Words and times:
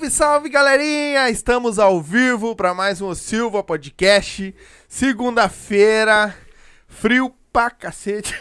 Salve, 0.00 0.10
salve, 0.10 0.48
galerinha! 0.48 1.28
Estamos 1.28 1.78
ao 1.78 2.00
vivo 2.00 2.56
para 2.56 2.72
mais 2.72 3.02
um 3.02 3.14
Silva 3.14 3.62
Podcast. 3.62 4.54
Segunda-feira, 4.88 6.34
frio 6.88 7.34
pra 7.52 7.70
cacete. 7.70 8.34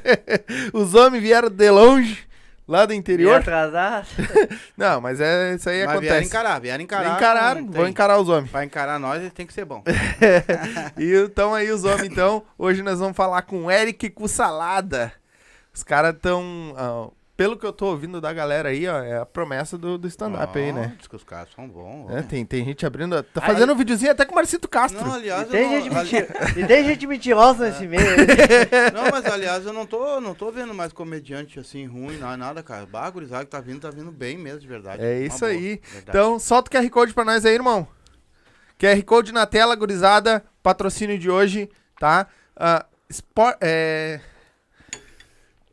Os 0.74 0.94
homens 0.94 1.22
vieram 1.22 1.48
de 1.48 1.70
longe, 1.70 2.18
lá 2.68 2.84
do 2.84 2.92
interior. 2.92 3.36
atrasar? 3.36 4.06
Não, 4.76 5.00
mas 5.00 5.18
é, 5.18 5.54
isso 5.54 5.70
aí 5.70 5.78
Mas 5.78 5.86
vieram 5.86 5.92
acontece. 5.92 6.26
encarar, 6.26 6.60
vieram 6.60 6.84
encarar. 6.84 7.16
Encararam, 7.16 7.70
vão 7.70 7.88
encarar 7.88 8.18
os 8.18 8.28
homens. 8.28 8.50
Pra 8.50 8.64
encarar 8.64 8.98
nós, 8.98 9.32
tem 9.32 9.46
que 9.46 9.54
ser 9.54 9.64
bom. 9.64 9.82
E 10.98 11.14
então 11.24 11.54
aí 11.54 11.70
os 11.70 11.84
homens, 11.84 12.12
então, 12.12 12.42
hoje 12.58 12.82
nós 12.82 12.98
vamos 12.98 13.16
falar 13.16 13.42
com 13.42 13.64
o 13.64 13.70
Eric 13.70 14.06
e 14.06 14.10
com 14.10 14.24
o 14.24 14.28
Salada. 14.28 15.10
Os 15.72 15.82
caras 15.82 16.14
tão, 16.20 16.74
ah, 16.76 17.08
pelo 17.42 17.56
que 17.56 17.66
eu 17.66 17.72
tô 17.72 17.86
ouvindo 17.86 18.20
da 18.20 18.32
galera 18.32 18.68
aí, 18.68 18.86
ó, 18.86 19.02
é 19.02 19.18
a 19.18 19.26
promessa 19.26 19.76
do, 19.76 19.98
do 19.98 20.06
stand-up 20.06 20.56
aí, 20.56 20.72
né? 20.72 20.94
Diz 20.96 21.08
que 21.08 21.16
os 21.16 21.24
caras 21.24 21.48
são 21.56 21.68
bons. 21.68 22.08
É, 22.08 22.20
ó. 22.20 22.22
tem, 22.22 22.46
tem 22.46 22.64
gente 22.64 22.86
abrindo, 22.86 23.20
tá 23.20 23.40
Aí- 23.42 23.52
fazendo 23.52 23.72
um 23.72 23.76
videozinho 23.76 24.12
até 24.12 24.24
com 24.24 24.30
o 24.30 24.34
Marcito 24.36 24.68
Castro. 24.68 25.04
Não, 25.04 25.12
aliás, 25.14 25.48
E 25.48 25.50
tem, 25.50 25.62
eu 25.74 25.84
não, 25.92 26.04
gente 26.04 26.16
ali- 26.16 26.28
e 26.62 26.66
tem 26.68 26.84
gente 26.84 27.04
mentirosa 27.04 27.68
nesse 27.68 27.84
meio. 27.88 28.02
não, 28.94 29.10
mas 29.10 29.26
aliás, 29.26 29.66
eu 29.66 29.72
não 29.72 29.84
tô, 29.84 30.20
não 30.20 30.36
tô 30.36 30.52
vendo 30.52 30.72
mais 30.72 30.92
comediante 30.92 31.58
assim 31.58 31.84
ruim, 31.84 32.16
não 32.16 32.30
é 32.30 32.36
nada, 32.36 32.62
cara. 32.62 32.86
Bagurizado 32.86 33.44
que 33.44 33.50
tá 33.50 33.60
vindo, 33.60 33.80
tá 33.80 33.90
vindo 33.90 34.12
bem 34.12 34.38
mesmo, 34.38 34.60
de 34.60 34.68
verdade. 34.68 35.02
É 35.04 35.16
Uma 35.18 35.26
isso 35.26 35.38
boa, 35.40 35.50
aí. 35.50 35.80
verdade. 35.82 36.04
Então, 36.10 36.38
solta 36.38 36.70
o 36.78 36.80
QR 36.80 36.88
Code 36.90 37.12
pra 37.12 37.24
nós 37.24 37.44
aí, 37.44 37.54
irmão. 37.54 37.88
QR 38.78 39.02
Code 39.04 39.32
na 39.32 39.46
tela, 39.46 39.74
gurizada. 39.74 40.44
Patrocínio 40.62 41.18
de 41.18 41.28
hoje, 41.28 41.68
tá? 41.98 42.28
Ah, 42.54 42.86
Sport, 43.10 43.56
é... 43.60 44.20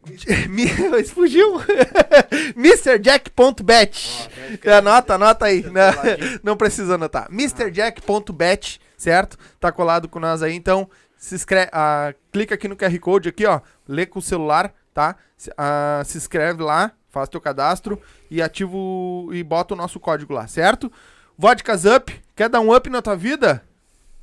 Fugiu. 1.14 1.62
MrJack.bet. 2.56 4.30
Anota, 4.78 5.16
anota 5.16 5.46
aí. 5.46 5.62
Não, 5.64 5.92
não 6.44 6.58
precisa 6.58 6.96
anotar. 6.96 7.28
MrJack.bet, 7.32 8.80
certo? 8.98 9.38
Tá 9.60 9.72
colado 9.72 10.08
com 10.08 10.20
nós 10.20 10.42
aí. 10.42 10.56
Então, 10.56 10.90
se 11.18 11.36
inscreve, 11.36 11.70
ah, 11.74 12.14
clica 12.32 12.56
aqui 12.56 12.68
no 12.68 12.76
QR 12.76 12.98
Code 13.00 13.30
aqui, 13.30 13.46
ó. 13.46 13.62
Lê 13.88 14.06
com 14.06 14.20
o 14.20 14.22
celular, 14.22 14.74
tá? 14.94 15.16
Se, 15.38 15.52
ah, 15.58 16.02
se 16.06 16.18
inscreve 16.18 16.64
lá, 16.64 16.92
faz 17.10 17.30
teu 17.30 17.42
cadastro 17.42 18.02
e 18.30 18.42
ativa 18.42 18.72
o, 18.76 19.30
e 19.34 19.44
bota 19.44 19.74
o 19.74 19.78
nosso 19.78 20.00
código 20.00 20.34
lá, 20.34 20.48
certo? 20.48 20.92
Vodkas 21.38 21.86
Up, 21.86 22.14
quer 22.36 22.50
dar 22.50 22.60
um 22.60 22.74
up 22.76 22.90
na 22.90 23.02
tua 23.02 23.16
vida? 23.16 23.64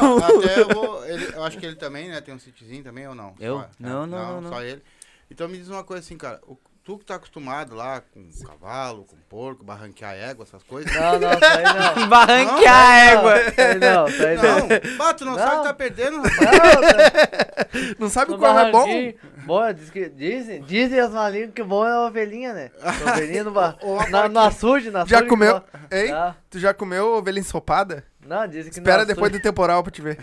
Não, 0.03 0.19
até 0.19 0.61
eu 0.61 0.69
vou. 0.69 1.07
ele- 1.07 1.33
eu 1.35 1.43
acho 1.45 1.57
que 1.59 1.65
ele 1.65 1.77
também, 1.77 2.09
né? 2.11 2.21
Tem 2.21 2.35
um 2.35 2.39
sítiozinho 2.39 2.83
também 2.85 3.07
ou 3.09 3.15
não? 3.15 3.35
Eu? 3.41 3.61
Só- 3.61 3.69
Não, 3.79 3.89
é, 4.05 4.07
não, 4.07 4.07
não, 4.07 4.41
não. 4.43 4.51
Só 4.51 4.63
ele. 4.63 4.83
Então 5.31 5.49
me 5.49 5.57
diz 5.57 5.69
uma 5.69 5.83
coisa 5.85 6.03
assim, 6.05 6.19
cara. 6.19 6.41
o- 6.47 6.59
tu 6.87 6.97
que 6.99 7.05
tá 7.05 7.17
acostumado 7.17 7.75
lá 7.75 8.01
com 8.01 8.27
cavalo, 8.47 9.05
com 9.05 9.17
porco, 9.29 9.65
barranquear 9.65 10.15
égua, 10.15 10.45
essas 10.45 10.63
coisas. 10.63 10.91
Não, 10.95 11.19
não, 11.19 11.33
isso 11.33 11.45
aí 11.45 11.65
não. 11.65 12.07
Barranquear 12.09 12.75
a 12.77 12.97
égua! 13.11 13.41
Isso 13.43 13.61
aí 13.61 13.79
não, 13.79 14.09
isso 14.09 14.27
aí 14.27 14.37
não. 14.37 14.59
Não, 14.61 14.97
bato, 14.97 15.25
não, 15.25 15.33
Não. 15.33 15.39
sabe 15.39 15.57
que 15.57 15.63
tá 15.65 15.75
perdendo, 15.75 16.23
rapaz. 16.23 16.51
Não, 16.53 16.81
tá- 16.81 17.67
Não 17.99 18.09
sabe 18.09 18.31
No 18.31 18.39
qual 18.39 18.57
é 18.59 18.71
bom? 18.71 18.87
barranquinho. 18.87 19.15
Bom, 19.45 19.73
diz 19.73 19.91
que, 19.91 20.09
dizem, 20.09 20.63
dizem 20.63 20.99
as 21.01 21.11
malinhas 21.11 21.51
que 21.53 21.63
bom 21.63 21.85
é 21.87 21.91
a 21.93 22.01
ovelhinha, 22.03 22.53
né? 22.55 22.71
A 22.81 23.11
ovelhinha 23.13 23.43
no 23.45 23.51
bar. 23.51 23.77
Na, 24.11 24.29
na 24.29 24.47
açude, 24.47 24.91
na 24.91 25.05
Já 25.05 25.17
açude 25.17 25.29
comeu? 25.29 25.61
que 25.61 25.97
Hein? 25.97 26.09
bom. 26.09 26.15
Ah, 26.15 26.35
Tu 26.49 26.59
já 26.61 26.73
comeu 26.73 27.15
ovelha 27.15 27.41
ensopada? 27.41 28.05
não, 28.25 28.47
dizem 28.47 28.71
que 28.73 28.79
Espera 28.79 29.01
no 29.03 29.07
depois 29.07 29.31
açude- 29.31 29.39
do 29.41 29.43
temporal 29.43 29.83
pra 29.83 29.91
te 29.93 30.01
ver. 30.03 30.19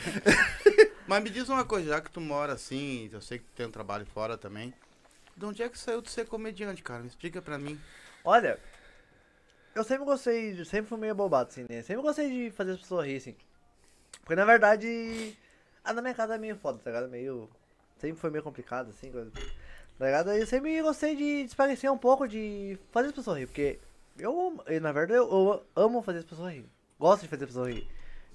Mas 1.06 1.22
me 1.22 1.30
diz 1.30 1.48
uma 1.50 1.66
coisa, 1.66 1.90
já 1.90 2.02
que 2.02 2.10
tu 2.10 2.22
mora 2.22 2.54
assim, 2.54 3.10
eu 3.12 3.20
sei 3.22 3.38
que 3.38 3.44
tu 3.44 3.52
tem 3.56 3.66
um 3.68 3.72
trabalho 3.72 4.06
fora 4.14 4.38
também. 4.38 4.74
De 5.44 5.48
onde 5.50 5.62
é 5.62 5.68
que 5.68 5.78
saiu 5.78 6.02
de 6.02 6.10
ser 6.10 6.26
comediante, 6.26 6.82
cara? 6.82 7.02
Me 7.02 7.08
explica 7.08 7.42
pra 7.42 7.58
mim. 7.58 7.78
Olha, 8.24 8.58
eu 9.76 9.84
sempre 9.84 10.06
gostei, 10.06 10.54
de- 10.54 10.64
sempre 10.64 10.88
fui 10.88 10.98
meio 10.98 11.14
bobado, 11.14 11.50
assim, 11.50 11.66
né? 11.70 11.82
Sempre 11.82 12.02
gostei 12.02 12.30
de 12.30 12.52
fazer 12.56 12.72
as 12.72 12.80
pessoas 12.80 13.04
rirem, 13.06 13.18
assim. 13.18 13.36
Porque 14.22 14.36
na 14.36 14.46
verdade, 14.46 15.38
a 15.84 15.92
na 15.92 16.02
minha 16.02 16.14
casa 16.14 16.36
é 16.36 16.38
meio 16.38 16.56
foda, 16.56 16.80
tá 16.80 16.90
ligado? 16.92 17.10
Meio. 17.10 17.50
Sempre 17.98 18.22
foi 18.22 18.30
meio 18.30 18.42
complicado, 18.42 18.92
assim, 18.92 19.12
coisa. 19.12 19.30
Tá 20.00 20.06
ligado? 20.06 20.32
Eu 20.32 20.48
sempre 20.48 20.82
gostei 20.82 21.14
de 21.14 21.44
desparecer 21.44 21.92
um 21.92 21.98
pouco, 21.98 22.26
de 22.26 22.80
fazer 22.94 23.10
as 23.10 23.14
pessoas 23.14 23.36
rirem, 23.36 23.48
porque 23.48 23.80
eu, 24.18 24.64
na 24.82 24.94
verdade, 24.94 25.20
eu, 25.20 25.30
eu 25.30 25.66
amo 25.76 26.02
fazer 26.02 26.20
as 26.20 26.26
pessoas 26.26 26.54
rirem. 26.54 26.70
Gosto 26.98 27.24
de 27.24 27.28
fazer 27.28 27.44
as 27.44 27.50
pessoas 27.50 27.68
rirem. 27.68 27.88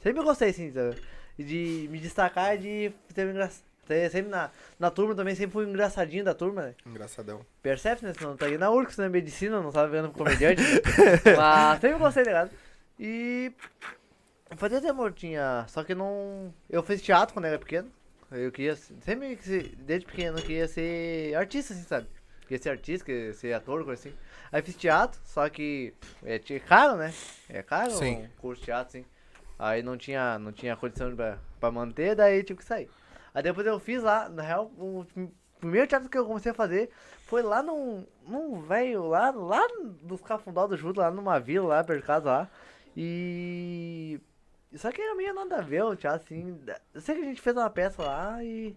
Sempre 0.02 0.22
gostei, 0.22 0.50
assim, 0.50 0.70
sabe? 0.72 1.02
de 1.38 1.86
me 1.90 2.00
destacar 2.00 2.58
de 2.58 2.92
ter 3.14 3.24
um 3.26 3.30
engra... 3.30 3.48
ter- 3.48 3.67
Sempre 4.10 4.30
na, 4.30 4.50
na 4.78 4.90
turma 4.90 5.14
também, 5.14 5.34
sempre 5.34 5.52
fui 5.52 5.64
engraçadinho 5.66 6.24
da 6.24 6.34
turma, 6.34 6.62
né? 6.62 6.74
Engraçadão. 6.86 7.44
Percebe, 7.62 8.04
né? 8.04 8.12
Senão 8.16 8.36
tá 8.36 8.46
aí 8.46 8.58
na 8.58 8.70
URCS, 8.70 8.96
na 8.98 9.08
medicina, 9.08 9.60
não 9.60 9.72
sabe 9.72 9.90
vendo 9.92 10.10
comediante. 10.10 10.62
né? 10.62 10.80
Mas 11.36 11.80
sempre 11.80 11.98
gostei, 11.98 12.24
tá 12.24 12.30
ligado? 12.30 12.50
E. 12.98 13.52
Fazia 14.56 14.80
tempo 14.80 15.02
eu 15.04 15.10
tinha. 15.10 15.64
Só 15.68 15.84
que 15.84 15.94
não. 15.94 16.52
Eu 16.70 16.82
fiz 16.82 17.02
teatro 17.02 17.34
quando 17.34 17.44
era 17.46 17.58
pequeno. 17.58 17.90
Eu 18.30 18.50
queria. 18.52 18.76
Sempre, 18.76 19.38
desde 19.78 20.06
pequeno, 20.06 20.38
eu 20.38 20.42
queria 20.42 20.68
ser 20.68 21.34
artista, 21.34 21.72
assim, 21.74 21.82
sabe? 21.84 22.06
Queria 22.42 22.62
ser 22.62 22.70
artista, 22.70 23.04
queria 23.04 23.32
ser 23.34 23.52
ator, 23.52 23.84
coisa 23.84 24.00
assim. 24.08 24.16
Aí 24.50 24.62
fiz 24.62 24.74
teatro, 24.74 25.20
só 25.24 25.48
que. 25.48 25.92
É 26.24 26.38
ti- 26.38 26.60
caro, 26.60 26.96
né? 26.96 27.12
É 27.48 27.62
caro 27.62 27.90
Sim. 27.92 28.22
um 28.24 28.28
curso 28.40 28.60
de 28.60 28.66
teatro, 28.66 28.88
assim. 28.98 29.04
Aí 29.58 29.82
não 29.82 29.96
tinha, 29.98 30.38
não 30.38 30.52
tinha 30.52 30.76
condição 30.76 31.14
pra, 31.14 31.38
pra 31.60 31.70
manter, 31.70 32.14
daí 32.14 32.42
tive 32.42 32.60
que 32.60 32.64
sair. 32.64 32.88
Aí 33.34 33.42
depois 33.42 33.66
eu 33.66 33.78
fiz 33.78 34.02
lá, 34.02 34.28
na 34.28 34.42
real, 34.42 34.70
o 34.78 35.06
primeiro 35.60 35.86
teatro 35.86 36.08
que 36.08 36.18
eu 36.18 36.26
comecei 36.26 36.52
a 36.52 36.54
fazer 36.54 36.90
foi 37.26 37.42
lá 37.42 37.62
num, 37.62 38.06
num 38.26 38.60
velho, 38.62 39.06
lá, 39.06 39.30
lá 39.30 39.60
dos 40.02 40.20
Cafundó 40.20 40.66
do 40.66 40.76
Judo, 40.76 41.00
lá 41.00 41.10
numa 41.10 41.38
vila, 41.38 41.68
lá 41.68 41.84
perto 41.84 42.00
de 42.00 42.06
casa 42.06 42.30
lá. 42.30 42.48
E. 42.96 44.20
Só 44.74 44.90
que 44.90 45.00
era 45.00 45.14
meio 45.14 45.34
nada 45.34 45.58
a 45.58 45.62
ver 45.62 45.82
o 45.82 45.96
teatro, 45.96 46.22
assim. 46.24 46.58
Eu 46.92 47.00
sei 47.00 47.14
que 47.14 47.22
a 47.22 47.24
gente 47.24 47.40
fez 47.40 47.56
uma 47.56 47.70
peça 47.70 48.02
lá 48.02 48.42
e. 48.42 48.76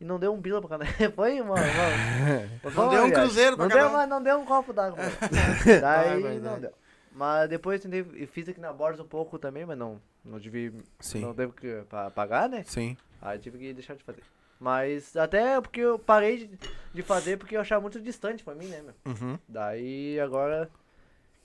E 0.00 0.04
não 0.04 0.18
deu 0.18 0.34
um 0.34 0.40
bila 0.40 0.60
pra 0.60 0.70
cada. 0.70 0.84
Foi 1.14 1.40
uma 1.40 1.54
foi 1.56 2.72
Não 2.74 2.88
deu 2.88 3.04
um 3.04 3.10
cruzeiro 3.12 3.56
pra 3.56 3.66
não 3.66 3.70
cada 3.70 3.82
deu, 3.82 3.92
mas 3.92 4.08
não 4.08 4.22
deu 4.22 4.38
um 4.38 4.44
copo 4.44 4.72
d'água. 4.72 4.98
Daí 5.80 6.20
vai, 6.20 6.38
não 6.40 6.50
vai. 6.50 6.60
deu. 6.60 6.72
Mas 7.12 7.48
depois 7.48 7.80
tentei, 7.80 8.00
eu 8.00 8.26
fiz 8.26 8.48
aqui 8.48 8.58
na 8.58 8.72
Borges 8.72 9.00
um 9.00 9.06
pouco 9.06 9.38
também, 9.38 9.64
mas 9.64 9.78
não, 9.78 10.00
não 10.24 10.38
tive, 10.40 10.72
Sim. 11.00 11.20
não 11.20 11.34
teve 11.34 11.52
que 11.52 11.82
pa- 11.88 12.10
pagar, 12.10 12.48
né? 12.48 12.62
Sim. 12.66 12.96
Aí 13.20 13.38
tive 13.38 13.58
que 13.58 13.72
deixar 13.72 13.94
de 13.94 14.02
fazer. 14.02 14.22
Mas 14.60 15.16
até 15.16 15.60
porque 15.60 15.80
eu 15.80 15.98
parei 15.98 16.46
de, 16.46 16.58
de 16.94 17.02
fazer 17.02 17.36
porque 17.36 17.56
eu 17.56 17.60
achava 17.60 17.80
muito 17.80 18.00
distante 18.00 18.44
pra 18.44 18.54
mim, 18.54 18.66
né, 18.66 18.80
meu? 18.82 18.94
Uhum. 19.12 19.38
Daí 19.48 20.20
agora. 20.20 20.70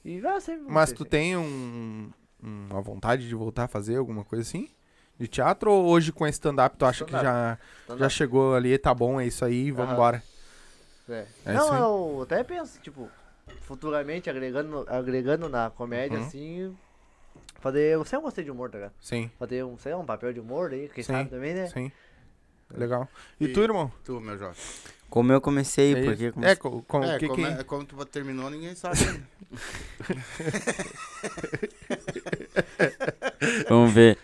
E 0.05 0.25
ah, 0.25 0.39
sempre 0.39 0.65
Mas 0.71 0.91
tu 0.91 1.03
tem 1.03 1.35
um, 1.35 2.11
um- 2.43 2.67
uma 2.69 2.81
vontade 2.81 3.27
de 3.27 3.33
voltar 3.35 3.63
a 3.63 3.67
fazer 3.67 3.97
alguma 3.97 4.23
coisa 4.23 4.43
assim? 4.43 4.69
De 5.19 5.27
teatro 5.27 5.71
ou 5.71 5.85
hoje 5.87 6.11
com 6.11 6.27
stand-up 6.27 6.77
tu 6.77 6.85
acha 6.85 7.03
que 7.03 7.11
Stand-up. 7.15 7.59
já, 7.89 7.97
já 7.97 8.07
chegou 8.09 8.53
ali, 8.55 8.77
tá 8.77 8.93
bom, 8.93 9.19
é 9.19 9.25
isso 9.25 9.43
aí, 9.43 9.71
vamos 9.71 9.93
embora. 9.93 10.21
É. 11.09 11.25
É 11.45 11.53
não, 11.53 12.17
eu 12.17 12.21
até 12.21 12.43
penso, 12.43 12.79
tipo, 12.81 13.09
futuramente 13.61 14.29
agregando, 14.29 14.85
agregando 14.87 15.49
na 15.49 15.69
comédia, 15.71 16.19
Uhum. 16.19 16.25
assim. 16.25 16.77
Fazer. 17.59 17.93
Eu 17.93 18.05
sempre 18.05 18.25
gostei 18.25 18.43
de 18.43 18.51
humor, 18.51 18.69
tá 18.69 18.77
ligado? 18.77 18.93
Sim, 19.01 19.29
Fazer 19.39 19.63
um, 19.63 19.77
sei 19.77 19.93
lá, 19.93 19.99
um 19.99 20.05
papel 20.05 20.33
de 20.33 20.39
humor 20.39 20.71
aí, 20.71 20.89
quem 20.89 21.03
Sim, 21.03 21.13
sabe 21.13 21.29
também, 21.29 21.53
né? 21.53 21.67
sim. 21.67 21.91
Legal. 22.71 23.07
E, 23.39 23.45
E- 23.45 23.53
tu, 23.53 23.61
irmão? 23.61 23.91
Tu, 24.03 24.19
meu 24.19 24.37
Jorge. 24.37 24.59
Como 25.09 25.31
eu 25.31 25.39
comecei, 25.39 25.93
É 25.93 26.03
porque 26.03 26.31
comecei... 26.33 26.53
É, 26.53 26.55
co- 26.57 26.81
com, 26.83 27.03
é, 27.03 27.17
que 27.17 27.27
como, 27.27 27.45
que... 27.45 27.51
é, 27.51 27.63
como 27.63 27.85
tu 27.85 28.05
terminou, 28.05 28.49
ninguém 28.49 28.75
sabe. 28.75 28.97
ainda. 29.03 29.27
Vamos 33.69 33.93
ver. 33.93 34.17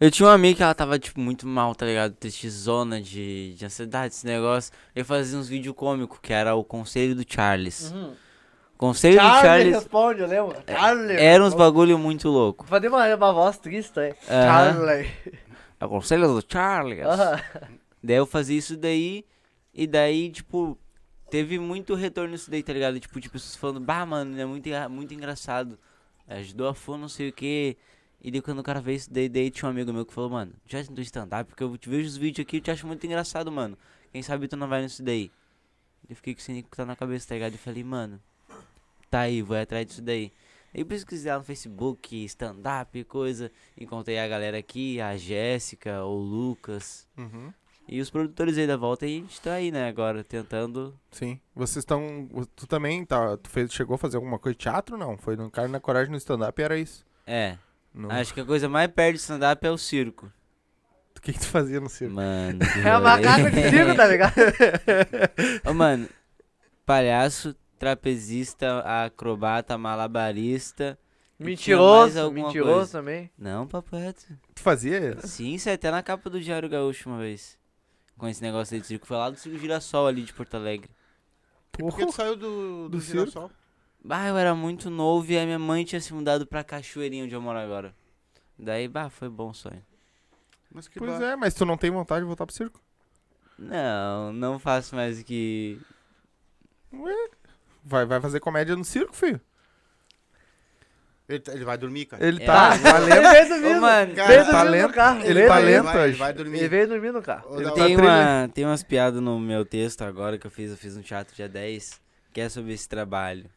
Eu 0.00 0.10
tinha 0.10 0.26
uma 0.28 0.34
amiga 0.34 0.56
que 0.58 0.62
ela 0.62 0.74
tava, 0.74 0.98
tipo, 0.98 1.20
muito 1.20 1.46
mal, 1.46 1.74
tá 1.74 1.86
ligado? 1.86 2.14
Tristezona 2.14 3.00
de, 3.00 3.54
de 3.54 3.64
ansiedade, 3.64 4.14
esse 4.14 4.26
negócio. 4.26 4.72
Eu 4.94 5.04
fazia 5.04 5.38
uns 5.38 5.48
vídeos 5.48 5.74
cômicos, 5.74 6.18
que 6.20 6.32
era 6.32 6.54
o 6.54 6.64
Conselho 6.64 7.14
do 7.14 7.24
Charles. 7.26 7.90
Uhum. 7.92 8.14
Conselho 8.88 9.16
do 9.16 9.22
Charlie 9.22 9.42
Charles 9.42 9.74
responde, 9.74 10.20
eu 10.20 10.26
lembro. 10.26 10.56
Charlie. 10.66 11.16
era 11.16 11.44
uns 11.44 11.54
bagulho 11.54 11.98
muito 11.98 12.28
louco. 12.28 12.66
Fazer 12.66 12.88
uma, 12.88 13.14
uma 13.14 13.32
voz 13.32 13.56
triste, 13.56 13.98
é. 13.98 14.16
Aham. 14.28 14.74
Charlie. 14.74 15.12
É 15.80 15.84
o 15.84 15.88
Conselho 15.88 16.28
do 16.28 16.44
Charles. 16.46 17.04
Aham. 17.04 17.40
Daí 18.02 18.16
eu 18.16 18.26
fazia 18.26 18.58
isso 18.58 18.76
daí, 18.76 19.24
e 19.72 19.86
daí, 19.86 20.30
tipo, 20.30 20.78
teve 21.30 21.58
muito 21.58 21.94
retorno 21.94 22.32
nisso 22.32 22.50
daí, 22.50 22.62
tá 22.62 22.72
ligado? 22.72 23.00
Tipo, 23.00 23.18
de 23.18 23.30
pessoas 23.30 23.56
falando, 23.56 23.80
bah, 23.80 24.04
mano, 24.04 24.38
é 24.38 24.44
muito, 24.44 24.68
muito 24.90 25.14
engraçado. 25.14 25.78
Ajudou 26.28 26.68
a 26.68 26.74
fã, 26.74 26.98
não 26.98 27.08
sei 27.08 27.30
o 27.30 27.32
que. 27.32 27.76
E 28.20 28.30
daí 28.30 28.40
quando 28.40 28.58
o 28.58 28.62
cara 28.62 28.80
veio 28.80 28.96
isso 28.96 29.12
daí, 29.12 29.28
daí 29.28 29.50
tinha 29.50 29.66
um 29.68 29.72
amigo 29.72 29.92
meu 29.92 30.04
que 30.04 30.12
falou, 30.12 30.30
mano, 30.30 30.52
já 30.66 30.82
tentou 30.82 31.02
stand-up? 31.02 31.48
Porque 31.48 31.62
eu 31.62 31.76
te 31.76 31.88
vejo 31.88 32.08
os 32.08 32.16
vídeos 32.16 32.46
aqui 32.46 32.58
e 32.58 32.60
te 32.60 32.70
acho 32.70 32.86
muito 32.86 33.04
engraçado, 33.06 33.50
mano. 33.50 33.76
Quem 34.12 34.22
sabe 34.22 34.48
tu 34.48 34.56
não 34.56 34.68
vai 34.68 34.82
nisso 34.82 35.02
daí. 35.02 35.30
Eu 36.08 36.16
fiquei 36.16 36.34
com 36.34 36.40
esse 36.40 36.52
nico 36.52 36.68
tá 36.76 36.84
na 36.84 36.94
cabeça, 36.94 37.28
tá 37.28 37.34
ligado? 37.34 37.54
E 37.54 37.58
falei, 37.58 37.82
mano, 37.82 38.20
tá 39.14 39.20
aí, 39.20 39.42
vou 39.42 39.56
atrás 39.56 39.86
disso 39.86 40.02
daí. 40.02 40.32
Aí 40.74 40.84
pesquisei 40.84 41.30
lá 41.30 41.38
no 41.38 41.44
Facebook, 41.44 42.24
stand-up, 42.24 43.04
coisa. 43.04 43.48
Encontrei 43.78 44.18
a 44.18 44.26
galera 44.26 44.58
aqui, 44.58 45.00
a 45.00 45.16
Jéssica, 45.16 46.02
o 46.02 46.16
Lucas. 46.16 47.06
Uhum. 47.16 47.52
E 47.86 48.00
os 48.00 48.10
produtores 48.10 48.58
aí 48.58 48.66
da 48.66 48.76
volta 48.76 49.06
e 49.06 49.18
a 49.18 49.20
gente 49.20 49.40
tá 49.40 49.52
aí, 49.52 49.70
né, 49.70 49.86
agora, 49.86 50.24
tentando. 50.24 50.98
Sim. 51.12 51.38
Vocês 51.54 51.82
estão. 51.82 52.28
Tu 52.56 52.66
também 52.66 53.04
tá. 53.04 53.36
Tu 53.36 53.48
fez, 53.50 53.72
chegou 53.72 53.94
a 53.94 53.98
fazer 53.98 54.16
alguma 54.16 54.36
coisa 54.36 54.58
de 54.58 54.62
teatro? 54.62 54.96
Não. 54.96 55.16
Foi 55.16 55.36
no 55.36 55.48
cara 55.48 55.68
na 55.68 55.78
coragem 55.78 56.10
no 56.10 56.18
stand-up 56.18 56.60
era 56.60 56.76
isso. 56.76 57.06
É. 57.24 57.56
No... 57.94 58.10
Acho 58.10 58.34
que 58.34 58.40
a 58.40 58.44
coisa 58.44 58.68
mais 58.68 58.90
perto 58.90 59.14
de 59.14 59.20
stand-up 59.20 59.64
é 59.64 59.70
o 59.70 59.78
circo. 59.78 60.32
O 61.16 61.20
que, 61.20 61.32
que 61.32 61.38
tu 61.38 61.46
fazia 61.46 61.78
no 61.78 61.88
circo? 61.88 62.14
Mano. 62.14 62.58
É 62.84 62.88
a 62.88 62.98
rolê. 62.98 63.04
macaca 63.22 63.50
de 63.50 63.70
circo, 63.70 63.94
tá 63.94 64.08
ligado? 64.08 64.34
Ô, 65.64 65.72
mano, 65.72 66.08
palhaço, 66.84 67.54
trapezista, 67.84 68.80
acrobata, 69.04 69.76
malabarista. 69.76 70.98
Mentiroso, 71.38 72.30
mentiroso 72.30 72.72
coisa. 72.74 72.92
também. 72.98 73.30
Não, 73.36 73.66
papo 73.66 73.94
reto. 73.96 74.24
Tu 74.54 74.62
fazia? 74.62 75.20
Sim, 75.26 75.52
isso 75.54 75.68
é 75.68 75.72
até 75.74 75.90
na 75.90 76.02
capa 76.02 76.30
do 76.30 76.40
Diário 76.40 76.68
Gaúcho 76.68 77.10
uma 77.10 77.18
vez. 77.18 77.58
Com 78.16 78.26
esse 78.28 78.40
negócio 78.40 78.74
aí 78.74 78.80
de 78.80 78.86
circo. 78.86 79.06
Foi 79.06 79.16
lá 79.16 79.28
do 79.28 79.36
Circo 79.36 79.58
Girassol 79.58 80.06
ali 80.06 80.22
de 80.22 80.32
Porto 80.32 80.54
Alegre. 80.54 80.88
Por 81.72 81.94
que 81.96 82.06
tu 82.06 82.12
saiu 82.12 82.36
do, 82.36 82.84
do, 82.84 82.88
Do 82.90 83.00
girassol? 83.00 83.50
Bah, 84.02 84.28
eu 84.28 84.36
era 84.38 84.54
muito 84.54 84.88
novo 84.88 85.30
e 85.32 85.38
a 85.38 85.44
minha 85.44 85.58
mãe 85.58 85.84
tinha 85.84 86.00
se 86.00 86.14
mudado 86.14 86.46
pra 86.46 86.62
Cachoeirinha, 86.62 87.24
onde 87.24 87.34
eu 87.34 87.42
moro 87.42 87.58
agora. 87.58 87.94
Daí, 88.58 88.86
bah, 88.86 89.10
foi 89.10 89.28
bom 89.28 89.52
sonho. 89.52 89.84
Mas 90.72 90.86
que 90.88 90.98
Pois 90.98 91.18
ba- 91.18 91.26
é, 91.32 91.36
mas 91.36 91.52
tu 91.54 91.66
não 91.66 91.76
tem 91.76 91.90
vontade 91.90 92.20
de 92.20 92.26
voltar 92.26 92.46
pro 92.46 92.54
circo? 92.54 92.80
Não, 93.58 94.32
não 94.32 94.58
faço 94.58 94.94
mais 94.94 95.22
que. 95.22 95.80
Ué? 96.92 97.28
Vai, 97.84 98.06
vai 98.06 98.20
fazer 98.20 98.40
comédia 98.40 98.74
no 98.76 98.84
circo, 98.84 99.14
filho. 99.14 99.40
Ele, 101.26 101.38
tá- 101.40 101.52
ele 101.54 101.64
vai 101.64 101.78
dormir, 101.78 102.04
cara. 102.04 102.26
Ele 102.26 102.42
É. 102.42 102.46
tá. 102.46 102.72
Ele 102.76 103.28
veio 103.30 103.48
dormindo. 103.48 103.78
Ô, 103.78 103.80
mano, 103.80 104.14
Cara, 104.14 104.28
veio 104.28 104.44
tá 104.44 104.50
dormindo 104.52 104.70
lento, 104.70 104.88
no 104.88 104.94
carro. 104.94 105.20
ele 105.24 105.34
veio 105.34 105.48
tá 105.48 105.54
dormindo. 105.54 105.72
lento 105.74 105.84
vai, 105.84 106.08
ele 106.08 106.16
vai 106.18 106.28
Ele 106.30 106.36
dormir. 106.36 106.68
veio 106.68 106.88
dormir 106.88 107.12
no 107.12 107.22
carro. 107.22 107.50
Ô, 107.50 107.56
Ele 107.60 107.64
tá 107.70 107.72
Tem, 107.74 107.96
uma, 107.96 108.50
tem 108.52 108.64
umas 108.66 108.82
piadas 108.82 109.22
no 109.22 109.40
meu 109.40 109.64
texto 109.64 110.02
agora 110.02 110.36
que 110.36 110.46
eu 110.46 110.50
fiz, 110.50 110.70
eu 110.70 110.76
fiz 110.76 110.96
um 110.98 111.00
teatro 111.02 111.34
dia 111.34 111.48
10, 111.48 111.98
que 112.32 112.40
é 112.42 112.48
sobre 112.50 112.74
esse 112.74 112.86
trabalho. 112.86 113.48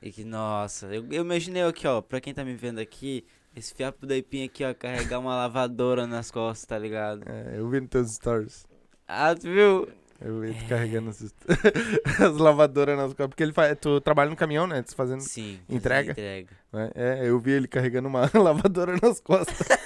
E 0.00 0.10
que, 0.10 0.24
nossa, 0.24 0.86
eu, 0.86 1.04
eu 1.10 1.22
imaginei 1.24 1.62
aqui, 1.62 1.86
ó, 1.86 2.00
pra 2.00 2.20
quem 2.22 2.32
tá 2.32 2.42
me 2.42 2.54
vendo 2.54 2.78
aqui, 2.78 3.26
esse 3.54 3.74
fiapo 3.74 4.06
da 4.06 4.16
Ipinha 4.16 4.46
aqui, 4.46 4.64
ó, 4.64 4.72
carregar 4.72 5.18
uma 5.18 5.36
lavadora 5.36 6.06
nas 6.06 6.30
costas, 6.30 6.64
tá 6.64 6.78
ligado? 6.78 7.22
É, 7.28 7.58
eu 7.58 7.68
vi 7.68 7.80
nos 7.80 7.90
teus 7.90 8.14
stories. 8.14 8.64
Ah, 9.06 9.34
tu 9.34 9.42
viu? 9.42 9.88
Eu 10.20 10.40
vi 10.40 10.52
tu 10.52 10.64
carregando 10.68 11.10
as, 11.10 11.22
as 12.20 12.36
lavadoras 12.36 12.96
nas 12.96 13.06
costas. 13.08 13.26
Porque 13.28 13.42
ele 13.42 13.52
faz, 13.52 13.76
tu 13.80 14.00
trabalha 14.00 14.28
no 14.30 14.36
caminhão, 14.36 14.66
né? 14.66 14.82
Tu 14.82 14.94
fazendo. 14.96 15.20
Sim. 15.20 15.60
Entrega? 15.68 16.10
Entrega. 16.12 16.50
né? 16.72 16.90
É, 16.94 17.28
eu 17.28 17.38
vi 17.38 17.52
ele 17.52 17.68
carregando 17.68 18.08
uma 18.08 18.28
lavadora 18.34 18.96
nas 19.00 19.20
costas. 19.20 19.56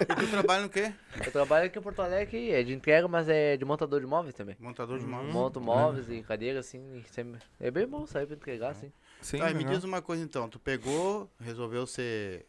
E 0.00 0.06
tu 0.06 0.26
trabalha 0.28 0.62
no 0.64 0.68
quê? 0.68 0.92
Eu 1.24 1.30
trabalho 1.32 1.66
aqui 1.66 1.78
em 1.78 1.82
Porto 1.82 2.02
Alegre, 2.02 2.50
é 2.50 2.62
de 2.64 2.72
entrega, 2.74 3.06
mas 3.06 3.28
é 3.28 3.56
de 3.56 3.64
montador 3.64 4.00
de 4.00 4.06
móveis 4.06 4.34
também. 4.34 4.56
Montador 4.58 4.98
de 4.98 5.06
móveis. 5.06 5.32
Monto 5.32 5.60
móveis 5.60 6.10
e 6.10 6.20
cadeiras, 6.22 6.66
assim, 6.66 6.80
e 6.96 7.04
sempre... 7.14 7.40
É 7.60 7.70
bem 7.70 7.86
bom 7.86 8.04
sair 8.04 8.26
pra 8.26 8.34
entregar, 8.34 8.70
assim. 8.70 8.92
Sim, 9.22 9.38
Tá, 9.38 9.50
me 9.54 9.62
diz 9.64 9.84
uma 9.84 10.02
coisa 10.02 10.22
então. 10.22 10.48
Tu 10.48 10.58
pegou, 10.58 11.30
resolveu 11.40 11.86
ser. 11.86 12.44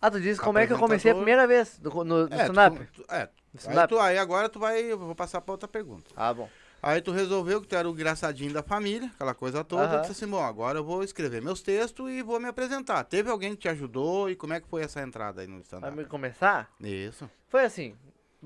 Ah, 0.00 0.10
tu 0.10 0.20
disse 0.20 0.38
como 0.40 0.58
é 0.58 0.66
que 0.66 0.72
eu 0.74 0.78
comecei 0.78 1.10
a 1.10 1.14
primeira 1.14 1.46
vez 1.46 1.80
no, 1.82 1.90
no, 2.04 2.28
no 2.28 2.34
É, 2.34 2.42
stand-up? 2.42 2.78
tu, 2.94 3.02
tu- 3.02 3.12
é. 3.12 3.28
Aí, 3.66 3.86
tu- 3.86 3.98
aí 3.98 4.18
agora 4.18 4.48
tu 4.48 4.58
vai. 4.58 4.80
Eu 4.80 4.98
vou 4.98 5.14
passar 5.14 5.40
pra 5.40 5.52
outra 5.52 5.68
pergunta. 5.68 6.10
Ah, 6.16 6.32
bom. 6.34 6.48
Aí 6.82 7.00
tu 7.00 7.10
resolveu 7.10 7.60
que 7.60 7.66
tu 7.66 7.74
era 7.74 7.88
o 7.88 7.92
engraçadinho 7.92 8.52
da 8.52 8.62
família, 8.62 9.10
aquela 9.14 9.34
coisa 9.34 9.64
toda. 9.64 9.84
Aham. 9.84 9.96
Tu 10.02 10.08
disse 10.08 10.24
assim, 10.24 10.30
bom, 10.30 10.42
agora 10.42 10.78
eu 10.78 10.84
vou 10.84 11.02
escrever 11.02 11.42
meus 11.42 11.60
textos 11.62 12.08
e 12.10 12.22
vou 12.22 12.38
me 12.38 12.46
apresentar. 12.48 13.02
Teve 13.04 13.30
alguém 13.30 13.52
que 13.52 13.62
te 13.62 13.68
ajudou 13.68 14.30
e 14.30 14.36
como 14.36 14.52
é 14.52 14.60
que 14.60 14.68
foi 14.68 14.82
essa 14.82 15.00
entrada 15.00 15.40
aí 15.40 15.46
no 15.46 15.54
Pra 15.56 15.62
stand-up? 15.62 15.96
me 15.96 16.04
começar, 16.04 16.70
Isso. 16.80 17.28
foi 17.48 17.64
assim. 17.64 17.96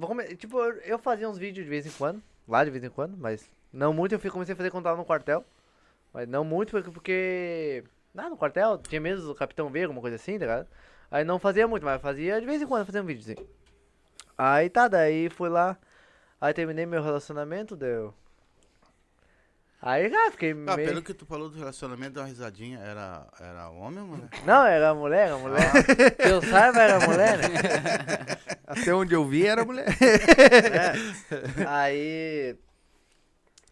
Come... 0.01 0.25
Tipo, 0.37 0.59
eu, 0.61 0.99
fazia 0.99 1.29
uns 1.29 1.37
vídeos 1.37 1.65
de 1.67 1.71
vez 1.71 1.85
em 1.85 1.91
quando, 1.91 2.23
lá 2.49 2.65
de 2.65 2.71
vez 2.71 2.83
em 2.83 2.89
quando, 2.89 3.17
mas 3.19 3.51
não 3.73 3.93
muito. 3.93 4.15
Eu 4.15 4.21
comecei 4.33 4.55
a 4.55 4.57
fazer 4.57 4.71
quando 4.71 4.85
tava 4.85 4.97
no 4.97 5.05
quartel. 5.05 5.45
Mas 6.13 6.27
não 6.27 6.43
muito, 6.45 6.71
porque. 6.93 7.85
Ah, 8.17 8.29
no 8.31 8.37
quartel 8.37 8.79
tinha 8.79 9.01
medo 9.01 9.23
do 9.27 9.35
Capitão 9.35 9.69
V, 9.71 9.83
alguma 9.83 10.01
coisa 10.01 10.17
assim, 10.17 10.39
tá 10.39 10.45
ligado? 10.47 10.69
Aí 11.11 11.25
não 11.25 11.39
fazia 11.39 11.69
muito, 11.69 11.85
mas 11.85 12.01
fazia 12.01 12.41
de 12.41 12.47
vez 12.47 12.63
em 12.63 12.67
quando, 12.67 12.87
fazia 12.87 13.03
um 13.03 13.07
vídeo 13.07 13.21
assim. 13.23 13.47
Aí 14.43 14.71
tá, 14.71 14.89
daí 14.89 15.29
fui 15.29 15.51
lá. 15.51 15.77
Aí 16.41 16.55
terminei 16.55 16.87
meu 16.87 17.03
relacionamento, 17.03 17.77
deu. 17.77 18.15
Aí, 19.83 20.09
cara, 20.11 20.31
fiquei 20.31 20.53
Ah, 20.67 20.77
meio... 20.77 20.89
pelo 20.89 21.03
que 21.03 21.13
tu 21.13 21.27
falou 21.27 21.51
do 21.51 21.59
relacionamento, 21.59 22.13
deu 22.15 22.23
uma 22.23 22.29
risadinha. 22.29 22.79
Era, 22.79 23.27
era 23.39 23.69
homem 23.71 24.01
ou 24.01 24.07
mulher? 24.17 24.29
Não, 24.47 24.65
era 24.65 24.95
mulher, 24.95 25.27
era 25.29 25.37
mulher. 25.39 25.71
Que 26.17 26.29
eu 26.29 26.41
saiba, 26.43 26.81
era 26.81 27.01
mulher, 27.07 27.37
né? 27.39 27.45
Até 28.67 28.95
onde 28.95 29.15
eu 29.15 29.27
vi 29.27 29.47
era 29.47 29.63
mulher. 29.65 29.87
É. 30.01 31.67
Aí. 31.67 32.57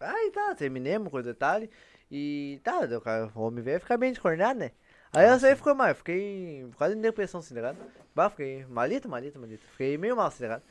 Aí 0.00 0.30
tá, 0.30 0.54
terminemos 0.54 1.10
com 1.10 1.16
o 1.18 1.22
detalhe. 1.22 1.70
E 2.10 2.60
tá, 2.62 2.80
o 2.80 3.00
cara, 3.00 3.30
o 3.34 3.40
homem 3.40 3.62
veio 3.62 3.80
ficar 3.80 3.96
bem 3.96 4.12
descornado, 4.12 4.58
né? 4.58 4.72
Aí 5.12 5.24
Ah, 5.26 5.38
eu 5.42 5.46
aí 5.48 5.56
ficou 5.56 5.74
mal, 5.74 5.94
fiquei 5.94 6.66
quase 6.76 6.94
em 6.94 7.00
depressão, 7.00 7.40
assim, 7.40 7.54
tá 7.54 7.60
ligado? 7.60 7.78
Bah, 8.18 8.30
fiquei 8.30 8.66
malito, 8.68 9.08
malito, 9.08 9.38
malito. 9.38 9.62
Fiquei 9.70 9.96
meio 9.96 10.16
mal, 10.16 10.28
tá 10.28 10.36
ligado? 10.40 10.62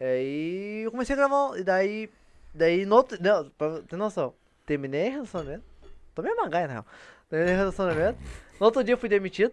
Aí 0.00 0.82
eu 0.84 0.90
comecei 0.92 1.14
a 1.14 1.16
gravar, 1.16 1.58
e 1.58 1.64
daí. 1.64 2.08
Daí 2.54 2.86
no 2.86 2.94
outro. 2.94 3.18
Não, 3.20 3.50
pra 3.58 3.80
ter 3.80 3.96
noção, 3.96 4.32
terminei 4.64 5.08
o 5.08 5.12
relacionamento. 5.14 5.64
Tomei 6.14 6.32
uma 6.32 6.48
gaia, 6.48 6.66
na 6.68 6.72
real. 6.74 6.86
Terminei 7.28 7.54
o 7.54 7.58
relacionamento. 7.58 8.18
No 8.60 8.66
outro 8.66 8.84
dia 8.84 8.94
eu 8.94 8.98
fui 8.98 9.08
demitido. 9.08 9.52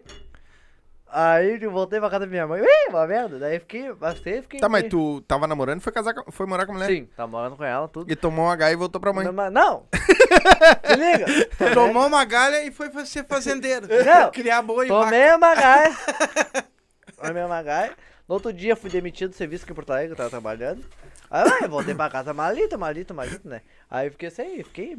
Aí 1.12 1.60
eu 1.60 1.72
voltei 1.72 1.98
pra 1.98 2.08
casa 2.08 2.20
da 2.24 2.30
minha 2.30 2.46
mãe. 2.46 2.62
Ih, 2.62 2.88
uma 2.90 3.04
merda. 3.04 3.36
Daí 3.40 3.58
fiquei, 3.58 3.92
bastante, 3.94 4.42
fiquei. 4.42 4.60
Tá, 4.60 4.68
mas 4.68 4.84
tu 4.88 5.20
tava 5.22 5.48
namorando 5.48 5.80
e 5.80 5.82
foi, 5.82 5.92
casar 5.92 6.14
com- 6.14 6.30
foi 6.30 6.46
morar 6.46 6.66
com 6.66 6.70
a 6.70 6.74
mulher? 6.76 6.86
Sim, 6.86 7.08
tá 7.16 7.26
morando 7.26 7.56
com 7.56 7.64
ela, 7.64 7.88
tudo. 7.88 8.08
E 8.12 8.14
tomou 8.14 8.44
um 8.44 8.50
H 8.50 8.70
e 8.70 8.76
voltou 8.76 9.00
pra 9.00 9.12
mãe. 9.12 9.24
Não, 9.26 9.32
mas- 9.32 9.52
não! 9.52 9.86
Se 10.86 10.94
liga! 10.94 11.26
Tomou 11.74 12.06
uma 12.06 12.24
galha 12.24 12.62
e 12.64 12.70
foi 12.70 12.90
fa- 12.90 13.04
ser 13.04 13.24
fazendeiro. 13.26 13.88
Não. 13.88 14.30
Criar 14.30 14.62
boi 14.62 14.86
e 14.86 14.88
vaca. 14.88 15.04
Tomei 15.06 15.34
uma 15.34 15.54
gaia. 15.56 15.90
Tomei 17.26 17.42
uma 17.42 17.62
gaia. 17.62 17.94
No 18.26 18.34
outro 18.34 18.52
dia 18.52 18.74
fui 18.76 18.90
demitido 18.90 19.30
do 19.30 19.36
serviço 19.36 19.64
aqui 19.64 19.72
em 19.72 19.74
Porto 19.74 19.90
Alegre, 19.90 20.12
eu 20.12 20.16
tava 20.16 20.30
trabalhando. 20.30 20.84
Aí 21.30 21.48
vai, 21.48 21.68
voltei 21.68 21.94
pra 21.94 22.08
casa 22.08 22.32
malito, 22.32 22.78
malito, 22.78 23.14
malito, 23.14 23.48
né? 23.48 23.62
Aí 23.90 24.10
fiquei 24.10 24.28
assim, 24.28 24.62
fiquei 24.62 24.96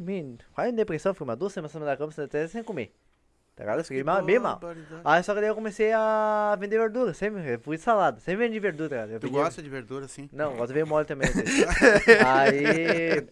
quase 0.54 0.72
em 0.72 0.76
depressão, 0.76 1.14
fiquei 1.14 1.26
uma 1.26 1.36
duas 1.36 1.54
semanas 1.54 1.74
na 1.74 1.98
cama, 1.98 2.14
até 2.18 2.48
sem 2.48 2.64
comer. 2.64 2.94
Tá 3.62 3.66
ligado? 3.66 3.80
Eu 3.80 3.84
fiquei 3.84 4.04
mal, 4.04 4.24
bem 4.24 4.40
mal. 4.40 4.60
Aí 5.06 5.24
só 5.24 5.36
que 5.36 5.42
daí 5.42 5.50
eu 5.50 5.56
comecei 5.56 5.94
a 5.94 6.58
vender 6.60 6.80
verdura, 6.80 7.14
sempre, 7.14 7.60
fui 7.60 7.78
salada, 7.78 8.20
sempre 8.20 8.48
vendi 8.48 8.60
verdura, 8.60 8.90
tá 8.90 8.96
ligado? 8.96 9.12
Eu 9.12 9.20
Tu 9.20 9.30
gosta 9.30 9.62
de 9.62 9.70
verdura 9.70 10.06
assim? 10.06 10.28
Não, 10.34 10.56
gosto 10.56 10.70
de 10.70 10.74
ver 10.74 10.86
mole 10.86 11.06
também. 11.06 11.30
aí. 12.26 13.28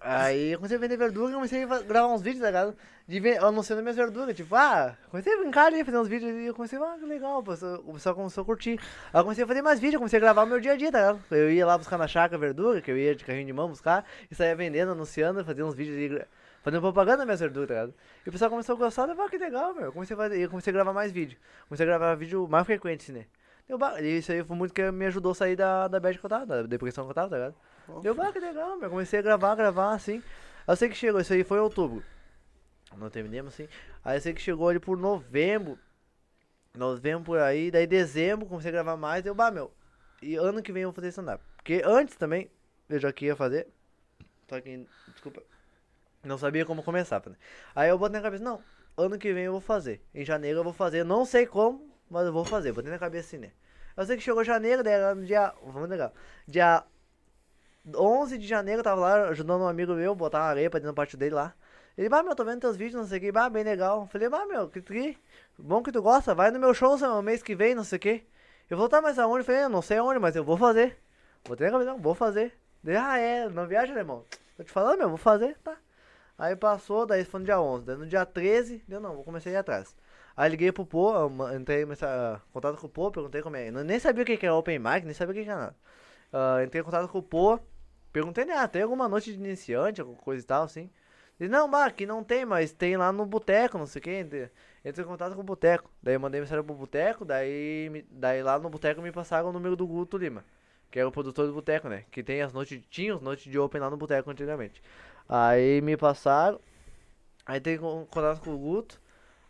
Aí 0.00 0.52
eu 0.52 0.58
comecei 0.58 0.76
a 0.76 0.80
vender 0.80 0.96
verdura 0.96 1.32
e 1.32 1.34
comecei 1.34 1.64
a 1.64 1.78
gravar 1.80 2.14
uns 2.14 2.22
vídeos, 2.22 2.40
tá 2.42 2.46
ligado? 2.46 2.76
De 3.06 3.18
ver, 3.18 3.42
anunciando 3.42 3.82
minhas 3.82 3.96
verduras. 3.96 4.36
Tipo, 4.36 4.54
ah, 4.54 4.96
comecei 5.10 5.34
a 5.34 5.38
brincar 5.38 5.66
ali, 5.66 5.84
fazer 5.84 5.98
uns 5.98 6.08
vídeos 6.08 6.32
e 6.32 6.46
eu 6.46 6.54
comecei, 6.54 6.78
ah, 6.78 6.96
que 6.98 7.04
legal, 7.04 7.40
o 7.40 7.42
pessoal, 7.42 7.82
o 7.84 7.92
pessoal 7.94 8.14
começou 8.14 8.42
a 8.42 8.44
curtir. 8.44 8.78
Aí 9.12 9.20
eu 9.20 9.24
comecei 9.24 9.42
a 9.42 9.46
fazer 9.46 9.62
mais 9.62 9.80
vídeos, 9.80 9.98
comecei 9.98 10.18
a 10.18 10.20
gravar 10.20 10.44
o 10.44 10.46
meu 10.46 10.60
dia 10.60 10.72
a 10.72 10.76
dia, 10.76 10.92
tá 10.92 10.98
ligado? 10.98 11.20
Eu 11.32 11.50
ia 11.50 11.66
lá 11.66 11.76
buscar 11.76 11.98
na 11.98 12.06
chácara 12.06 12.38
verdura, 12.38 12.80
que 12.80 12.92
eu 12.92 12.96
ia 12.96 13.12
de 13.12 13.24
carrinho 13.24 13.46
de 13.46 13.52
mão 13.52 13.68
buscar, 13.68 14.04
e 14.30 14.34
saía 14.36 14.54
vendendo, 14.54 14.92
anunciando, 14.92 15.44
fazia 15.44 15.66
uns 15.66 15.74
vídeos 15.74 15.96
de. 15.96 16.24
Fazendo 16.62 16.80
propaganda 16.80 17.18
das 17.18 17.26
minhas 17.26 17.40
verduras, 17.40 17.68
tá 17.68 17.74
ligado? 17.74 17.94
E 18.24 18.28
o 18.28 18.32
pessoal 18.32 18.50
começou 18.50 18.76
a 18.76 18.78
gostar, 18.78 19.02
eu 19.02 19.16
falei, 19.16 19.26
ah, 19.26 19.30
que 19.30 19.38
legal, 19.38 19.74
meu. 19.74 19.84
Eu 19.86 19.92
comecei 19.92 20.14
a, 20.14 20.16
fazer, 20.16 20.38
eu 20.38 20.48
comecei 20.48 20.70
a 20.70 20.74
gravar 20.74 20.92
mais 20.92 21.10
vídeo. 21.10 21.36
Comecei 21.68 21.84
a 21.84 21.88
gravar 21.88 22.14
vídeo 22.14 22.46
mais 22.48 22.64
frequente, 22.64 23.10
né? 23.10 23.26
Deu 23.66 23.78
E 24.00 24.18
isso 24.18 24.30
aí 24.30 24.44
foi 24.44 24.56
muito 24.56 24.72
que 24.72 24.90
me 24.90 25.06
ajudou 25.06 25.32
a 25.32 25.34
sair 25.34 25.56
da, 25.56 25.88
da 25.88 25.98
bad 25.98 26.18
que 26.18 26.24
eu 26.24 26.30
tava, 26.30 26.46
da 26.46 26.62
depressão 26.62 27.04
que 27.04 27.10
eu 27.10 27.14
tava, 27.14 27.30
tá 27.30 27.36
ligado? 27.36 27.54
Deu, 28.00 28.14
bah, 28.14 28.32
que 28.32 28.38
legal, 28.38 28.76
meu. 28.78 28.88
Comecei 28.90 29.18
a 29.18 29.22
gravar, 29.22 29.54
gravar, 29.56 29.92
assim. 29.92 30.22
Eu 30.66 30.76
sei 30.76 30.88
que 30.88 30.94
chegou, 30.94 31.20
isso 31.20 31.32
aí 31.32 31.42
foi 31.42 31.58
em 31.58 31.62
outubro. 31.62 32.02
Não 32.96 33.10
terminamos, 33.10 33.54
assim. 33.54 33.68
Aí 34.04 34.18
eu 34.18 34.20
sei 34.20 34.32
que 34.32 34.40
chegou 34.40 34.68
ali 34.68 34.78
por 34.78 34.96
novembro. 34.96 35.78
Novembro 36.74 37.24
por 37.24 37.38
aí, 37.38 37.70
daí 37.70 37.86
dezembro, 37.86 38.46
comecei 38.46 38.70
a 38.70 38.72
gravar 38.72 38.96
mais, 38.96 39.22
deu, 39.22 39.34
bah, 39.34 39.50
meu. 39.50 39.72
E 40.22 40.36
ano 40.36 40.62
que 40.62 40.72
vem 40.72 40.84
eu 40.84 40.90
vou 40.90 40.94
fazer 40.94 41.08
stand-up. 41.08 41.42
Porque 41.56 41.82
antes 41.84 42.14
também, 42.16 42.48
eu 42.88 42.98
já 43.00 43.12
queria 43.12 43.34
fazer. 43.34 43.66
Só 44.48 44.60
que, 44.60 44.86
desculpa. 45.08 45.42
Não 46.24 46.38
sabia 46.38 46.64
como 46.64 46.82
começar, 46.82 47.20
né? 47.26 47.36
Aí 47.74 47.88
eu 47.88 47.98
botei 47.98 48.16
na 48.16 48.22
cabeça, 48.22 48.44
não, 48.44 48.62
ano 48.96 49.18
que 49.18 49.32
vem 49.32 49.44
eu 49.44 49.52
vou 49.52 49.60
fazer. 49.60 50.00
Em 50.14 50.24
janeiro 50.24 50.60
eu 50.60 50.64
vou 50.64 50.72
fazer, 50.72 51.04
não 51.04 51.24
sei 51.24 51.46
como, 51.46 51.90
mas 52.08 52.26
eu 52.26 52.32
vou 52.32 52.44
fazer. 52.44 52.72
Botei 52.72 52.90
na 52.90 52.98
cabeça 52.98 53.28
assim, 53.28 53.38
né? 53.38 53.50
Eu 53.96 54.06
sei 54.06 54.16
que 54.16 54.22
chegou 54.22 54.44
janeiro, 54.44 54.82
daí 54.82 54.94
era 54.94 55.14
no 55.14 55.24
dia. 55.24 55.52
Vamos 55.64 55.88
legal. 55.88 56.12
Dia 56.46 56.84
11 57.94 58.38
de 58.38 58.46
janeiro 58.46 58.80
eu 58.80 58.84
tava 58.84 59.00
lá 59.00 59.28
ajudando 59.28 59.62
um 59.62 59.66
amigo 59.68 59.94
meu, 59.94 60.14
botar 60.14 60.38
uma 60.38 60.46
areia 60.46 60.70
pra 60.70 60.78
dentro 60.78 60.92
do 60.92 60.96
pátio 60.96 61.18
dele 61.18 61.34
lá. 61.34 61.54
Ele, 61.98 62.08
bah, 62.08 62.22
meu, 62.22 62.34
tô 62.34 62.44
vendo 62.44 62.60
teus 62.60 62.76
vídeos, 62.76 62.94
não 63.00 63.06
sei 63.06 63.18
o 63.18 63.20
que, 63.20 63.32
bah, 63.32 63.50
bem 63.50 63.64
legal. 63.64 64.06
Falei, 64.06 64.28
bah, 64.28 64.46
meu, 64.46 64.68
que 64.68 64.80
tri, 64.80 65.18
bom 65.58 65.82
que 65.82 65.92
tu 65.92 66.00
gosta, 66.00 66.34
vai 66.34 66.50
no 66.50 66.58
meu 66.58 66.72
show 66.72 66.96
no 66.96 67.22
mês 67.22 67.42
que 67.42 67.54
vem, 67.54 67.74
não 67.74 67.84
sei 67.84 67.96
o 67.96 68.00
que. 68.00 68.26
Eu 68.70 68.76
vou, 68.78 68.88
tá, 68.88 69.02
mas 69.02 69.18
aonde? 69.18 69.40
Eu 69.40 69.44
falei, 69.44 69.64
eu 69.64 69.68
não 69.68 69.82
sei 69.82 69.98
aonde, 69.98 70.18
mas 70.18 70.36
eu 70.36 70.44
vou 70.44 70.56
fazer. 70.56 70.98
Botei 71.46 71.66
na 71.66 71.72
cabeça, 71.72 71.90
não, 71.90 71.98
vou 72.00 72.14
fazer. 72.14 72.56
Daí, 72.82 72.96
ah, 72.96 73.18
é, 73.18 73.48
não 73.48 73.66
viaja, 73.66 73.92
irmão. 73.94 74.24
Tô 74.56 74.64
te 74.64 74.70
falando, 74.72 74.98
meu, 74.98 75.08
vou 75.08 75.18
fazer, 75.18 75.58
tá. 75.62 75.76
Aí 76.38 76.56
passou, 76.56 77.06
daí 77.06 77.24
foi 77.24 77.40
no 77.40 77.46
dia 77.46 77.60
11. 77.60 77.86
Daí 77.86 77.96
no 77.96 78.06
dia 78.06 78.24
13, 78.26 78.82
deu 78.88 79.00
não, 79.00 79.14
vou 79.14 79.24
começar 79.24 79.50
a 79.50 79.52
ir 79.52 79.56
atrás. 79.56 79.94
Aí 80.36 80.50
liguei 80.50 80.72
pro 80.72 80.86
Pô, 80.86 81.12
entrei 81.54 81.82
em 81.84 81.86
contato 82.52 82.78
com 82.78 82.86
o 82.86 82.90
Pô, 82.90 83.10
perguntei 83.10 83.42
como 83.42 83.56
é. 83.56 83.68
Eu 83.68 83.84
nem 83.84 83.98
sabia 83.98 84.22
o 84.22 84.26
que 84.26 84.44
era 84.44 84.54
Open 84.54 84.78
Mic, 84.78 85.04
nem 85.04 85.14
sabia 85.14 85.32
o 85.32 85.44
que 85.44 85.48
era 85.48 85.58
nada. 85.60 85.76
Ah, 86.32 86.62
entrei 86.64 86.80
em 86.80 86.84
contato 86.84 87.08
com 87.08 87.18
o 87.18 87.22
Pô, 87.22 87.58
perguntei, 88.12 88.44
né, 88.44 88.54
ah, 88.54 88.68
tem 88.68 88.82
alguma 88.82 89.08
noite 89.08 89.32
de 89.32 89.38
iniciante, 89.38 90.00
alguma 90.00 90.18
coisa 90.18 90.42
e 90.42 90.46
tal, 90.46 90.64
assim. 90.64 90.90
Ele, 91.40 91.48
não, 91.50 91.68
bah, 91.70 91.86
aqui 91.86 92.06
não 92.06 92.22
tem, 92.22 92.44
mas 92.44 92.72
tem 92.72 92.96
lá 92.96 93.12
no 93.12 93.26
boteco, 93.26 93.78
não 93.78 93.86
sei 93.86 94.00
o 94.00 94.02
que. 94.02 94.50
Entrei 94.84 95.04
em 95.04 95.08
contato 95.08 95.34
com 95.34 95.40
o 95.40 95.44
boteco. 95.44 95.90
Daí 96.02 96.14
eu 96.14 96.20
mandei 96.20 96.40
mensagem 96.40 96.64
pro 96.64 96.74
boteco, 96.74 97.24
daí, 97.24 98.04
daí 98.10 98.42
lá 98.42 98.58
no 98.58 98.70
boteco 98.70 99.02
me 99.02 99.12
passaram 99.12 99.48
o 99.48 99.52
número 99.52 99.76
do 99.76 99.86
Guto 99.86 100.16
Lima. 100.16 100.44
Que 100.90 100.98
era 100.98 101.08
o 101.08 101.12
produtor 101.12 101.46
do 101.46 101.54
boteco, 101.54 101.88
né? 101.88 102.04
Que 102.10 102.22
tem 102.22 102.42
as 102.42 102.52
noites, 102.52 102.82
tinha 102.90 103.14
as 103.14 103.20
noites 103.22 103.50
de 103.50 103.58
open 103.58 103.80
lá 103.80 103.90
no 103.90 103.96
boteco 103.96 104.30
antigamente. 104.30 104.82
Aí 105.28 105.80
me 105.80 105.96
passaram. 105.96 106.60
Aí 107.46 107.58
entrei 107.58 107.76
em 107.76 107.78
con- 107.78 108.06
contato 108.10 108.40
com 108.42 108.54
o 108.54 108.58
Guto. 108.58 109.00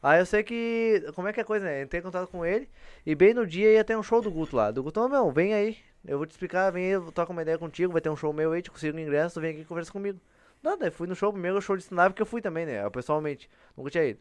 Aí 0.02 0.20
eu 0.20 0.26
sei 0.26 0.42
que. 0.42 1.04
Como 1.14 1.28
é 1.28 1.32
que 1.32 1.40
é 1.40 1.42
a 1.42 1.46
coisa, 1.46 1.64
né? 1.66 1.82
Entrei 1.82 2.00
em 2.00 2.04
contato 2.04 2.28
com 2.30 2.44
ele. 2.44 2.68
E 3.06 3.14
bem 3.14 3.34
no 3.34 3.46
dia 3.46 3.72
ia 3.72 3.84
ter 3.84 3.96
um 3.96 4.02
show 4.02 4.20
do 4.22 4.30
Guto 4.30 4.56
lá. 4.56 4.70
Do 4.70 4.82
Guto, 4.82 5.00
"Ô, 5.00 5.08
meu, 5.08 5.30
vem 5.30 5.54
aí. 5.54 5.78
Eu 6.04 6.18
vou 6.18 6.26
te 6.26 6.32
explicar, 6.32 6.70
vem 6.72 6.86
aí, 6.86 6.90
eu 6.92 7.12
troco 7.12 7.32
uma 7.32 7.42
ideia 7.42 7.58
contigo. 7.58 7.92
Vai 7.92 8.00
ter 8.02 8.10
um 8.10 8.16
show 8.16 8.32
meu 8.32 8.52
aí, 8.52 8.62
te 8.62 8.70
consigo 8.70 8.96
um 8.96 9.00
ingresso, 9.00 9.40
vem 9.40 9.52
aqui 9.52 9.60
e 9.62 9.64
conversa 9.64 9.92
comigo. 9.92 10.20
Não, 10.62 10.76
daí 10.78 10.90
fui 10.90 11.06
no 11.08 11.14
show, 11.14 11.32
primeiro 11.32 11.60
show 11.62 11.76
de 11.76 11.82
stand-up 11.84 12.14
que 12.14 12.22
eu 12.22 12.26
fui 12.26 12.40
também, 12.42 12.66
né? 12.66 12.88
Pessoalmente. 12.90 13.48
Nunca 13.76 13.90
tinha 13.90 14.04
ido. 14.06 14.20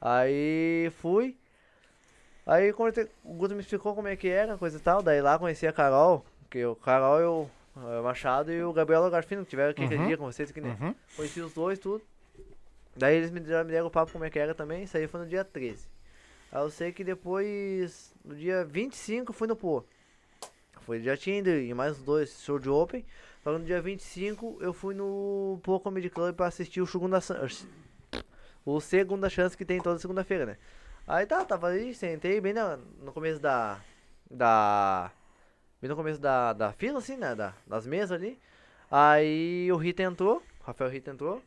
Aí 0.00 0.90
fui. 1.00 1.36
Aí 2.46 2.70
o 2.72 3.32
Guto 3.34 3.54
me 3.54 3.60
explicou 3.60 3.94
como 3.94 4.08
é 4.08 4.16
que 4.16 4.28
era, 4.28 4.56
coisa 4.58 4.76
e 4.78 4.80
tal. 4.80 5.02
Daí 5.02 5.20
lá 5.20 5.38
conheci 5.38 5.66
a 5.66 5.72
Carol, 5.72 6.24
que 6.50 6.64
o 6.64 6.74
Carol 6.76 7.20
e 7.20 7.24
eh, 7.24 7.50
Machado 8.02 8.52
e 8.52 8.62
o 8.62 8.72
Gabriel 8.72 9.08
Garfino, 9.10 9.44
que 9.44 9.50
tiveram 9.50 9.70
aqui 9.70 9.84
aquele 9.84 10.00
Uhum. 10.00 10.06
dia 10.08 10.16
com 10.16 10.24
vocês 10.24 10.50
aqui, 10.50 10.60
né? 10.60 10.76
Uhum. 10.80 10.94
Conheci 11.16 11.40
os 11.40 11.52
dois, 11.52 11.78
tudo. 11.78 12.02
Daí 12.96 13.16
eles 13.16 13.30
me 13.30 13.40
deram, 13.40 13.64
me 13.64 13.72
deram 13.72 13.86
o 13.86 13.90
papo 13.90 14.12
como 14.12 14.24
é 14.24 14.30
que 14.30 14.38
era 14.38 14.54
também. 14.54 14.82
Isso 14.84 14.96
aí 14.96 15.06
foi 15.06 15.20
no 15.20 15.26
dia 15.26 15.44
13. 15.44 15.88
Aí 16.52 16.60
eu 16.62 16.70
sei 16.70 16.92
que 16.92 17.04
depois, 17.04 18.12
no 18.24 18.34
dia 18.34 18.64
25, 18.64 19.32
fui 19.32 19.46
no 19.48 19.54
Pô. 19.56 19.84
Foi, 20.82 21.00
já 21.00 21.14
ido 21.14 21.50
em 21.50 21.72
mais 21.74 21.98
dois 21.98 22.42
show 22.42 22.58
de 22.58 22.68
Open. 22.68 23.04
Só 23.44 23.52
que 23.52 23.58
no 23.58 23.64
dia 23.64 23.80
25 23.80 24.58
eu 24.60 24.72
fui 24.72 24.94
no 24.94 25.58
Pô 25.62 25.78
Comedy 25.80 26.10
Club 26.10 26.34
pra 26.34 26.46
assistir 26.46 26.80
o 26.80 26.86
Segunda, 26.86 27.20
o 28.66 28.80
Segunda 28.80 29.30
Chance 29.30 29.56
que 29.56 29.64
tem 29.64 29.80
toda 29.80 29.98
segunda-feira, 29.98 30.44
né? 30.44 30.56
Aí 31.06 31.24
tá, 31.26 31.44
tava 31.44 31.68
ali, 31.68 31.94
sentei 31.94 32.40
bem 32.40 32.52
na- 32.52 32.76
no 33.02 33.12
começo 33.12 33.40
da. 33.40 33.78
Da. 34.30 35.10
Bem 35.80 35.88
no 35.88 35.96
começo 35.96 36.20
da, 36.20 36.52
da 36.52 36.72
fila, 36.72 36.98
assim, 36.98 37.16
né? 37.16 37.34
Da, 37.34 37.54
das 37.66 37.86
mesas 37.86 38.12
ali. 38.12 38.38
Aí 38.90 39.70
o 39.72 39.76
Rita 39.76 40.02
entrou, 40.02 40.42
o 40.60 40.64
Rafael 40.64 40.90
Rita 40.90 41.10
entrou. 41.10 41.42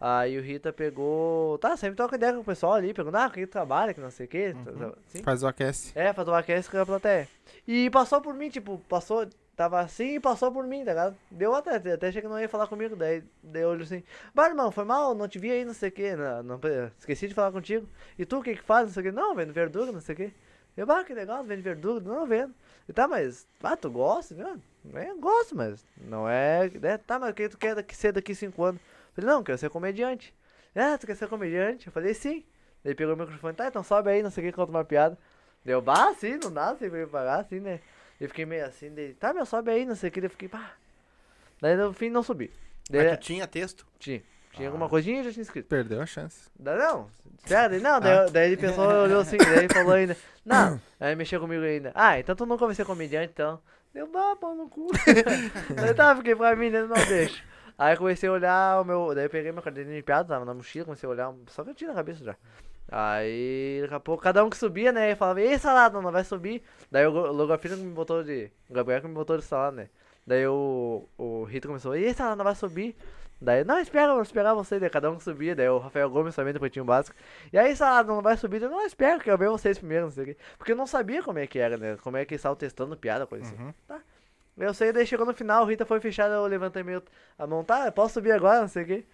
Aí 0.00 0.38
o 0.38 0.42
Rita 0.42 0.72
pegou. 0.72 1.58
Tá, 1.58 1.76
sempre 1.76 1.96
troca 1.96 2.16
ideia 2.16 2.32
com 2.32 2.40
o 2.40 2.44
pessoal 2.44 2.74
ali, 2.74 2.94
perguntando, 2.94 3.24
ah, 3.24 3.30
quem 3.30 3.46
trabalha, 3.46 3.92
que 3.92 4.00
não 4.00 4.10
sei 4.10 4.26
o 4.26 4.28
que. 4.28 4.54
Assim. 5.06 5.22
Faz 5.22 5.42
o 5.42 5.46
aquece. 5.46 5.92
É, 5.94 6.12
pra 6.12 6.24
tomar 6.24 6.38
aquece 6.38 6.70
com 6.70 6.78
a 6.78 6.86
plateia. 6.86 7.28
E 7.66 7.90
passou 7.90 8.20
por 8.22 8.32
mim, 8.32 8.48
tipo, 8.48 8.78
passou, 8.88 9.28
tava 9.54 9.80
assim 9.80 10.14
e 10.14 10.20
passou 10.20 10.50
por 10.52 10.64
mim, 10.64 10.84
tá 10.84 10.92
ligado? 10.92 11.16
Deu 11.30 11.54
até, 11.54 11.76
até 11.76 12.08
achei 12.08 12.22
que 12.22 12.28
não 12.28 12.40
ia 12.40 12.48
falar 12.48 12.68
comigo, 12.68 12.94
daí, 12.94 13.24
daí 13.42 13.62
eu 13.62 13.70
olho 13.70 13.82
assim, 13.82 14.02
bah, 14.32 14.48
irmão, 14.48 14.70
foi 14.70 14.84
mal, 14.84 15.14
não 15.14 15.28
te 15.28 15.38
vi 15.38 15.50
aí, 15.50 15.64
não 15.64 15.74
sei 15.74 15.88
o 15.88 15.92
que, 15.92 16.14
não, 16.14 16.42
não, 16.44 16.60
esqueci 16.98 17.26
de 17.26 17.34
falar 17.34 17.50
contigo. 17.50 17.86
E 18.16 18.24
tu, 18.24 18.38
o 18.38 18.42
que 18.42 18.54
que 18.54 18.62
faz, 18.62 18.86
não 18.86 18.94
sei 18.94 19.02
o 19.02 19.06
que? 19.06 19.12
Não, 19.12 19.34
vendo 19.34 19.52
verdura, 19.52 19.90
não 19.90 20.00
sei 20.00 20.14
o 20.14 20.16
que. 20.16 20.32
Eu, 20.78 20.86
bah, 20.86 21.02
que 21.02 21.12
legal, 21.12 21.42
vende 21.42 21.60
verdura, 21.60 22.00
não 22.04 22.24
vendo. 22.24 22.54
E 22.88 22.92
tá, 22.92 23.08
mas, 23.08 23.48
ah, 23.64 23.76
tu 23.76 23.90
gosta? 23.90 24.32
Eu, 24.32 24.60
é, 24.96 25.12
gosto, 25.14 25.56
mas 25.56 25.84
não 25.96 26.28
é, 26.28 26.70
né? 26.70 26.96
Tá, 26.98 27.18
mas 27.18 27.30
o 27.30 27.34
que 27.34 27.48
tu 27.48 27.58
quer 27.58 27.74
daqui, 27.74 27.96
ser 27.96 28.12
daqui 28.12 28.32
cinco 28.32 28.62
anos? 28.62 28.80
Eu 28.80 29.14
falei, 29.22 29.30
não, 29.30 29.42
quero 29.42 29.58
ser 29.58 29.70
comediante. 29.70 30.32
Ah, 30.76 30.96
tu 30.96 31.04
quer 31.04 31.16
ser 31.16 31.26
comediante? 31.28 31.88
Eu 31.88 31.92
falei, 31.92 32.14
sim. 32.14 32.44
Ele 32.84 32.94
pegou 32.94 33.14
o 33.14 33.16
microfone, 33.16 33.56
tá, 33.56 33.66
então 33.66 33.82
sobe 33.82 34.08
aí, 34.08 34.22
não 34.22 34.30
sei 34.30 34.44
o 34.44 34.46
que, 34.46 34.52
conta 34.54 34.70
uma 34.70 34.84
piada. 34.84 35.18
Deu, 35.64 35.82
bah, 35.82 36.14
sim, 36.14 36.38
não 36.40 36.52
dá 36.52 36.76
sem 36.76 36.88
preparar, 36.88 37.40
assim, 37.40 37.58
né? 37.58 37.80
Eu 38.20 38.28
fiquei 38.28 38.46
meio 38.46 38.64
assim, 38.64 38.94
daí, 38.94 39.14
tá, 39.14 39.34
meu, 39.34 39.44
sobe 39.44 39.72
aí, 39.72 39.84
não 39.84 39.96
sei 39.96 40.10
o 40.10 40.12
que, 40.12 40.20
daí 40.20 40.26
eu 40.26 40.30
fiquei, 40.30 40.48
pá. 40.48 40.74
Daí 41.60 41.76
no 41.76 41.92
fim 41.92 42.08
não 42.08 42.22
subi. 42.22 42.52
Daí, 42.88 43.08
Mas 43.08 43.18
tu 43.18 43.22
tinha 43.24 43.48
texto? 43.48 43.84
tinha, 43.98 44.22
tinha 44.58 44.68
Ah. 44.68 44.72
alguma 44.72 44.88
coisinha 44.88 45.20
e 45.20 45.24
já 45.24 45.32
tinha 45.32 45.42
escrito. 45.42 45.66
Perdeu 45.66 46.00
a 46.02 46.06
chance. 46.06 46.50
Daí 46.58 46.76
não, 46.78 47.08
daí 47.48 47.80
não, 47.80 48.00
daí, 48.00 48.30
daí 48.30 48.46
ele 48.52 48.56
pensou, 48.56 48.84
olhou 49.04 49.20
assim, 49.20 49.36
daí 49.38 49.58
ele 49.64 49.68
falou 49.72 49.92
ainda, 49.94 50.16
não, 50.44 50.80
aí 51.00 51.14
mexeu 51.16 51.40
comigo 51.40 51.62
ainda. 51.64 51.92
Ah, 51.94 52.18
então 52.18 52.36
tu 52.36 52.44
nunca 52.44 52.66
vai 52.66 52.74
ser 52.74 52.84
comediante, 52.84 53.32
então. 53.32 53.60
Deu, 53.94 54.06
bah, 54.06 54.36
pau 54.36 54.54
no 54.54 54.68
cu. 54.68 54.88
daí 55.74 55.94
tá, 55.94 56.14
fiquei 56.16 56.36
pra 56.36 56.54
mim, 56.54 56.70
daí 56.70 56.86
não 56.86 56.94
deixa. 57.06 57.42
Aí 57.78 57.96
comecei 57.96 58.28
a 58.28 58.32
olhar 58.32 58.80
o 58.82 58.84
meu. 58.84 59.14
Daí 59.14 59.24
eu 59.26 59.30
peguei 59.30 59.50
meu 59.52 59.62
caderninho 59.62 59.96
de 59.96 60.02
piada, 60.02 60.28
tava 60.28 60.44
na 60.44 60.52
mochila, 60.52 60.84
comecei 60.84 61.06
a 61.08 61.10
olhar, 61.12 61.32
só 61.46 61.62
que 61.64 61.70
eu 61.70 61.74
tinha 61.74 61.88
na 61.88 61.94
cabeça 61.96 62.22
já. 62.24 62.36
Aí, 62.90 63.78
daqui 63.82 63.94
a 63.94 64.00
pouco, 64.00 64.22
cada 64.22 64.42
um 64.44 64.48
que 64.50 64.56
subia, 64.56 64.90
né? 64.92 65.14
Falava, 65.14 65.40
ei, 65.40 65.58
salada, 65.58 66.00
não 66.00 66.10
vai 66.10 66.24
subir. 66.24 66.62
Daí 66.90 67.06
o 67.06 67.12
Go- 67.12 67.26
Logafino 67.32 67.76
que 67.76 67.82
me 67.82 67.92
botou 67.92 68.24
de. 68.24 68.50
O 68.68 68.72
Gabriel 68.74 69.00
que 69.02 69.08
me 69.08 69.14
botou 69.14 69.36
de 69.36 69.44
salada, 69.44 69.76
né? 69.76 69.88
Daí 70.26 70.46
o, 70.46 71.06
o 71.18 71.44
Rito 71.44 71.68
começou, 71.68 71.94
ei, 71.94 72.12
salada, 72.14 72.36
não 72.36 72.44
vai 72.44 72.54
subir. 72.54 72.96
Daí, 73.40 73.62
não, 73.64 73.78
espera, 73.78 74.12
vou 74.12 74.22
esperar 74.22 74.52
você. 74.54 74.78
Daí 74.80 74.90
cada 74.90 75.10
um 75.10 75.16
que 75.16 75.22
subia, 75.24 75.54
daí 75.54 75.68
o 75.68 75.78
Rafael 75.78 76.10
Gomes 76.10 76.34
também 76.34 76.52
do 76.52 76.58
Pretinho 76.60 76.84
Básico. 76.84 77.16
E 77.52 77.58
aí, 77.58 77.74
salada, 77.76 78.12
não 78.12 78.20
vai 78.20 78.36
subir. 78.36 78.60
Eu, 78.62 78.68
não, 78.70 78.84
espero, 78.84 79.20
que 79.20 79.30
eu 79.30 79.38
ver 79.38 79.48
vocês 79.48 79.78
primeiro, 79.78 80.06
não 80.06 80.10
sei 80.10 80.24
o 80.24 80.26
quê. 80.26 80.36
Porque 80.56 80.72
eu 80.72 80.76
não 80.76 80.86
sabia 80.86 81.22
como 81.22 81.38
é 81.38 81.46
que 81.46 81.58
era, 81.58 81.76
né? 81.76 81.96
Como 82.02 82.16
é 82.16 82.24
que 82.24 82.34
eles 82.34 82.40
estavam 82.40 82.56
testando 82.56 82.96
piada, 82.96 83.26
coisa 83.26 83.44
assim. 83.44 83.62
Uhum. 83.62 83.72
Tá. 83.86 84.00
Eu 84.56 84.74
sei, 84.74 84.92
daí 84.92 85.06
chegou 85.06 85.24
no 85.24 85.32
final, 85.32 85.62
o 85.62 85.66
Rita 85.66 85.86
foi 85.86 86.00
fechada, 86.00 86.34
eu 86.34 86.44
levantei 86.46 86.82
meio 86.82 87.00
a 87.38 87.46
mão, 87.46 87.62
tá, 87.62 87.92
posso 87.92 88.14
subir 88.14 88.32
agora, 88.32 88.60
não 88.62 88.66
sei 88.68 88.82
o 88.82 88.86
quê. 88.86 89.04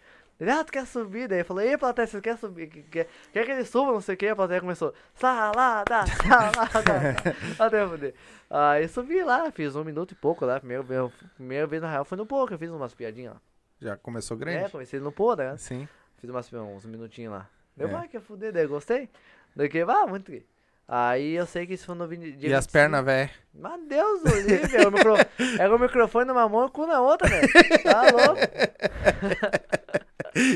Ele, 0.40 0.50
ah, 0.50 0.64
tu 0.64 0.72
quer 0.72 0.86
subir? 0.86 1.28
Daí 1.28 1.40
eu 1.40 1.44
falei, 1.44 1.68
ei, 1.68 1.76
plateia, 1.78 2.06
você 2.08 2.20
quer 2.20 2.38
subir? 2.38 2.66
Quer, 2.68 3.06
quer, 3.30 3.44
que 3.44 3.50
ele 3.52 3.64
suba, 3.64 3.92
não 3.92 4.00
sei 4.00 4.14
o 4.14 4.18
quê? 4.18 4.28
A 4.28 4.34
plateia 4.36 4.60
começou, 4.62 4.94
salada, 5.14 6.06
salada. 6.26 7.14
Até 7.58 7.86
foder. 7.86 8.14
Aí 8.50 8.88
subi 8.88 9.22
lá, 9.22 9.50
fiz 9.52 9.76
um 9.76 9.84
minuto 9.84 10.12
e 10.12 10.14
pouco 10.14 10.46
lá, 10.46 10.58
primeiro, 10.58 10.82
vez- 10.82 11.12
primeira 11.36 11.66
vez 11.66 11.82
na 11.82 11.90
real 11.90 12.04
foi 12.06 12.16
no 12.16 12.24
pouco, 12.26 12.54
eu 12.54 12.58
fiz 12.58 12.70
umas 12.70 12.94
piadinhas 12.94 13.34
lá. 13.34 13.40
Já 13.84 13.96
começou 13.98 14.34
É, 14.36 14.40
grande? 14.40 14.70
comecei 14.70 14.98
no 14.98 15.12
pô, 15.12 15.34
né? 15.36 15.56
Sim. 15.58 15.86
Fiz 16.18 16.30
umas, 16.30 16.50
uns 16.52 16.86
minutinhos 16.86 17.34
lá. 17.34 17.50
Deu, 17.76 17.86
É. 17.88 17.90
vai, 17.90 18.08
que 18.08 18.18
fuder, 18.18 18.50
daí 18.50 18.66
gostei. 18.66 19.10
Daí 19.54 19.68
que, 19.68 19.80
ah, 19.80 20.06
muito 20.06 20.32
que. 20.32 20.42
Aí 20.88 21.34
eu 21.34 21.46
sei 21.46 21.66
que 21.66 21.74
isso 21.74 21.84
foi 21.86 21.94
no 21.94 22.06
dia 22.08 22.48
E 22.48 22.54
as 22.54 22.64
25. 22.66 22.72
pernas, 22.72 23.04
velho? 23.04 23.30
Mas 23.54 23.80
Deus 23.86 24.22
do 24.22 24.28
era 24.76 24.88
o, 24.88 24.92
micro... 24.92 25.14
era 25.58 25.76
o 25.76 25.78
microfone 25.78 26.26
numa 26.26 26.48
mão 26.48 26.62
e 26.62 26.66
o 26.66 26.70
cu 26.70 26.86
na 26.86 27.00
outra, 27.00 27.28
velho. 27.28 27.48
Tá 27.82 28.02
louco? 28.10 28.40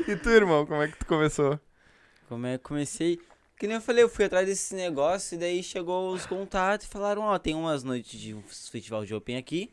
E 0.09 0.17
tu, 0.17 0.29
irmão, 0.31 0.67
como 0.67 0.83
é 0.83 0.89
que 0.89 0.97
tu 0.99 1.07
começou? 1.07 1.59
Come, 2.29 2.59
comecei. 2.59 3.21
Que 3.57 3.67
nem 3.69 3.77
eu 3.77 3.81
falei, 3.81 4.03
eu 4.03 4.09
fui 4.09 4.25
atrás 4.25 4.45
desse 4.47 4.75
negócio 4.75 5.37
e 5.37 5.39
daí 5.39 5.63
chegou 5.63 6.13
os 6.13 6.27
contatos 6.27 6.87
e 6.87 6.91
falaram, 6.91 7.23
ó, 7.23 7.39
tem 7.39 7.55
umas 7.55 7.85
noites 7.85 8.19
de 8.19 8.35
um 8.35 8.43
festival 8.43 9.05
de 9.05 9.15
Open 9.15 9.37
aqui. 9.37 9.73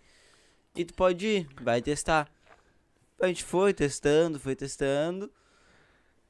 E 0.75 0.85
tu 0.85 0.93
pode 0.93 1.25
ir, 1.25 1.47
vai 1.61 1.81
testar. 1.81 2.29
A 3.21 3.27
gente 3.27 3.43
foi 3.43 3.73
testando, 3.73 4.39
foi 4.39 4.55
testando. 4.55 5.31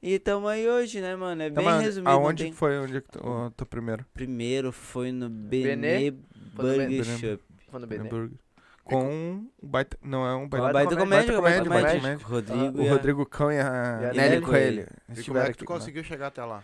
E 0.02 0.20
tamo 0.20 0.48
aí 0.48 0.68
hoje, 0.70 1.02
né, 1.02 1.16
mano? 1.16 1.42
É 1.42 1.50
Tá, 1.50 1.62
bem 1.62 1.80
resumido. 1.82 2.10
Aonde 2.12 2.44
tem- 2.44 2.52
que 2.52 2.58
foi 2.58 2.78
onde 2.78 3.02
que 3.02 3.10
tu, 3.10 3.26
o 3.28 3.50
teu 3.52 3.66
primeiro? 3.66 4.06
Primeiro 4.14 4.72
foi 4.72 5.12
no? 5.12 5.28
Foi 5.28 5.76
no 5.76 6.38
Burger. 6.54 7.04
Shop. 7.06 7.44
Foi 7.72 7.80
no 7.80 7.88
BD. 7.88 8.10
Burger. 8.10 8.38
Com 8.84 9.04
um 9.04 9.50
baita. 9.64 9.98
Não 10.04 10.28
é 10.28 10.36
um 10.36 10.48
baita. 10.48 10.72
baita 10.74 10.96
comédia, 10.96 11.42
Baita 11.42 11.42
baita 11.42 11.64
comédia, 11.70 12.00
comédia. 12.00 12.18
baita 12.20 12.26
Rodrigo 12.28 12.84
O 12.84 12.88
a- 12.88 12.92
Rodrigo 12.92 13.26
Cão 13.26 13.52
e 13.52 13.58
a, 13.60 14.00
E 14.04 14.06
a 14.06 14.14
Nelly 14.14 14.42
Coelho. 14.42 14.82
E 14.82 14.86
como 15.06 15.18
estiveram 15.20 15.46
é 15.48 15.52
que 15.52 15.58
tu 15.58 15.64
aqui, 15.64 15.74
né? 15.74 15.80
conseguiu 15.80 16.04
chegar 16.04 16.28
até 16.28 16.46
lá? 16.46 16.64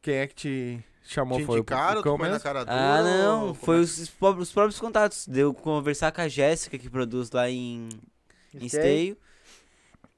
Quem 0.00 0.14
é 0.14 0.26
que 0.26 0.34
te 0.34 0.84
chamou? 1.02 1.38
Te 1.38 1.44
foi 1.44 1.56
o 1.56 1.58
indicaram, 1.58 2.00
o 2.00 2.02
tu 2.02 2.04
Cão 2.04 2.16
foi 2.16 2.26
na 2.28 2.32
mesmo? 2.32 2.42
cara 2.42 2.64
dura? 2.64 2.74
Ah, 2.74 3.02
não. 3.02 3.52
Foi 3.52 3.76
é? 3.76 3.80
os, 3.80 3.98
os 3.98 4.52
próprios 4.52 4.80
contatos. 4.80 5.26
Deu 5.28 5.52
conversar 5.52 6.10
com 6.10 6.22
a 6.22 6.28
Jéssica, 6.28 6.78
que 6.78 6.88
produz 6.88 7.30
lá 7.32 7.50
em, 7.50 7.90
em 8.54 8.64
Esteio. 8.66 9.16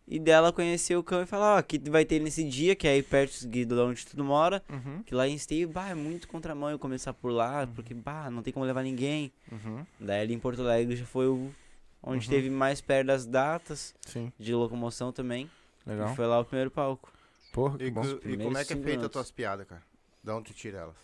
E 0.06 0.18
dela 0.18 0.52
conhecer 0.52 0.96
o 0.96 1.04
cão 1.04 1.22
e 1.22 1.26
falar, 1.26 1.54
ó, 1.54 1.58
aqui 1.58 1.78
vai 1.88 2.04
ter 2.04 2.18
nesse 2.20 2.42
dia, 2.42 2.74
que 2.74 2.88
é 2.88 2.92
aí 2.92 3.02
perto 3.02 3.46
de 3.46 3.64
onde 3.74 4.04
tu 4.06 4.24
mora. 4.24 4.60
Uhum, 4.68 5.04
Que 5.04 5.14
lá 5.14 5.28
em 5.28 5.34
Esteio, 5.36 5.68
bah, 5.68 5.88
é 5.90 5.94
muito 5.94 6.26
contramão 6.26 6.68
eu 6.68 6.80
começar 6.80 7.12
por 7.14 7.30
lá, 7.30 7.64
porque, 7.76 7.94
bah, 7.94 8.28
não 8.28 8.42
tem 8.42 8.52
como 8.52 8.66
levar 8.66 8.82
ninguém. 8.82 9.32
uhum. 9.52 9.86
Daí 10.00 10.20
ali 10.22 10.34
em 10.34 10.38
Porto 10.40 10.62
Alegre 10.62 10.96
já 10.96 11.04
foi 11.04 11.28
o 11.28 11.54
onde 12.02 12.26
Uhum. 12.26 12.30
teve 12.34 12.50
mais 12.50 12.80
perto 12.80 13.06
das 13.06 13.24
datas 13.24 13.94
Sim, 14.00 14.32
de 14.36 14.52
locomoção 14.52 15.12
também. 15.12 15.48
legal. 15.86 16.12
E 16.12 16.16
foi 16.16 16.26
lá 16.26 16.40
o 16.40 16.44
primeiro 16.44 16.72
palco. 16.72 17.12
Porra, 17.52 17.78
que 17.78 17.84
E, 17.84 17.90
bom. 17.92 18.02
e 18.24 18.36
como 18.36 18.58
é 18.58 18.64
que 18.64 18.72
é 18.72 18.76
feita 18.76 19.06
as 19.06 19.12
tuas 19.12 19.30
piadas, 19.30 19.64
cara? 19.66 19.82
Da 20.24 20.34
onde 20.36 20.52
tu 20.52 20.54
tira 20.56 20.78
elas? 20.78 20.96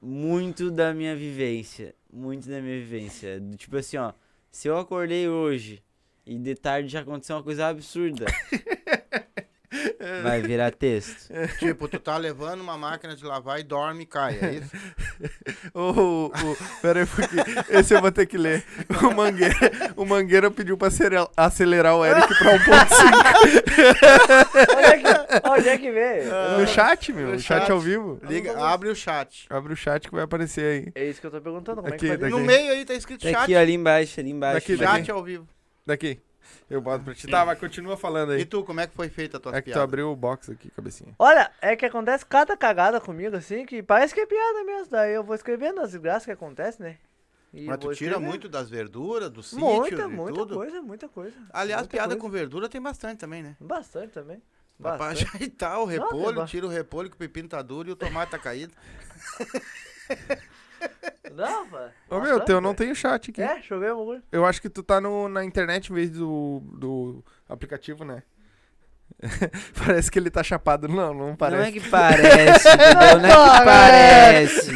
muito 0.00 0.70
da 0.70 0.92
minha 0.92 1.14
vivência. 1.16 1.94
Muito 2.12 2.48
da 2.48 2.60
minha 2.60 2.78
vivência. 2.78 3.40
Tipo 3.56 3.76
assim, 3.76 3.96
ó. 3.96 4.12
Se 4.52 4.68
eu 4.68 4.76
acordei 4.76 5.28
hoje 5.28 5.82
e 6.26 6.38
de 6.38 6.54
tarde 6.54 6.88
já 6.90 7.00
aconteceu 7.00 7.36
uma 7.36 7.42
coisa 7.42 7.68
absurda. 7.68 8.26
vai 10.22 10.40
virar 10.42 10.70
texto. 10.72 11.32
tipo, 11.58 11.88
tu 11.88 11.98
tá 11.98 12.16
levando 12.16 12.60
uma 12.60 12.76
máquina 12.78 13.14
de 13.16 13.24
lavar 13.24 13.58
e 13.60 13.62
dorme 13.62 14.02
e 14.02 14.06
cai, 14.06 14.38
é 14.40 14.52
isso? 14.54 14.70
O, 15.74 16.26
o, 16.26 16.32
pera 16.82 17.00
aí, 17.00 17.06
porque 17.06 17.36
esse 17.70 17.94
eu 17.94 18.00
vou 18.00 18.10
ter 18.10 18.26
que 18.26 18.36
ler. 18.36 18.64
O 19.02 19.14
Mangueira, 19.14 19.54
o 19.96 20.04
Mangueira 20.04 20.50
pediu 20.50 20.76
pra 20.76 20.88
acelerar, 21.36 21.96
o 21.96 22.04
Eric 22.04 22.26
pra 22.38 22.58
1.5 22.58 23.62
Onde 24.76 24.86
é 24.86 24.98
que, 24.98 25.48
onde 25.48 25.68
é 25.68 25.78
que 25.78 25.90
veio? 25.90 26.58
no 26.58 26.66
chat, 26.66 27.12
meu. 27.12 27.28
No 27.28 27.38
chat 27.38 27.60
chat. 27.60 27.70
ao 27.72 27.78
vivo. 27.80 28.20
Liga, 28.28 28.58
abre 28.60 28.88
o 28.88 28.94
chat. 28.94 29.46
Abre 29.48 29.72
o 29.72 29.76
chat 29.76 30.08
que 30.08 30.14
vai 30.14 30.24
aparecer 30.24 30.64
aí. 30.64 30.92
É 30.94 31.08
isso 31.08 31.20
que 31.20 31.26
eu 31.26 31.30
tô 31.30 31.40
perguntando. 31.40 31.80
Como 31.82 31.94
Aqui, 31.94 32.06
é 32.06 32.16
que 32.16 32.18
faz 32.18 32.20
daqui. 32.20 32.32
No 32.32 32.40
meio 32.40 32.72
aí 32.72 32.84
tá 32.84 32.94
escrito 32.94 33.22
Tá 33.22 33.30
chat. 33.30 33.42
aqui, 33.42 33.54
ali 33.54 33.72
embaixo, 33.74 34.18
ali 34.20 34.30
embaixo. 34.30 34.54
Daqui, 34.54 34.74
Vai- 34.76 34.98
Chat 34.98 35.10
ao 35.10 35.22
vivo. 35.22 35.46
Daqui. 35.86 36.20
Eu 36.72 36.80
boto 36.80 37.04
pra 37.04 37.14
ti. 37.14 37.28
Tá, 37.28 37.44
mas 37.44 37.58
continua 37.58 37.96
falando 37.96 38.32
E 38.32 38.36
aí. 38.38 38.44
tu, 38.46 38.64
como 38.64 38.80
é 38.80 38.86
que 38.86 38.94
foi 38.94 39.08
feita 39.10 39.36
a 39.36 39.40
tua 39.40 39.52
É 39.54 39.60
que 39.60 39.70
tu 39.70 39.74
piada? 39.74 39.82
abriu 39.84 40.10
o 40.10 40.16
box 40.16 40.50
aqui, 40.50 40.70
cabecinha. 40.70 41.14
Olha, 41.18 41.50
é 41.60 41.76
que 41.76 41.84
acontece 41.84 42.24
cada 42.24 42.56
cagada 42.56 43.00
comigo, 43.00 43.36
assim, 43.36 43.66
que 43.66 43.82
parece 43.82 44.14
que 44.14 44.20
é 44.20 44.26
piada 44.26 44.64
mesmo. 44.64 44.90
Daí 44.90 45.12
eu 45.12 45.22
vou 45.22 45.34
escrevendo 45.34 45.80
as 45.80 45.92
desgraças 45.92 46.24
que 46.24 46.30
acontecem, 46.32 46.86
né? 46.86 46.96
E 47.52 47.66
Mas 47.66 47.76
tu 47.78 47.84
vou 47.88 47.94
tira 47.94 48.12
escrevendo. 48.12 48.28
muito 48.30 48.48
das 48.48 48.70
verduras, 48.70 49.28
do 49.30 49.42
sítio, 49.42 49.60
Muita, 49.64 49.96
de 49.96 50.08
muita 50.08 50.32
tudo? 50.38 50.54
coisa, 50.54 50.80
muita 50.80 51.08
coisa. 51.08 51.36
Aliás, 51.52 51.82
Muita 51.82 51.90
piada 51.92 52.08
coisa. 52.14 52.20
com 52.22 52.30
verdura 52.30 52.68
tem 52.68 52.80
bastante 52.80 53.18
também, 53.18 53.42
né? 53.42 53.54
Bastante 53.60 54.08
também. 54.14 54.40
Dá 54.78 54.96
pra 54.96 55.08
Bastante. 55.08 55.30
ajeitar 55.36 55.78
o 55.78 55.84
repolho, 55.84 56.36
ba- 56.36 56.46
tira 56.46 56.64
o 56.64 56.68
repolho 56.70 57.10
que 57.10 57.14
o 57.16 57.18
pepino 57.18 57.48
tá 57.48 57.60
duro 57.60 57.90
e 57.90 57.92
o 57.92 57.96
tomate 57.96 58.30
tá 58.30 58.38
caído. 58.38 58.72
Não, 61.32 61.66
pá. 61.68 61.90
Ô, 62.10 62.20
meu, 62.20 62.40
teu 62.40 62.60
não 62.60 62.70
velho. 62.70 62.76
tem 62.78 62.90
o 62.90 62.94
chat 62.94 63.30
aqui. 63.30 63.40
É, 63.42 63.60
joguei 63.62 63.90
o 63.90 63.96
bagulho. 63.98 64.22
Eu 64.30 64.44
acho 64.44 64.60
que 64.60 64.68
tu 64.68 64.82
tá 64.82 65.00
no, 65.00 65.28
na 65.28 65.44
internet 65.44 65.90
em 65.90 65.94
vez 65.94 66.10
do, 66.10 66.60
do 66.78 67.24
aplicativo, 67.48 68.04
né? 68.04 68.22
parece 69.84 70.10
que 70.10 70.18
ele 70.18 70.30
tá 70.30 70.42
chapado. 70.42 70.88
Não, 70.88 71.12
não 71.14 71.28
Não 71.28 71.36
parece. 71.36 71.68
é 71.68 71.72
que 71.72 71.88
parece? 71.88 72.68
Não 73.22 73.26
é 73.26 73.58
que 73.58 73.64
parece. 73.64 74.70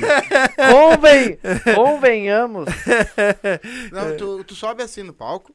Conven... 0.71 1.39
Convenhamos. 1.75 2.67
Não, 3.93 4.17
tu, 4.17 4.45
tu 4.45 4.55
sobe 4.55 4.83
assim 4.83 5.03
no 5.03 5.13
palco. 5.13 5.55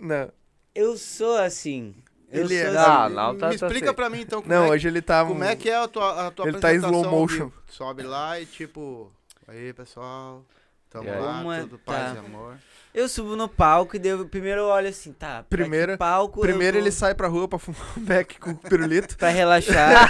Não, 0.00 0.30
Eu 0.74 0.96
sou 0.96 1.36
assim. 1.38 1.94
Eu 2.30 2.44
Ele 2.44 2.56
é- 2.56 2.64
sou 2.64 2.72
Não, 2.74 3.02
assim. 3.04 3.14
não, 3.14 3.38
tá- 3.38 3.48
Me 3.48 3.58
tá 3.58 3.66
explica 3.66 3.86
certo. 3.86 3.96
pra 3.96 4.10
mim 4.10 4.20
então 4.22 4.42
como, 4.42 4.52
não 4.52 4.64
é, 4.64 4.70
hoje 4.70 4.88
ele 4.88 5.00
tá... 5.00 5.24
como 5.24 5.44
é 5.44 5.54
que 5.54 5.70
é 5.70 5.76
a 5.76 5.86
tua, 5.86 6.26
a 6.26 6.30
tua 6.32 6.48
Ele 6.48 6.58
tá 6.58 6.74
em 6.74 6.78
slow 6.78 7.04
motion. 7.08 7.50
Sobe 7.68 8.02
lá 8.02 8.40
e 8.40 8.44
tipo, 8.46 9.12
aí 9.46 9.72
pessoal, 9.72 10.44
tamo 10.90 11.08
aí? 11.08 11.20
lá, 11.20 11.42
é- 11.54 11.60
tudo 11.62 11.78
paz 11.78 12.12
tá. 12.12 12.22
e 12.22 12.26
amor. 12.26 12.58
Eu 12.94 13.08
subo 13.08 13.34
no 13.34 13.48
palco 13.48 13.96
e 13.96 13.98
daí 13.98 14.12
eu, 14.12 14.24
primeiro 14.24 14.60
eu 14.60 14.66
olho 14.66 14.88
assim, 14.88 15.12
tá. 15.12 15.44
Primeiro- 15.50 15.98
palco 15.98 16.40
Primeiro 16.40 16.76
tô 16.76 16.82
ele 16.84 16.92
sai 16.92 17.12
pra 17.12 17.26
rua 17.26 17.48
pra 17.48 17.58
fumar 17.58 17.80
um 17.98 18.00
beck 18.00 18.38
com 18.38 18.54
pirulito. 18.54 19.16
Pra 19.18 19.30
relaxar. 19.30 20.08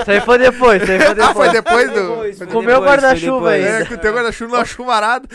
Isso 0.00 0.10
aí 0.10 0.20
foi 0.22 0.38
depois, 0.38 0.82
isso 0.82 0.90
aí 0.92 0.98
foi 1.00 1.14
depois. 1.14 1.28
ah, 1.28 1.34
foi 1.34 1.50
depois 1.50 1.90
do... 1.90 1.94
Depois, 2.00 2.38
foi 2.38 2.46
foi 2.46 2.54
Comeu 2.54 2.80
depois, 2.80 2.90
guarda-chuva 3.02 3.40
foi 3.40 3.54
ainda. 3.56 3.68
É, 3.68 3.84
que 3.84 3.92
o 3.94 3.98
teu 3.98 4.14
guarda-chuva 4.14 4.52
numa 4.56 4.64
chuvarada 4.64 5.28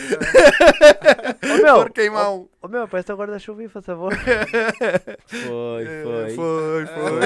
Ô, 1.44 1.62
meu, 1.62 1.76
por 1.76 1.90
queimar 1.90 2.28
um... 2.32 2.48
ô, 2.60 2.66
meu, 2.66 2.88
presta 2.88 3.14
o 3.14 3.16
guarda-chuva 3.16 3.60
aí, 3.62 3.68
por 3.68 3.82
favor. 3.82 4.12
Foi, 5.28 5.84
É, 5.86 6.02
foi. 6.34 6.34
Foi, 6.34 6.86
foi. 6.86 7.20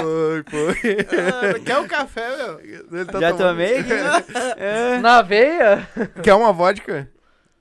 foi, 0.00 0.44
foi. 0.48 1.06
Ah, 1.18 1.58
quer 1.64 1.78
um 1.78 1.86
café, 1.86 2.36
meu? 2.36 2.60
Ele 2.60 3.04
tá 3.04 3.20
Já 3.20 3.32
tomando- 3.32 3.48
tomei? 3.50 3.84
É. 4.56 4.98
Na 5.04 5.20
veia? 5.20 5.86
Quer 6.22 6.32
uma 6.34 6.50
vodka? 6.52 7.09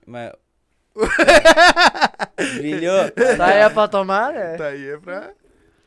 Mas... 0.09 0.33
Brilhou. 2.57 3.11
Tá 3.37 3.45
aí 3.45 3.59
é 3.59 3.69
pra 3.69 3.87
tomar, 3.87 4.33
né? 4.33 4.57
Tá 4.57 4.67
aí, 4.67 4.89
é 4.89 4.97
pra... 4.97 5.33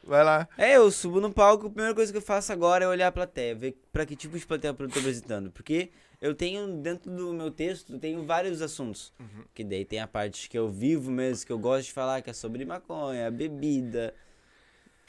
Vai 0.05 0.25
lá. 0.25 0.49
É, 0.57 0.77
eu 0.77 0.91
subo 0.91 1.21
no 1.21 1.33
palco, 1.33 1.67
a 1.67 1.71
primeira 1.71 1.95
coisa 1.95 2.13
que 2.13 2.19
eu 2.19 2.23
faço 2.23 2.53
agora 2.53 2.85
é 2.85 2.89
olhar 2.89 3.09
a 3.09 3.13
plateia, 3.13 3.55
ver 3.55 3.81
pra 3.93 4.07
que 4.07 4.17
tipo 4.17 4.39
de 4.39 4.47
plateia 4.47 4.71
eu 4.71 4.89
tô 4.89 4.99
apresentando. 4.99 5.51
Porque 5.51 5.91
eu 6.21 6.35
tenho, 6.35 6.77
dentro 6.77 7.11
do 7.11 7.33
meu 7.33 7.51
texto, 7.51 7.99
tenho 7.99 8.25
vários 8.25 8.63
assuntos. 8.63 9.13
Que 9.55 9.65
daí 9.65 9.85
tem 9.85 10.01
a 10.01 10.07
parte 10.07 10.49
que 10.49 10.59
eu 10.59 10.69
vivo 10.69 11.11
mesmo, 11.11 11.47
que 11.47 11.53
eu 11.53 11.59
gosto 11.59 11.87
de 11.87 11.93
falar, 11.93 12.23
que 12.23 12.31
é 12.31 12.33
sobre 12.33 12.65
maconha, 12.65 13.31
bebida. 13.31 14.15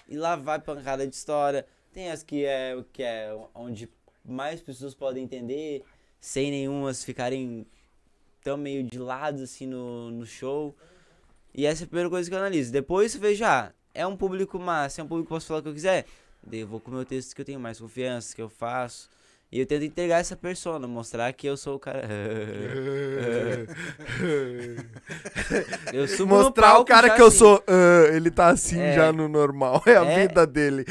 E 0.07 0.15
lá 0.15 0.35
vai 0.35 0.59
pancada 0.59 1.07
de 1.07 1.15
história. 1.15 1.65
Tem 1.91 2.11
as 2.11 2.23
que 2.23 2.45
é, 2.45 2.75
que 2.91 3.03
é 3.03 3.35
onde 3.53 3.89
mais 4.23 4.61
pessoas 4.61 4.93
podem 4.93 5.23
entender, 5.23 5.83
sem 6.19 6.51
nenhumas 6.51 7.03
ficarem 7.03 7.65
tão 8.43 8.57
meio 8.57 8.83
de 8.83 8.99
lado 8.99 9.43
assim 9.43 9.65
no, 9.65 10.11
no 10.11 10.25
show. 10.25 10.75
E 11.53 11.65
essa 11.65 11.83
é 11.83 11.85
a 11.85 11.87
primeira 11.87 12.09
coisa 12.09 12.29
que 12.29 12.35
eu 12.35 12.39
analiso. 12.39 12.71
Depois 12.71 13.15
eu 13.15 13.21
vejo, 13.21 13.45
ah, 13.45 13.71
é 13.93 14.05
um 14.05 14.17
público 14.17 14.59
massa, 14.59 15.01
é 15.01 15.03
um 15.03 15.07
público 15.07 15.27
que 15.27 15.33
posso 15.35 15.47
falar 15.47 15.59
o 15.59 15.63
que 15.63 15.69
eu 15.69 15.73
quiser. 15.73 16.05
Eu 16.51 16.67
vou 16.67 16.79
com 16.79 16.91
o 16.91 16.93
meu 16.93 17.05
texto 17.05 17.33
que 17.33 17.41
eu 17.41 17.45
tenho 17.45 17.59
mais 17.59 17.79
confiança, 17.79 18.35
que 18.35 18.41
eu 18.41 18.49
faço. 18.49 19.09
E 19.55 19.59
eu 19.59 19.67
tento 19.67 19.83
entregar 19.85 20.19
essa 20.19 20.35
persona, 20.35 20.87
mostrar 20.87 21.31
que 21.31 21.45
eu 21.45 21.55
sou 21.55 21.75
o 21.75 21.79
cara. 21.79 22.01
eu 25.93 26.07
subo 26.07 26.33
Mostrar 26.35 26.69
o 26.69 26.73
palco 26.73 26.85
cara 26.85 27.09
já 27.09 27.15
que 27.15 27.21
eu 27.21 27.27
assim. 27.27 27.37
sou. 27.37 27.63
ah, 27.67 28.07
ele 28.15 28.31
tá 28.31 28.47
assim 28.47 28.79
É. 28.79 28.95
já 28.95 29.13
no 29.13 29.27
normal. 29.27 29.83
É 29.85 29.95
a 29.95 30.05
É. 30.05 30.21
vida 30.27 30.47
dele. 30.47 30.83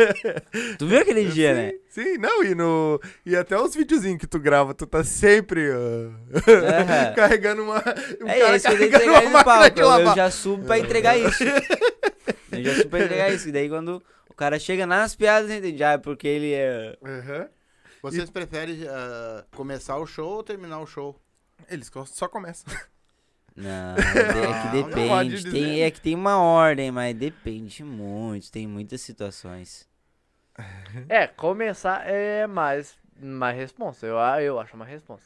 Tu 0.78 0.86
viu 0.86 0.98
aquele 0.98 1.26
dia, 1.26 1.52
né? 1.54 1.72
Sim, 1.90 2.16
não, 2.16 2.42
e 2.42 2.54
no. 2.54 2.98
E 3.26 3.36
até 3.36 3.60
os 3.60 3.74
videozinhos 3.74 4.18
que 4.18 4.26
tu 4.26 4.38
grava, 4.38 4.72
tu 4.72 4.86
tá 4.86 5.04
sempre 5.04 5.68
Aham. 5.70 7.12
carregando 7.14 7.62
uma. 7.64 7.84
Um 8.22 8.28
É 8.28 8.38
cara 8.38 8.56
isso 8.56 8.66
eu 8.68 8.72
carregando 8.72 9.04
entregar 9.04 9.26
uma 9.28 9.44
máquina 9.44 9.70
de 9.70 9.80
Eu, 9.80 9.84
eu 9.84 9.88
lavar. 9.90 10.16
já 10.16 10.30
subo 10.30 10.64
pra 10.64 10.78
entregar 10.78 11.18
isso. 11.18 11.44
Eu 12.52 12.64
já 12.64 12.74
subo 12.76 12.88
pra 12.88 13.00
entregar 13.04 13.30
isso. 13.30 13.46
E 13.48 13.52
daí 13.52 13.68
quando 13.68 14.02
o 14.30 14.34
cara 14.34 14.58
chega 14.58 14.86
nas 14.86 15.14
piadas, 15.14 15.50
eu 15.50 15.56
entendi. 15.58 15.84
Ah, 15.84 15.92
é 15.92 15.98
porque 15.98 16.26
ele 16.28 16.54
é. 16.54 16.96
Aham. 17.04 17.46
Vocês 18.02 18.30
preferem 18.30 18.86
ah, 18.88 19.44
começar 19.54 19.96
o 19.98 20.06
show 20.06 20.28
ou 20.36 20.42
terminar 20.42 20.80
o 20.80 20.86
show? 20.86 21.18
Eles 21.68 21.90
só 22.06 22.28
começam. 22.28 22.72
Não, 23.54 23.94
é 23.96 24.62
que 24.62 24.82
depende. 24.82 25.50
Tem, 25.50 25.82
é 25.82 25.90
que 25.90 26.00
tem 26.00 26.14
uma 26.14 26.38
ordem, 26.38 26.90
mas 26.90 27.14
depende 27.14 27.84
muito. 27.84 28.50
Tem 28.50 28.66
muitas 28.66 29.00
situações. 29.00 29.88
É, 31.08 31.26
começar 31.26 32.06
é 32.06 32.46
mais, 32.46 32.98
mais 33.18 33.56
responsa. 33.56 34.06
Eu, 34.06 34.18
a- 34.18 34.42
eu 34.42 34.58
acho 34.60 34.74
uma 34.76 34.84
responsa. 34.84 35.24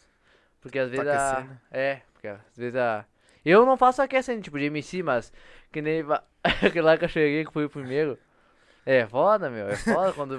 Porque 0.61 0.79
às 0.79 0.91
vezes 0.91 1.09
a. 1.09 1.33
aquecendo. 1.33 1.61
É, 1.73 2.03
porque 2.13 2.29
às 2.29 2.57
vezes 2.57 2.77
a. 2.77 3.05
Eu 3.45 3.67
não 3.67 3.77
faço 3.77 4.01
aquecendo, 4.01 4.43
tipo, 4.43 4.59
de 4.59 4.67
MC, 4.67 5.03
mas 5.03 5.33
que 5.73 5.83
nem. 5.83 6.03
lá 6.83 6.97
que 6.97 7.05
eu 7.05 7.09
cheguei 7.09 7.45
que 7.45 7.53
fui 7.53 7.65
o 7.65 7.71
primeiro. 7.71 8.19
É 8.87 9.07
foda, 9.07 9.49
meu. 9.51 9.69
É 9.69 9.77
foda 9.77 10.13
quando. 10.13 10.39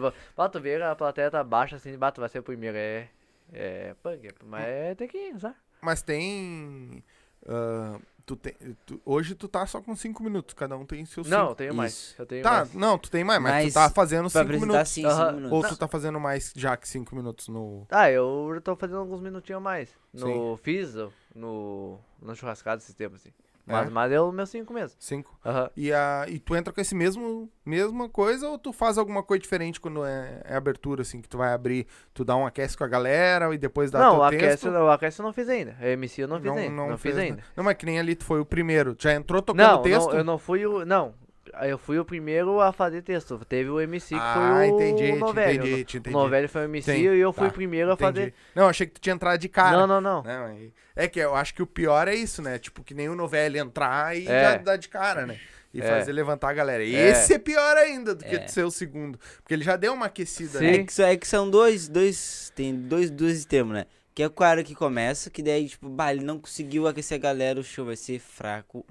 vê 0.61 0.77
que 0.77 0.83
a 0.83 0.95
plateia 0.95 1.31
tá 1.31 1.43
baixa 1.43 1.75
assim, 1.77 1.97
bato, 1.97 2.21
vai 2.21 2.29
ser 2.29 2.39
o 2.39 2.43
primeiro. 2.43 2.77
É. 2.77 3.07
É 3.53 3.95
punk, 4.01 4.27
mas 4.43 4.65
é, 4.65 4.95
tem 4.95 5.07
que 5.07 5.31
usar. 5.35 5.55
Mas 5.79 6.01
tem. 6.01 7.03
ah, 7.47 7.99
tu 8.25 8.35
tem, 8.35 8.53
tu- 8.87 8.99
hoje 9.05 9.35
tu 9.35 9.47
tá 9.47 9.67
só 9.67 9.79
com 9.81 9.95
5 9.95 10.23
minutos, 10.23 10.55
cada 10.55 10.75
um 10.75 10.83
tem 10.83 11.05
seus 11.05 11.27
Não, 11.29 11.49
eu 11.49 11.55
tenho 11.55 11.75
mais. 11.75 12.15
Eu 12.17 12.25
tenho 12.25 12.41
Tá, 12.41 12.51
mais. 12.51 12.73
não, 12.73 12.97
tu 12.97 13.11
tem 13.11 13.23
mais, 13.23 13.39
mas, 13.39 13.53
Mas 13.65 13.71
tu 13.71 13.75
tá 13.75 13.89
fazendo 13.91 14.31
Pra 14.31 14.41
5 14.41 14.45
apresentar 14.45 14.67
minutos. 14.73 14.89
sim, 14.91 15.01
cinco 15.07 15.31
minutos. 15.33 15.51
Ou 15.51 15.63
tu 15.63 15.77
tá 15.77 15.87
fazendo 15.87 16.19
mais 16.19 16.51
já 16.55 16.75
que 16.75 16.87
5 16.89 17.15
minutos 17.15 17.47
no. 17.47 17.85
Ah, 17.91 18.09
eu 18.09 18.59
tô 18.63 18.75
fazendo 18.75 18.97
alguns 18.97 19.21
minutinhos 19.21 19.57
a 19.59 19.63
mais. 19.63 19.95
No 20.11 20.57
Fiz, 20.57 20.95
no, 21.35 21.99
no 22.19 22.35
churrascado 22.35 22.81
esses 22.81 22.95
tempos, 22.95 23.21
assim. 23.21 23.31
Mas, 23.65 23.87
É? 23.87 23.89
mas 23.89 24.11
eu, 24.11 24.31
meus 24.31 24.49
cinco 24.49 24.71
mesmo. 24.73 24.95
5. 24.99 25.39
Aham. 25.43 25.69
E, 25.75 25.91
a, 25.91 26.25
e 26.27 26.37
tu 26.39 26.55
entra 26.55 26.71
com 26.71 26.79
esse 26.79 26.93
mesmo 26.93 27.49
mesma 27.65 28.07
coisa 28.07 28.47
ou 28.47 28.59
tu 28.59 28.71
faz 28.71 28.97
alguma 28.97 29.23
coisa 29.23 29.41
diferente 29.41 29.81
quando 29.81 30.05
é, 30.05 30.39
é 30.45 30.55
abertura, 30.55 31.01
assim, 31.01 31.19
que 31.19 31.27
tu 31.27 31.37
vai 31.37 31.51
abrir, 31.51 31.87
tu 32.13 32.23
dá 32.23 32.35
um 32.35 32.45
aquece 32.45 32.77
com 32.77 32.83
a 32.83 32.87
galera 32.87 33.53
e 33.55 33.57
depois 33.57 33.89
dá 33.89 33.99
Não, 33.99 34.11
teu 34.11 34.21
o 34.21 34.29
texto? 34.29 34.67
aquece, 34.67 34.69
o 34.69 34.89
aquece 34.91 35.19
eu 35.19 35.25
não 35.25 35.33
fiz 35.33 35.49
ainda. 35.49 35.75
A 35.79 35.87
MC 35.89 36.21
eu 36.21 36.27
não 36.27 36.39
fiz 36.39 36.51
ainda. 36.51 36.69
Não, 36.75 36.89
fiz 36.91 37.01
fez, 37.01 37.15
né? 37.15 37.21
ainda. 37.23 37.43
Não, 37.57 37.63
mas 37.63 37.75
que 37.75 37.85
nem 37.87 37.99
ali 37.99 38.15
tu 38.15 38.23
foi 38.23 38.39
o 38.39 38.45
primeiro. 38.45 38.95
Já 38.99 39.13
entrou 39.13 39.41
tocando 39.41 39.65
Não, 39.67 39.81
texto? 39.81 40.09
não, 40.11 40.17
eu 40.17 40.23
não 40.23 40.37
fui 40.37 40.65
o. 40.65 40.85
Não, 40.85 41.15
eu 41.63 41.77
fui 41.77 41.97
o 41.99 42.05
primeiro 42.05 42.59
a 42.59 42.71
fazer 42.71 43.01
texto. 43.01 43.39
Teve 43.47 43.69
o 43.69 43.79
MC 43.79 44.15
que 44.15 44.21
ah, 44.21 44.33
foi 44.33 44.71
o 44.71 44.75
entendi, 44.75 45.11
Novelli. 45.13 45.57
entendi, 45.57 45.83
te 45.85 45.97
O 45.97 45.99
entendi. 45.99 46.13
Novelli 46.15 46.47
foi 46.47 46.61
o 46.61 46.65
MC 46.65 46.91
Sim, 46.93 46.99
e 47.01 47.05
eu 47.05 47.31
fui 47.33 47.47
tá, 47.47 47.51
o 47.51 47.53
primeiro 47.53 47.91
a 47.91 47.93
entendi. 47.93 48.19
fazer. 48.19 48.33
Não, 48.55 48.67
achei 48.67 48.87
que 48.87 48.93
tu 48.93 49.01
tinha 49.01 49.13
entrado 49.15 49.39
de 49.39 49.49
cara. 49.49 49.77
Não, 49.77 49.87
não, 49.87 50.01
não. 50.01 50.23
Não, 50.23 50.57
é 50.95 51.07
que 51.07 51.19
eu 51.19 51.35
acho 51.35 51.53
que 51.53 51.61
o 51.61 51.67
pior 51.67 52.07
é 52.07 52.15
isso, 52.15 52.41
né? 52.41 52.57
Tipo, 52.57 52.83
que 52.83 52.93
nem 52.93 53.09
o 53.09 53.15
Novelli 53.15 53.59
entrar 53.59 54.15
e 54.17 54.27
É. 54.27 54.41
já 54.41 54.57
dá 54.57 54.75
de 54.75 54.87
cara, 54.89 55.25
né? 55.25 55.39
E 55.73 55.81
É. 55.81 55.83
fazer 55.87 56.13
levantar 56.13 56.49
a 56.49 56.53
galera. 56.53 56.83
É. 56.83 56.87
Esse 56.87 57.33
é 57.33 57.37
pior 57.37 57.75
ainda 57.77 58.15
do 58.15 58.23
que 58.23 58.35
É. 58.35 58.47
ser 58.47 58.63
o 58.63 58.71
segundo. 58.71 59.19
Porque 59.37 59.53
ele 59.53 59.63
já 59.63 59.75
deu 59.75 59.93
uma 59.93 60.05
aquecida, 60.05 60.59
Sim. 60.59 60.65
né? 60.65 60.75
É 60.75 60.83
que, 60.85 60.93
são- 60.93 61.05
é 61.05 61.17
que 61.17 61.27
são 61.27 61.49
dois, 61.49 61.89
dois, 61.89 62.51
tem 62.55 62.73
dois, 62.73 63.11
dois 63.11 63.43
termos, 63.45 63.73
né? 63.73 63.85
Que 64.13 64.23
é 64.23 64.27
o 64.27 64.29
cara 64.29 64.63
que 64.63 64.73
começa, 64.73 65.29
que 65.29 65.43
daí, 65.43 65.67
tipo, 65.67 65.89
bah, 65.89 66.13
ele 66.13 66.23
não 66.23 66.39
conseguiu 66.39 66.87
aquecer 66.87 67.17
a 67.17 67.21
galera, 67.21 67.59
o 67.59 67.63
show 67.63 67.85
vai 67.85 67.97
ser 67.97 68.17
fraco. 68.19 68.85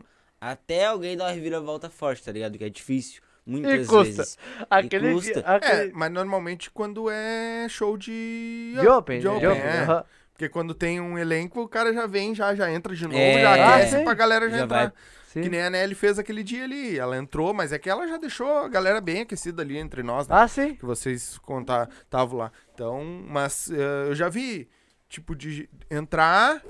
Até 0.51 0.87
alguém 0.87 1.17
dar 1.17 1.25
uma 1.25 1.31
reviravolta 1.31 1.89
forte, 1.91 2.23
tá 2.23 2.33
ligado? 2.33 2.59
Que 2.59 2.65
é 2.65 2.69
difícil, 2.71 3.23
muitas 3.47 3.87
custa. 3.87 4.05
vezes. 4.23 4.39
Aquele 4.69 5.13
custa. 5.15 5.33
dia. 5.35 5.43
É, 5.47 5.55
Aquele... 5.55 5.93
mas 5.93 6.13
normalmente 6.13 6.71
quando 6.71 7.09
é 7.11 7.67
show 7.69 7.97
de... 7.97 8.75
De 8.81 8.87
Open, 8.89 9.19
de 9.21 9.25
né? 9.27 9.31
open, 9.33 9.41
De 9.41 9.47
Open, 9.47 9.63
é. 9.63 9.81
aham. 9.83 10.05
Porque 10.33 10.49
quando 10.49 10.75
tem 10.75 11.01
um 11.01 11.17
elenco, 11.17 11.61
o 11.63 11.69
cara 11.69 11.95
já 11.95 12.07
vem, 12.07 12.35
já, 12.35 12.55
já 12.57 12.69
entra 12.71 12.93
de 12.95 13.05
novo, 13.05 13.17
É. 13.17 13.41
já 13.41 13.51
Ah, 13.55 13.77
aquece 13.77 13.99
sim. 13.99 14.05
pra 14.05 14.15
galera 14.15 14.51
já, 14.51 14.59
Já 14.59 14.65
entrar. 14.65 14.79
vai. 14.89 14.93
Sim. 15.29 15.43
Que 15.43 15.49
nem 15.49 15.63
a 15.63 15.71
Nelly 15.71 15.95
fez 15.95 16.19
aquele 16.19 16.43
dia 16.45 16.65
ali. 16.65 16.99
Ela 16.99 17.17
entrou, 17.17 17.55
mas 17.55 17.73
é 17.73 17.79
que 17.79 17.89
ela 17.91 18.07
já 18.07 18.17
deixou 18.17 18.49
a 18.59 18.69
galera 18.69 19.01
bem 19.01 19.23
aquecida 19.23 19.63
ali 19.63 19.77
entre 19.79 20.03
nós, 20.03 20.27
né? 20.29 20.35
Ah, 20.37 20.47
sim. 20.49 20.75
que 20.75 20.85
vocês 20.85 21.39
contar 21.39 21.89
estavam 22.03 22.39
lá. 22.39 22.53
Então, 22.73 23.03
mas 23.29 23.71
eh, 23.71 24.07
eu 24.09 24.15
já 24.15 24.29
vi, 24.29 24.69
tipo, 25.09 25.35
de 25.37 25.69
entrar, 25.91 26.63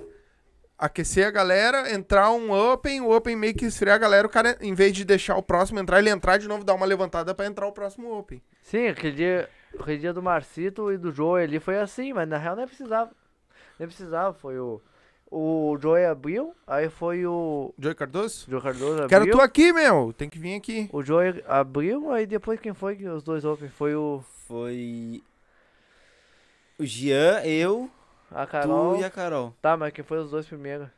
aquecer 0.78 1.26
a 1.26 1.30
galera, 1.30 1.92
entrar 1.92 2.30
um 2.30 2.50
open, 2.50 3.00
o 3.00 3.10
open 3.10 3.36
meio 3.36 3.54
que 3.54 3.64
esfriar 3.64 3.96
a 3.96 3.98
galera, 3.98 4.26
o 4.26 4.30
cara, 4.30 4.56
em 4.60 4.74
vez 4.74 4.92
de 4.92 5.04
deixar 5.04 5.36
o 5.36 5.42
próximo 5.42 5.78
entrar, 5.78 5.98
ele 5.98 6.10
entrar 6.10 6.38
de 6.38 6.48
novo, 6.48 6.64
dar 6.64 6.74
uma 6.74 6.86
levantada 6.86 7.34
pra 7.34 7.46
entrar 7.46 7.66
o 7.66 7.72
próximo 7.72 8.16
open. 8.16 8.42
Sim, 8.62 8.88
aquele 8.88 9.14
dia, 9.14 9.48
aquele 9.78 9.98
dia 9.98 10.12
do 10.12 10.22
Marcito 10.22 10.92
e 10.92 10.98
do 10.98 11.12
Joey 11.12 11.44
ali 11.44 11.60
foi 11.60 11.78
assim, 11.78 12.12
mas 12.12 12.28
na 12.28 12.38
real 12.38 12.56
nem 12.56 12.66
precisava. 12.66 13.10
Nem 13.78 13.88
precisava, 13.88 14.32
foi 14.34 14.58
o. 14.58 14.80
O 15.30 15.76
Joey 15.80 16.04
abriu, 16.04 16.54
aí 16.64 16.88
foi 16.88 17.26
o. 17.26 17.74
Joey 17.78 17.94
Cardoso? 17.94 18.46
Joey 18.48 18.62
Cardoso 18.62 19.02
abriu. 19.02 19.08
Quero 19.08 19.30
tu 19.30 19.40
aqui, 19.40 19.72
meu. 19.72 20.12
Tem 20.16 20.28
que 20.28 20.38
vir 20.38 20.54
aqui. 20.54 20.88
O 20.92 21.02
Joey 21.02 21.42
abriu, 21.48 22.12
aí 22.12 22.24
depois 22.24 22.60
quem 22.60 22.72
foi 22.72 22.94
que 22.94 23.08
os 23.08 23.22
dois 23.24 23.44
Open? 23.44 23.68
Foi 23.68 23.96
o. 23.96 24.22
Foi 24.46 25.22
o 26.78 26.84
Jean, 26.84 27.40
eu, 27.44 27.90
A 28.34 28.46
Carol. 28.46 28.94
tu 28.96 29.00
e 29.00 29.04
a 29.04 29.10
Carol. 29.10 29.54
Tá, 29.62 29.76
mas 29.76 29.92
quem 29.92 30.04
foi 30.04 30.18
os 30.18 30.30
dois 30.30 30.46
primeiros? 30.46 30.88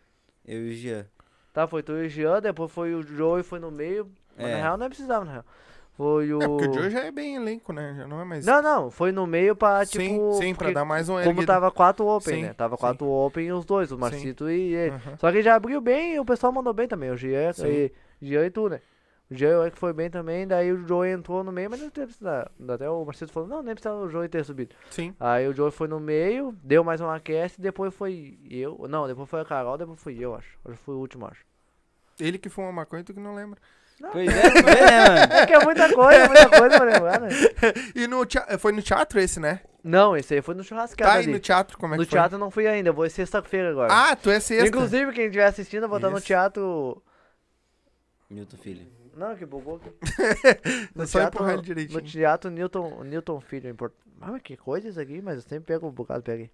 Eu 0.46 0.66
e 0.66 0.70
o 0.70 0.74
Jean. 0.74 1.06
Tá, 1.52 1.66
foi 1.66 1.82
tu 1.82 1.92
e 1.92 2.06
o 2.06 2.08
Jean, 2.08 2.40
depois 2.40 2.70
foi 2.72 2.94
o 2.94 3.02
Joey, 3.02 3.42
foi 3.42 3.58
no 3.58 3.70
meio. 3.70 4.10
Mas 4.36 4.46
É. 4.48 4.52
na 4.56 4.62
real 4.62 4.76
nem 4.76 4.88
precisava, 4.88 5.24
na 5.24 5.32
real. 5.32 5.44
Foi 5.96 6.30
o. 6.32 6.42
É, 6.42 6.46
porque 6.46 6.68
o 6.68 6.74
Joey 6.74 6.90
já 6.90 7.00
é 7.04 7.10
bem 7.10 7.36
elenco, 7.36 7.72
né? 7.72 7.94
Já 7.96 8.06
não 8.06 8.20
é 8.20 8.24
mais... 8.24 8.44
Não, 8.44 8.60
não, 8.60 8.90
foi 8.90 9.12
no 9.12 9.26
meio 9.26 9.56
pra, 9.56 9.82
sim, 9.86 9.98
tipo. 9.98 10.32
sim, 10.34 10.54
pra 10.54 10.58
porque 10.66 10.74
dar 10.74 10.84
mais 10.84 11.08
um 11.08 11.14
Como 11.14 11.28
erguido. 11.30 11.46
tava 11.46 11.70
quatro 11.70 12.06
Open, 12.06 12.34
Sim, 12.34 12.42
né? 12.42 12.52
Tava 12.52 12.76
sim. 12.76 12.80
quatro 12.80 13.06
Open 13.08 13.46
e 13.46 13.52
os 13.52 13.64
dois, 13.64 13.90
o 13.90 13.98
Marcito 13.98 14.50
e 14.50 14.74
ele. 14.74 14.94
Só 15.18 15.32
que 15.32 15.40
já 15.42 15.54
abriu 15.54 15.80
bem 15.80 16.14
e 16.16 16.20
o 16.20 16.24
pessoal 16.24 16.52
mandou 16.52 16.74
bem 16.74 16.86
também. 16.86 17.10
O 17.10 17.16
Jean 17.16 17.52
Sim. 17.54 17.66
e, 17.66 17.92
Jean 18.20 18.44
e 18.44 18.50
tu, 18.50 18.68
né? 18.68 18.80
O 19.30 19.34
Jean 19.34 19.48
eu 19.48 19.62
acho 19.62 19.72
que 19.72 19.78
foi 19.78 19.92
bem 19.92 20.08
também, 20.08 20.46
daí 20.46 20.70
o 20.72 20.86
Joey 20.86 21.10
entrou 21.10 21.42
no 21.42 21.50
meio, 21.50 21.68
mas 21.68 21.80
não 21.80 21.90
teve 21.90 22.06
precisar. 22.06 22.48
Até 22.68 22.88
o 22.88 23.04
Marcelo 23.04 23.30
falou, 23.32 23.48
não, 23.48 23.60
nem 23.62 23.74
precisava 23.74 24.00
o 24.00 24.08
Joey 24.08 24.28
ter 24.28 24.44
subido. 24.44 24.74
Sim. 24.90 25.14
Aí 25.18 25.48
o 25.48 25.52
Joey 25.54 25.72
foi 25.72 25.88
no 25.88 25.98
meio, 25.98 26.56
deu 26.62 26.84
mais 26.84 27.00
uma 27.00 27.18
cast, 27.18 27.60
depois 27.60 27.92
foi 27.92 28.38
eu. 28.48 28.86
Não, 28.88 29.08
depois 29.08 29.28
foi 29.28 29.40
a 29.40 29.44
Carol, 29.44 29.76
depois 29.76 30.00
fui 30.00 30.16
eu, 30.20 30.34
acho. 30.34 30.48
Que 30.64 30.76
fui 30.76 30.94
o 30.94 30.98
último, 30.98 31.26
acho. 31.26 31.44
Ele 32.20 32.38
que 32.38 32.48
fuma 32.48 32.70
maconha, 32.70 33.02
tu 33.02 33.12
que 33.12 33.18
não 33.20 33.34
lembra. 33.34 33.58
Pois 34.12 34.28
é, 34.28 34.32
né, 34.34 35.08
mano? 35.08 35.32
É 35.34 35.46
que 35.46 35.52
é 35.54 35.64
muita 35.64 35.92
coisa, 35.92 36.26
muita 36.26 36.48
coisa 36.50 36.76
pra 36.76 36.84
lembrar, 36.84 37.20
né? 37.20 37.28
E 37.96 38.06
no 38.06 38.18
foi 38.60 38.70
no 38.72 38.82
teatro 38.82 39.18
esse, 39.18 39.40
né? 39.40 39.60
Não, 39.82 40.16
esse 40.16 40.34
aí 40.34 40.42
foi 40.42 40.54
no 40.54 40.62
churrascado 40.62 41.10
Tá, 41.10 41.16
e 41.20 41.24
ali. 41.24 41.32
no 41.32 41.38
teatro, 41.40 41.78
como 41.78 41.94
é 41.94 41.96
No 41.96 42.04
que 42.04 42.10
foi? 42.10 42.18
teatro 42.18 42.36
eu 42.36 42.40
não 42.40 42.50
fui 42.50 42.66
ainda, 42.66 42.90
eu 42.90 42.94
vou 42.94 43.08
sexta-feira 43.08 43.70
agora. 43.70 43.92
Ah, 43.92 44.14
tu 44.14 44.30
é 44.30 44.38
sexta. 44.38 44.68
Inclusive, 44.68 45.12
quem 45.12 45.24
estiver 45.26 45.46
assistindo, 45.46 45.84
eu 45.84 45.88
vou 45.88 45.98
estar 45.98 46.10
no 46.10 46.20
teatro. 46.20 47.02
Milton 48.30 48.56
Filho. 48.56 48.86
Não, 49.16 49.34
que 49.36 49.46
bugou 49.46 49.76
aqui. 49.76 49.92
É 50.96 51.06
só 51.06 51.22
empurrar 51.22 51.54
ele 51.54 51.62
direitinho. 51.62 52.00
No 52.00 52.06
teatro 52.06 52.50
Newton, 52.50 53.02
Newton 53.04 53.40
Filho, 53.40 53.68
em 53.70 53.74
Porto. 53.74 53.96
Ah, 54.20 54.38
que 54.38 54.56
coisa 54.56 54.88
isso 54.88 55.00
aqui, 55.00 55.20
mas 55.22 55.36
eu 55.36 55.42
sempre 55.42 55.66
pego 55.74 55.88
um 55.88 55.90
bocado, 55.90 56.22
pega 56.22 56.44
aí. 56.44 56.50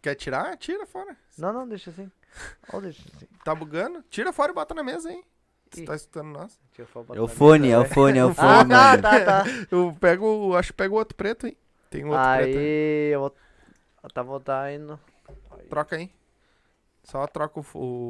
Quer 0.00 0.14
tirar? 0.14 0.56
Tira 0.56 0.86
fora. 0.86 1.16
Não, 1.36 1.52
não, 1.52 1.68
deixa 1.68 1.90
assim. 1.90 2.10
Ou 2.72 2.80
deixa 2.80 3.02
assim. 3.14 3.26
Tá 3.44 3.54
bugando? 3.54 4.02
Tira 4.10 4.32
fora 4.32 4.52
e 4.52 4.54
bota 4.54 4.74
na 4.74 4.82
mesa, 4.82 5.10
hein? 5.12 5.22
Você 5.70 5.84
tá 5.84 5.94
escutando 5.94 6.28
nós? 6.28 6.58
Botar 6.94 7.16
É 7.16 7.20
o 7.20 7.22
na 7.22 7.28
fone, 7.28 7.62
mesa, 7.68 7.74
é 7.74 7.78
o 7.78 7.82
vai. 7.82 7.90
fone, 7.90 8.18
é 8.18 8.24
o 8.24 8.28
Ah, 8.38 8.60
fone. 8.60 8.70
tá, 8.70 8.90
mano. 8.90 9.02
tá, 9.02 9.24
tá. 9.24 9.44
Eu 9.70 9.96
pego, 10.00 10.54
acho 10.56 10.68
que 10.72 10.76
pego 10.76 10.94
o 10.94 10.98
outro 10.98 11.14
preto, 11.16 11.46
hein? 11.46 11.56
Tem 11.90 12.04
um 12.04 12.10
outro 12.10 12.24
preto 12.36 12.58
aí. 12.58 12.64
Aí, 12.64 13.12
eu 13.12 13.20
vou. 13.20 13.34
Eu 14.02 14.10
tava 14.10 14.28
vou 14.28 14.40
tá 14.40 14.72
indo. 14.72 14.98
Troca 15.68 15.96
aí. 15.96 16.10
Só 17.02 17.26
troca 17.26 17.60
o, 17.60 17.64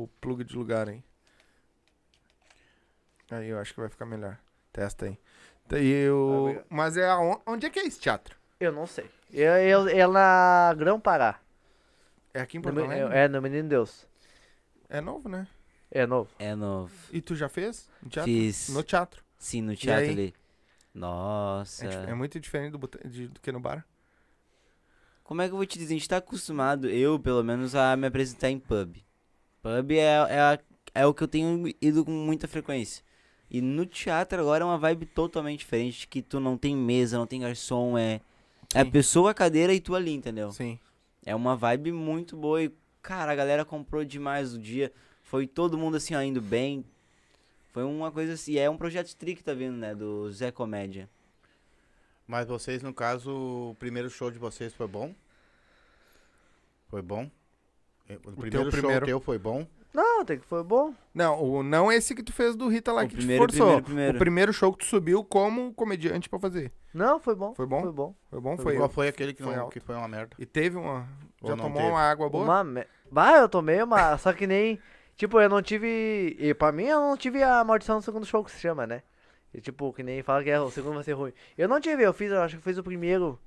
o 0.04 0.08
plug 0.20 0.44
de 0.44 0.56
lugar, 0.56 0.88
hein? 0.88 1.02
Aí 3.30 3.48
eu 3.48 3.58
acho 3.58 3.74
que 3.74 3.80
vai 3.80 3.88
ficar 3.88 4.06
melhor. 4.06 4.38
Testa 4.72 5.06
aí. 5.06 5.18
Daí 5.68 5.86
eu... 5.86 6.28
obrigado. 6.42 6.66
Mas 6.70 6.96
é 6.96 7.08
aon- 7.08 7.40
onde 7.46 7.66
é 7.66 7.70
que 7.70 7.78
é 7.78 7.86
esse 7.86 8.00
teatro? 8.00 8.36
Eu 8.58 8.72
não 8.72 8.86
sei. 8.86 9.10
Eu, 9.32 9.52
eu, 9.58 9.88
é 9.88 10.06
na 10.06 10.74
Grão 10.76 10.98
Pará. 10.98 11.38
É 12.32 12.40
aqui 12.40 12.56
em 12.56 12.60
Porto 12.60 12.78
Alegre? 12.80 13.16
é, 13.16 13.28
no 13.28 13.42
Menino 13.42 13.68
Deus. 13.68 14.06
É 14.88 15.00
novo, 15.00 15.28
né? 15.28 15.46
É 15.90 16.06
novo. 16.06 16.30
É 16.38 16.54
novo. 16.54 16.92
E 17.12 17.20
tu 17.20 17.34
já 17.36 17.48
fez? 17.48 17.88
No 18.02 18.08
teatro? 18.08 18.30
Fiz. 18.32 18.68
No 18.70 18.82
teatro. 18.82 19.22
Sim, 19.38 19.62
no 19.62 19.76
teatro 19.76 20.10
ali. 20.10 20.34
Nossa. 20.94 21.86
É, 21.86 22.10
é 22.10 22.14
muito 22.14 22.40
diferente 22.40 22.76
do, 22.76 22.90
de- 23.08 23.28
do 23.28 23.40
que 23.40 23.52
no 23.52 23.60
bar. 23.60 23.84
Como 25.22 25.42
é 25.42 25.46
que 25.46 25.52
eu 25.52 25.56
vou 25.56 25.66
te 25.66 25.78
dizer? 25.78 25.94
A 25.94 25.98
gente 25.98 26.08
tá 26.08 26.16
acostumado, 26.16 26.88
eu 26.88 27.18
pelo 27.18 27.42
menos, 27.44 27.74
a 27.74 27.96
me 27.96 28.06
apresentar 28.06 28.48
em 28.50 28.58
pub. 28.58 28.96
Pub 29.62 29.90
é, 29.92 29.96
é, 30.28 30.40
a- 30.40 30.58
é 30.94 31.06
o 31.06 31.12
que 31.14 31.22
eu 31.22 31.28
tenho 31.28 31.64
ido 31.80 32.04
com 32.04 32.10
muita 32.10 32.48
frequência. 32.48 33.04
E 33.50 33.60
no 33.60 33.86
teatro 33.86 34.40
agora 34.40 34.62
é 34.62 34.66
uma 34.66 34.76
vibe 34.78 35.06
totalmente 35.06 35.60
diferente, 35.60 36.06
que 36.06 36.20
tu 36.20 36.38
não 36.38 36.58
tem 36.58 36.76
mesa, 36.76 37.16
não 37.16 37.26
tem 37.26 37.40
garçom, 37.40 37.96
é, 37.96 38.20
é 38.74 38.80
a 38.80 38.84
pessoa, 38.84 39.30
a 39.30 39.34
cadeira 39.34 39.72
e 39.72 39.80
tu 39.80 39.94
ali, 39.94 40.12
entendeu? 40.12 40.52
Sim. 40.52 40.78
É 41.24 41.34
uma 41.34 41.56
vibe 41.56 41.92
muito 41.92 42.36
boa 42.36 42.62
e, 42.62 42.70
cara, 43.00 43.32
a 43.32 43.34
galera 43.34 43.64
comprou 43.64 44.04
demais 44.04 44.54
o 44.54 44.58
dia. 44.58 44.92
Foi 45.22 45.46
todo 45.46 45.78
mundo 45.78 45.96
assim, 45.96 46.14
ó, 46.14 46.20
indo 46.20 46.40
bem. 46.42 46.84
Foi 47.72 47.84
uma 47.84 48.10
coisa 48.10 48.34
assim, 48.34 48.56
é 48.56 48.68
um 48.68 48.76
projeto 48.76 49.14
Tri 49.16 49.34
que 49.34 49.42
tá 49.44 49.54
vindo, 49.54 49.76
né, 49.76 49.94
do 49.94 50.30
Zé 50.30 50.50
Comédia. 50.50 51.08
Mas 52.26 52.46
vocês, 52.46 52.82
no 52.82 52.92
caso, 52.92 53.30
o 53.70 53.76
primeiro 53.78 54.10
show 54.10 54.30
de 54.30 54.38
vocês 54.38 54.74
foi 54.74 54.86
bom? 54.86 55.14
Foi 56.88 57.00
bom? 57.00 57.30
É, 58.08 58.16
O 58.16 58.32
primeiro 58.32 58.70
show 58.70 58.80
primeiro. 58.80 59.06
teu 59.06 59.20
foi 59.20 59.38
bom? 59.38 59.66
Não, 59.92 60.24
tem 60.24 60.38
que 60.38 60.44
foi 60.46 60.62
bom. 60.62 60.92
Não, 61.14 61.42
o, 61.42 61.62
não 61.62 61.90
esse 61.90 62.14
que 62.14 62.22
tu 62.22 62.32
fez 62.32 62.54
do 62.54 62.68
Rita 62.68 62.92
lá 62.92 63.04
O 63.04 63.08
que 63.08 63.16
primeiro, 63.16 63.46
te 63.46 63.56
forçou. 63.56 63.66
primeiro, 63.66 63.84
primeiro. 63.84 64.16
O 64.16 64.18
primeiro 64.18 64.52
show 64.52 64.72
que 64.72 64.78
tu 64.80 64.84
subiu 64.84 65.24
como 65.24 65.72
comediante 65.72 66.28
pra 66.28 66.38
fazer. 66.38 66.70
Não, 66.92 67.18
foi 67.18 67.34
bom. 67.34 67.54
Foi 67.54 67.66
bom? 67.66 67.82
Foi 67.82 67.92
bom. 67.92 68.14
Foi 68.30 68.40
bom? 68.40 68.56
Foi 68.56 68.64
Foi. 68.64 68.76
Qual 68.76 68.88
foi 68.88 69.08
aquele 69.08 69.32
que, 69.32 69.42
Foi 69.42 69.54
não, 69.54 69.62
alto. 69.62 69.72
que 69.72 69.80
foi 69.80 69.94
uma 69.94 70.06
merda? 70.08 70.36
E 70.38 70.44
teve 70.46 70.76
uma. 70.76 71.08
Ou 71.40 71.50
Já 71.50 71.56
não 71.56 71.64
tomou 71.64 71.78
teve? 71.80 71.90
uma 71.92 72.00
água 72.02 72.28
boa? 72.28 72.44
Uma 72.44 72.64
me... 72.64 72.86
Bah, 73.10 73.36
eu 73.38 73.48
tomei 73.48 73.82
uma. 73.82 74.16
Só 74.18 74.32
que 74.32 74.46
nem. 74.46 74.78
Tipo, 75.16 75.40
eu 75.40 75.48
não 75.48 75.62
tive. 75.62 76.36
E 76.38 76.54
pra 76.54 76.70
mim, 76.70 76.84
eu 76.84 77.00
não 77.00 77.16
tive 77.16 77.42
a 77.42 77.64
maldição 77.64 77.98
do 77.98 78.04
segundo 78.04 78.26
show 78.26 78.44
que 78.44 78.50
se 78.52 78.60
chama, 78.60 78.86
né? 78.86 79.02
E, 79.52 79.60
tipo, 79.60 79.92
que 79.92 80.02
nem 80.02 80.22
fala 80.22 80.44
que 80.44 80.50
é, 80.50 80.60
o 80.60 80.70
segundo 80.70 80.94
vai 80.94 81.04
ser 81.04 81.12
ruim. 81.14 81.32
Eu 81.56 81.66
não 81.68 81.80
tive, 81.80 82.02
eu 82.02 82.12
fiz, 82.12 82.30
eu 82.30 82.42
acho 82.42 82.56
que 82.58 82.62
fiz 82.62 82.76
o 82.78 82.82
primeiro. 82.82 83.38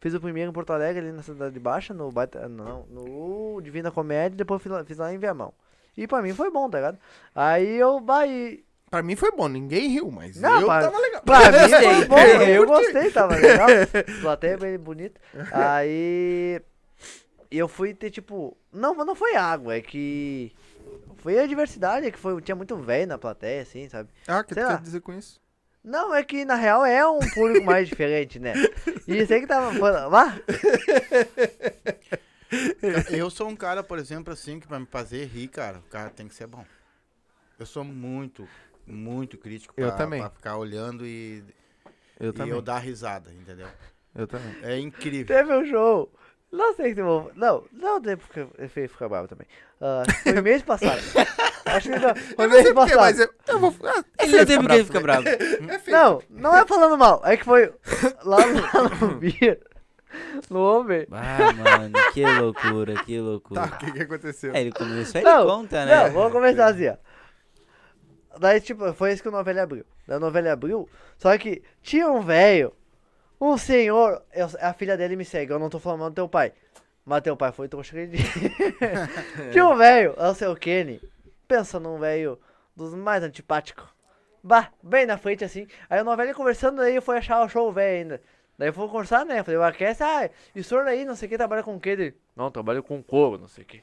Fiz 0.00 0.14
o 0.14 0.20
primeiro 0.20 0.50
em 0.50 0.52
Porto 0.54 0.72
Alegre, 0.72 1.00
ali 1.00 1.12
na 1.12 1.22
Cidade 1.22 1.58
Baixa, 1.60 1.92
no 1.94 2.10
Baita, 2.10 2.48
não, 2.48 2.84
no 2.90 3.60
Divina 3.60 3.88
Comédia, 3.90 4.36
depois 4.36 4.60
fiz 4.60 4.72
lá, 4.72 4.84
fiz 4.84 4.98
lá 4.98 5.12
em 5.14 5.18
Viamão. 5.18 5.52
E 5.96 6.06
pra 6.06 6.22
mim 6.22 6.32
foi 6.34 6.50
bom, 6.50 6.68
tá 6.70 6.78
ligado? 6.78 6.98
Aí 7.34 7.76
eu, 7.76 8.04
e... 8.26 8.64
Pra 8.90 9.02
mim 9.02 9.16
foi 9.16 9.30
bom, 9.32 9.48
ninguém 9.48 9.88
riu, 9.88 10.10
mas 10.10 10.36
Não, 10.40 10.60
eu 10.60 10.66
pra- 10.66 10.80
tava 10.82 10.98
legal. 10.98 11.22
Pra 11.22 11.38
mim 11.52 11.68
foi 11.68 12.04
bom, 12.06 12.18
eu 12.18 12.66
curti. 12.66 12.84
gostei, 12.92 13.10
tava 13.10 13.36
legal. 13.36 13.68
Plateia 14.20 14.58
bem 14.58 14.78
bonita. 14.78 15.20
Aí 15.50 16.60
eu 17.50 17.68
fui 17.68 17.94
ter 17.94 18.10
tipo. 18.10 18.56
Não, 18.72 18.94
mas 18.94 19.06
não 19.06 19.14
foi 19.14 19.34
água, 19.34 19.74
é 19.76 19.80
que. 19.80 20.52
foi 21.16 21.38
a 21.38 21.46
diversidade, 21.46 22.06
é 22.06 22.10
que 22.10 22.18
foi, 22.18 22.40
tinha 22.42 22.54
muito 22.54 22.76
velho 22.76 23.06
na 23.06 23.18
plateia, 23.18 23.62
assim, 23.62 23.88
sabe? 23.88 24.08
Ah, 24.28 24.40
o 24.40 24.44
que 24.44 24.48
tu 24.50 24.54
Sei 24.54 24.64
lá. 24.64 24.76
quer 24.76 24.82
dizer 24.82 25.00
com 25.00 25.12
isso? 25.14 25.40
Não, 25.84 26.14
é 26.14 26.22
que 26.22 26.44
na 26.44 26.54
real 26.54 26.84
é 26.86 27.06
um 27.08 27.18
público 27.34 27.64
mais 27.66 27.88
diferente, 27.88 28.38
né? 28.38 28.52
E 29.08 29.18
aí 29.20 29.26
que 29.26 29.46
tava 29.46 29.72
falando. 29.74 30.10
Eu 33.10 33.30
sou 33.30 33.48
um 33.48 33.56
cara, 33.56 33.82
por 33.82 33.98
exemplo, 33.98 34.32
assim, 34.32 34.60
que 34.60 34.66
pra 34.66 34.78
me 34.80 34.86
fazer 34.86 35.24
rir, 35.26 35.48
cara, 35.48 35.78
o 35.78 35.90
cara 35.90 36.10
tem 36.10 36.28
que 36.28 36.34
ser 36.34 36.46
bom. 36.46 36.64
Eu 37.58 37.66
sou 37.66 37.84
muito, 37.84 38.46
muito 38.86 39.38
crítico 39.38 39.74
pra, 39.74 39.84
Eu 39.84 39.96
também. 39.96 40.20
pra 40.20 40.30
ficar 40.30 40.56
olhando 40.56 41.06
e, 41.06 41.44
Eu 42.20 42.32
e 42.44 42.48
eu 42.48 42.60
dar 42.62 42.78
risada, 42.78 43.32
entendeu? 43.32 43.68
Eu 44.14 44.26
também. 44.26 44.56
É 44.62 44.78
incrível. 44.78 45.26
teve 45.34 45.54
um 45.54 45.64
show. 45.66 46.12
Não 46.50 46.74
sei 46.74 46.92
se 46.92 47.00
eu 47.00 47.06
vou. 47.06 47.32
Não, 47.34 47.64
não 47.72 48.00
tem 48.00 48.14
porque 48.16 48.40
eu 48.40 48.68
fiquei 48.68 48.86
ficar 48.86 49.08
bravo 49.08 49.26
também. 49.26 49.46
Ah, 49.80 50.02
foi 50.22 50.38
mês 50.42 50.62
passado. 50.62 51.00
Acho 51.64 51.88
que 51.90 51.98
não. 51.98 52.14
Foi 52.14 52.44
Eu 52.44 52.48
não 52.48 52.56
mês 52.62 52.72
passado. 52.74 53.00
mas 53.00 53.18
eu, 53.20 53.34
eu 53.48 53.58
vou. 53.58 53.74
Ah, 53.84 54.04
é 54.18 54.24
Ele 54.24 54.36
não 54.36 54.44
tem 54.46 54.60
ficar 54.60 54.68
porque 54.68 54.84
fica 54.84 55.00
também. 55.00 55.02
bravo. 55.02 55.28
É. 55.86 55.90
Não, 55.90 56.22
não 56.28 56.54
é 56.56 56.66
falando 56.66 56.98
mal. 56.98 57.22
É 57.24 57.36
que 57.38 57.44
foi 57.44 57.72
lá, 58.22 58.36
lá 58.36 58.88
no 59.00 59.14
Beer. 59.16 59.60
No 60.50 60.60
Homem. 60.60 61.06
Ah, 61.10 61.52
mano, 61.52 61.94
que 62.12 62.24
loucura, 62.40 62.94
que 63.04 63.20
loucura. 63.20 63.68
Tá, 63.68 63.76
o 63.76 63.78
que, 63.78 63.92
que 63.92 64.02
aconteceu? 64.02 64.54
É, 64.54 64.60
ele 64.60 64.72
começou, 64.72 65.20
ele 65.20 65.30
Não, 65.30 65.46
conta, 65.46 65.84
né? 65.84 65.96
Não, 66.04 66.12
vamos 66.12 66.32
começar 66.32 66.66
assim, 66.66 66.88
ó. 66.88 66.96
Daí, 68.38 68.60
tipo, 68.60 68.92
foi 68.94 69.12
isso 69.12 69.22
que 69.22 69.28
o 69.28 69.32
novela 69.32 69.62
abriu. 69.62 69.84
Da 70.06 70.18
novela 70.18 70.52
abriu, 70.52 70.88
só 71.18 71.36
que 71.38 71.62
tinha 71.82 72.08
um 72.10 72.20
velho, 72.20 72.72
um 73.40 73.56
senhor, 73.56 74.22
eu- 74.34 74.48
a 74.60 74.72
filha 74.72 74.96
dele 74.96 75.16
me 75.16 75.24
segue, 75.24 75.52
eu 75.52 75.58
não 75.58 75.68
tô 75.70 75.78
falando 75.78 76.10
do 76.10 76.14
teu 76.14 76.28
pai. 76.28 76.52
Mas 77.04 77.22
teu 77.22 77.36
pai 77.36 77.52
foi 77.52 77.68
trouxa 77.68 77.94
de 78.06 78.16
Tinha 79.52 79.66
um 79.66 79.76
velho, 79.76 80.14
é 80.16 80.28
o 80.28 80.34
seu 80.34 80.54
Kenny, 80.56 81.00
pensa 81.48 81.78
num 81.80 81.98
velho 81.98 82.38
dos 82.76 82.94
mais 82.94 83.22
antipáticos. 83.22 83.86
Bah, 84.42 84.70
bem 84.82 85.06
na 85.06 85.16
frente 85.18 85.44
assim. 85.44 85.66
Aí 85.88 86.00
o 86.00 86.04
novela 86.04 86.34
conversando, 86.34 86.78
daí 86.78 86.96
eu 86.96 87.02
fui 87.02 87.16
achar 87.16 87.44
o 87.44 87.48
show 87.48 87.70
velho 87.72 87.98
ainda. 88.02 88.22
Daí 88.58 88.68
eu 88.68 88.72
fui 88.72 88.86
conversar, 88.88 89.24
né? 89.24 89.42
Falei, 89.42 89.58
o 89.58 89.62
aquece, 89.62 90.02
ah, 90.02 90.30
e 90.54 90.60
o 90.60 90.64
senhor 90.64 90.86
aí, 90.86 91.04
não 91.04 91.16
sei 91.16 91.26
o 91.26 91.30
que, 91.30 91.36
trabalha 91.36 91.62
com 91.62 91.76
o 91.76 91.80
que? 91.80 91.88
Ele, 91.88 92.14
não, 92.36 92.50
trabalho 92.50 92.82
com 92.82 93.02
couro, 93.02 93.38
não 93.38 93.48
sei 93.48 93.64
o 93.64 93.66
que. 93.66 93.82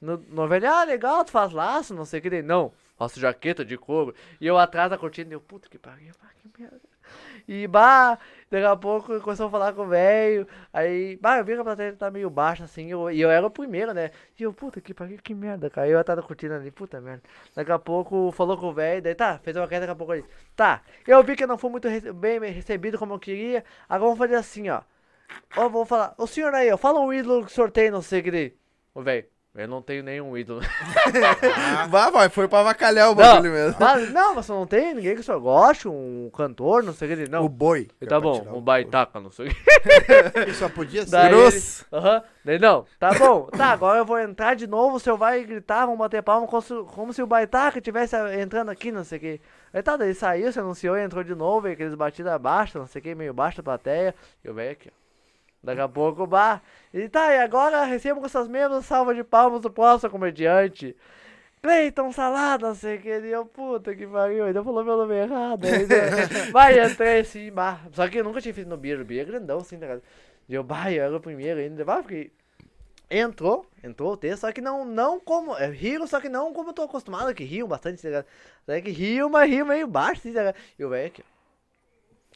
No, 0.00 0.18
novela, 0.28 0.82
ah, 0.82 0.84
legal, 0.84 1.24
tu 1.24 1.30
faz 1.30 1.52
laço, 1.52 1.94
não 1.94 2.04
sei 2.04 2.20
o 2.20 2.22
que. 2.22 2.28
Ele, 2.28 2.42
não, 2.42 2.72
faço 2.96 3.18
jaqueta 3.18 3.64
de 3.64 3.76
couro. 3.76 4.14
E 4.40 4.46
eu 4.46 4.58
atrás 4.58 4.90
da 4.90 4.98
cortina, 4.98 5.32
eu, 5.32 5.40
puta 5.40 5.68
que 5.68 5.78
pariu, 5.78 6.12
que 6.40 6.60
merda. 6.60 6.93
E, 7.46 7.66
bah, 7.66 8.18
daqui 8.50 8.64
a 8.64 8.74
pouco 8.76 9.20
começou 9.20 9.46
a 9.48 9.50
falar 9.50 9.72
com 9.74 9.82
o 9.82 9.86
velho. 9.86 10.46
Aí, 10.72 11.16
bah, 11.20 11.38
eu 11.38 11.44
vi 11.44 11.54
que 11.54 11.60
a 11.60 11.64
plateia 11.64 11.92
tá 11.94 12.10
meio 12.10 12.30
baixa, 12.30 12.64
assim, 12.64 12.90
eu, 12.90 13.10
e 13.10 13.20
eu 13.20 13.30
era 13.30 13.46
o 13.46 13.50
primeiro, 13.50 13.92
né? 13.92 14.10
E 14.38 14.42
eu, 14.44 14.52
puta 14.52 14.80
que 14.80 14.94
pariu, 14.94 15.18
que 15.22 15.34
merda, 15.34 15.68
cara. 15.70 15.88
Eu 15.88 16.02
da 16.02 16.22
cortina 16.22 16.56
ali, 16.56 16.70
puta 16.70 17.00
merda. 17.00 17.22
Daqui 17.54 17.70
a 17.72 17.78
pouco 17.78 18.30
falou 18.32 18.56
com 18.56 18.66
o 18.68 18.72
velho, 18.72 19.02
daí 19.02 19.14
tá, 19.14 19.38
fez 19.38 19.56
uma 19.56 19.68
queda, 19.68 19.80
daqui 19.86 19.92
a 19.92 19.96
pouco 19.96 20.14
ele, 20.14 20.24
tá, 20.56 20.82
eu 21.06 21.22
vi 21.22 21.36
que 21.36 21.46
não 21.46 21.58
foi 21.58 21.70
muito 21.70 21.88
rece- 21.88 22.12
bem 22.12 22.38
recebido 22.50 22.98
como 22.98 23.14
eu 23.14 23.18
queria. 23.18 23.64
Agora 23.88 24.06
vamos 24.10 24.18
fazer 24.18 24.36
assim, 24.36 24.68
ó. 24.70 24.82
Ó, 25.56 25.68
vou 25.68 25.84
falar, 25.86 26.14
o 26.18 26.26
senhor 26.26 26.54
aí, 26.54 26.70
ó, 26.72 26.76
fala 26.76 27.00
um 27.00 27.12
ídolo 27.12 27.46
que 27.46 27.60
o 27.60 27.70
tem, 27.70 27.90
não 27.90 28.02
sei 28.02 28.20
o 28.20 28.24
que. 28.24 28.56
Ô, 28.94 29.02
velho, 29.02 29.26
eu 29.54 29.68
não 29.68 29.80
tenho 29.80 30.02
nenhum 30.02 30.36
ídolo. 30.36 30.60
Vai, 31.88 32.10
vai, 32.10 32.28
foi 32.28 32.48
pra 32.48 32.60
avacalhar 32.60 33.10
o 33.10 33.14
bagulho 33.14 33.52
mesmo. 33.52 33.76
mas, 33.78 34.10
não, 34.12 34.34
mas 34.34 34.46
você 34.46 34.52
não 34.52 34.66
tem 34.66 34.94
ninguém 34.94 35.14
que 35.14 35.20
o 35.20 35.24
senhor 35.24 35.40
goste, 35.40 35.86
um 35.88 36.30
cantor, 36.36 36.82
não 36.82 36.92
sei 36.92 37.12
o 37.12 37.16
que. 37.16 37.28
Não, 37.28 37.44
O 37.44 37.48
boi. 37.48 37.88
tá 38.08 38.18
bom, 38.20 38.44
um 38.54 38.60
baitaca, 38.60 39.20
não 39.20 39.30
sei 39.30 39.48
o 39.48 39.50
que. 39.54 40.52
Só 40.54 40.68
podia 40.68 41.04
ser. 41.04 41.10
Daí 41.12 41.28
Grosso. 41.30 41.86
ele- 41.92 42.00
Aham. 42.00 42.22
Daí 42.44 42.58
não, 42.58 42.84
tá 42.98 43.14
bom. 43.14 43.46
Tá, 43.46 43.66
agora 43.66 43.98
eu 44.00 44.04
vou 44.04 44.18
entrar 44.18 44.54
de 44.54 44.66
novo, 44.66 44.96
o 44.96 45.00
senhor 45.00 45.16
vai 45.16 45.42
gritar, 45.44 45.84
vamos 45.86 45.98
bater 45.98 46.22
palma 46.22 46.46
como 46.46 46.62
se, 46.62 46.74
como 46.94 47.12
se 47.12 47.22
o 47.22 47.26
Baitaca 47.26 47.80
tivesse 47.80 48.16
ah, 48.16 48.38
entrando 48.40 48.70
aqui, 48.70 48.90
não 48.92 49.04
sei 49.04 49.18
o 49.18 49.20
que. 49.20 49.40
Aí 49.72 49.82
tá, 49.82 49.96
daí 49.96 50.14
saiu, 50.14 50.52
se 50.52 50.58
anunciou 50.60 50.96
e 50.96 51.02
entrou 51.02 51.22
de 51.24 51.34
novo, 51.34 51.68
e 51.68 51.72
aqueles 51.72 51.94
batidas 51.94 52.38
baixas, 52.40 52.74
não 52.80 52.86
sei 52.86 53.00
o 53.00 53.02
que, 53.02 53.14
meio 53.14 53.32
baixo 53.32 53.58
da 53.58 53.62
plateia. 53.62 54.14
E 54.44 54.48
eu 54.48 54.54
venho 54.54 54.72
aqui, 54.72 54.90
ó. 54.90 55.03
Daqui 55.64 55.80
a 55.80 55.88
pouco, 55.88 56.26
bah. 56.26 56.60
E 56.92 57.08
tá, 57.08 57.32
e 57.32 57.38
agora 57.38 57.84
recebo 57.84 58.20
com 58.20 58.26
essas 58.26 58.46
mesmas 58.46 58.84
salvas 58.84 59.16
de 59.16 59.24
palmas 59.24 59.62
do 59.62 59.70
próximo 59.70 60.10
comediante. 60.10 60.94
Cleiton 61.62 62.12
Salada, 62.12 62.68
não 62.68 62.74
sei 62.74 62.96
o 62.96 63.00
que, 63.00 63.08
e 63.08 63.30
eu, 63.30 63.46
puta 63.46 63.94
que 63.96 64.06
pariu, 64.06 64.44
ainda 64.44 64.62
falou 64.62 64.84
meu 64.84 64.98
nome 64.98 65.14
errado. 65.14 65.64
Ainda... 65.64 65.94
Vai, 66.52 66.78
entrei 66.84 67.20
assim, 67.20 67.50
bah. 67.50 67.80
Só 67.92 68.06
que 68.06 68.18
eu 68.18 68.24
nunca 68.24 68.42
tinha 68.42 68.52
feito 68.52 68.68
no 68.68 68.76
Beer, 68.76 69.00
o 69.00 69.04
Beer 69.04 69.22
é 69.22 69.24
grandão 69.24 69.58
assim, 69.58 69.78
tá 69.78 69.86
ligado? 69.86 70.02
E 70.46 70.54
eu, 70.54 70.62
bah, 70.62 70.92
eu 70.92 71.02
era 71.02 71.16
o 71.16 71.20
primeiro 71.20 71.58
ainda, 71.58 71.82
bah, 71.82 72.02
fiquei... 72.02 72.30
Entrou, 73.10 73.66
entrou 73.82 74.12
o 74.12 74.16
texto, 74.16 74.40
só 74.42 74.52
que 74.52 74.60
não, 74.60 74.84
não 74.84 75.18
como, 75.20 75.56
é, 75.56 75.70
riram, 75.70 76.06
só 76.06 76.20
que 76.20 76.28
não 76.28 76.52
como 76.52 76.70
eu 76.70 76.74
tô 76.74 76.82
acostumado, 76.82 77.34
que 77.34 77.44
riam 77.44 77.68
bastante, 77.68 78.02
tá 78.02 78.08
ligado? 78.08 78.26
Só 78.66 78.80
que 78.80 78.90
riam, 78.90 79.30
mas 79.30 79.48
riam 79.48 79.66
meio 79.66 79.86
baixo, 79.86 80.20
assim, 80.20 80.32
tá 80.32 80.40
ligado? 80.40 80.56
E 80.78 80.84
o 80.84 80.88
velho 80.90 81.06
aqui, 81.06 81.24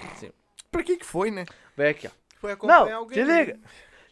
ó. 0.00 0.04
Assim, 0.12 0.30
Pra 0.70 0.82
que 0.82 0.96
que 0.96 1.04
foi, 1.04 1.30
né? 1.30 1.44
velho 1.76 1.90
aqui, 1.90 2.06
ó. 2.06 2.10
Foi 2.40 2.52
acompanhar 2.52 2.86
Não, 2.86 2.96
alguém. 2.98 3.18
te 3.18 3.24
liga. 3.24 3.56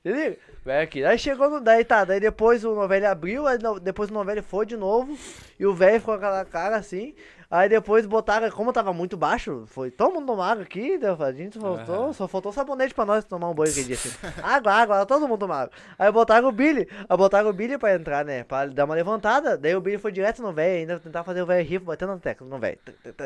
Se 0.03 0.13
liga. 0.13 0.37
Vai 0.65 0.83
aqui. 0.83 1.05
Aí 1.05 1.19
chegou 1.19 1.49
no. 1.51 1.61
Daí 1.61 1.85
tá, 1.85 2.05
daí 2.05 2.21
depois 2.21 2.65
o 2.65 2.75
novelho 2.75 3.09
abriu, 3.09 3.47
aí 3.47 3.59
no- 3.59 3.79
depois 3.81 4.11
o 4.11 4.15
novelho 4.15 4.43
foi 4.43 4.65
de 4.67 4.77
novo. 4.77 5.17
E 5.59 5.67
o 5.67 5.75
velho 5.75 6.01
ficou 6.01 6.15
com 6.19 6.25
aquela 6.25 6.45
cara 6.45 6.77
assim. 6.77 7.15
Aí 7.49 7.69
depois 7.69 8.05
botaram, 8.07 8.51
como 8.51 8.73
tava 8.73 8.93
muito 8.93 9.17
baixo, 9.17 9.63
foi 9.69 9.89
todo 9.89 10.15
mundo 10.15 10.27
tomado 10.27 10.63
aqui, 10.63 10.99
deu- 10.99 11.17
a 11.23 11.33
gente 11.33 11.57
faltou, 11.61 12.13
só 12.13 12.27
faltou 12.27 12.53
sabonete 12.53 12.93
pra 12.93 13.05
nós 13.05 13.25
tomar 13.25 13.49
um 13.51 13.55
banho 13.55 13.71
aquele 13.71 13.87
dia 13.87 13.95
assim. 13.95 14.11
Água, 14.43 14.73
água, 14.73 15.07
todo 15.07 15.29
mundo 15.29 15.39
tomava. 15.39 15.71
Aí 15.97 16.11
botaram 16.11 16.49
o 16.49 16.53
Billy, 16.53 16.89
aí 17.09 17.17
botaram 17.17 17.49
o 17.49 17.53
Billy 17.53 17.79
pra 17.79 17.95
entrar, 17.95 18.25
né? 18.25 18.43
Pra 18.43 18.67
dar 18.67 18.85
uma 18.85 18.97
levantada. 18.97 19.57
Daí 19.57 19.77
o 19.77 19.81
Billy 19.81 19.97
foi 19.99 20.11
direto 20.11 20.43
no 20.43 20.53
velho, 20.53 20.81
ainda 20.81 20.99
tentar 20.99 21.23
fazer 21.23 21.43
o 21.43 21.47
velho 21.47 21.65
rir, 21.69 21.79
batendo 21.79 22.15
na 22.15 22.19
tecla 22.19 22.47
no 22.49 22.59
velho. 22.59 22.79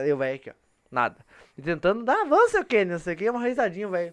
E 0.07 0.13
o 0.13 0.17
velho 0.19 0.37
aqui, 0.37 0.51
ó. 0.51 0.55
Nada. 0.91 1.17
E 1.57 1.63
tentando 1.63 2.05
dar 2.05 2.21
avanço, 2.23 2.59
o 2.61 2.65
que? 2.65 2.85
Não 2.85 2.99
sei 2.99 3.15
o 3.15 3.17
que, 3.17 3.31
uma 3.31 3.43
risadinha, 3.43 3.89
velho. 3.89 4.13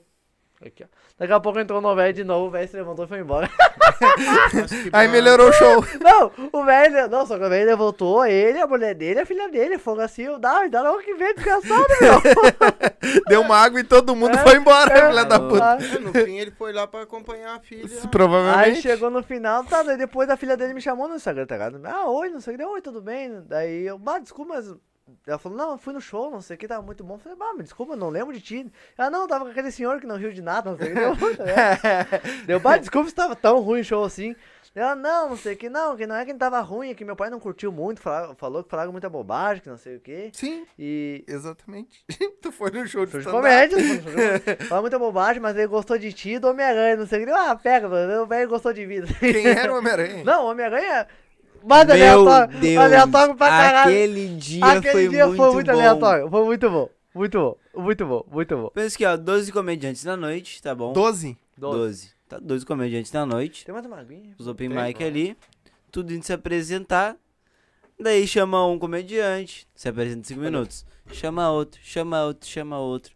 Aqui, 0.66 0.84
ó. 0.84 0.88
Daqui 1.20 1.34
a 1.34 1.40
pouco 1.40 1.60
entrou 1.60 1.80
no 1.80 1.96
velho 1.96 2.14
de 2.14 2.24
novo, 2.24 2.48
o 2.48 2.50
velho 2.50 2.68
se 2.68 2.76
levantou 2.76 3.06
e 3.06 3.08
foi 3.08 3.20
embora. 3.20 3.48
Aí 4.92 5.08
melhorou 5.08 5.50
o 5.50 5.54
show. 5.54 5.86
Não, 6.02 6.32
o 6.52 6.64
velho, 6.64 7.08
não, 7.08 7.26
só 7.26 7.38
que 7.38 7.44
o 7.44 7.50
velho 7.50 7.66
levantou 7.70 8.26
ele, 8.26 8.60
a 8.60 8.66
mulher 8.68 8.96
dele, 8.96 9.20
a 9.20 9.26
filha 9.26 9.50
dele, 9.50 9.78
foram 9.78 10.02
assim, 10.04 10.26
dá, 10.40 10.68
dá 10.68 10.82
logo 10.82 11.00
que 11.00 11.14
vem, 11.14 11.34
desgraçado, 11.36 11.86
meu. 12.02 13.22
Deu 13.30 13.42
uma 13.42 13.56
água 13.58 13.80
e 13.80 13.84
todo 13.84 14.16
mundo 14.16 14.36
É, 14.36 14.44
foi 14.44 14.58
embora, 14.58 14.94
é. 14.98 15.08
filha 15.10 15.26
da 15.26 15.40
puta. 15.40 15.64
Ah, 15.64 15.78
É, 15.80 16.00
no 16.00 16.12
fim 16.12 16.38
ele 16.38 16.52
foi 16.52 16.74
lá 16.74 16.88
pra 16.88 17.04
acompanhar 17.04 17.56
a 17.56 17.60
filha. 17.60 17.88
Se 17.88 18.08
Provavelmente. 18.08 18.78
Aí 18.78 18.82
chegou 18.82 19.10
no 19.12 19.22
final, 19.24 19.64
tá, 19.64 19.84
daí 19.84 19.98
depois 19.98 20.30
a 20.30 20.38
filha 20.38 20.58
dele 20.58 20.74
me 20.74 20.82
chamou 20.82 21.08
no 21.08 21.16
Instagram, 21.16 21.46
tá 21.46 21.56
ligado? 21.56 21.80
Ah, 21.86 22.10
oi, 22.10 22.30
não 22.30 22.42
sei 22.42 22.56
o 22.56 22.58
que, 22.58 22.66
oi, 22.66 22.82
tudo 22.82 23.02
bem? 23.02 23.44
Daí 23.48 23.86
eu, 23.86 23.98
bah, 24.00 24.20
desculpa, 24.20 24.56
mas... 24.56 24.74
Ela 25.26 25.38
falou, 25.38 25.58
não, 25.58 25.72
eu 25.72 25.78
fui 25.78 25.94
no 25.94 26.02
show, 26.02 26.30
não 26.30 26.42
sei 26.42 26.56
o 26.56 26.60
que, 26.60 26.68
tava 26.68 26.82
muito 26.82 27.04
bom. 27.04 27.16
Eu 27.16 27.20
falei, 27.20 27.38
bah, 27.38 27.54
mas 27.56 27.66
desculpa, 27.66 27.94
eu 27.94 27.98
não 27.98 28.10
lembro 28.10 28.34
de 28.34 28.42
ti. 28.42 28.72
Ela, 28.98 29.10
não, 29.10 29.28
tava 29.28 29.46
com 29.46 29.52
aquele 29.52 29.72
senhor 29.72 30.00
que 30.00 30.08
não 30.08 30.18
riu 30.18 30.32
de 30.32 30.42
nada, 30.42 30.72
não 30.72 30.78
sei 30.78 30.92
o 30.92 30.96
que. 30.96 31.02
Deu, 31.38 32.46
Deu, 32.46 32.60
bah, 32.60 32.78
desculpa 32.78 33.10
se 33.10 33.16
tava 33.16 33.36
tão 33.36 33.60
ruim 33.62 33.82
o 33.82 33.84
show 33.84 34.04
assim. 34.04 34.36
Ela, 34.76 34.94
não, 34.96 35.30
não 35.30 35.38
sei 35.38 35.56
o 35.56 35.58
que, 35.58 35.70
não, 35.70 35.98
que 35.98 36.06
não 36.06 36.16
é 36.16 36.24
que 36.24 36.30
ele 36.30 36.38
tava 36.38 36.60
ruim, 36.60 36.92
é 36.92 36.94
que 36.94 37.04
meu 37.04 37.16
pai 37.16 37.32
não 37.32 37.40
curtiu 37.40 37.72
muito, 37.72 38.00
falou, 38.00 38.36
falou 38.36 38.64
que 38.64 38.70
falaram 38.70 38.92
muita 38.92 39.10
bobagem, 39.10 39.64
que 39.64 39.70
não 39.70 39.78
sei 39.78 39.96
o 39.96 40.00
que. 40.00 40.30
Sim, 40.34 40.68
E, 40.78 41.24
exatamente. 41.28 42.06
tu 42.44 42.52
foi 42.52 42.70
no 42.70 42.86
show 42.86 43.04
de 43.04 43.12
Show 43.14 43.22
de 43.22 43.28
comédia, 43.28 43.78
fala 44.70 44.82
muita 44.82 45.00
bobagem, 45.00 45.42
mas 45.42 45.58
ele 45.58 45.66
gostou 45.66 45.98
de 45.98 46.14
ti 46.14 46.34
e 46.34 46.40
do 46.40 46.50
Homem-Aranha, 46.50 46.96
não 46.96 47.08
sei 47.08 47.24
o 47.24 47.26
que. 47.26 47.32
Ah, 47.32 47.56
pega, 47.56 47.88
o 48.22 48.28
velho 48.28 48.50
gostou 48.50 48.72
de 48.72 48.86
vida. 48.86 49.08
Quem 49.20 49.48
era 49.48 49.74
o 49.74 49.78
Homem-Aranha? 49.78 50.24
Não, 50.24 50.46
o 50.46 50.52
Homem-Aranha. 50.52 51.08
Mas 51.68 51.86
Meu 51.86 51.96
aleatório, 51.96 52.60
Deus, 52.60 52.78
aleatório 52.86 53.36
pra 53.36 53.48
caralho. 53.50 53.90
aquele 53.90 54.28
dia 54.36 54.66
Aquele 54.66 54.92
foi 54.94 55.08
dia 55.10 55.28
muito 55.28 55.38
foi 55.44 55.54
muito 55.54 55.66
bom. 55.68 55.74
aleatório, 55.74 56.30
foi 56.30 56.46
muito 56.46 56.70
bom. 56.70 56.90
Muito 57.14 57.38
bom, 57.40 57.58
muito 57.84 58.06
bom, 58.06 58.26
muito 58.32 58.58
bom. 58.58 58.70
Pensa 58.70 58.96
aqui, 58.96 59.06
ó, 59.06 59.18
12 59.18 59.52
comediantes 59.52 60.04
na 60.04 60.16
noite, 60.16 60.62
tá 60.62 60.74
bom? 60.74 60.94
Doze. 60.94 61.38
12. 61.58 62.12
Tá, 62.30 62.38
12 62.40 62.66
comediantes 62.66 63.12
na 63.12 63.26
noite. 63.26 63.66
Tem 63.66 63.74
mais 63.74 63.86
uma 63.86 64.00
aguinha? 64.00 64.36
Os 64.38 64.48
open 64.48 64.70
Tem, 64.70 64.78
mic 64.84 65.04
ali. 65.04 65.36
Tudo 65.92 66.14
indo 66.14 66.24
se 66.24 66.32
apresentar. 66.32 67.16
Daí 68.00 68.28
chama 68.28 68.66
um 68.68 68.78
comediante, 68.78 69.68
se 69.74 69.90
apresenta 69.90 70.20
em 70.20 70.24
5 70.24 70.40
minutos. 70.40 70.86
Chama 71.12 71.50
outro, 71.50 71.80
chama 71.84 72.24
outro, 72.24 72.48
chama 72.48 72.78
outro. 72.78 73.14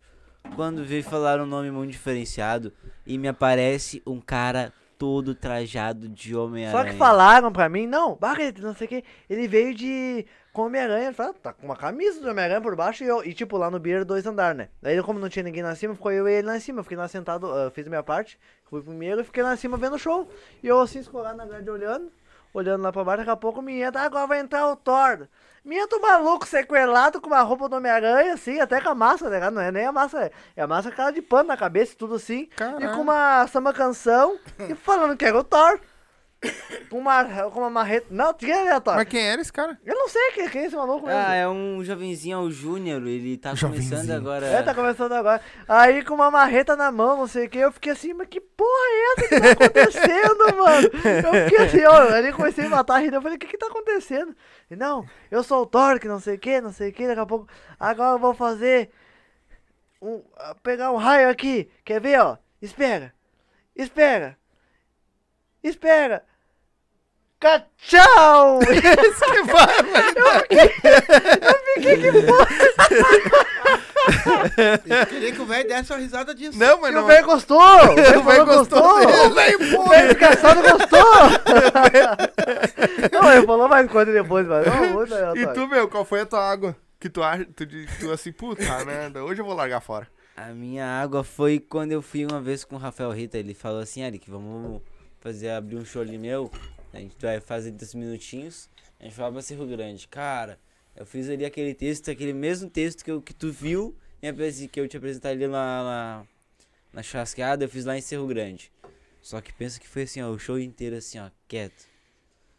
Quando 0.55 0.83
veio 0.83 1.03
falar 1.03 1.39
um 1.39 1.45
nome 1.45 1.69
muito 1.69 1.91
diferenciado 1.91 2.73
e 3.05 3.17
me 3.17 3.27
aparece 3.27 4.01
um 4.05 4.19
cara 4.19 4.73
todo 5.01 5.33
trajado 5.33 6.07
de 6.07 6.31
Só 6.33 6.45
Homem-Aranha. 6.45 6.91
que 6.91 6.95
falaram 6.99 7.51
pra 7.51 7.67
mim, 7.67 7.87
não, 7.87 8.15
Barreto, 8.17 8.61
não 8.61 8.75
sei 8.75 8.85
o 8.85 8.87
que, 8.87 9.03
ele 9.27 9.47
veio 9.47 9.73
de. 9.73 10.23
com 10.53 10.67
Homem-Aranha, 10.67 11.11
falou, 11.11 11.33
tá 11.33 11.51
com 11.51 11.65
uma 11.65 11.75
camisa 11.75 12.21
do 12.21 12.29
Homem-Aranha 12.29 12.61
por 12.61 12.75
baixo 12.75 13.03
e 13.03 13.07
eu, 13.07 13.25
e 13.25 13.33
tipo, 13.33 13.57
lá 13.57 13.71
no 13.71 13.79
Beer 13.79 14.05
dois 14.05 14.27
andar, 14.27 14.53
né? 14.53 14.69
Daí 14.79 15.01
como 15.01 15.17
não 15.19 15.27
tinha 15.27 15.41
ninguém 15.41 15.63
lá 15.63 15.71
em 15.71 15.75
cima, 15.75 15.95
ficou 15.95 16.11
eu 16.11 16.27
e 16.27 16.33
ele 16.33 16.45
lá 16.47 16.55
em 16.55 16.59
cima, 16.59 16.83
fiquei 16.83 16.97
lá 16.97 17.07
sentado, 17.07 17.51
ah, 17.51 17.71
fiz 17.71 17.87
a 17.87 17.89
minha 17.89 18.03
parte, 18.03 18.37
fui 18.69 18.79
primeiro 18.83 19.21
e 19.21 19.23
fiquei 19.23 19.41
lá 19.41 19.55
em 19.55 19.57
cima 19.57 19.75
vendo 19.75 19.95
o 19.95 19.99
show. 19.99 20.29
E 20.61 20.67
eu 20.67 20.79
assim, 20.79 20.99
escorado 20.99 21.35
na 21.35 21.47
grade 21.47 21.67
olhando, 21.67 22.11
olhando 22.53 22.83
lá 22.83 22.91
pra 22.91 23.03
baixo, 23.03 23.17
daqui 23.21 23.31
a 23.31 23.35
pouco 23.35 23.59
me 23.59 23.81
entra, 23.81 24.01
"Ah, 24.01 24.05
agora 24.05 24.27
vai 24.27 24.39
entrar 24.39 24.67
o 24.69 24.75
Thor. 24.75 25.27
Me 25.63 25.77
entra 25.77 25.97
o 25.97 26.01
maluco 26.01 26.47
sequelado 26.47 27.21
com 27.21 27.27
uma 27.27 27.41
roupa 27.41 27.69
do 27.69 27.75
Homem-Aranha, 27.75 28.33
assim, 28.33 28.59
até 28.59 28.81
com 28.81 28.89
a 28.89 28.95
máscara, 28.95 29.29
tá 29.29 29.35
ligado? 29.35 29.53
Não 29.53 29.61
é 29.61 29.71
nem 29.71 29.85
a 29.85 29.91
máscara, 29.91 30.31
é 30.55 30.61
a 30.61 30.67
máscara 30.67 30.95
cara 30.95 31.11
de 31.11 31.21
pano 31.21 31.49
na 31.49 31.57
cabeça 31.57 31.93
e 31.93 31.95
tudo 31.95 32.15
assim. 32.15 32.41
E 32.41 32.47
Caralho. 32.47 32.95
com 32.95 33.01
uma 33.01 33.45
samba 33.47 33.71
canção 33.71 34.39
e 34.67 34.73
falando 34.73 35.15
que 35.15 35.23
era 35.23 35.37
o 35.37 35.43
Thor. 35.43 35.79
Com 36.89 36.97
uma, 36.97 37.23
com 37.51 37.59
uma 37.59 37.69
marreta. 37.69 38.07
Não, 38.09 38.33
tinha 38.33 38.59
aleatório. 38.59 38.99
Mas 38.99 39.07
quem 39.07 39.21
era 39.21 39.41
esse 39.41 39.53
cara? 39.53 39.77
Eu 39.85 39.93
não 39.95 40.09
sei 40.09 40.31
quem, 40.31 40.49
quem 40.49 40.61
é 40.63 40.65
esse 40.65 40.75
maluco 40.75 41.05
mesmo. 41.05 41.19
Ah, 41.19 41.35
é 41.35 41.47
um 41.47 41.83
jovenzinho, 41.83 42.35
é 42.35 42.41
o 42.41 42.49
Júnior, 42.51 43.01
ele 43.05 43.37
tá 43.37 43.49
começando 43.51 43.89
Jovenzinho. 43.89 44.17
agora. 44.17 44.45
É, 44.47 44.63
tá 44.63 44.73
começando 44.73 45.13
agora. 45.13 45.41
Aí 45.67 46.03
com 46.03 46.15
uma 46.15 46.31
marreta 46.31 46.75
na 46.75 46.91
mão, 46.91 47.15
não 47.17 47.27
sei 47.27 47.45
o 47.45 47.49
que, 47.49 47.59
eu 47.59 47.71
fiquei 47.71 47.91
assim, 47.93 48.13
mas 48.13 48.27
que 48.27 48.41
porra 48.41 48.69
é 48.69 49.13
essa 49.13 49.27
que 49.29 49.39
tá 49.41 49.51
acontecendo, 49.53 50.57
mano? 50.57 50.89
Eu 51.27 51.49
fiquei 51.49 51.65
assim, 51.65 51.85
ó, 51.85 52.13
aí 52.13 52.33
comecei 52.33 52.65
a 52.65 52.69
matar 52.69 52.95
a 52.95 52.99
rir, 52.99 53.13
eu 53.13 53.21
falei, 53.21 53.37
o 53.37 53.39
que 53.39 53.47
que 53.47 53.57
tá 53.57 53.67
acontecendo? 53.67 54.35
E 54.69 54.75
não, 54.75 55.05
eu 55.29 55.43
sou 55.43 55.61
o 55.61 55.65
Thor, 55.67 55.99
que 55.99 56.07
não 56.07 56.19
sei 56.19 56.35
o 56.35 56.39
que, 56.39 56.59
não 56.59 56.73
sei 56.73 56.89
o 56.89 56.93
que, 56.93 57.07
daqui 57.07 57.19
a 57.19 57.25
pouco, 57.25 57.47
agora 57.79 58.15
eu 58.15 58.19
vou 58.19 58.33
fazer 58.33 58.89
um, 60.01 60.23
pegar 60.63 60.91
um 60.91 60.97
raio 60.97 61.29
aqui, 61.29 61.69
quer 61.85 62.01
ver, 62.01 62.19
ó? 62.19 62.37
Espera, 62.59 63.13
espera, 63.75 64.35
espera. 65.63 66.30
Cachau! 67.41 68.59
Esse 68.69 69.25
que 69.31 69.41
vai, 69.51 69.75
Eu 74.87 75.07
queria 75.07 75.31
que 75.31 75.41
o 75.41 75.45
velho 75.45 75.67
desse 75.67 75.91
uma 75.91 75.99
risada 75.99 76.35
disso. 76.35 76.57
Não, 76.57 76.79
mas 76.79 76.91
E 76.91 76.95
não. 76.95 77.03
o 77.03 77.07
velho 77.07 77.25
gostou! 77.25 77.59
O 77.59 77.95
velho 77.95 78.19
O 78.19 78.23
velho 78.23 78.23
falou 78.23 78.45
gostou 78.45 78.83
O 79.25 79.33
velho 79.33 79.57
desgraçado 80.09 80.61
gostou! 80.61 81.11
não, 83.11 83.33
ele 83.33 83.45
falou 83.47 83.67
mais 83.67 83.91
coisa 83.91 84.13
depois, 84.13 84.45
mas 84.47 84.67
não, 84.67 84.89
muito 84.93 85.13
legal, 85.13 85.35
E 85.35 85.47
tu, 85.47 85.67
meu, 85.67 85.87
qual 85.89 86.05
foi 86.05 86.21
a 86.21 86.25
tua 86.25 86.47
água? 86.47 86.75
Que 86.99 87.09
tu 87.09 87.23
acha, 87.23 87.45
tu, 87.55 87.65
tu 87.99 88.11
assim, 88.11 88.31
puta 88.31 88.63
merda, 88.85 89.23
hoje 89.23 89.41
eu 89.41 89.45
vou 89.45 89.55
largar 89.55 89.81
fora. 89.81 90.07
A 90.37 90.49
minha 90.53 90.85
água 90.85 91.23
foi 91.23 91.59
quando 91.59 91.91
eu 91.91 92.01
fui 92.03 92.23
uma 92.23 92.39
vez 92.39 92.63
com 92.63 92.75
o 92.75 92.79
Rafael 92.79 93.09
Rita. 93.11 93.37
Ele 93.39 93.53
falou 93.55 93.79
assim, 93.81 94.03
Eric, 94.03 94.29
vamos 94.29 94.81
fazer 95.19 95.49
abrir 95.49 95.75
um 95.75 95.85
show 95.85 96.01
ali 96.01 96.17
meu. 96.17 96.51
A 96.93 96.99
gente 96.99 97.15
vai 97.21 97.39
fazer 97.39 97.71
10 97.71 97.93
minutinhos. 97.95 98.69
A 98.99 99.05
gente 99.05 99.15
vai 99.15 99.31
pra 99.31 99.41
Cerro 99.41 99.65
Grande. 99.65 100.07
Cara, 100.07 100.59
eu 100.95 101.05
fiz 101.05 101.29
ali 101.29 101.45
aquele 101.45 101.73
texto, 101.73 102.11
aquele 102.11 102.33
mesmo 102.33 102.69
texto 102.69 103.03
que, 103.03 103.09
eu, 103.11 103.21
que 103.21 103.33
tu 103.33 103.51
viu 103.51 103.95
que 104.71 104.79
eu 104.79 104.87
te 104.87 104.97
apresentei 104.97 105.31
ali 105.31 105.47
na, 105.47 105.83
na, 105.83 106.23
na 106.93 107.01
churrasqueada, 107.03 107.65
eu 107.65 107.69
fiz 107.69 107.85
lá 107.85 107.97
em 107.97 108.01
Cerro 108.01 108.27
Grande. 108.27 108.71
Só 109.21 109.41
que 109.41 109.51
pensa 109.53 109.79
que 109.79 109.87
foi 109.87 110.03
assim, 110.03 110.21
ó, 110.21 110.29
o 110.29 110.37
show 110.37 110.59
inteiro 110.59 110.95
assim, 110.95 111.17
ó, 111.19 111.29
quieto. 111.47 111.89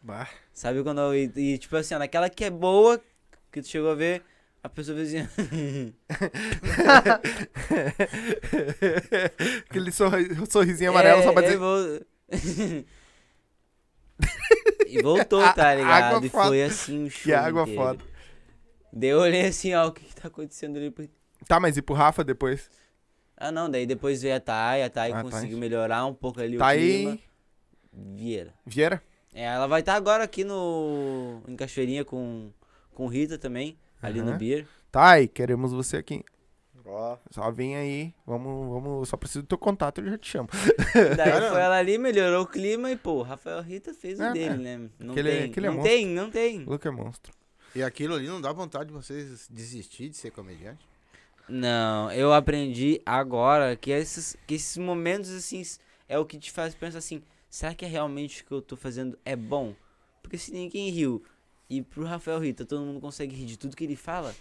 Bah. 0.01 0.29
Sabe 0.53 0.83
quando 0.83 0.99
eu, 0.99 1.15
e, 1.15 1.31
e, 1.53 1.57
tipo 1.57 1.75
assim, 1.77 1.95
ó, 1.95 1.99
naquela 1.99 2.29
que 2.29 2.43
é 2.43 2.49
boa, 2.49 3.01
que 3.51 3.61
tu 3.61 3.67
chegou 3.69 3.91
a 3.91 3.95
ver, 3.95 4.21
a 4.61 4.67
pessoa 4.67 4.97
fez 4.97 5.13
assim. 5.15 5.93
Aquele 9.69 9.91
sorri- 9.91 10.29
sorrisinho 10.49 10.91
amarelo 10.91 11.23
só 11.23 11.33
pra 11.33 11.43
É, 11.43 11.45
dizer. 11.45 11.55
E, 11.55 11.59
vol- 11.59 12.01
e 14.87 15.01
voltou, 15.01 15.41
tá 15.53 15.73
ligado? 15.75 16.25
E 16.25 16.29
foi 16.29 16.63
assim 16.63 17.05
um 17.05 17.09
show. 17.09 17.23
Que 17.23 17.33
água 17.33 17.63
inteiro. 17.63 17.81
foda. 17.81 18.03
Daí 18.91 19.09
eu 19.09 19.19
olhei 19.19 19.45
assim, 19.47 19.73
ó, 19.73 19.87
o 19.87 19.91
que, 19.91 20.03
que 20.05 20.15
tá 20.15 20.27
acontecendo 20.27 20.77
ali? 20.77 20.93
Tá, 21.47 21.59
mas 21.59 21.77
e 21.77 21.81
pro 21.81 21.95
Rafa 21.95 22.23
depois? 22.23 22.69
Ah, 23.35 23.51
não, 23.51 23.69
daí 23.69 23.85
depois 23.85 24.21
veio 24.21 24.35
a 24.35 24.39
Thay, 24.39 24.83
a 24.83 24.89
Thay 24.89 25.11
Ah, 25.11 25.21
conseguiu 25.23 25.57
Thay. 25.57 25.59
melhorar 25.59 26.05
um 26.05 26.13
pouco 26.13 26.39
ali 26.39 26.57
Tá 26.57 26.67
o 26.69 26.73
clima. 26.73 27.19
Vieira. 27.91 28.53
Vieira? 28.65 29.03
É, 29.33 29.45
ela 29.45 29.67
vai 29.67 29.79
estar 29.79 29.95
agora 29.95 30.23
aqui 30.23 30.43
no. 30.43 31.41
em 31.47 31.55
Cachoeirinha 31.55 32.05
com, 32.05 32.51
com 32.93 33.07
Rita 33.07 33.37
também, 33.37 33.77
ali 34.01 34.21
no 34.21 34.29
Aham. 34.29 34.37
Beer. 34.37 34.67
Tá 34.91 35.11
aí, 35.11 35.27
queremos 35.27 35.71
você 35.73 35.97
aqui. 35.97 36.23
Ó, 36.85 37.17
Só 37.31 37.49
vem 37.49 37.75
aí, 37.77 38.13
vamos, 38.25 38.69
vamos, 38.73 39.07
só 39.09 39.15
preciso 39.15 39.41
do 39.43 39.47
teu 39.47 39.57
contato, 39.57 40.01
eu 40.01 40.09
já 40.11 40.17
te 40.17 40.29
chamo. 40.29 40.49
Daí 41.15 41.31
Cara. 41.31 41.49
foi 41.51 41.61
ela 41.61 41.77
ali, 41.77 41.97
melhorou 41.97 42.43
o 42.43 42.47
clima 42.47 42.91
e, 42.91 42.97
pô, 42.97 43.21
Rafael 43.21 43.61
Rita 43.61 43.93
fez 43.93 44.19
É, 44.19 44.29
o 44.29 44.33
dele, 44.33 44.57
né? 44.57 44.89
Não 44.99 45.11
Aquele- 45.13 45.29
tem, 45.31 45.43
aquele 45.45 45.65
é 45.65 45.69
não 45.69 45.75
monstro. 45.77 45.91
tem, 45.95 46.05
não 46.07 46.29
tem. 46.31 46.63
O 46.63 46.69
Luca 46.71 46.89
é 46.89 46.91
monstro. 46.91 47.33
E 47.75 47.81
aquilo 47.81 48.15
ali 48.15 48.27
não 48.27 48.41
dá 48.41 48.51
vontade 48.51 48.87
de 48.87 48.93
vocês 48.93 49.47
desistir 49.49 50.09
de 50.09 50.17
ser 50.17 50.31
comediante? 50.31 50.85
Não, 51.47 52.11
eu 52.11 52.33
aprendi 52.33 53.01
agora 53.05 53.75
que 53.75 53.91
esses, 53.91 54.35
que 54.47 54.55
esses 54.55 54.77
momentos 54.77 55.29
assim 55.31 55.61
é 56.07 56.17
o 56.17 56.25
que 56.25 56.37
te 56.37 56.51
faz 56.51 56.73
pensar 56.75 56.99
assim, 56.99 57.21
será 57.49 57.73
que 57.73 57.83
é 57.85 57.87
realmente 57.87 58.41
o 58.43 58.45
que 58.45 58.51
eu 58.51 58.61
tô 58.61 58.75
fazendo 58.75 59.17
é 59.25 59.35
bom? 59.35 59.73
Porque 60.21 60.37
se 60.37 60.51
ninguém 60.51 60.89
riu 60.89 61.23
e 61.69 61.81
pro 61.81 62.03
Rafael 62.05 62.39
Rita 62.39 62.65
todo 62.65 62.85
mundo 62.85 62.99
consegue 63.01 63.35
rir 63.35 63.45
de 63.45 63.57
tudo 63.57 63.75
que 63.75 63.83
ele 63.83 63.95
fala, 63.95 64.33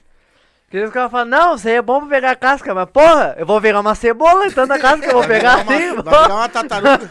Aqueles 0.72 0.90
caras 0.90 1.10
falam, 1.12 1.26
não, 1.26 1.54
isso 1.54 1.68
aí 1.68 1.74
é 1.74 1.82
bom 1.82 2.00
pra 2.00 2.08
pegar 2.08 2.34
casca, 2.34 2.74
mas 2.74 2.88
porra, 2.88 3.34
eu 3.38 3.44
vou 3.44 3.60
pegar 3.60 3.80
uma 3.80 3.94
cebola 3.94 4.46
então 4.46 4.66
da 4.66 4.78
casca 4.78 5.00
que 5.06 5.12
eu 5.14 5.18
vou 5.18 5.26
pegar 5.28 5.56
assim. 5.56 5.66
vai 5.66 6.02
virar 6.22 6.34
uma 6.34 6.48
tartaruga. 6.48 7.08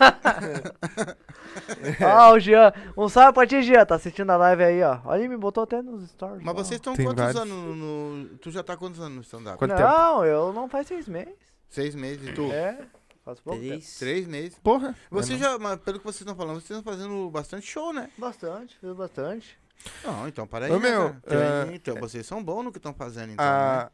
Ó, 2.01 2.33
o 2.33 2.39
Jean, 2.39 2.73
um 2.97 3.07
salve 3.07 3.33
pra 3.33 3.45
ti, 3.45 3.61
Jean, 3.61 3.85
tá 3.85 3.93
assistindo 3.93 4.31
a 4.31 4.35
live 4.37 4.63
aí, 4.63 4.81
ó. 4.81 4.97
Olha, 5.05 5.19
ele 5.19 5.27
me 5.27 5.37
botou 5.37 5.63
até 5.63 5.79
nos 5.79 6.09
stories. 6.09 6.41
Mas 6.43 6.55
ó. 6.55 6.57
vocês 6.57 6.79
estão 6.79 6.95
Tem 6.95 7.05
quantos 7.05 7.23
vários. 7.23 7.39
anos 7.39 7.53
no, 7.53 7.75
no- 8.15 8.37
Tu 8.39 8.49
já 8.49 8.63
tá 8.63 8.75
quantos 8.75 8.99
anos 8.99 9.15
no 9.15 9.21
stand-up? 9.21 9.59
Quanto 9.59 9.75
Não, 9.75 10.25
eu 10.25 10.51
não 10.53 10.67
faz 10.67 10.87
seis 10.87 11.07
meses. 11.07 11.35
Seis 11.69 11.93
meses 11.93 12.29
e 12.29 12.33
tu? 12.33 12.51
É, 12.51 12.79
faz 13.23 13.39
pouco 13.41 13.59
tempo. 13.59 13.69
três. 13.73 13.99
Três 13.99 14.25
meses. 14.25 14.57
Porra. 14.63 14.95
Você 15.11 15.33
mas 15.33 15.39
já, 15.39 15.59
mas 15.59 15.79
pelo 15.81 15.99
que 15.99 16.03
vocês 16.05 16.21
estão 16.21 16.35
falando, 16.35 16.59
vocês 16.59 16.79
estão 16.79 16.93
fazendo 16.93 17.29
bastante 17.29 17.67
show, 17.67 17.93
né? 17.93 18.09
Bastante, 18.17 18.75
fiz 18.79 18.91
bastante. 18.93 19.60
Não, 20.03 20.27
então 20.27 20.45
para 20.47 20.65
aí. 20.65 20.71
Ô, 20.71 20.79
né, 20.79 20.89
meu, 20.89 21.15
cara? 21.25 21.69
é, 21.71 21.75
Então, 21.75 21.95
vocês 21.95 22.25
são 22.25 22.43
bons 22.43 22.63
no 22.63 22.71
que 22.71 22.77
estão 22.77 22.93
fazendo, 22.93 23.33
então. 23.33 23.45
né? 23.45 23.89